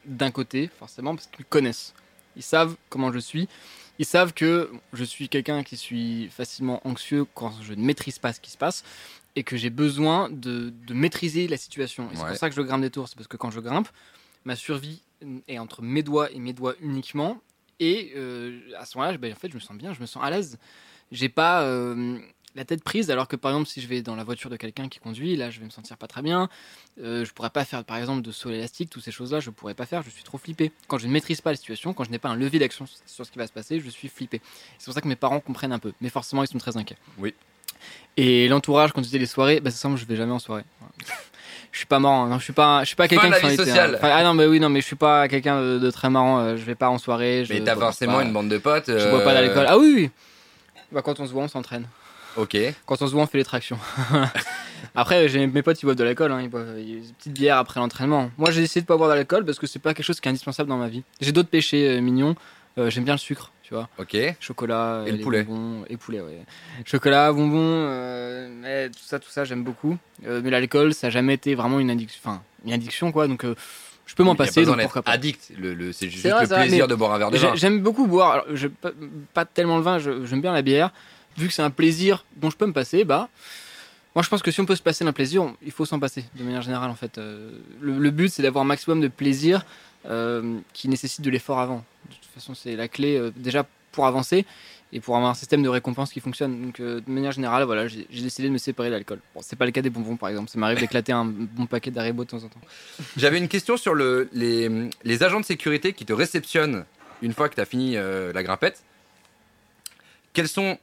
d'un 0.05 0.31
côté, 0.31 0.67
forcément, 0.79 1.15
parce 1.15 1.27
qu'ils 1.27 1.45
connaissent. 1.45 1.93
Ils 2.37 2.43
savent 2.43 2.75
comment 2.89 3.11
je 3.11 3.19
suis. 3.19 3.49
Ils 3.99 4.05
savent 4.05 4.31
que 4.33 4.69
je 4.93 5.03
suis 5.03 5.27
quelqu'un 5.27 5.63
qui 5.63 5.75
suis 5.75 6.29
facilement 6.29 6.79
anxieux 6.87 7.25
quand 7.33 7.51
je 7.61 7.73
ne 7.73 7.81
maîtrise 7.83 8.19
pas 8.19 8.31
ce 8.31 8.39
qui 8.39 8.51
se 8.51 8.57
passe 8.57 8.83
et 9.35 9.43
que 9.43 9.57
j'ai 9.57 9.69
besoin 9.71 10.29
de, 10.29 10.71
de 10.85 10.93
maîtriser 10.93 11.47
la 11.47 11.57
situation. 11.57 12.09
Et 12.11 12.15
c'est 12.15 12.21
Ouais. 12.23 12.29
pour 12.29 12.37
ça 12.37 12.49
que 12.49 12.55
je 12.55 12.61
grimpe 12.61 12.81
des 12.81 12.91
tours. 12.91 13.07
C'est 13.09 13.15
parce 13.15 13.27
que 13.27 13.37
quand 13.37 13.49
je 13.51 13.59
grimpe, 13.59 13.87
ma 14.45 14.55
survie 14.55 15.01
est 15.47 15.57
entre 15.57 15.81
mes 15.81 16.03
doigts 16.03 16.31
et 16.31 16.39
mes 16.39 16.53
doigts 16.53 16.75
uniquement. 16.79 17.41
Et 17.79 18.13
euh, 18.15 18.59
à 18.77 18.85
ce 18.85 18.97
moment-là, 18.97 19.17
ben, 19.17 19.33
en 19.33 19.35
fait, 19.35 19.49
je 19.49 19.55
me 19.55 19.59
sens 19.59 19.75
bien, 19.77 19.93
je 19.93 19.99
me 20.01 20.05
sens 20.05 20.23
à 20.23 20.29
l'aise. 20.29 20.57
J'ai 21.11 21.29
pas 21.29 21.61
euh, 21.63 22.19
la 22.57 22.65
tête 22.65 22.83
prise, 22.83 23.09
alors 23.11 23.27
que 23.27 23.35
par 23.35 23.51
exemple, 23.51 23.69
si 23.69 23.79
je 23.81 23.87
vais 23.87 24.01
dans 24.01 24.15
la 24.15 24.23
voiture 24.23 24.49
de 24.49 24.55
quelqu'un 24.57 24.89
qui 24.89 24.99
conduit, 24.99 25.35
là, 25.35 25.49
je 25.49 25.59
vais 25.59 25.65
me 25.65 25.69
sentir 25.69 25.95
pas 25.95 26.07
très 26.07 26.21
bien. 26.21 26.49
Euh, 27.01 27.23
je 27.23 27.31
pourrais 27.31 27.49
pas 27.51 27.63
faire, 27.63 27.83
par 27.83 27.97
exemple, 27.97 28.21
de 28.21 28.31
saut 28.31 28.49
élastique, 28.49 28.89
toutes 28.89 29.03
ces 29.03 29.11
choses-là, 29.11 29.39
je 29.39 29.49
pourrais 29.51 29.75
pas 29.75 29.85
faire. 29.85 30.01
Je 30.03 30.09
suis 30.09 30.23
trop 30.23 30.37
flippé. 30.37 30.71
Quand 30.87 30.97
je 30.97 31.07
ne 31.07 31.11
maîtrise 31.11 31.39
pas 31.39 31.51
la 31.51 31.55
situation, 31.55 31.93
quand 31.93 32.03
je 32.03 32.09
n'ai 32.09 32.19
pas 32.19 32.29
un 32.29 32.35
levier 32.35 32.59
d'action 32.59 32.85
sur 33.05 33.25
ce 33.25 33.31
qui 33.31 33.37
va 33.37 33.47
se 33.47 33.53
passer, 33.53 33.79
je 33.79 33.89
suis 33.89 34.07
flippé. 34.09 34.41
C'est 34.79 34.85
pour 34.85 34.93
ça 34.93 35.01
que 35.01 35.07
mes 35.07 35.15
parents 35.15 35.39
comprennent 35.39 35.71
un 35.71 35.79
peu, 35.79 35.93
mais 36.01 36.09
forcément, 36.09 36.43
ils 36.43 36.47
sont 36.47 36.57
très 36.57 36.75
inquiets. 36.77 36.97
Oui. 37.19 37.33
Et 38.17 38.47
l'entourage, 38.47 38.91
quand 38.91 39.01
tu 39.03 39.09
dis 39.09 39.19
les 39.19 39.27
soirées, 39.27 39.59
bah, 39.59 39.69
ça 39.69 39.77
semble 39.77 39.95
que 39.95 40.01
je 40.01 40.07
vais 40.07 40.15
jamais 40.15 40.33
en 40.33 40.39
soirée. 40.39 40.63
Je 41.71 41.79
suis 41.79 41.85
pas 41.87 41.99
marrant, 41.99 42.23
hein. 42.23 42.29
non, 42.29 42.39
je 42.39 42.43
suis 42.45 42.53
pas, 42.53 42.79
je 42.83 42.87
suis 42.87 42.95
pas 42.95 43.07
quelqu'un 43.07 43.29
qui 43.29 43.45
hein. 43.45 43.93
Enfin, 43.95 44.09
ah 44.11 44.23
non, 44.23 44.33
mais 44.33 44.47
oui, 44.47 44.59
non, 44.59 44.69
mais 44.69 44.79
je 44.81 44.85
suis 44.85 44.95
pas 44.95 45.27
quelqu'un 45.27 45.61
de, 45.61 45.77
de 45.77 45.91
très 45.91 46.09
marrant. 46.09 46.39
euh, 46.39 46.57
Je 46.57 46.63
vais 46.63 46.73
pas 46.75 46.89
en 46.89 46.97
soirée. 46.97 47.43
Je 47.45 47.53
Mais 47.53 47.59
t'as 47.59 47.75
forcément 47.75 48.15
pas. 48.15 48.23
une 48.23 48.31
bande 48.33 48.49
de 48.49 48.57
potes. 48.57 48.85
Je 48.87 49.09
bois 49.11 49.21
pas 49.23 49.31
euh, 49.31 49.33
d'alcool. 49.45 49.65
Ah 49.67 49.77
oui, 49.77 49.93
oui. 49.95 50.09
Bah, 50.91 51.01
quand 51.03 51.19
on 51.19 51.27
se 51.27 51.31
voit, 51.33 51.43
on 51.43 51.47
s'entraîne. 51.47 51.85
Ok. 52.37 52.57
Quand 52.85 53.01
on 53.01 53.07
se 53.07 53.11
voit, 53.13 53.23
on 53.23 53.27
fait 53.27 53.37
les 53.39 53.43
tractions. 53.43 53.77
après, 54.95 55.27
j'ai 55.29 55.45
mes 55.47 55.61
potes, 55.61 55.81
ils 55.81 55.85
boivent 55.85 55.95
de 55.97 56.03
l'alcool. 56.03 56.31
Hein. 56.31 56.41
Ils 56.41 56.49
boivent 56.49 56.75
des 56.75 57.01
petites 57.17 57.33
bières 57.33 57.57
après 57.57 57.79
l'entraînement. 57.79 58.29
Moi, 58.37 58.51
j'ai 58.51 58.61
décidé 58.61 58.81
de 58.81 58.85
pas 58.85 58.97
boire 58.97 59.09
d'alcool 59.09 59.45
parce 59.45 59.59
que 59.59 59.67
c'est 59.67 59.79
pas 59.79 59.93
quelque 59.93 60.05
chose 60.05 60.19
qui 60.19 60.27
est 60.27 60.31
indispensable 60.31 60.69
dans 60.69 60.77
ma 60.77 60.87
vie. 60.87 61.03
J'ai 61.19 61.31
d'autres 61.31 61.49
péchés 61.49 61.87
euh, 61.97 62.01
mignons. 62.01 62.35
Euh, 62.77 62.91
J'aime 62.91 63.05
bien 63.05 63.15
le 63.15 63.19
sucre, 63.19 63.51
tu 63.63 63.73
vois. 63.73 63.89
Ok. 63.97 64.15
Chocolat. 64.39 65.03
Et 65.07 65.11
le 65.11 65.17
poulet. 65.23 65.43
bonbons, 65.43 65.83
et 65.89 65.97
poulet, 65.97 66.21
ouais. 66.21 66.37
Chocolat, 66.85 67.31
bonbons, 67.33 67.57
euh, 67.89 68.47
mais 68.61 68.89
tout 68.89 68.99
ça, 69.03 69.17
tout 69.17 69.31
ça, 69.31 69.45
j'aime 69.45 69.63
beaucoup. 69.63 69.97
Euh, 70.27 70.41
mais 70.43 70.51
l'alcool, 70.51 70.93
ça 70.93 71.07
a 71.07 71.09
jamais 71.09 71.33
été 71.33 71.55
vraiment 71.55 71.79
une 71.79 71.89
addiction. 71.89 72.19
Enfin, 72.23 72.43
une 72.65 72.73
addiction, 72.73 73.11
quoi. 73.11 73.27
Donc, 73.27 73.45
euh, 73.45 73.55
je 74.05 74.13
peux 74.13 74.23
m'en 74.23 74.35
pas 74.35 74.45
passer. 74.45 74.63
Donc, 74.63 74.79
pourquoi 74.79 75.01
pas. 75.01 75.09
addict. 75.11 75.51
Le, 75.57 75.73
le- 75.73 75.91
c'est 75.91 76.07
juste 76.07 76.27
vrai, 76.27 76.43
le 76.43 76.47
plaisir 76.55 76.87
de 76.87 76.93
boire 76.93 77.13
un 77.13 77.17
verre 77.17 77.31
de 77.31 77.37
vin. 77.39 77.55
J'aime 77.55 77.81
beaucoup 77.81 78.05
boire. 78.05 78.31
Alors, 78.33 78.45
je, 78.53 78.67
pas, 78.67 78.91
pas 79.33 79.45
tellement 79.45 79.77
le 79.77 79.83
vin, 79.83 79.97
j'aime 79.97 80.41
bien 80.41 80.53
la 80.53 80.61
bière. 80.61 80.91
Vu 81.37 81.47
que 81.47 81.53
c'est 81.53 81.61
un 81.61 81.69
plaisir 81.69 82.25
dont 82.35 82.49
je 82.49 82.57
peux 82.57 82.65
me 82.65 82.73
passer, 82.73 83.03
bah. 83.03 83.29
Moi, 84.17 84.23
je 84.23 84.29
pense 84.29 84.41
que 84.41 84.49
si 84.49 84.59
on 84.59 84.65
peut 84.65 84.75
se 84.75 84.81
passer 84.81 85.05
d'un 85.05 85.13
plaisir, 85.13 85.53
il 85.63 85.71
faut 85.71 85.85
s'en 85.85 85.99
passer, 85.99 86.25
de 86.33 86.43
manière 86.43 86.63
générale, 86.63 86.89
en 86.89 86.95
fait. 86.95 87.19
Euh, 87.19 87.51
le, 87.79 88.09
but, 88.09 88.29
c'est 88.29 88.41
d'avoir 88.41 88.63
un 88.63 88.67
maximum 88.67 88.99
de 88.99 89.09
plaisir 89.09 89.63
euh, 90.09 90.57
qui 90.73 90.89
nécessite 90.89 91.21
de 91.21 91.29
l'effort 91.29 91.59
avant. 91.59 91.85
De 92.09 92.15
toute 92.15 92.33
façon, 92.33 92.55
c'est 92.55 92.75
la 92.75 92.87
clé, 92.87 93.15
euh, 93.15 93.31
déjà, 93.35 93.67
pour 93.91 94.07
avancer 94.07 94.47
et 94.91 94.99
pour 95.01 95.15
avoir 95.15 95.29
un 95.29 95.35
système 95.35 95.61
de 95.61 95.69
récompense 95.69 96.11
qui 96.11 96.19
fonctionne. 96.19 96.59
Donc, 96.63 96.81
de 96.81 97.03
manière 97.05 97.31
générale, 97.31 97.65
voilà, 97.65 97.87
j'ai 97.87 98.07
décidé 98.09 98.47
de 98.47 98.53
me 98.53 98.57
séparer 98.57 98.89
de 98.89 98.95
l'alcool. 98.95 99.19
Bon, 99.35 99.41
c'est 99.43 99.55
pas 99.55 99.67
le 99.67 99.71
cas 99.71 99.83
des 99.83 99.91
bonbons, 99.91 100.15
par 100.15 100.29
exemple. 100.29 100.49
Ça 100.49 100.57
m'arrive 100.57 100.79
d'éclater 100.79 101.11
un 101.11 101.25
bon 101.25 101.67
paquet 101.67 101.91
d'Haribo 101.91 102.23
de 102.23 102.29
temps 102.29 102.37
en 102.37 102.47
temps. 102.47 102.61
J'avais 103.17 103.37
une 103.37 103.49
question 103.49 103.77
sur 103.77 103.93
le, 103.93 104.29
les, 104.33 104.89
les 105.03 105.21
agents 105.21 105.41
de 105.41 105.45
sécurité 105.45 105.93
qui 105.93 106.05
te 106.05 106.13
réceptionnent 106.13 106.85
une 107.21 107.33
fois 107.33 107.49
que 107.49 107.55
tu 107.55 107.61
as 107.61 107.65
fini 107.65 107.93
la 107.93 108.41
grimpette. 108.41 108.81
Quelles 110.33 110.47
sont 110.47 110.79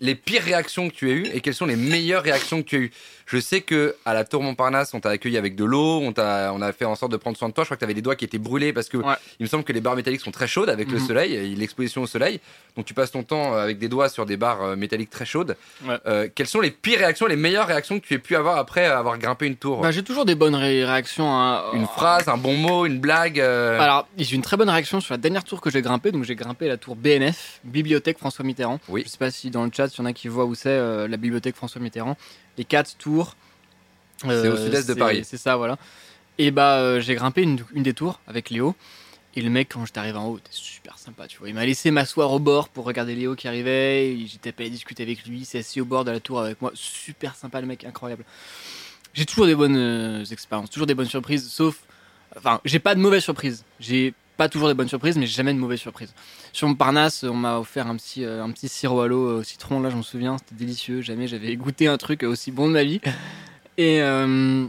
les 0.00 0.14
pires 0.14 0.42
réactions 0.42 0.88
que 0.88 0.94
tu 0.94 1.10
as 1.10 1.14
eues 1.14 1.26
et 1.32 1.40
quelles 1.40 1.54
sont 1.54 1.66
les 1.66 1.76
meilleures 1.76 2.22
réactions 2.22 2.62
que 2.62 2.68
tu 2.68 2.76
as 2.76 2.80
eues? 2.80 2.90
Je 3.30 3.38
sais 3.38 3.60
que 3.60 3.94
à 4.06 4.14
la 4.14 4.24
Tour 4.24 4.42
Montparnasse, 4.42 4.94
on 4.94 5.00
t'a 5.00 5.10
accueilli 5.10 5.36
avec 5.36 5.54
de 5.54 5.64
l'eau, 5.66 6.00
on, 6.00 6.14
t'a- 6.14 6.50
on 6.54 6.62
a 6.62 6.72
fait 6.72 6.86
en 6.86 6.94
sorte 6.94 7.12
de 7.12 7.18
prendre 7.18 7.36
soin 7.36 7.50
de 7.50 7.52
toi. 7.52 7.62
Je 7.62 7.66
crois 7.68 7.76
que 7.76 7.80
tu 7.80 7.84
avais 7.84 7.92
les 7.92 8.00
doigts 8.00 8.16
qui 8.16 8.24
étaient 8.24 8.38
brûlés 8.38 8.72
parce 8.72 8.88
que 8.88 8.96
Ouais. 8.96 9.14
il 9.38 9.42
me 9.42 9.48
semble 9.48 9.64
que 9.64 9.72
les 9.74 9.82
barres 9.82 9.96
métalliques 9.96 10.22
sont 10.22 10.30
très 10.30 10.46
chaudes 10.46 10.70
avec 10.70 10.90
le 10.90 10.98
Mhm. 10.98 11.06
soleil 11.06 11.34
et 11.34 11.54
l'exposition 11.54 12.00
au 12.02 12.06
soleil. 12.06 12.40
Donc 12.74 12.86
tu 12.86 12.94
passes 12.94 13.10
ton 13.10 13.22
temps 13.24 13.54
euh, 13.54 13.62
avec 13.62 13.78
des 13.78 13.88
doigts 13.88 14.08
sur 14.08 14.24
des 14.24 14.38
barres 14.38 14.62
euh, 14.62 14.76
métalliques 14.76 15.10
très 15.10 15.26
chaudes. 15.26 15.56
Ouais. 15.84 15.98
Euh, 16.06 16.28
quelles 16.34 16.46
sont 16.46 16.60
les 16.62 16.70
pires 16.70 17.00
réactions, 17.00 17.26
les 17.26 17.36
meilleures 17.36 17.66
réactions 17.66 18.00
que 18.00 18.06
tu 18.06 18.14
aies 18.14 18.18
pu 18.18 18.34
avoir 18.34 18.56
après 18.56 18.86
avoir 18.86 19.18
grimpé 19.18 19.46
une 19.46 19.56
tour? 19.56 19.82
Bah, 19.82 19.90
j'ai 19.90 20.02
toujours 20.02 20.24
des 20.24 20.34
bonnes 20.34 20.54
ré- 20.54 20.86
réactions. 20.86 21.30
hein. 21.30 21.64
Une 21.74 21.86
phrase, 21.86 22.28
un 22.28 22.38
bon 22.38 22.54
mot, 22.56 22.86
une 22.86 22.98
blague 22.98 23.40
euh, 23.40 23.78
Alors, 23.78 24.08
j'ai 24.16 24.32
eu 24.32 24.36
une 24.36 24.42
très 24.42 24.56
bonne 24.56 24.70
réaction 24.70 25.00
sur 25.02 25.12
la 25.12 25.18
dernière 25.18 25.44
tour 25.44 25.60
que 25.60 25.68
j'ai 25.68 25.82
grimpée. 25.82 26.12
Donc, 26.12 26.24
j'ai 26.24 26.34
grimpé 26.34 26.66
la 26.66 26.78
tour 26.78 26.96
BNF, 26.96 27.60
Bibliothèque 27.64 28.16
François 28.16 28.44
Mitterrand. 28.46 28.80
Oui. 28.88 29.02
Je 29.04 29.10
sais 29.10 29.18
pas 29.18 29.30
si 29.30 29.50
dans 29.50 29.64
le 29.66 29.70
chat, 29.76 29.88
il 29.94 29.98
y 29.98 30.00
en 30.00 30.06
a 30.06 30.14
qui 30.14 30.28
voient 30.28 30.46
où 30.46 30.54
c'est 30.54 30.70
euh, 30.70 31.06
la 31.08 31.18
bibliothèque 31.18 31.56
François 31.56 31.82
Mitterrand. 31.82 32.16
Les 32.58 32.64
quatre 32.64 32.96
tours. 32.98 33.36
Euh, 34.24 34.42
C'est 34.42 34.48
au 34.48 34.56
sud-est 34.56 34.88
de 34.88 34.94
Paris. 34.94 35.24
C'est 35.24 35.36
ça, 35.36 35.56
voilà. 35.56 35.78
Et 36.38 36.50
bah, 36.50 36.78
euh, 36.78 37.00
j'ai 37.00 37.14
grimpé 37.14 37.42
une, 37.42 37.58
une 37.72 37.82
des 37.82 37.94
tours 37.94 38.20
avec 38.26 38.50
Léo. 38.50 38.74
Et 39.36 39.42
le 39.42 39.50
mec, 39.50 39.68
quand 39.72 39.84
j'étais 39.86 39.98
arrivé 39.98 40.18
en 40.18 40.26
haut, 40.26 40.38
était 40.38 40.48
super 40.50 40.98
sympa, 40.98 41.28
tu 41.28 41.38
vois. 41.38 41.48
Il 41.48 41.54
m'a 41.54 41.64
laissé 41.64 41.90
m'asseoir 41.90 42.32
au 42.32 42.40
bord 42.40 42.68
pour 42.68 42.84
regarder 42.84 43.14
Léo 43.14 43.36
qui 43.36 43.46
arrivait. 43.46 44.16
J'étais 44.26 44.52
pas 44.52 44.64
à 44.64 44.68
discuter 44.68 45.04
avec 45.04 45.24
lui. 45.26 45.40
Il 45.40 45.44
s'est 45.44 45.58
assis 45.58 45.80
au 45.80 45.84
bord 45.84 46.04
de 46.04 46.10
la 46.10 46.18
tour 46.18 46.40
avec 46.40 46.60
moi. 46.60 46.72
Super 46.74 47.36
sympa, 47.36 47.60
le 47.60 47.66
mec, 47.66 47.84
incroyable. 47.84 48.24
J'ai 49.14 49.26
toujours 49.26 49.46
des 49.46 49.54
bonnes 49.54 49.76
euh, 49.76 50.24
expériences, 50.24 50.70
toujours 50.70 50.86
des 50.86 50.94
bonnes 50.94 51.08
surprises, 51.08 51.48
sauf. 51.50 51.78
Enfin, 52.36 52.60
j'ai 52.64 52.78
pas 52.78 52.94
de 52.94 53.00
mauvaises 53.00 53.22
surprises. 53.22 53.64
J'ai 53.80 54.14
pas 54.38 54.48
toujours 54.48 54.68
des 54.68 54.74
bonnes 54.74 54.88
surprises, 54.88 55.18
mais 55.18 55.26
jamais 55.26 55.52
de 55.52 55.58
mauvaises 55.58 55.80
surprises. 55.80 56.14
Sur 56.54 56.66
Montparnasse, 56.68 57.24
on 57.24 57.34
m'a 57.34 57.58
offert 57.58 57.86
un 57.88 57.96
petit, 57.96 58.24
euh, 58.24 58.42
un 58.42 58.50
petit 58.52 58.68
sirop 58.68 59.02
à 59.02 59.06
l'eau 59.08 59.40
au 59.40 59.42
citron, 59.42 59.80
là, 59.80 59.90
je 59.90 59.96
m'en 59.96 60.02
souviens, 60.02 60.38
c'était 60.38 60.54
délicieux. 60.54 61.02
Jamais 61.02 61.28
j'avais 61.28 61.54
goûté 61.56 61.86
un 61.88 61.98
truc 61.98 62.22
aussi 62.22 62.50
bon 62.50 62.68
de 62.68 62.72
ma 62.72 62.84
vie. 62.84 63.00
Et. 63.76 64.00
euh, 64.00 64.66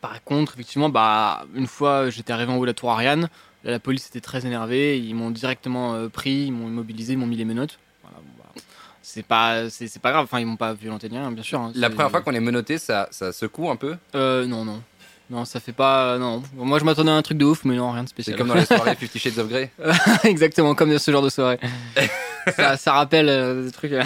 par 0.00 0.22
contre, 0.24 0.54
effectivement, 0.54 0.88
bah, 0.88 1.46
une 1.54 1.66
fois 1.68 2.10
j'étais 2.10 2.32
arrivé 2.32 2.50
en 2.52 2.56
haut 2.56 2.62
de 2.62 2.66
la 2.66 2.74
tour 2.74 2.90
Ariane, 2.90 3.28
là, 3.64 3.70
la 3.70 3.78
police 3.78 4.08
était 4.08 4.20
très 4.20 4.44
énervée, 4.44 4.98
ils 4.98 5.14
m'ont 5.14 5.30
directement 5.30 5.94
euh, 5.94 6.08
pris, 6.08 6.46
ils 6.46 6.52
m'ont 6.52 6.66
immobilisé, 6.66 7.12
ils 7.12 7.18
m'ont 7.18 7.26
mis 7.26 7.36
les 7.36 7.44
menottes. 7.44 7.78
Voilà, 8.02 8.18
bon, 8.18 8.32
bah, 8.42 8.60
c'est 9.02 9.22
pas, 9.24 9.70
c'est, 9.70 9.86
c'est 9.86 10.00
pas 10.02 10.10
grave, 10.10 10.24
enfin 10.24 10.40
ils 10.40 10.46
m'ont 10.46 10.56
pas 10.56 10.72
violenté 10.74 11.08
ni 11.08 11.16
rien, 11.18 11.30
bien 11.30 11.42
sûr. 11.44 11.60
hein, 11.60 11.70
La 11.76 11.88
c'est- 11.88 11.94
première 11.94 12.10
fois 12.10 12.20
qu'on 12.22 12.34
est 12.34 12.40
menotté, 12.40 12.78
ça, 12.78 13.06
ça 13.12 13.32
secoue 13.32 13.70
un 13.70 13.76
peu? 13.76 13.96
Euh, 14.16 14.44
non, 14.46 14.64
non. 14.64 14.82
Non, 15.28 15.44
ça 15.44 15.58
fait 15.58 15.72
pas. 15.72 16.18
Non. 16.18 16.40
Moi, 16.54 16.78
je 16.78 16.84
m'attendais 16.84 17.10
à 17.10 17.14
un 17.14 17.22
truc 17.22 17.36
de 17.38 17.44
ouf, 17.44 17.64
mais 17.64 17.74
non, 17.74 17.90
rien 17.90 18.04
de 18.04 18.08
C'est 18.08 18.12
spécial. 18.12 18.36
comme 18.38 18.46
dans 18.48 18.54
les 18.54 18.64
soirées 18.64 18.94
Fifty 18.98 19.18
Shades 19.18 19.38
of 19.38 19.48
Grey. 19.48 19.70
Exactement, 20.24 20.74
comme 20.76 20.90
dans 20.92 20.98
ce 21.00 21.10
genre 21.10 21.22
de 21.22 21.30
soirée. 21.30 21.58
ça, 22.56 22.76
ça 22.76 22.92
rappelle 22.92 23.28
euh, 23.28 23.64
des 23.64 23.72
trucs. 23.72 23.90
euh, 23.92 24.04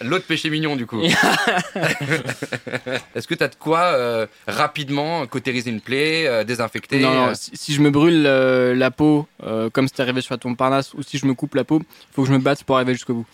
L'autre 0.00 0.24
péché 0.26 0.48
mignon, 0.48 0.76
du 0.76 0.86
coup. 0.86 1.02
Est-ce 3.14 3.26
que 3.28 3.34
t'as 3.34 3.48
de 3.48 3.54
quoi 3.54 3.80
euh, 3.80 4.26
rapidement 4.46 5.26
cautériser 5.26 5.70
une 5.70 5.80
plaie, 5.80 6.26
euh, 6.26 6.44
désinfecter 6.44 7.00
Non, 7.00 7.14
non, 7.14 7.26
euh, 7.28 7.34
si, 7.34 7.50
si 7.54 7.74
je 7.74 7.80
me 7.82 7.90
brûle 7.90 8.24
euh, 8.26 8.74
la 8.74 8.90
peau, 8.90 9.26
euh, 9.44 9.70
comme 9.70 9.88
c'était 9.88 10.02
arrivé 10.02 10.20
sur 10.20 10.34
la 10.34 10.38
tombe 10.38 10.56
Parnasse, 10.56 10.94
ou 10.94 11.02
si 11.02 11.18
je 11.18 11.26
me 11.26 11.34
coupe 11.34 11.54
la 11.54 11.64
peau, 11.64 11.80
il 11.80 12.14
faut 12.14 12.22
que 12.22 12.28
je 12.28 12.32
me 12.32 12.38
batte 12.38 12.64
pour 12.64 12.76
arriver 12.76 12.94
jusqu'au 12.94 13.14
bout. 13.14 13.26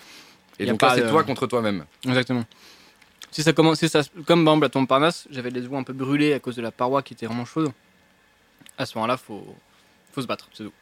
Et 0.59 0.65
y 0.65 0.67
donc 0.67 0.83
là, 0.83 0.93
c'est 0.95 1.03
de- 1.03 1.09
toi 1.09 1.23
contre 1.25 1.47
toi-même. 1.47 1.85
Exactement. 2.07 2.45
Si 3.31 3.43
ça 3.43 3.53
commence, 3.53 3.79
si 3.79 3.89
ça, 3.89 4.03
comme 4.27 4.45
par 4.45 4.55
exemple 4.55 4.65
la 4.65 4.69
tombe 4.71 4.89
Parnasse, 4.89 5.29
j'avais 5.31 5.51
les 5.51 5.67
os 5.67 5.73
un 5.75 5.83
peu 5.83 5.93
brûlés 5.93 6.33
à 6.33 6.41
cause 6.41 6.57
de 6.57 6.63
la 6.63 6.71
paroi 6.71 7.03
qui 7.03 7.15
était 7.15 7.27
vraiment 7.27 7.45
chaude. 7.45 7.73
À 8.77 8.87
ce 8.87 8.97
moment-là, 8.99 9.17
faut, 9.17 9.47
faut 10.13 10.23
se 10.23 10.27
battre, 10.27 10.49
c'est 10.53 10.65
tout. 10.65 10.73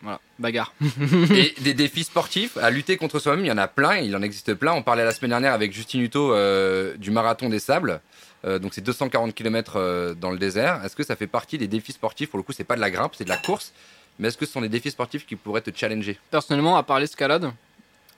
Voilà, 0.00 0.20
bagarre. 0.38 0.74
Et 1.30 1.54
des 1.60 1.74
défis 1.74 2.04
sportifs 2.04 2.56
à 2.56 2.70
lutter 2.70 2.96
contre 2.96 3.20
soi-même, 3.20 3.44
il 3.44 3.48
y 3.48 3.52
en 3.52 3.58
a 3.58 3.68
plein, 3.68 3.98
il 3.98 4.16
en 4.16 4.22
existe 4.22 4.54
plein. 4.54 4.72
On 4.72 4.82
parlait 4.82 5.04
la 5.04 5.12
semaine 5.12 5.30
dernière 5.30 5.52
avec 5.52 5.72
Justine 5.72 6.00
Hutto 6.00 6.34
euh, 6.34 6.96
du 6.96 7.12
marathon 7.12 7.48
des 7.48 7.60
sables. 7.60 8.00
Euh, 8.44 8.58
donc 8.58 8.74
c'est 8.74 8.80
240 8.80 9.32
km 9.32 9.74
euh, 9.76 10.14
dans 10.14 10.32
le 10.32 10.38
désert. 10.38 10.84
Est-ce 10.84 10.96
que 10.96 11.04
ça 11.04 11.14
fait 11.14 11.28
partie 11.28 11.56
des 11.56 11.68
défis 11.68 11.92
sportifs? 11.92 12.30
Pour 12.30 12.38
le 12.38 12.42
coup, 12.42 12.52
c'est 12.52 12.64
pas 12.64 12.74
de 12.74 12.80
la 12.80 12.90
grimpe, 12.90 13.14
c'est 13.16 13.24
de 13.24 13.28
la 13.28 13.36
course. 13.36 13.72
Mais 14.18 14.28
est-ce 14.28 14.36
que 14.36 14.44
ce 14.44 14.52
sont 14.52 14.60
des 14.60 14.68
défis 14.68 14.90
sportifs 14.90 15.24
qui 15.24 15.36
pourraient 15.36 15.60
te 15.60 15.70
challenger? 15.74 16.18
Personnellement, 16.32 16.76
à 16.76 16.82
part 16.82 16.98
l'escalade, 16.98 17.52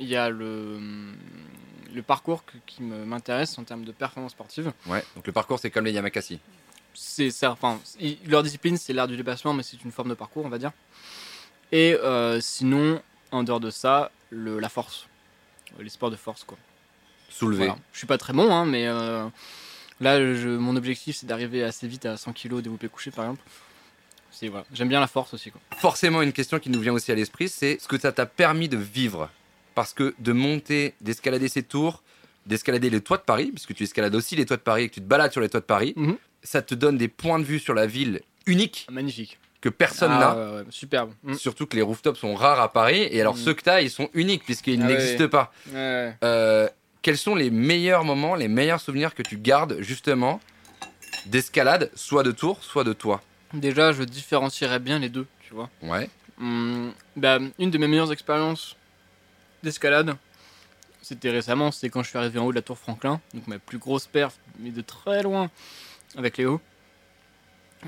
il 0.01 0.09
y 0.09 0.17
a 0.17 0.31
le, 0.31 0.79
le 1.95 2.03
parcours 2.03 2.45
qui 2.67 2.83
m'intéresse 2.83 3.59
en 3.59 3.65
termes 3.65 3.85
de 3.85 3.93
performance 3.93 4.33
sportive. 4.33 4.73
Ouais. 4.87 5.03
Donc 5.17 5.27
le 5.27 5.33
parcours, 5.33 5.59
c'est 5.59 5.71
comme 5.71 5.85
les 5.85 5.93
Yamakasi. 5.93 6.39
c'est 6.93 7.31
ça. 7.31 7.53
Enfin, 7.53 7.81
leur 8.27 8.43
discipline, 8.43 8.77
c'est 8.77 8.93
l'art 8.93 9.09
du 9.09 9.17
dépassement, 9.17 9.55
mais 9.55 9.63
c'est 9.63 9.83
une 9.85 9.93
forme 9.93 10.09
de 10.09 10.15
parcours, 10.15 10.45
on 10.45 10.49
va 10.49 10.59
dire. 10.59 10.73
Et 11.73 11.95
euh, 11.95 12.41
sinon, 12.41 13.01
en 13.33 13.43
dehors 13.43 13.61
de 13.61 13.71
ça, 13.71 14.11
le, 14.31 14.59
la 14.59 14.69
force, 14.69 15.07
les 15.79 15.89
sports 15.89 16.11
de 16.11 16.17
force, 16.17 16.45
quoi. 16.45 16.59
Soulever. 17.31 17.67
Voilà. 17.67 17.79
Je 17.93 17.99
suis 17.99 18.07
pas 18.07 18.19
très 18.19 18.33
bon, 18.33 18.53
hein, 18.53 18.65
mais 18.65 18.87
euh, 18.87 19.27
là, 20.01 20.19
je, 20.21 20.49
mon 20.49 20.77
objectif, 20.77 21.17
c'est 21.17 21.27
d'arriver 21.27 21.65
assez 21.65 21.89
vite 21.89 22.07
à 22.07 22.17
100 22.17 22.33
kg 22.33 22.61
développé 22.61 22.89
couché, 22.89 23.11
par 23.11 23.25
exemple. 23.25 23.43
Voilà. 24.43 24.67
J'aime 24.73 24.89
bien 24.89 25.01
la 25.01 25.07
force 25.07 25.35
aussi, 25.35 25.51
quoi. 25.51 25.61
Forcément, 25.77 26.23
une 26.23 26.33
question 26.33 26.59
qui 26.59 26.71
nous 26.71 26.81
vient 26.81 26.93
aussi 26.93 27.13
à 27.13 27.15
l'esprit, 27.15 27.49
c'est 27.49 27.79
ce 27.81 27.89
que 27.89 27.99
ça 27.99 28.13
t'a 28.13 28.27
permis 28.27 28.69
de 28.69 28.77
vivre. 28.77 29.31
Parce 29.75 29.93
que 29.93 30.15
de 30.19 30.33
monter, 30.33 30.95
d'escalader 31.01 31.49
ces 31.49 31.63
tours, 31.63 32.03
d'escalader 32.47 32.91
les 32.91 33.01
toits 33.01 33.17
de 33.17 33.23
Paris, 33.23 33.51
puisque 33.53 33.75
tu 33.75 33.83
escalades 33.85 34.15
aussi 34.15 34.37
les 34.37 34.47
toits 34.47 34.57
de 34.57 34.63
Paris 34.63 34.85
et 34.85 34.89
que 34.89 34.95
tu 34.95 35.01
te 35.01 35.07
balades 35.07 35.33
sur 35.33 35.41
les 35.41 35.49
toits 35.49 35.61
de 35.61 35.65
Paris, 35.67 35.95
Mhm. 35.97 36.17
ça 36.43 36.63
te 36.63 36.75
donne 36.75 36.97
des 36.99 37.09
points 37.09 37.39
de 37.39 37.45
vue 37.45 37.59
sur 37.59 37.75
la 37.75 37.87
ville 37.87 38.21
uniques 38.47 38.87
Magnifique. 38.91 39.39
que 39.63 39.71
personne 39.71 40.13
Ah, 40.13 40.19
n'a. 40.19 40.37
ouais, 40.37 40.57
ouais, 40.59 40.65
superbe. 40.69 41.13
Mm. 41.23 41.35
Surtout 41.35 41.67
que 41.67 41.75
les 41.75 41.81
rooftops 41.83 42.19
sont 42.21 42.35
rares 42.35 42.61
à 42.61 42.71
Paris. 42.71 43.09
Et 43.11 43.21
alors, 43.21 43.35
Mhm. 43.35 43.41
ceux 43.41 43.55
que 43.55 43.63
tu 43.63 43.71
as, 43.71 43.81
ils 43.81 43.91
sont 43.91 44.11
uniques 44.13 44.45
puisqu'ils 44.45 44.81
Ah 44.83 44.87
ouais. 44.87 44.93
n'existent 44.93 45.29
pas. 45.29 45.53
Euh, 45.73 46.69
quels 47.01 47.17
sont 47.19 47.35
les 47.35 47.51
meilleurs 47.51 48.05
moments, 48.05 48.35
les 48.35 48.49
meilleurs 48.49 48.81
souvenirs 48.81 49.15
que 49.15 49.23
tu 49.23 49.39
gardes 49.39 49.79
justement 49.81 50.39
d'escalade, 51.27 51.91
soit 51.95 52.23
de 52.23 52.31
tour, 52.31 52.63
soit 52.63 52.85
de 52.85 52.93
toi 52.93 53.23
Déjà, 53.55 53.93
je 53.93 54.03
différencierais 54.03 54.81
bien 54.81 54.99
les 54.99 55.09
deux, 55.09 55.27
tu 55.49 55.55
vois. 55.55 55.71
Ouais. 55.83 56.11
Hum, 56.41 56.93
bah, 57.17 57.39
une 57.59 57.71
de 57.71 57.79
mes 57.79 57.87
meilleures 57.89 58.13
expériences 58.13 58.77
d'escalade, 59.65 60.17
c'était 61.05 61.31
récemment, 61.31 61.71
c'est 61.71 61.91
quand 61.91 62.03
je 62.03 62.09
suis 62.09 62.19
arrivé 62.19 62.39
en 62.39 62.47
haut 62.47 62.51
de 62.51 62.57
la 62.57 62.63
tour 62.63 62.79
Franklin, 62.79 63.21
donc 63.35 63.47
ma 63.47 63.59
plus 63.59 63.79
grosse 63.79 64.07
perf, 64.07 64.39
mais 64.59 64.71
de 64.71 64.81
très 64.81 65.23
loin, 65.23 65.51
avec 66.17 66.39
Léo. 66.39 66.61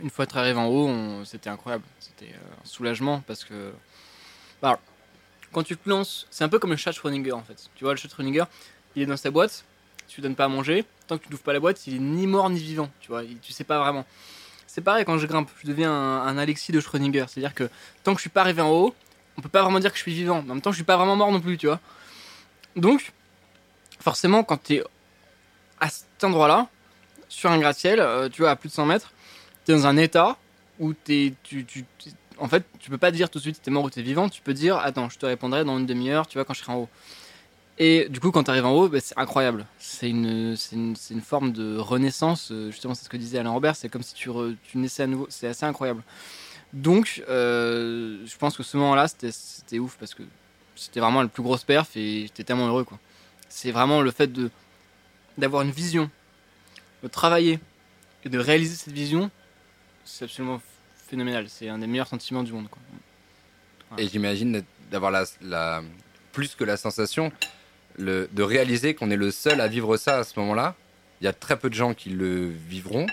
Une 0.03 0.11
fois 0.11 0.25
être 0.25 0.37
arrivé 0.37 0.59
en 0.59 0.67
haut, 0.67 1.25
c'était 1.25 1.49
incroyable, 1.49 1.85
c'était 1.99 2.33
euh, 2.33 2.63
un 2.63 2.67
soulagement 2.67 3.23
parce 3.27 3.45
que. 3.45 3.73
bah, 4.61 4.79
quand 5.53 5.63
tu 5.63 5.77
te 5.77 5.89
lances, 5.89 6.27
c'est 6.31 6.45
un 6.45 6.51
peu 6.51 6.59
comme 6.59 6.73
le 6.73 6.77
chat 6.77 6.93
Schrödinger 6.93 7.33
en 7.33 7.43
fait. 7.43 7.71
Tu 7.77 7.85
vois, 7.85 7.95
le 7.95 7.99
chat 7.99 8.09
Schrödinger, 8.09 8.45
il 8.95 9.03
est 9.03 9.07
dans 9.07 9.17
sa 9.17 9.31
boîte, 9.31 9.65
tu 10.07 10.17
lui 10.17 10.23
donnes 10.23 10.35
pas 10.35 10.45
à 10.45 10.49
manger, 10.49 10.85
tant 11.07 11.17
que 11.17 11.25
tu 11.25 11.31
n'ouvres 11.31 11.43
pas 11.43 11.55
la 11.55 11.61
boîte, 11.61 11.87
il 11.87 11.95
est 11.95 11.99
ni 11.99 12.27
mort 12.27 12.51
ni 12.51 12.61
vivant, 12.61 12.91
tu 13.01 13.09
vois, 13.09 13.23
tu 13.41 13.53
sais 13.53 13.65
pas 13.65 13.79
vraiment. 13.79 14.05
C'est 14.67 14.83
pareil 14.83 15.07
quand 15.07 15.17
je 15.17 15.27
grimpe, 15.27 15.49
je 15.63 15.69
deviens 15.69 15.91
un, 15.91 16.27
un 16.27 16.37
Alexis 16.37 16.73
de 16.73 16.81
Schrödinger. 16.81 17.25
C'est-à-dire 17.29 17.55
que 17.55 17.71
tant 18.05 18.13
que 18.13 18.19
je 18.19 18.23
suis 18.23 18.31
pas 18.31 18.43
arrivé 18.43 18.61
en 18.61 18.71
haut, 18.71 18.95
on 19.39 19.43
peut 19.43 19.49
pas 19.49 19.63
vraiment 19.63 19.81
dire 19.81 19.91
que 19.91 19.97
je 19.97 20.03
suis 20.03 20.15
vivant. 20.15 20.43
Mais 20.43 20.51
en 20.51 20.55
même 20.55 20.63
temps, 20.63 20.71
je 20.73 20.77
suis 20.77 20.85
pas 20.85 20.97
vraiment 20.97 21.17
mort 21.17 21.31
non 21.33 21.41
plus, 21.41 21.57
tu 21.59 21.67
vois. 21.67 21.81
Donc, 22.75 23.13
forcément, 24.01 24.45
quand 24.45 24.63
tu 24.63 24.75
es 24.77 24.85
à 25.81 25.89
cet 25.89 26.25
endroit-là, 26.25 26.69
sur 27.29 27.51
un 27.51 27.59
gratte-ciel, 27.59 28.01
euh, 28.01 28.29
tu 28.29 28.43
vois, 28.43 28.51
à 28.51 28.57
plus 28.57 28.69
de 28.69 28.75
100 28.75 28.87
mètres, 28.87 29.13
tu 29.65 29.73
es 29.73 29.75
dans 29.75 29.87
un 29.87 29.97
état 29.97 30.37
où 30.79 30.93
t'es, 30.93 31.35
tu, 31.43 31.65
tu, 31.65 31.85
en 32.39 32.49
fait, 32.49 32.65
tu 32.79 32.91
peux 32.91 32.99
pas 32.99 33.11
dire 33.11 33.31
tout 33.31 33.39
de 33.39 33.43
suite 33.43 33.61
t'es 33.63 33.71
mort 33.71 33.85
ou 33.85 33.91
t'es 33.91 34.03
vivant. 34.03 34.29
Tu 34.29 34.43
peux 34.43 34.55
dire, 34.55 34.77
attends, 34.79 35.09
je 35.09 35.19
te 35.19 35.27
répondrai 35.27 35.65
dans 35.65 35.79
une 35.79 35.87
demi-heure, 35.87 36.27
tu 36.27 36.39
vois, 36.39 36.45
quand 36.45 36.55
je 36.55 36.61
serai 36.61 36.73
en 36.73 36.77
haut. 36.81 36.89
Et 37.79 38.09
du 38.09 38.21
coup, 38.21 38.31
quand 38.31 38.45
tu 38.45 38.51
arrives 38.51 38.65
en 38.65 38.73
haut, 38.73 38.89
bah, 38.89 38.99
c'est 39.03 39.19
incroyable. 39.19 39.67
C'est 39.79 40.09
une, 40.09 40.57
une, 40.73 40.95
une 41.11 41.21
forme 41.21 41.53
de 41.53 41.77
renaissance. 41.77 42.51
euh, 42.51 42.71
Justement, 42.71 42.95
c'est 42.95 43.05
ce 43.05 43.09
que 43.11 43.19
disait 43.19 43.39
Alain 43.39 43.51
Robert. 43.51 43.77
C'est 43.77 43.89
comme 43.91 44.03
si 44.03 44.15
tu, 44.15 44.31
tu 44.71 44.79
naissais 44.79 45.03
à 45.03 45.07
nouveau. 45.07 45.27
C'est 45.29 45.47
assez 45.47 45.67
incroyable. 45.67 46.03
Donc, 46.77 47.25
euh, 47.31 48.19
je 48.27 48.37
pense 48.37 48.55
que 48.55 48.63
ce 48.63 48.77
moment-là, 48.77 49.09
c'était- 49.09 49.79
ouf 49.79 49.97
parce 49.99 50.13
que 50.15 50.23
c'était 50.75 51.01
vraiment 51.01 51.23
la 51.23 51.29
plus 51.29 51.43
grosse 51.43 51.65
perf 51.65 51.97
et 51.97 52.23
j'étais 52.23 52.45
tellement 52.45 52.69
heureux. 52.69 52.87
C'est 53.49 53.71
vraiment 53.71 54.03
le 54.03 54.11
fait 54.11 54.31
d'avoir 55.39 55.63
une 55.63 55.71
vision, 55.71 56.11
de 57.03 57.09
travailler 57.09 57.59
et 58.25 58.29
de 58.29 58.39
réaliser 58.39 58.75
cette 58.75 58.93
vision. 58.93 59.31
C'est 60.05 60.27
absolument 60.27 60.61
phénoménal. 61.09 61.47
C'est 61.49 61.71
un 61.71 61.79
des 61.79 61.87
meilleurs 61.87 62.09
sentiments 62.09 62.43
du 62.43 62.53
monde. 62.53 62.69
Et 63.97 64.07
j'imagine 64.09 64.63
d'avoir 64.91 65.11
la, 65.41 65.83
plus 66.33 66.55
que 66.55 66.65
la 66.65 66.77
sensation 66.77 67.33
le, 67.97 68.29
de 68.33 68.43
réaliser 68.43 68.95
qu'on 68.95 69.11
est 69.11 69.17
le 69.17 69.31
seul 69.31 69.63
à 69.63 69.69
vivre 69.69 69.97
ça 69.97 70.19
à 70.19 70.25
ce 70.25 70.39
moment-là. 70.41 70.75
Il 71.23 71.25
y 71.25 71.29
a 71.29 71.33
très 71.33 71.59
peu 71.59 71.71
de 71.71 71.75
gens 71.75 71.95
qui 71.95 72.11
le 72.11 72.49
vivront, 72.69 73.07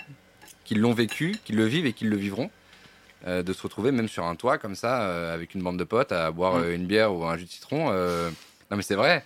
qui 0.64 0.74
l'ont 0.74 0.92
vécu, 0.92 1.38
qui 1.46 1.54
le 1.54 1.64
vivent 1.64 1.86
et 1.86 1.94
qui 1.94 2.04
le 2.04 2.16
vivront. 2.16 2.50
Euh, 3.26 3.42
de 3.42 3.52
se 3.54 3.62
retrouver 3.62 3.90
même 3.90 4.08
sur 4.08 4.24
un 4.26 4.34
toit 4.36 4.58
comme 4.58 4.74
ça, 4.74 5.02
euh, 5.04 5.32
avec 5.32 5.54
une 5.54 5.62
bande 5.62 5.78
de 5.78 5.84
potes, 5.84 6.12
à 6.12 6.30
boire 6.30 6.56
euh, 6.56 6.74
une 6.74 6.84
bière 6.86 7.14
ou 7.14 7.24
un 7.24 7.38
jus 7.38 7.46
de 7.46 7.50
citron. 7.50 7.90
Non 8.70 8.76
mais 8.76 8.82
c'est 8.82 8.96
vrai. 8.96 9.24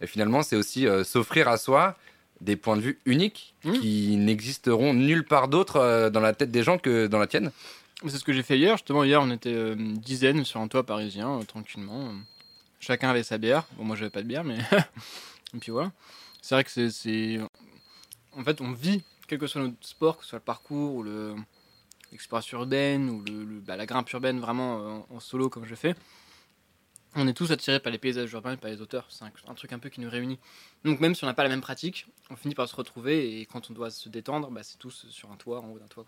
Et 0.00 0.06
finalement, 0.06 0.42
c'est 0.42 0.56
aussi 0.56 0.86
s'offrir 1.04 1.48
à 1.48 1.56
soi 1.58 1.96
des 2.40 2.56
points 2.56 2.76
de 2.76 2.80
vue 2.82 2.98
uniques 3.06 3.54
Mm. 3.64 3.72
qui 3.74 4.16
n'existeront 4.16 4.94
nulle 4.94 5.26
part 5.26 5.48
d'autre 5.48 6.08
dans 6.10 6.20
la 6.20 6.32
tête 6.32 6.50
des 6.50 6.62
gens 6.62 6.78
que 6.78 7.06
dans 7.08 7.18
la 7.18 7.26
tienne. 7.26 7.50
C'est 8.06 8.16
ce 8.16 8.24
que 8.24 8.32
j'ai 8.32 8.42
fait 8.42 8.56
hier. 8.56 8.76
Justement, 8.78 9.04
hier, 9.04 9.20
on 9.20 9.30
était 9.30 9.52
une 9.74 9.98
dizaine 9.98 10.44
sur 10.46 10.60
un 10.60 10.68
toit 10.68 10.84
parisien, 10.86 11.40
tranquillement. 11.46 12.12
Chacun 12.78 13.10
avait 13.10 13.22
sa 13.22 13.36
bière. 13.36 13.64
Bon, 13.76 13.84
moi, 13.84 13.96
j'avais 13.96 14.08
pas 14.10 14.22
de 14.22 14.26
bière, 14.28 14.44
mais. 14.44 14.56
Et 15.54 15.58
puis 15.58 15.70
voilà. 15.72 15.92
C'est 16.40 16.54
vrai 16.54 16.64
que 16.64 16.70
c'est. 16.88 17.38
En 18.38 18.42
fait, 18.44 18.62
on 18.62 18.72
vit, 18.72 19.02
quel 19.28 19.38
que 19.38 19.46
soit 19.46 19.60
notre 19.60 19.74
sport, 19.82 20.16
que 20.16 20.22
ce 20.24 20.30
soit 20.30 20.38
le 20.38 20.44
parcours 20.44 20.94
ou 20.94 21.02
le- 21.02 21.34
l'exploration 22.12 22.58
urbaine 22.58 23.08
ou 23.10 23.22
le, 23.26 23.44
le- 23.44 23.60
bah, 23.60 23.76
la 23.76 23.86
grimpe 23.86 24.10
urbaine 24.12 24.40
vraiment 24.40 24.78
euh, 24.80 24.88
en, 25.10 25.16
en 25.16 25.20
solo 25.20 25.48
comme 25.48 25.64
je 25.66 25.74
fais. 25.74 25.94
On 27.16 27.26
est 27.26 27.32
tous 27.34 27.50
attirés 27.50 27.80
par 27.80 27.90
les 27.90 27.98
paysages 27.98 28.30
urbains 28.32 28.52
et 28.52 28.56
par 28.56 28.70
les 28.70 28.80
auteurs. 28.80 29.04
C'est 29.08 29.24
un, 29.24 29.32
un 29.48 29.54
truc 29.54 29.72
un 29.72 29.80
peu 29.80 29.88
qui 29.88 30.00
nous 30.00 30.08
réunit. 30.08 30.38
Donc, 30.84 31.00
même 31.00 31.16
si 31.16 31.24
on 31.24 31.26
n'a 31.26 31.34
pas 31.34 31.42
la 31.42 31.48
même 31.48 31.60
pratique, 31.60 32.06
on 32.30 32.36
finit 32.36 32.54
par 32.54 32.68
se 32.68 32.76
retrouver 32.76 33.40
et 33.40 33.46
quand 33.46 33.68
on 33.68 33.74
doit 33.74 33.90
se 33.90 34.08
détendre, 34.08 34.48
bah, 34.52 34.60
c'est 34.62 34.78
tous 34.78 35.06
sur 35.10 35.28
un 35.32 35.34
toit, 35.34 35.58
en 35.60 35.70
haut 35.72 35.78
d'un 35.80 35.88
toit. 35.88 36.04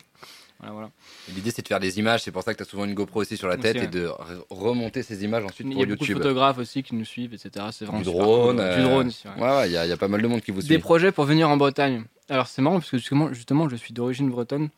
Voilà, 0.61 0.73
voilà. 0.73 0.91
L'idée, 1.35 1.51
c'est 1.51 1.63
de 1.63 1.67
faire 1.67 1.81
des 1.81 1.99
images. 1.99 2.23
C'est 2.23 2.31
pour 2.31 2.45
ça 2.45 2.53
que 2.53 2.59
tu 2.59 2.63
as 2.63 2.67
souvent 2.71 2.85
une 2.85 2.95
GoPro 2.95 3.21
aussi 3.23 3.37
sur 3.37 3.49
la 3.49 3.55
Aussi, 3.55 3.63
tête 3.63 3.77
ouais. 3.79 3.85
et 3.87 3.89
de 3.89 4.07
re- 4.07 4.45
remonter 4.49 5.03
ces 5.03 5.25
images 5.25 5.45
ensuite 5.45 5.67
Il 5.67 5.73
y 5.73 5.75
pour 5.75 5.83
a 5.83 5.87
beaucoup 5.87 6.05
de 6.05 6.09
YouTube. 6.11 6.19
photographes 6.23 6.59
aussi 6.59 6.85
qui 6.85 6.95
nous 6.95 7.05
suivent, 7.05 7.35
etc. 7.35 7.67
C'est 7.73 7.85
vraiment 7.85 7.99
Du 7.99 8.05
super 8.05 8.23
drone. 8.23 8.57
cool. 8.59 8.61
euh, 8.65 8.77
Du 8.77 8.83
drone 8.83 9.07
aussi, 9.09 9.27
ouais. 9.27 9.43
Ouais, 9.43 9.57
ouais, 9.57 9.69
il 9.71 9.73
y, 9.73 9.77
a- 9.77 9.85
il 9.85 9.89
y 9.89 9.93
a 9.93 9.97
pas 9.97 10.07
mal 10.07 10.23
de 10.23 10.29
monde 10.29 10.41
qui 10.41 10.53
vous 10.53 10.61
Des 10.61 10.67
suit. 10.67 10.79
projets 10.79 11.11
pour 11.11 11.25
venir 11.25 11.51
en 11.51 11.57
Bretagne. 11.57 12.05
Alors 12.29 12.47
c'est 12.47 12.63
marrant 12.63 12.79
parce 12.79 12.91
que 12.91 12.99
justement, 12.99 13.33
justement 13.33 13.69
je 13.69 13.75
suis 13.75 13.93
d'origine 13.93 14.31
bretonne. 14.31 14.69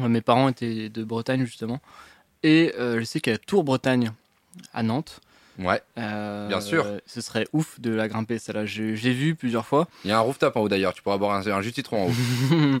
Euh, 0.00 0.08
Mes 0.08 0.20
parents 0.20 0.48
étaient 0.48 0.88
de 0.88 1.04
Bretagne 1.04 1.44
justement. 1.44 1.80
Et 2.42 2.72
euh, 2.78 2.98
je 3.00 3.04
sais 3.04 3.20
qu'il 3.20 3.32
y 3.32 3.36
a 3.36 3.38
Tour 3.38 3.64
Bretagne 3.64 4.12
à 4.72 4.82
Nantes. 4.82 5.20
Ouais, 5.58 5.80
Euh, 5.98 6.48
Bien 6.48 6.60
sûr. 6.60 6.84
Ce 7.06 7.20
serait 7.20 7.46
ouf 7.52 7.78
de 7.80 7.90
la 7.90 8.08
grimper, 8.08 8.38
celle-là. 8.38 8.64
L'ai 8.64 9.12
vu 9.12 9.34
plusieurs 9.36 9.64
fois. 9.66 9.88
il 10.04 10.08
y 10.10 10.12
a 10.12 10.18
un 10.18 10.20
rooftop 10.20 10.56
en 10.56 10.60
haut 10.62 10.68
d'ailleurs. 10.68 10.92
Tu 10.94 11.02
pourras 11.02 11.16
boire 11.16 11.32
un, 11.36 11.46
un 11.46 11.60
jus 11.62 11.70
de 11.70 11.74
citron 11.76 12.06
en 12.06 12.08
haut. 12.08 12.80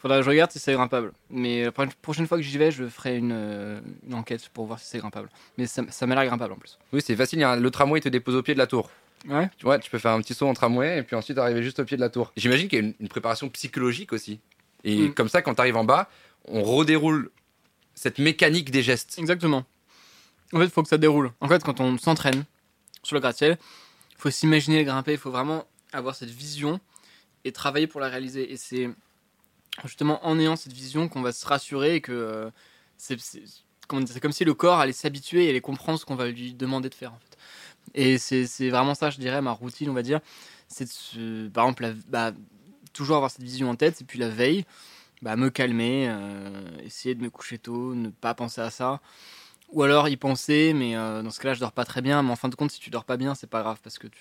Faudra 0.00 0.16
que 0.16 0.24
je 0.24 0.30
regarde 0.30 0.50
si 0.50 0.58
c'est 0.58 0.72
grimpable. 0.72 1.12
Mais 1.28 1.64
la 1.64 1.72
prochaine 1.72 2.26
fois 2.26 2.38
que 2.38 2.42
j'y 2.42 2.56
vais, 2.56 2.70
je 2.70 2.88
ferai 2.88 3.18
une, 3.18 3.82
une 4.08 4.14
enquête 4.14 4.48
pour 4.48 4.64
voir 4.64 4.78
si 4.78 4.86
c'est 4.86 4.98
grimpable. 4.98 5.28
Mais 5.58 5.66
ça, 5.66 5.82
ça 5.90 6.06
m'a 6.06 6.14
l'air 6.14 6.24
grimpable 6.24 6.54
en 6.54 6.56
plus. 6.56 6.78
Oui, 6.94 7.02
c'est 7.04 7.14
facile. 7.16 7.42
un- 7.44 7.56
le 7.56 7.70
tramway 7.70 8.00
te 8.00 8.08
dépose 8.08 8.34
au 8.34 8.42
pied 8.42 8.54
de 8.54 8.58
la 8.58 8.66
tour. 8.66 8.90
Ouais. 9.28 9.50
Tu 9.58 9.64
vois, 9.66 9.78
tu 9.78 9.90
peux 9.90 9.98
faire 9.98 10.12
un 10.12 10.22
petit 10.22 10.32
saut 10.32 10.48
en 10.48 10.54
tramway 10.54 10.98
et 10.98 11.02
puis 11.02 11.16
ensuite 11.16 11.36
arriver 11.36 11.62
juste 11.62 11.80
au 11.80 11.84
pied 11.84 11.98
de 11.98 12.00
la 12.02 12.08
tour. 12.08 12.32
J'imagine 12.38 12.68
qu'il 12.68 12.78
y 12.78 12.82
a 12.82 12.84
une, 12.86 12.94
une 12.98 13.08
préparation 13.08 13.50
psychologique 13.50 14.14
aussi. 14.14 14.40
Et 14.84 15.08
Mm. 15.08 15.14
comme 15.14 15.28
ça, 15.28 15.42
quand 15.42 15.54
tu 15.54 15.60
arrives 15.60 15.76
en 15.76 15.84
bas, 15.84 16.08
on 16.48 16.62
redéroule 16.62 17.30
cette 17.94 18.18
mécanique 18.18 18.70
des 18.70 18.82
gestes. 18.82 19.18
Exactement. 19.18 19.64
En 20.52 20.58
fait, 20.58 20.64
il 20.64 20.70
faut 20.70 20.82
que 20.82 20.88
ça 20.88 20.98
déroule. 20.98 21.32
En 21.40 21.48
fait, 21.48 21.62
quand 21.62 21.80
on 21.80 21.98
s'entraîne 21.98 22.44
sur 23.02 23.14
le 23.14 23.20
gratte-ciel, 23.20 23.58
il 24.12 24.20
faut 24.20 24.30
s'imaginer 24.30 24.84
grimper, 24.84 25.12
il 25.12 25.18
faut 25.18 25.30
vraiment 25.30 25.64
avoir 25.92 26.14
cette 26.14 26.30
vision 26.30 26.80
et 27.44 27.52
travailler 27.52 27.86
pour 27.86 28.00
la 28.00 28.08
réaliser. 28.08 28.52
Et 28.52 28.56
c'est 28.56 28.90
justement 29.84 30.24
en 30.26 30.38
ayant 30.38 30.56
cette 30.56 30.72
vision 30.72 31.08
qu'on 31.08 31.22
va 31.22 31.32
se 31.32 31.46
rassurer 31.46 31.96
et 31.96 32.00
que 32.00 32.12
euh, 32.12 32.50
c'est 32.96 33.18
comme 33.88 34.32
si 34.32 34.44
le 34.44 34.54
corps 34.54 34.78
allait 34.78 34.92
s'habituer 34.92 35.46
et 35.46 35.50
allait 35.50 35.60
comprendre 35.60 35.98
ce 35.98 36.04
qu'on 36.04 36.16
va 36.16 36.28
lui 36.28 36.54
demander 36.54 36.88
de 36.88 36.94
faire. 36.94 37.12
Et 37.94 38.18
c'est 38.18 38.70
vraiment 38.70 38.94
ça, 38.94 39.10
je 39.10 39.18
dirais, 39.18 39.42
ma 39.42 39.52
routine, 39.52 39.90
on 39.90 39.94
va 39.94 40.02
dire. 40.02 40.20
C'est 40.68 40.86
par 41.52 41.64
exemple, 41.64 41.94
bah, 42.08 42.32
toujours 42.92 43.16
avoir 43.16 43.30
cette 43.30 43.42
vision 43.42 43.70
en 43.70 43.76
tête 43.76 44.00
et 44.00 44.04
puis 44.04 44.18
la 44.18 44.28
veille, 44.28 44.64
bah, 45.22 45.36
me 45.36 45.50
calmer, 45.50 46.08
euh, 46.08 46.78
essayer 46.82 47.14
de 47.14 47.22
me 47.22 47.30
coucher 47.30 47.58
tôt, 47.58 47.94
ne 47.94 48.08
pas 48.08 48.34
penser 48.34 48.60
à 48.60 48.70
ça. 48.70 49.00
Ou 49.72 49.82
alors 49.82 50.08
y 50.08 50.16
penser, 50.16 50.72
mais 50.74 50.96
euh, 50.96 51.22
dans 51.22 51.30
ce 51.30 51.38
cas-là, 51.40 51.54
je 51.54 51.60
dors 51.60 51.72
pas 51.72 51.84
très 51.84 52.02
bien. 52.02 52.22
Mais 52.22 52.30
en 52.30 52.36
fin 52.36 52.48
de 52.48 52.54
compte, 52.54 52.70
si 52.70 52.80
tu 52.80 52.90
dors 52.90 53.04
pas 53.04 53.16
bien, 53.16 53.34
c'est 53.34 53.48
pas 53.48 53.62
grave 53.62 53.78
parce 53.82 53.98
que 53.98 54.06
tu. 54.08 54.20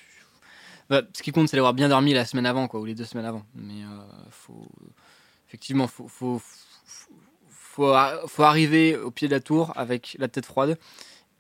Bah, 0.89 1.01
ce 1.13 1.21
qui 1.23 1.31
compte, 1.31 1.49
c'est 1.49 1.57
d'avoir 1.57 1.73
bien 1.73 1.89
dormi 1.89 2.13
la 2.13 2.25
semaine 2.25 2.45
avant, 2.45 2.67
quoi, 2.67 2.79
ou 2.79 2.85
les 2.85 2.95
deux 2.95 3.05
semaines 3.05 3.25
avant. 3.25 3.43
Mais 3.55 3.83
euh, 3.83 4.01
faut. 4.31 4.67
Effectivement, 5.47 5.87
faut, 5.87 6.07
faut, 6.07 6.39
faut, 8.27 8.43
arriver 8.43 8.95
au 8.95 9.09
pied 9.09 9.27
de 9.27 9.33
la 9.33 9.39
tour 9.39 9.73
avec 9.75 10.15
la 10.19 10.27
tête 10.27 10.45
froide 10.45 10.77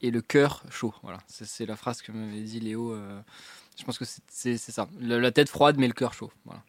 et 0.01 0.09
le 0.09 0.21
cœur 0.21 0.63
chaud. 0.71 0.95
Voilà, 1.03 1.19
c'est 1.27 1.67
la 1.67 1.75
phrase 1.75 2.01
que 2.01 2.11
m'avait 2.11 2.41
dit 2.41 2.59
Léo. 2.59 2.93
euh, 2.93 3.21
je 3.77 3.83
pense 3.83 3.99
que 3.99 4.05
c'est- 4.27 4.57
ça. 4.57 4.87
La 4.99 5.31
tête 5.31 5.49
froide, 5.49 5.75
mais 5.77 5.87
le 5.87 5.93
cœur 5.93 6.13
chaud. 6.13 6.31
Voilà. 6.45 6.63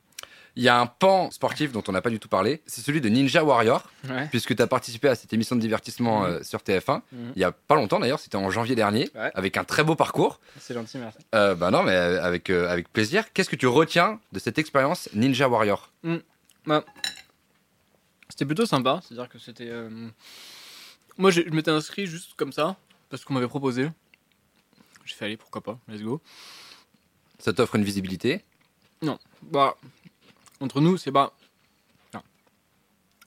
Il 0.61 0.65
y 0.65 0.69
a 0.69 0.79
un 0.79 0.85
pan 0.85 1.31
sportif 1.31 1.73
dont 1.73 1.83
on 1.89 1.93
n'a 1.93 2.03
pas 2.03 2.11
du 2.11 2.21
tout 2.21 2.29
parlé, 2.29 2.61
c'est 2.67 2.83
celui 2.83 3.01
de 3.01 3.09
Ninja 3.09 3.43
Warrior, 3.43 3.83
Ouais. 4.11 4.29
puisque 4.29 4.55
tu 4.55 4.61
as 4.61 4.67
participé 4.67 5.09
à 5.09 5.15
cette 5.15 5.33
émission 5.33 5.57
de 5.57 5.61
divertissement 5.63 6.21
Mhm. 6.21 6.27
euh, 6.27 6.43
sur 6.43 6.63
TF1. 6.63 7.01
Mhm. 7.13 7.33
Il 7.35 7.41
y 7.41 7.45
a 7.45 7.51
pas 7.53 7.77
longtemps 7.77 7.99
d'ailleurs, 7.99 8.21
c'était 8.21 8.37
en 8.37 8.51
janvier 8.51 8.75
dernier, 8.75 9.09
Ouais. 9.15 9.31
avec 9.35 9.57
un 9.57 9.65
très 9.65 9.83
beau 9.85 9.95
parcours. 9.97 10.39
C'est 10.59 10.75
gentil, 10.75 10.99
merci. 10.99 11.17
Euh, 11.35 11.55
bah 11.55 11.71
non, 11.71 11.83
mais 11.83 11.93
euh, 11.95 12.23
avec, 12.23 12.51
euh, 12.51 12.69
avec 12.69 12.93
plaisir. 12.93 13.33
Qu'est-ce 13.33 13.49
que 13.49 13.57
tu 13.57 13.67
retiens 13.69 14.21
de 14.33 14.39
cette 14.39 14.59
expérience 14.59 15.09
Ninja 15.15 15.49
Warrior 15.49 15.91
C'était 18.29 18.45
plutôt 18.45 18.67
sympa, 18.67 19.01
c'est-à-dire 19.03 19.31
que 19.31 19.39
c'était. 19.39 19.73
Moi, 21.17 21.31
je 21.31 21.41
m'étais 21.41 21.71
inscrit 21.71 22.07
juste 22.07 22.35
comme 22.37 22.53
ça, 22.53 22.77
parce 23.09 23.25
qu'on 23.25 23.33
m'avait 23.33 23.49
proposé. 23.49 23.89
J'ai 25.07 25.15
fait 25.15 25.25
aller, 25.25 25.37
pourquoi 25.39 25.63
pas, 25.63 25.79
let's 25.89 26.03
go. 26.03 26.21
Ça 27.39 27.55
t'offre 27.55 27.77
une 27.77 27.85
visibilité? 27.85 28.45
Bah, 29.43 29.75
entre 30.61 30.81
nous, 30.81 30.97
c'est 30.97 31.13
pas. 31.13 31.35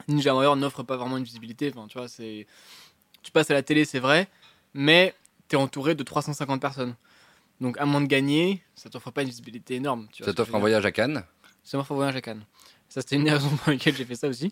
Ninja 0.07 0.33
Warrior 0.33 0.55
n'offre 0.55 0.83
pas 0.83 0.97
vraiment 0.97 1.17
une 1.17 1.23
visibilité. 1.23 1.71
Enfin, 1.73 1.87
tu 1.87 1.97
vois, 1.97 2.07
c'est. 2.07 2.45
Tu 3.21 3.31
passes 3.31 3.49
à 3.51 3.53
la 3.53 3.63
télé, 3.63 3.85
c'est 3.85 3.99
vrai, 3.99 4.27
mais 4.73 5.13
t'es 5.47 5.55
entouré 5.55 5.95
de 5.95 6.03
350 6.03 6.59
personnes. 6.59 6.95
Donc, 7.61 7.77
à 7.79 7.85
moins 7.85 8.01
de 8.01 8.07
gagner, 8.07 8.61
ça 8.75 8.89
t'offre 8.89 9.11
pas 9.11 9.21
une 9.21 9.29
visibilité 9.29 9.75
énorme. 9.75 10.07
Tu 10.11 10.23
vois 10.23 10.31
Ça 10.31 10.35
t'offre 10.35 10.55
un 10.55 10.59
voyage 10.59 10.85
à 10.85 10.91
Cannes? 10.91 11.23
Ça 11.63 11.77
m'offre 11.77 11.93
un 11.93 11.95
voyage 11.95 12.15
à 12.15 12.21
Cannes. 12.21 12.43
Ça, 12.89 12.99
c'était 13.01 13.15
une 13.15 13.23
des 13.23 13.31
raisons 13.31 13.49
pour 13.49 13.71
lesquelles 13.71 13.95
j'ai 13.95 14.03
fait 14.03 14.15
ça 14.15 14.27
aussi. 14.27 14.51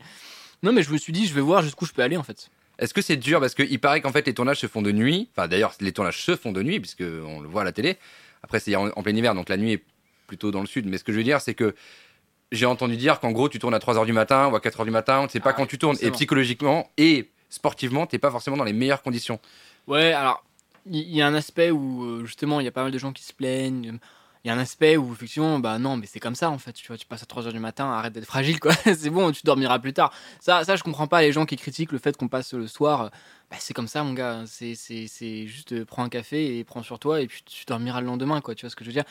Non, 0.63 0.71
mais 0.71 0.83
je 0.83 0.91
me 0.91 0.97
suis 0.97 1.11
dit, 1.11 1.27
je 1.27 1.33
vais 1.33 1.41
voir 1.41 1.63
jusqu'où 1.63 1.85
je 1.85 1.91
peux 1.91 2.01
aller 2.01 2.15
en 2.15 2.23
fait. 2.23 2.49
Est-ce 2.79 2.93
que 2.93 3.01
c'est 3.01 3.17
dur? 3.17 3.39
Parce 3.39 3.53
qu'il 3.53 3.79
paraît 3.79 4.01
qu'en 4.01 4.11
fait 4.11 4.25
les 4.25 4.33
tournages 4.33 4.59
se 4.59 4.67
font 4.67 4.81
de 4.81 4.91
nuit. 4.91 5.29
Enfin 5.35 5.47
d'ailleurs 5.47 5.73
les 5.81 5.91
tournages 5.91 6.23
se 6.23 6.35
font 6.35 6.51
de 6.51 6.63
nuit 6.63 6.79
puisque 6.79 7.01
on 7.01 7.39
le 7.41 7.47
voit 7.47 7.61
à 7.61 7.65
la 7.65 7.71
télé. 7.71 7.97
Après 8.41 8.59
c'est 8.59 8.75
en, 8.75 8.87
en 8.87 9.03
plein 9.03 9.15
hiver 9.15 9.35
donc 9.35 9.49
la 9.49 9.57
nuit 9.57 9.73
est 9.73 9.83
plutôt 10.25 10.49
dans 10.49 10.61
le 10.61 10.67
sud. 10.67 10.87
Mais 10.87 10.97
ce 10.97 11.03
que 11.03 11.11
je 11.11 11.17
veux 11.17 11.23
dire 11.23 11.41
c'est 11.41 11.53
que 11.53 11.75
j'ai 12.51 12.65
entendu 12.65 12.97
dire 12.97 13.19
qu'en 13.19 13.31
gros 13.31 13.49
tu 13.49 13.59
tournes 13.59 13.73
à 13.73 13.79
3h 13.79 14.05
du 14.05 14.13
matin 14.13 14.49
ou 14.49 14.55
à 14.55 14.59
4h 14.59 14.83
du 14.85 14.91
matin. 14.91 15.19
On 15.19 15.23
ne 15.23 15.27
sait 15.29 15.39
pas 15.39 15.51
Ah 15.51 15.53
quand 15.53 15.65
tu 15.65 15.77
tournes. 15.77 15.97
Et 16.01 16.11
psychologiquement 16.11 16.89
et 16.97 17.29
sportivement 17.49 18.05
t'es 18.07 18.19
pas 18.19 18.31
forcément 18.31 18.57
dans 18.57 18.63
les 18.63 18.73
meilleures 18.73 19.01
conditions. 19.03 19.39
Ouais, 19.87 20.13
alors, 20.13 20.43
il 20.85 20.95
y, 20.97 21.17
y 21.17 21.21
a 21.21 21.27
un 21.27 21.33
aspect 21.33 21.71
où, 21.71 22.03
euh, 22.03 22.25
justement, 22.25 22.59
il 22.59 22.65
y 22.65 22.67
a 22.67 22.71
pas 22.71 22.83
mal 22.83 22.91
de 22.91 22.97
gens 22.97 23.11
qui 23.13 23.23
se 23.23 23.33
plaignent. 23.33 23.99
Il 24.43 24.47
y 24.47 24.51
a 24.51 24.55
un 24.55 24.59
aspect 24.59 24.97
où, 24.97 25.11
effectivement, 25.13 25.59
bah 25.59 25.77
non, 25.77 25.97
mais 25.97 26.07
c'est 26.07 26.19
comme 26.19 26.33
ça, 26.35 26.49
en 26.49 26.57
fait. 26.57 26.73
Tu 26.73 26.87
vois, 26.87 26.97
tu 26.97 27.05
passes 27.05 27.21
à 27.23 27.25
3h 27.25 27.51
du 27.51 27.59
matin, 27.59 27.91
arrête 27.91 28.13
d'être 28.13 28.25
fragile, 28.25 28.59
quoi. 28.59 28.73
c'est 28.85 29.09
bon, 29.11 29.31
tu 29.31 29.41
dormiras 29.43 29.77
plus 29.79 29.93
tard. 29.93 30.11
Ça, 30.39 30.63
ça, 30.63 30.75
je 30.75 30.83
comprends 30.83 31.07
pas 31.07 31.21
les 31.21 31.31
gens 31.31 31.45
qui 31.45 31.55
critiquent 31.57 31.91
le 31.91 31.99
fait 31.99 32.17
qu'on 32.17 32.27
passe 32.27 32.53
le 32.53 32.67
soir. 32.67 33.01
euh, 33.01 33.09
Bah, 33.51 33.57
c'est 33.59 33.73
comme 33.73 33.87
ça, 33.87 34.03
mon 34.03 34.13
gars. 34.13 34.43
C'est, 34.47 34.73
c'est, 34.75 35.05
c'est 35.07 35.45
juste, 35.47 35.73
euh, 35.73 35.85
prends 35.85 36.03
un 36.03 36.09
café 36.09 36.57
et 36.57 36.63
prends 36.63 36.81
sur 36.83 36.97
toi, 36.99 37.21
et 37.21 37.27
puis 37.27 37.43
tu 37.45 37.65
dormiras 37.65 38.01
le 38.01 38.07
lendemain, 38.07 38.41
quoi. 38.41 38.55
Tu 38.55 38.65
vois 38.65 38.71
ce 38.71 38.75
que 38.75 38.83
je 38.83 38.89
veux 38.89 38.93
dire? 38.93 39.05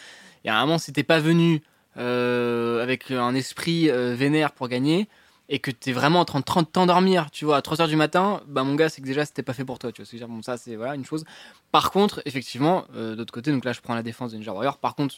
Il 0.45 0.49
y 0.49 0.51
a 0.51 0.57
un 0.59 0.61
moment, 0.67 0.79
si 0.79 0.93
t'es 0.93 1.05
pas 1.05 1.21
venu 1.21 1.63
euh, 1.97 2.83
avec 2.83 3.11
un 3.11 3.35
esprit 3.35 3.91
euh, 3.91 4.15
vénère 4.15 4.53
pour 4.53 4.69
gagner, 4.69 5.09
et 5.49 5.59
que 5.59 5.71
t'es 5.73 5.93
vraiment 5.93 6.21
en 6.21 6.25
train 6.25 6.41
de 6.41 6.45
t'en- 6.45 6.63
t'endormir, 6.65 7.31
tu 7.33 7.45
vois, 7.45 7.57
à 7.57 7.63
3h 7.63 7.89
du 7.89 7.97
matin, 7.97 8.41
bah 8.47 8.63
mon 8.63 8.77
gars, 8.77 8.89
c'est 8.89 9.01
que 9.03 9.07
déjà 9.07 9.25
c'était 9.27 9.43
pas 9.43 9.53
fait 9.55 9.65
pour 9.65 9.79
toi, 9.81 9.91
tu 9.93 10.01
vois 10.01 10.07
ce 10.07 10.13
que 10.13 10.17
je 10.19 10.23
veux 10.23 10.29
dire. 10.29 10.35
Bon, 10.37 10.43
ça 10.43 10.57
c'est 10.57 10.77
voilà 10.77 10.95
une 10.95 11.05
chose. 11.05 11.25
Par 11.73 11.91
contre, 11.91 12.23
effectivement, 12.25 12.85
euh, 12.95 13.17
d'autre 13.17 13.33
côté, 13.33 13.51
donc 13.53 13.65
là 13.65 13.73
je 13.73 13.81
prends 13.81 13.95
la 13.95 14.03
défense 14.05 14.33
de 14.33 14.37
Ninja 14.39 14.53
Warrior. 14.53 14.79
Par 14.79 14.95
contre, 14.95 15.17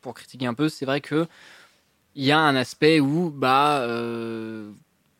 pour 0.00 0.14
critiquer 0.14 0.46
un 0.46 0.54
peu, 0.54 0.68
c'est 0.68 0.86
vrai 0.86 1.00
que 1.00 1.26
il 2.14 2.24
y 2.24 2.32
a 2.32 2.38
un 2.38 2.56
aspect 2.56 3.00
où 3.00 3.30
bah 3.30 3.80
euh, 3.80 4.70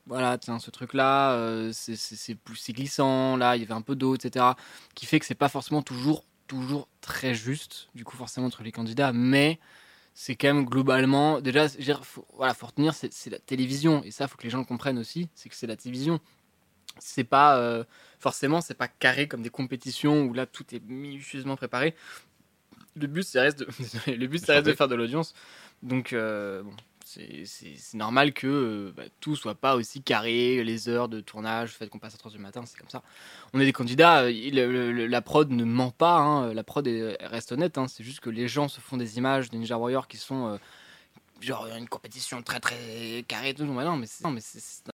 voilà, 0.07 0.37
tiens, 0.39 0.59
ce 0.59 0.71
truc-là, 0.71 1.33
euh, 1.33 1.71
c'est- 1.73 1.97
c'est 1.97 2.17
c'est 2.17 2.37
c'est 2.57 2.73
glissant, 2.73 3.37
là 3.37 3.57
il 3.57 3.61
y 3.63 3.65
avait 3.65 3.75
un 3.75 3.81
peu 3.83 3.95
d'eau, 3.97 4.15
etc. 4.17 4.57
Qui 4.95 5.07
fait 5.07 5.19
que 5.21 5.27
c'est 5.27 5.35
pas 5.35 5.49
forcément 5.49 5.83
toujours 5.83 6.25
toujours 6.49 6.89
très 7.01 7.35
juste, 7.35 7.89
du 7.95 8.05
coup 8.05 8.17
forcément 8.17 8.47
entre 8.49 8.63
les 8.63 8.73
candidats, 8.73 9.13
mais 9.13 9.59
c'est 10.15 10.37
quand 10.37 10.49
même 10.49 10.65
globalement 10.65 11.41
déjà 11.41 11.69
faut, 12.03 12.27
voilà 12.35 12.55
faut 12.55 12.67
retenir 12.67 12.95
c'est 12.95 13.31
la 13.31 13.39
télévision. 13.39 14.03
Et 14.05 14.11
ça 14.11 14.29
faut 14.29 14.37
que 14.37 14.45
les 14.45 14.51
gens 14.51 14.59
le 14.59 14.65
comprennent 14.65 14.99
aussi 14.99 15.29
c'est 15.35 15.49
que 15.49 15.55
c'est 15.55 15.67
la 15.67 15.77
télévision. 15.77 16.21
C'est 16.99 17.25
pas 17.25 17.59
euh, 17.59 17.85
forcément 18.19 18.61
c'est 18.61 18.75
pas 18.75 18.89
carré 18.89 19.29
comme 19.29 19.43
des 19.43 19.51
compétitions 19.51 20.25
où 20.25 20.35
là 20.35 20.47
tout 20.47 20.75
est 20.75 20.83
minutieusement 20.87 21.57
préparé. 21.57 21.95
Le 22.95 23.07
but 23.07 23.23
ça 23.23 23.43
reste 23.43 23.61
de, 23.61 23.67
le 24.13 24.27
but 24.27 24.45
ça 24.45 24.55
reste 24.55 24.67
de 24.67 24.75
faire 24.75 24.89
de 24.89 24.95
l'audience. 24.95 25.35
Donc 25.83 26.13
euh, 26.13 26.63
bon 26.63 26.75
c'est- 27.45 27.97
normal 27.97 28.33
que 28.33 28.47
euh, 28.47 28.93
bah, 28.97 29.03
tout 29.21 29.37
soit 29.37 29.55
pas 29.55 29.77
aussi 29.77 30.03
carré 30.03 30.63
les 30.65 30.89
heures 30.89 31.09
de 31.09 31.21
tournage 31.21 31.71
le 31.73 31.77
fait 31.77 31.89
qu'on 31.89 31.99
passe 31.99 32.15
à 32.15 32.19
3 32.19 32.31
du 32.33 32.39
matin 32.39 32.63
c'est 32.67 32.79
comme 32.79 32.89
ça 32.89 33.03
on 33.53 33.61
est 33.61 33.65
des 33.65 33.73
candidats 33.73 34.23
euh, 34.23 34.31
il- 34.31 34.55
le- 34.57 34.93
le- 34.93 35.07
la 35.07 35.21
prod 35.23 35.51
ne 35.51 35.65
ment 35.65 35.91
pas 35.91 36.17
hein, 36.19 36.55
la 36.55 36.65
prod 36.65 36.87
est- 36.87 37.17
reste 37.27 37.53
honnête 37.53 37.77
hein, 37.79 37.87
c'est 37.89 38.05
juste 38.05 38.21
que 38.21 38.31
les 38.31 38.49
gens 38.49 38.69
se 38.69 38.81
font 38.81 38.97
des 38.97 39.19
images 39.19 39.51
de 39.51 39.57
Ninja 39.57 39.77
Warrior 39.79 40.09
qui 40.09 40.17
sont 40.17 40.47
euh, 40.49 40.57
genre 41.41 41.67
une 41.77 41.89
compétition 41.89 42.41
très 42.41 42.61
très 42.61 43.25
carrée 43.27 43.53
tout 43.53 43.65
mais 43.65 43.83
non 43.85 43.97
mais 43.97 44.07
c'est 44.07 44.25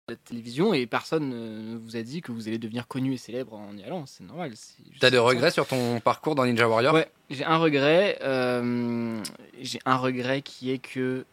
la 0.08 0.16
télévision 0.16 0.72
et 0.72 0.86
personne 0.86 1.30
euh, 1.34 1.74
ne 1.74 1.76
vous 1.76 1.94
a 1.94 2.00
dit 2.02 2.22
que 2.22 2.32
vous 2.32 2.48
allez 2.48 2.56
devenir 2.58 2.88
connu 2.88 3.12
et 3.12 3.16
célèbre 3.18 3.52
en 3.54 3.76
y 3.76 3.82
allant 3.84 4.06
c'est 4.06 4.24
normal 4.24 4.54
T'as 4.98 5.10
des 5.10 5.16
ça. 5.18 5.22
regrets 5.22 5.50
sur 5.50 5.66
ton 5.66 6.00
parcours 6.00 6.34
dans 6.34 6.46
Ninja 6.46 6.66
Warrior 6.66 6.94
Ouais, 6.94 7.10
j'ai 7.28 7.44
un 7.44 7.58
regret. 7.58 8.18
euh, 8.22 9.22
j'ai 9.60 9.78
un 9.84 9.96
regret 9.96 10.40
qui 10.40 10.70
est 10.70 10.78
que 10.78 11.26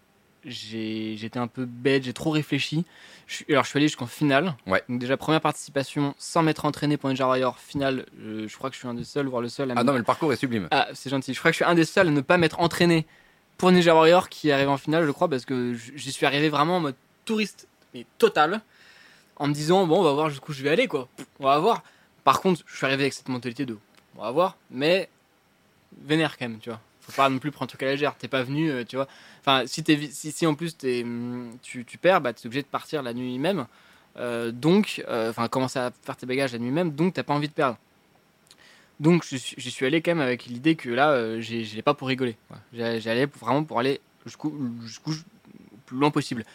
j'étais 0.46 1.40
un 1.40 1.48
peu 1.48 1.66
bête, 1.66 2.04
j'ai 2.04 2.14
trop 2.14 2.30
réfléchi. 2.30 2.86
Je 3.28 3.44
alors 3.50 3.64
je 3.64 3.70
suis 3.70 3.78
allé 3.78 3.88
jusqu'en 3.88 4.06
finale. 4.06 4.56
Ouais. 4.68 4.84
Donc 4.88 5.00
déjà 5.00 5.18
première 5.18 5.42
participation 5.42 6.14
sans 6.18 6.44
m'être 6.44 6.66
entraîné 6.66 6.98
pour 6.98 7.10
Ninja 7.10 7.26
Warrior 7.26 7.60
finale. 7.60 8.06
euh, 8.22 8.48
je 8.48 8.56
crois 8.56 8.70
que 8.70 8.76
je 8.76 8.80
suis 8.80 8.88
un 8.88 8.94
des 8.94 9.04
seuls, 9.04 9.28
voire 9.28 9.42
le 9.42 9.50
seul. 9.50 9.72
À 9.72 9.76
Ah 9.78 9.84
non 9.84 9.94
mais 9.94 10.00
le 10.00 10.04
parcours 10.04 10.32
est 10.32 10.36
sublime. 10.36 10.68
ah, 10.72 10.88
c'est 10.94 11.10
gentil. 11.10 11.34
Je 11.34 11.40
crois 11.40 11.52
que 11.52 11.54
je 11.54 11.64
suis 11.64 11.66
un 11.72 11.76
des 11.76 11.86
seuls 11.86 12.08
à 12.08 12.12
ne 12.12 12.22
pas 12.22 12.38
m'être 12.38 12.60
entraîné 12.60 13.06
pour 13.58 13.72
Ninja 13.72 13.96
Warrior 13.96 14.30
qui 14.30 14.52
arrive 14.52 14.70
en 14.70 14.78
finale, 14.78 15.06
je 15.06 15.12
crois, 15.12 15.28
parce 15.30 15.46
que 15.46 15.74
j'y 15.96 16.12
suis 16.12 16.26
arrivé 16.26 16.50
vraiment 16.50 16.78
en 16.78 16.80
mode 16.82 16.96
touriste, 17.24 17.68
mais 17.94 18.06
total, 18.18 18.62
en 19.38 19.48
me 19.48 19.54
disant 19.54 19.88
bon, 19.88 20.00
on 20.00 20.04
va 20.04 20.12
voir 20.14 20.30
jusqu'où 20.30 20.54
je 20.54 20.62
vais 20.62 20.70
aller, 20.70 20.88
quoi. 20.88 21.08
On 21.40 21.46
va 21.46 21.58
voir. 21.60 21.82
Par 22.24 22.42
contre, 22.42 22.62
je 22.68 22.76
suis 22.76 22.86
arrivé 22.86 23.04
avec 23.04 23.14
cette 23.14 23.30
mentalité 23.30 23.66
de 23.66 23.78
on 24.18 24.22
va 24.22 24.32
voir, 24.32 24.58
mais 24.70 25.10
vénère 26.02 26.38
quand 26.38 26.48
même, 26.50 26.60
tu 26.60 26.70
vois. 26.70 26.80
Faut 27.06 27.12
pas 27.12 27.30
non 27.30 27.38
plus 27.38 27.52
prendre 27.52 27.66
un 27.66 27.68
truc 27.68 27.84
à 27.84 27.86
la 27.86 27.92
légère. 27.92 28.16
T'es 28.16 28.28
pas 28.28 28.42
venu, 28.42 28.72
euh, 28.72 28.84
tu 28.84 28.96
vois. 28.96 29.08
Enfin, 29.42 29.64
si, 29.68 29.82
vi- 29.84 30.12
si, 30.12 30.32
si 30.32 30.48
en 30.48 30.56
plus 30.56 30.76
t'es, 30.76 31.04
hum, 31.04 31.52
tu, 31.62 31.86
tu 31.86 31.98
perds, 32.00 32.20
bah 32.22 32.34
t'es 32.34 32.48
obligé 32.48 32.64
de 32.64 32.68
partir 32.68 33.04
la 33.04 33.14
nuit 33.14 33.38
même. 33.38 33.68
Euh, 34.18 34.52
donc, 34.52 35.04
euh, 35.08 35.30
enfin, 35.30 35.48
commencer 35.48 35.78
à 35.78 35.92
faire 36.04 36.18
tes 36.18 36.26
bagages 36.26 36.54
la 36.54 36.60
nuit 36.60 36.72
même, 36.72 36.92
donc 36.92 37.14
t'as 37.14 37.24
pas 37.24 37.34
envie 37.34 37.48
de 37.50 37.54
perdre. 37.54 37.78
Donc, 39.00 39.26
j'y 39.26 39.72
suis 39.72 39.86
allé 39.86 40.02
quand 40.02 40.12
même 40.12 40.22
avec 40.22 40.46
l'idée 40.46 40.76
que 40.76 40.90
là, 40.90 41.40
j'y 41.42 41.82
pas 41.82 41.94
pour 41.94 42.08
rigoler. 42.08 42.38
quoi. 42.48 42.58
J'y 42.74 43.02
j'y 43.02 43.10
allais 43.10 43.28
pour- 43.28 43.46
vraiment 43.46 43.64
pour 43.64 43.78
aller 43.80 44.00
je- 44.26 44.36
le 44.38 45.16
plus 45.86 45.98
loin 45.98 46.12
possible. 46.12 46.46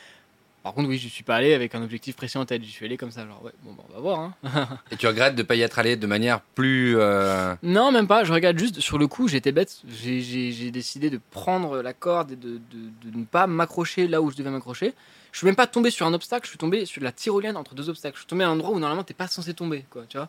Par 0.63 0.75
contre, 0.75 0.91
oui, 0.91 0.99
je 0.99 1.09
suis 1.09 1.25
pas 1.25 1.37
allé 1.37 1.55
avec 1.55 1.75
un 1.75 1.83
objectif 1.83 2.15
précis 2.17 2.37
en 2.37 2.45
tête. 2.45 2.63
J'y 2.63 2.71
suis 2.71 2.85
allé 2.85 2.99
comme 2.99 3.11
ça, 3.11 3.27
genre, 3.27 3.43
ouais, 3.43 3.53
bon, 3.63 3.73
bah, 3.73 3.83
on 3.89 3.95
va 3.95 4.01
voir. 4.01 4.19
Hein. 4.21 4.69
Et 4.93 4.97
tu 4.97 5.07
regrettes 5.07 5.35
de 5.35 5.43
pas 5.43 5.55
y 5.55 5.63
être 5.63 5.79
allé 5.79 5.97
de 5.97 6.07
manière 6.07 6.41
plus. 6.43 6.97
euh, 6.99 7.55
Non, 7.63 7.91
même 7.93 8.07
pas. 8.07 8.25
Je 8.25 8.33
regarde 8.33 8.59
juste 8.59 8.79
sur 8.81 8.99
le 8.99 9.07
coup, 9.07 9.27
j'étais 9.27 9.53
bête. 9.53 9.81
J'ai- 9.89 10.71
décidé 10.71 11.09
de 11.09 11.19
prendre 11.31 11.81
la 11.81 11.95
corde 11.95 12.33
et 12.33 12.37
de, 12.37 12.59
de- 12.71 13.11
de 13.11 13.19
ne 13.19 13.25
pas 13.25 13.47
m'accrocher 13.47 14.07
là 14.07 14.21
où 14.21 14.31
je 14.31 14.37
devais 14.37 14.51
m'accrocher. 14.51 14.93
Je 15.33 15.39
suis 15.39 15.47
même 15.47 15.57
pas 15.57 15.67
tombé 15.67 15.91
sur 15.91 16.07
un 16.07 16.13
obstacle, 16.13 16.45
je 16.45 16.51
suis 16.51 16.59
tombé 16.59 16.85
sur 16.85 17.03
la 17.03 17.13
tyrolienne 17.13 17.57
entre 17.57 17.75
deux 17.75 17.89
obstacles. 17.89 18.17
Je 18.17 18.21
suis 18.21 18.29
tombé 18.29 18.45
à 18.45 18.49
un 18.49 18.53
endroit 18.53 18.71
où 18.71 18.79
normalement 18.79 19.05
t'es 19.05 19.15
pas 19.15 19.29
censé 19.29 19.55
tomber, 19.55 19.85
quoi, 19.89 20.05
tu 20.09 20.19
vois. 20.19 20.29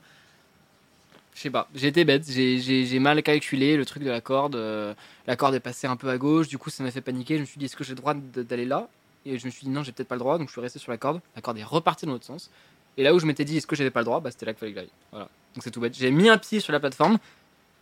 Je 1.33 1.41
sais 1.41 1.49
pas, 1.49 1.67
j'ai 1.75 1.87
été 1.87 2.03
bête, 2.05 2.23
j'ai- 2.29 2.99
mal 2.99 3.21
calculé 3.23 3.77
le 3.77 3.85
truc 3.85 4.03
de 4.03 4.09
la 4.11 4.21
corde. 4.21 4.55
euh, 4.55 4.93
la 5.27 5.35
corde 5.35 5.55
est 5.55 5.59
passée 5.61 5.87
un 5.87 5.95
peu 5.95 6.09
à 6.09 6.17
gauche, 6.17 6.47
du 6.47 6.57
coup 6.57 6.69
ça 6.69 6.83
m'a 6.83 6.91
fait 6.91 7.01
paniquer. 7.01 7.35
Je 7.37 7.41
me 7.41 7.45
suis 7.45 7.57
dit, 7.57 7.65
est-ce 7.65 7.75
que 7.75 7.83
j'ai 7.83 7.91
le 7.91 7.97
droit 7.97 8.13
d'aller 8.13 8.65
là? 8.65 8.87
Et 9.25 9.37
je 9.37 9.45
me 9.45 9.51
suis 9.51 9.65
dit, 9.65 9.69
non, 9.69 9.83
j'ai 9.83 9.91
peut-être 9.91 10.07
pas 10.07 10.15
le 10.15 10.19
droit, 10.19 10.37
donc 10.37 10.47
je 10.47 10.51
suis 10.51 10.61
resté 10.61 10.79
sur 10.79 10.91
la 10.91 10.97
corde. 10.97 11.21
La 11.35 11.41
corde 11.41 11.57
est 11.57 11.63
repartie 11.63 12.05
dans 12.05 12.13
l'autre 12.13 12.25
sens. 12.25 12.49
Et 12.97 13.03
là 13.03 13.13
où 13.13 13.19
je 13.19 13.25
m'étais 13.25 13.45
dit, 13.45 13.57
est-ce 13.57 13.67
que 13.67 13.75
j'avais 13.75 13.91
pas 13.91 14.01
le 14.01 14.05
droit? 14.05 14.19
Bah 14.19 14.31
c'était 14.31 14.45
là 14.45 14.53
qu'il 14.53 14.59
fallait 14.59 14.73
que 14.73 14.79
j'aille. 14.79 14.91
Voilà. 15.11 15.29
Donc 15.55 15.63
c'est 15.63 15.71
tout 15.71 15.79
bête. 15.79 15.95
J'ai 15.95 16.11
mis 16.11 16.29
un 16.29 16.37
pied 16.37 16.59
sur 16.59 16.73
la 16.73 16.79
plateforme, 16.79 17.17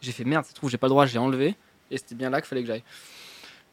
j'ai 0.01 0.11
fait 0.11 0.23
merde, 0.23 0.45
ça 0.45 0.53
trouve, 0.53 0.69
j'ai 0.69 0.77
pas 0.77 0.87
le 0.87 0.91
droit, 0.91 1.05
j'ai 1.05 1.19
enlevé. 1.19 1.55
Et 1.91 1.97
c'était 1.97 2.15
bien 2.15 2.29
là 2.29 2.41
qu'il 2.41 2.47
fallait 2.47 2.61
que 2.61 2.67
j'aille. 2.67 2.83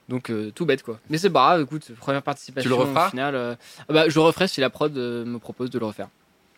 Donc 0.09 0.31
euh, 0.31 0.51
tout 0.53 0.67
bête 0.67 0.83
quoi. 0.83 1.01
Mais 1.11 1.19
c'est 1.19 1.31
pas 1.31 1.41
grave, 1.41 1.63
écoute, 1.63 1.93
première 1.99 2.23
participation. 2.23 2.71
Tu 2.71 2.75
le 2.75 2.81
referas 2.81 3.09
au 3.09 3.11
final, 3.11 3.35
euh, 3.35 3.55
ah 3.81 3.93
bah, 3.93 4.09
je 4.09 4.15
le 4.15 4.21
referai 4.21 4.49
si 4.49 4.61
la 4.61 4.71
prod 4.71 4.97
euh, 4.97 5.25
me 5.25 5.39
propose 5.39 5.71
de 5.71 5.79
le 5.79 5.87
refaire. 5.87 6.09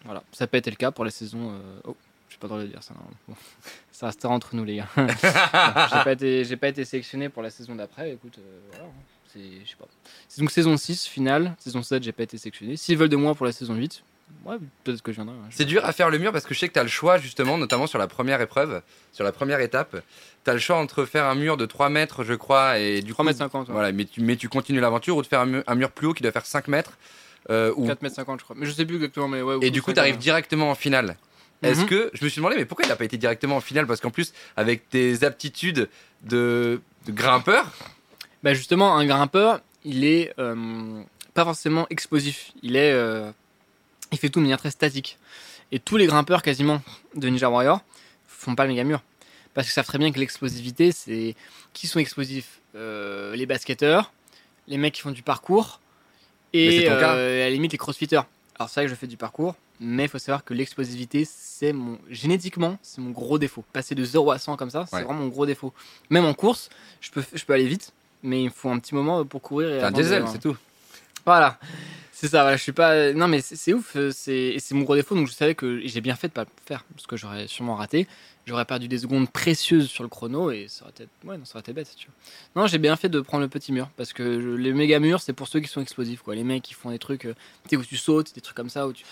Voilà, 0.05 0.23
ça 0.33 0.45
n'a 0.45 0.49
pas 0.49 0.59
été 0.59 0.71
le 0.71 0.77
cas 0.77 0.91
pour 0.91 1.05
la 1.05 1.11
saison. 1.11 1.61
Oh, 1.85 1.97
j'ai 2.29 2.37
pas 2.37 2.47
le 2.47 2.49
droit 2.49 2.59
de 2.61 2.65
le 2.65 2.71
dire 2.71 2.83
ça. 2.83 2.95
non. 2.95 3.01
Bon. 3.27 3.35
Ça 3.91 4.07
restera 4.07 4.33
entre 4.33 4.55
nous 4.55 4.65
les 4.65 4.77
gars. 4.77 4.89
J'ai 4.97 6.05
pas 6.05 6.13
été, 6.13 6.45
j'ai 6.45 6.57
pas 6.57 6.69
été 6.69 6.85
sélectionné 6.85 7.29
pour 7.29 7.43
la 7.43 7.51
saison 7.51 7.75
d'après. 7.75 8.13
Écoute, 8.13 8.39
voilà. 8.71 8.85
C'est, 9.33 9.41
je 9.65 9.71
sais 9.71 9.77
pas. 9.79 9.87
C'est 10.29 10.41
donc 10.41 10.51
saison 10.51 10.77
6 10.77 11.07
finale, 11.07 11.55
saison 11.59 11.83
7 11.83 12.03
j'ai 12.03 12.13
pas 12.13 12.23
été 12.23 12.39
sélectionné. 12.39 12.77
S'ils 12.77 12.97
veulent 12.97 13.09
de 13.09 13.17
moi 13.17 13.35
pour 13.35 13.47
la 13.47 13.53
saison 13.53 13.75
8, 13.75 14.03
ouais, 14.47 14.57
peut-être 14.85 15.03
que 15.03 15.13
je 15.13 15.17
viendrai. 15.17 15.35
ouais. 15.37 15.43
C'est 15.51 15.65
dur 15.65 15.85
à 15.85 15.93
faire 15.93 16.11
le 16.11 16.19
mur 16.19 16.33
parce 16.33 16.45
que 16.45 16.55
je 16.55 16.59
sais 16.59 16.69
que 16.69 16.73
tu 16.75 16.79
as 16.79 16.83
le 16.85 16.89
choix 16.89 17.19
justement, 17.19 17.59
notamment 17.59 17.87
sur 17.87 17.99
la 17.99 18.07
première 18.09 18.41
épreuve, 18.41 18.83
sur 19.13 19.25
la 19.25 19.33
première 19.33 19.61
étape. 19.61 19.97
Tu 20.45 20.51
as 20.51 20.55
le 20.55 20.59
choix 20.61 20.77
entre 20.77 21.05
faire 21.05 21.25
un 21.27 21.35
mur 21.35 21.57
de 21.57 21.67
3 21.67 21.89
mètres, 21.91 22.25
je 22.25 22.35
crois, 22.35 22.79
et 22.79 23.03
du 23.03 23.13
3 23.13 23.23
coup, 23.23 23.27
mètres 23.27 23.39
50, 23.39 23.69
ouais. 23.69 23.73
Voilà, 23.73 23.93
mais 23.93 24.05
tu, 24.05 24.21
mais 24.21 24.37
tu 24.37 24.49
continues 24.49 24.81
l'aventure 24.81 25.17
ou 25.17 25.23
de 25.23 25.27
faire 25.27 25.41
un 25.41 25.47
mur, 25.47 25.63
un 25.67 25.75
mur 25.75 25.91
plus 25.91 26.07
haut 26.07 26.15
qui 26.15 26.23
doit 26.23 26.33
faire 26.33 26.47
5 26.47 26.69
mètres. 26.69 26.93
euh, 27.51 27.73
ou- 27.77 27.87
4 27.87 28.03
mètres 28.03 28.17
50 28.17 28.41
je 28.41 28.45
crois. 28.45 28.57
Mais 28.59 28.67
je 28.67 28.73
sais 28.73 28.85
plus 28.85 28.97
exactement 28.97 29.27
mais 29.29 29.41
ouais. 29.41 29.59
et 29.63 29.71
du 29.71 29.81
coup, 29.81 29.93
tu 29.93 29.99
arrives 30.01 30.15
ouais. 30.17 30.21
directement 30.21 30.71
en 30.71 30.75
finale. 30.75 31.17
Est-ce 31.63 31.81
Mhm. 31.81 31.87
que 31.87 32.11
je 32.15 32.23
me 32.25 32.29
suis 32.29 32.39
demandé, 32.41 32.57
mais 32.57 32.67
pourquoi 32.67 32.85
il 32.85 32.89
n'a 32.89 32.95
pas 32.97 33.05
été 33.05 33.17
directement 33.17 33.57
en 33.57 33.61
finale? 33.61 33.87
Parce 33.87 34.01
qu'en 34.01 34.11
plus, 34.11 34.33
avec 34.57 34.89
tes 34.91 35.25
aptitudes 35.25 35.89
de, 36.25 36.81
de 37.07 37.13
grimpeur, 37.13 37.73
Bah 38.43 38.55
justement, 38.55 38.97
un 38.97 39.05
grimpeur, 39.07 39.61
il 39.85 40.05
est 40.05 40.33
euh, 40.39 41.03
pas 41.35 41.45
forcément 41.45 41.87
explosif. 41.91 42.53
Il 42.63 42.77
est, 42.77 42.93
euh, 42.93 43.31
il 44.13 44.19
fait 44.19 44.29
tout 44.29 44.39
de 44.41 44.45
manière 44.45 44.59
très 44.59 44.71
statique. 44.71 45.19
Et 45.73 45.79
tous 45.81 45.97
les 45.97 46.07
grimpeurs 46.07 46.43
quasiment 46.43 46.81
de 47.15 47.29
Ninja 47.29 47.51
Warrior 47.51 47.81
font 48.27 48.55
pas 48.55 48.65
le 48.65 48.71
méga 48.71 48.85
mur 48.85 49.03
parce 49.55 49.67
qu'ils 49.67 49.75
savent 49.75 49.87
très 49.87 49.99
bien 49.99 50.13
que 50.13 50.19
l'explosivité, 50.21 50.93
c'est 50.93 51.35
qui 51.73 51.87
sont 51.87 51.99
explosifs 51.99 52.61
Euh, 52.77 53.35
Les 53.35 53.47
basketteurs, 53.47 54.13
les 54.69 54.77
mecs 54.77 54.95
qui 54.95 55.01
font 55.01 55.11
du 55.11 55.23
parcours 55.23 55.81
et 56.53 56.89
euh, 56.89 57.01
à 57.03 57.45
la 57.45 57.51
limite 57.51 57.73
les 57.73 57.79
crossfitters. 57.79 58.21
Alors 58.59 58.69
c'est 58.69 58.81
vrai 58.81 58.85
que 58.87 58.91
je 58.91 58.95
fais 58.95 59.07
du 59.09 59.17
parcours, 59.17 59.57
mais 59.81 60.05
il 60.05 60.09
faut 60.09 60.19
savoir 60.19 60.45
que 60.45 60.55
l'explosivité, 60.55 61.25
c'est 61.25 61.73
mon 61.73 61.99
génétiquement, 62.11 62.79
c'est 62.83 63.01
mon 63.01 63.11
gros 63.11 63.39
défaut. 63.39 63.65
Passer 63.73 63.95
de 63.95 64.05
0 64.05 64.31
à 64.31 64.39
100 64.39 64.57
comme 64.57 64.71
ça, 64.71 64.85
c'est 64.87 64.97
Ouais. 64.97 65.03
vraiment 65.03 65.21
mon 65.21 65.29
gros 65.29 65.47
défaut. 65.47 65.73
Même 66.11 66.25
en 66.27 66.35
course, 66.35 66.69
je 67.01 67.11
peux, 67.11 67.25
je 67.35 67.45
peux 67.45 67.53
aller 67.55 67.67
vite, 67.67 67.93
mais 68.23 68.45
il 68.45 68.51
faut 68.51 68.71
un 68.71 68.79
petit 68.79 68.95
moment 68.95 69.25
pour 69.25 69.43
courir. 69.43 69.69
et 69.71 69.81
un 69.83 69.91
diesel, 69.93 70.23
c'est 70.33 70.41
tout. 70.41 70.57
Voilà. 71.25 71.59
C'est 72.13 72.27
ça, 72.27 72.43
voilà, 72.43 72.57
je 72.57 72.63
suis 72.65 72.73
pas. 72.73 73.13
Non, 73.13 73.29
mais 73.29 73.41
c'est 73.41 73.73
ouf, 73.73 73.95
euh, 73.95 74.11
c'est 74.13 74.59
mon 74.73 74.83
gros 74.83 74.97
défaut, 74.97 75.15
donc 75.15 75.29
je 75.29 75.33
savais 75.33 75.55
que 75.55 75.81
j'ai 75.85 76.01
bien 76.01 76.17
fait 76.17 76.27
de 76.29 76.33
pas 76.33 76.43
le 76.43 76.49
faire, 76.67 76.85
parce 76.95 77.07
que 77.07 77.17
j'aurais 77.17 77.47
sûrement 77.47 77.77
raté. 77.77 78.09
J'aurais 78.45 78.65
perdu 78.65 78.89
des 78.89 78.99
secondes 78.99 79.31
précieuses 79.31 79.89
sur 79.89 80.03
le 80.03 80.09
chrono 80.09 80.51
et 80.51 80.67
ça 80.69 80.83
aurait 80.85 80.91
été, 80.93 81.07
ouais, 81.25 81.37
non, 81.39 81.45
ça 81.45 81.53
aurait 81.57 81.61
été 81.61 81.73
bête, 81.73 81.95
tu 81.97 82.07
vois. 82.55 82.63
Non, 82.63 82.67
j'ai 82.67 82.79
bien 82.79 82.97
fait 82.97 83.09
de 83.09 83.21
prendre 83.21 83.43
le 83.43 83.49
petit 83.49 83.71
mur, 83.73 83.89
parce 83.97 84.13
que 84.13 84.41
je- 84.41 84.49
les 84.49 84.73
méga 84.73 84.99
murs, 84.99 85.21
c'est 85.21 85.33
pour 85.35 85.47
ceux 85.47 85.61
qui 85.61 85.69
sont 85.69 85.81
explosifs, 85.81 86.23
quoi. 86.23 86.35
Les 86.35 86.43
mecs 86.45 86.63
qui 86.63 86.75
font 86.75 86.91
des 86.91 86.99
trucs, 86.99 87.27
euh, 87.27 87.35
tu 87.65 87.71
sais, 87.71 87.77
où 87.77 87.85
tu 87.85 87.97
sautes, 87.97 88.35
des 88.35 88.41
trucs 88.41 88.57
comme 88.57 88.71
ça, 88.71 88.89
où 88.89 88.93
tu. 88.93 89.05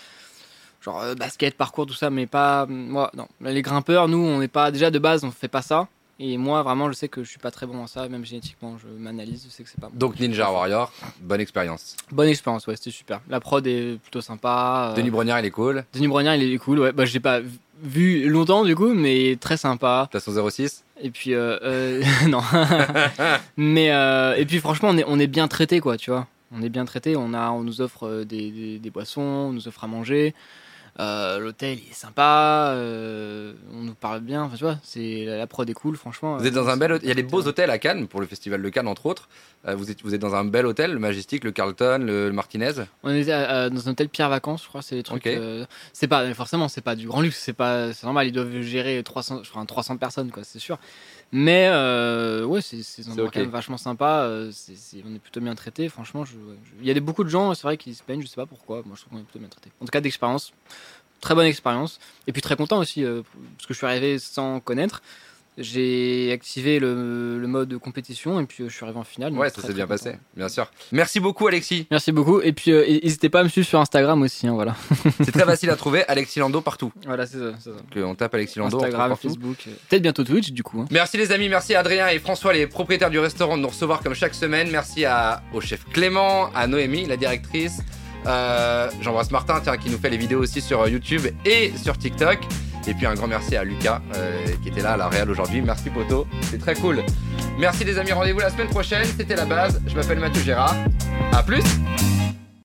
Genre 0.81 0.99
euh, 1.01 1.15
basket, 1.15 1.55
parcours, 1.55 1.85
tout 1.85 1.93
ça, 1.93 2.09
mais 2.09 2.27
pas. 2.27 2.65
Moi, 2.65 3.09
non. 3.15 3.27
Les 3.41 3.61
grimpeurs, 3.61 4.07
nous, 4.09 4.17
on 4.19 4.39
n'est 4.39 4.47
pas. 4.47 4.69
Déjà 4.71 4.91
de 4.91 4.99
base, 4.99 5.23
on 5.23 5.31
fait 5.31 5.47
pas 5.47 5.61
ça. 5.61 5.87
Et 6.19 6.37
moi, 6.37 6.63
vraiment, 6.63 6.87
je 6.89 6.93
sais 6.93 7.07
que 7.07 7.23
je 7.23 7.29
suis 7.29 7.37
pas 7.37 7.51
très 7.51 7.67
bon 7.67 7.77
en 7.77 7.85
ça, 7.87 8.09
même 8.09 8.25
génétiquement, 8.25 8.75
je 8.79 8.87
m'analyse, 8.87 9.45
je 9.47 9.51
sais 9.53 9.61
que 9.63 9.69
c'est 9.69 9.79
pas 9.79 9.89
bon. 9.89 9.97
Donc 9.97 10.19
Ninja 10.19 10.51
Warrior, 10.51 10.91
bonne 11.21 11.39
expérience. 11.41 11.95
Bonne 12.11 12.27
expérience, 12.29 12.65
ouais, 12.65 12.75
c'était 12.75 12.89
super. 12.89 13.21
La 13.29 13.39
prod 13.39 13.65
est 13.67 13.99
plutôt 14.01 14.21
sympa. 14.21 14.89
euh, 14.91 14.95
Denis 14.95 15.11
Brognard, 15.11 15.39
il 15.39 15.45
est 15.45 15.51
cool. 15.51 15.85
Denis 15.93 16.07
Brognard, 16.07 16.35
il 16.35 16.51
est 16.51 16.57
cool, 16.57 16.79
ouais. 16.79 16.91
Bah, 16.91 17.05
je 17.05 17.13
l'ai 17.13 17.19
pas 17.19 17.39
vu 17.83 18.27
longtemps 18.27 18.63
du 18.65 18.75
coup, 18.75 18.93
mais 18.95 19.37
très 19.39 19.57
sympa. 19.57 20.09
T'as 20.11 20.19
son 20.19 20.49
06 20.49 20.83
Et 21.01 21.11
puis, 21.11 21.35
euh, 21.35 21.59
euh, 21.61 22.03
non. 22.27 22.41
mais, 23.57 23.91
euh, 23.91 24.35
et 24.35 24.45
puis 24.45 24.59
franchement, 24.59 24.89
on 24.91 24.97
est, 24.97 25.05
on 25.07 25.19
est 25.19 25.27
bien 25.27 25.47
traité, 25.47 25.79
quoi, 25.79 25.97
tu 25.97 26.09
vois. 26.09 26.25
On 26.51 26.61
est 26.63 26.69
bien 26.69 26.85
traité, 26.85 27.15
on, 27.15 27.33
a, 27.33 27.51
on 27.51 27.61
nous 27.61 27.81
offre 27.81 28.23
des, 28.23 28.49
des, 28.51 28.79
des 28.79 28.89
boissons, 28.89 29.21
on 29.21 29.53
nous 29.53 29.67
offre 29.67 29.83
à 29.83 29.87
manger. 29.87 30.33
Euh, 30.99 31.37
L'hôtel, 31.37 31.77
il 31.77 31.91
est 31.91 31.93
sympa, 31.93 32.71
euh, 32.73 33.53
on 33.71 33.83
nous 33.83 33.93
parle 33.93 34.21
bien, 34.21 34.43
enfin, 34.43 34.55
tu 34.55 34.63
vois, 34.63 34.79
c'est, 34.83 35.25
la 35.25 35.45
prod 35.45 35.69
est 35.69 35.73
cool, 35.73 35.95
franchement. 35.95 36.37
Vous 36.37 36.47
êtes 36.47 36.53
euh, 36.57 36.61
dans 36.63 36.69
un 36.69 36.77
bel 36.77 36.91
hôtel. 36.91 37.05
Il 37.05 37.09
y 37.09 37.11
a 37.11 37.15
des 37.15 37.23
beaux 37.23 37.41
hôtels 37.47 37.69
à 37.69 37.77
Cannes, 37.77 38.07
pour 38.07 38.19
le 38.19 38.25
festival 38.25 38.61
de 38.61 38.69
Cannes, 38.69 38.87
entre 38.87 39.05
autres. 39.05 39.29
Euh, 39.67 39.75
vous, 39.75 39.91
êtes, 39.91 40.01
vous 40.01 40.15
êtes 40.15 40.21
dans 40.21 40.33
un 40.33 40.43
bel 40.45 40.65
hôtel, 40.65 40.93
le 40.93 40.99
Majestic, 40.99 41.43
le 41.43 41.51
Carlton, 41.51 41.99
le, 42.03 42.27
le 42.27 42.33
Martinez. 42.33 42.71
On 43.03 43.13
était 43.13 43.31
dans 43.69 43.87
un 43.87 43.91
hôtel 43.91 44.09
Pierre 44.09 44.29
Vacances, 44.29 44.63
je 44.63 44.69
crois, 44.69 44.81
c'est 44.81 44.95
des 44.95 45.03
trucs. 45.03 45.27
Ok. 45.27 45.33
euh, 45.33 45.65
c'est 45.93 46.07
pas 46.07 46.33
forcément, 46.33 46.67
c'est 46.67 46.81
pas 46.81 46.95
du 46.95 47.07
grand 47.07 47.21
luxe, 47.21 47.39
c'est 47.43 47.53
pas, 47.53 47.93
c'est 47.93 48.05
normal, 48.05 48.27
ils 48.27 48.31
doivent 48.31 48.61
gérer 48.61 49.01
300, 49.03 49.41
je 49.43 49.49
crois, 49.51 49.63
300 49.65 49.97
personnes, 49.97 50.31
quoi, 50.31 50.43
c'est 50.43 50.59
sûr. 50.59 50.79
Mais 51.33 51.67
euh, 51.69 52.45
ouais, 52.45 52.61
c'est 52.61 52.77
un 52.77 53.11
endroit 53.11 53.25
quand 53.33 53.39
même 53.41 53.49
vachement 53.49 53.77
sympa. 53.77 54.21
euh, 54.23 54.51
on 55.05 55.13
est 55.15 55.19
plutôt 55.19 55.41
bien 55.41 55.55
traité, 55.55 55.89
franchement. 55.89 56.23
je- 56.23 56.37
ouais, 56.37 56.55
je- 56.63 56.81
Il 56.81 56.87
y 56.87 56.91
a 56.91 56.93
des, 56.93 57.01
beaucoup 57.01 57.23
de 57.25 57.29
gens, 57.29 57.53
c'est 57.53 57.63
vrai, 57.63 57.77
qui 57.77 57.93
se 57.93 58.01
plaignent, 58.03 58.21
je 58.21 58.27
sais 58.27 58.35
pas 58.35 58.45
pourquoi. 58.45 58.81
Moi, 58.85 58.95
je 58.95 59.01
trouve 59.01 59.13
qu'on 59.13 59.19
est 59.19 59.23
plutôt 59.25 59.39
bien 59.39 59.49
traité. 59.49 59.69
En 59.81 59.85
tout 59.85 59.91
cas, 59.91 59.99
d'expérience, 60.01 60.53
très 61.19 61.35
bonne 61.35 61.45
expérience. 61.45 61.99
Et 62.27 62.31
puis 62.31 62.41
très 62.41 62.55
content 62.55 62.79
aussi, 62.79 63.03
euh, 63.03 63.23
parce 63.57 63.67
que 63.67 63.73
je 63.73 63.77
suis 63.77 63.85
arrivé 63.87 64.19
sans 64.19 64.59
connaître. 64.61 65.01
J'ai 65.57 66.31
activé 66.31 66.79
le, 66.79 67.39
le 67.39 67.47
mode 67.47 67.77
compétition 67.79 68.39
et 68.39 68.45
puis 68.45 68.63
euh, 68.63 68.69
je 68.69 68.75
suis 68.75 68.83
arrivé 68.83 68.99
en 68.99 69.03
finale. 69.03 69.33
Ouais, 69.33 69.49
ça 69.49 69.61
s'est 69.61 69.73
bien 69.73 69.85
content. 69.85 70.03
passé, 70.03 70.15
bien 70.35 70.49
sûr. 70.49 70.71
Merci 70.91 71.19
beaucoup, 71.19 71.47
Alexis. 71.47 71.87
Merci 71.89 72.11
beaucoup. 72.11 72.41
Et 72.41 72.53
puis, 72.53 72.71
euh, 72.71 72.85
n'hésitez 73.03 73.29
pas 73.29 73.39
à 73.39 73.43
me 73.43 73.49
suivre 73.49 73.67
sur 73.67 73.79
Instagram 73.79 74.21
aussi. 74.21 74.47
hein, 74.47 74.53
voilà. 74.53 74.75
C'est 75.23 75.31
très 75.31 75.45
facile 75.45 75.69
à 75.71 75.75
trouver. 75.75 76.03
Alexis 76.07 76.39
Lando 76.39 76.61
partout. 76.61 76.91
Voilà, 77.05 77.25
c'est 77.25 77.39
ça. 77.39 77.51
c'est 77.59 77.69
ça. 77.71 77.75
Que 77.91 77.99
on 78.01 78.13
tape 78.13 78.35
Alexis 78.35 78.59
Lando, 78.59 78.77
Instagram, 78.77 79.09
partout. 79.09 79.29
Facebook. 79.29 79.57
euh, 79.67 79.71
Peut-être 79.89 80.03
bientôt 80.03 80.23
Twitch, 80.23 80.51
du 80.51 80.61
coup. 80.61 80.81
hein. 80.81 80.85
Merci 80.91 81.17
les 81.17 81.31
amis, 81.31 81.49
merci 81.49 81.73
à 81.73 81.79
Adrien 81.79 82.07
et 82.09 82.19
François, 82.19 82.53
les 82.53 82.67
propriétaires 82.67 83.09
du 83.09 83.19
restaurant, 83.19 83.57
de 83.57 83.63
nous 83.63 83.67
recevoir 83.69 84.01
comme 84.01 84.13
chaque 84.13 84.35
semaine. 84.35 84.69
Merci 84.71 85.05
à, 85.05 85.41
au 85.53 85.61
chef 85.61 85.85
Clément, 85.91 86.51
à 86.53 86.67
Noémie, 86.67 87.05
la 87.07 87.17
directrice. 87.17 87.79
Euh, 88.27 88.89
J'embrasse 89.01 89.31
Martin, 89.31 89.61
qui 89.77 89.89
nous 89.89 89.97
fait 89.97 90.09
les 90.09 90.17
vidéos 90.17 90.41
aussi 90.41 90.61
sur 90.61 90.87
YouTube 90.87 91.21
et 91.45 91.73
sur 91.81 91.97
TikTok. 91.97 92.39
Et 92.87 92.93
puis 92.93 93.05
un 93.05 93.15
grand 93.15 93.27
merci 93.27 93.55
à 93.57 93.63
Lucas, 93.65 94.01
euh, 94.15 94.45
qui 94.63 94.69
était 94.69 94.81
là 94.81 94.93
à 94.93 94.97
la 94.97 95.07
Real 95.09 95.29
aujourd'hui. 95.29 95.61
Merci 95.61 95.89
Poto, 95.89 96.25
c'est 96.49 96.57
très 96.59 96.75
cool. 96.75 97.03
Merci 97.59 97.83
les 97.83 97.97
amis, 97.97 98.13
rendez-vous 98.13 98.39
la 98.39 98.49
semaine 98.49 98.69
prochaine. 98.69 99.05
C'était 99.17 99.35
la 99.35 99.45
base. 99.45 99.81
Je 99.85 99.95
m'appelle 99.95 100.19
Mathieu 100.19 100.41
Gérard. 100.41 100.75
À 101.33 101.43
plus. 101.43 101.63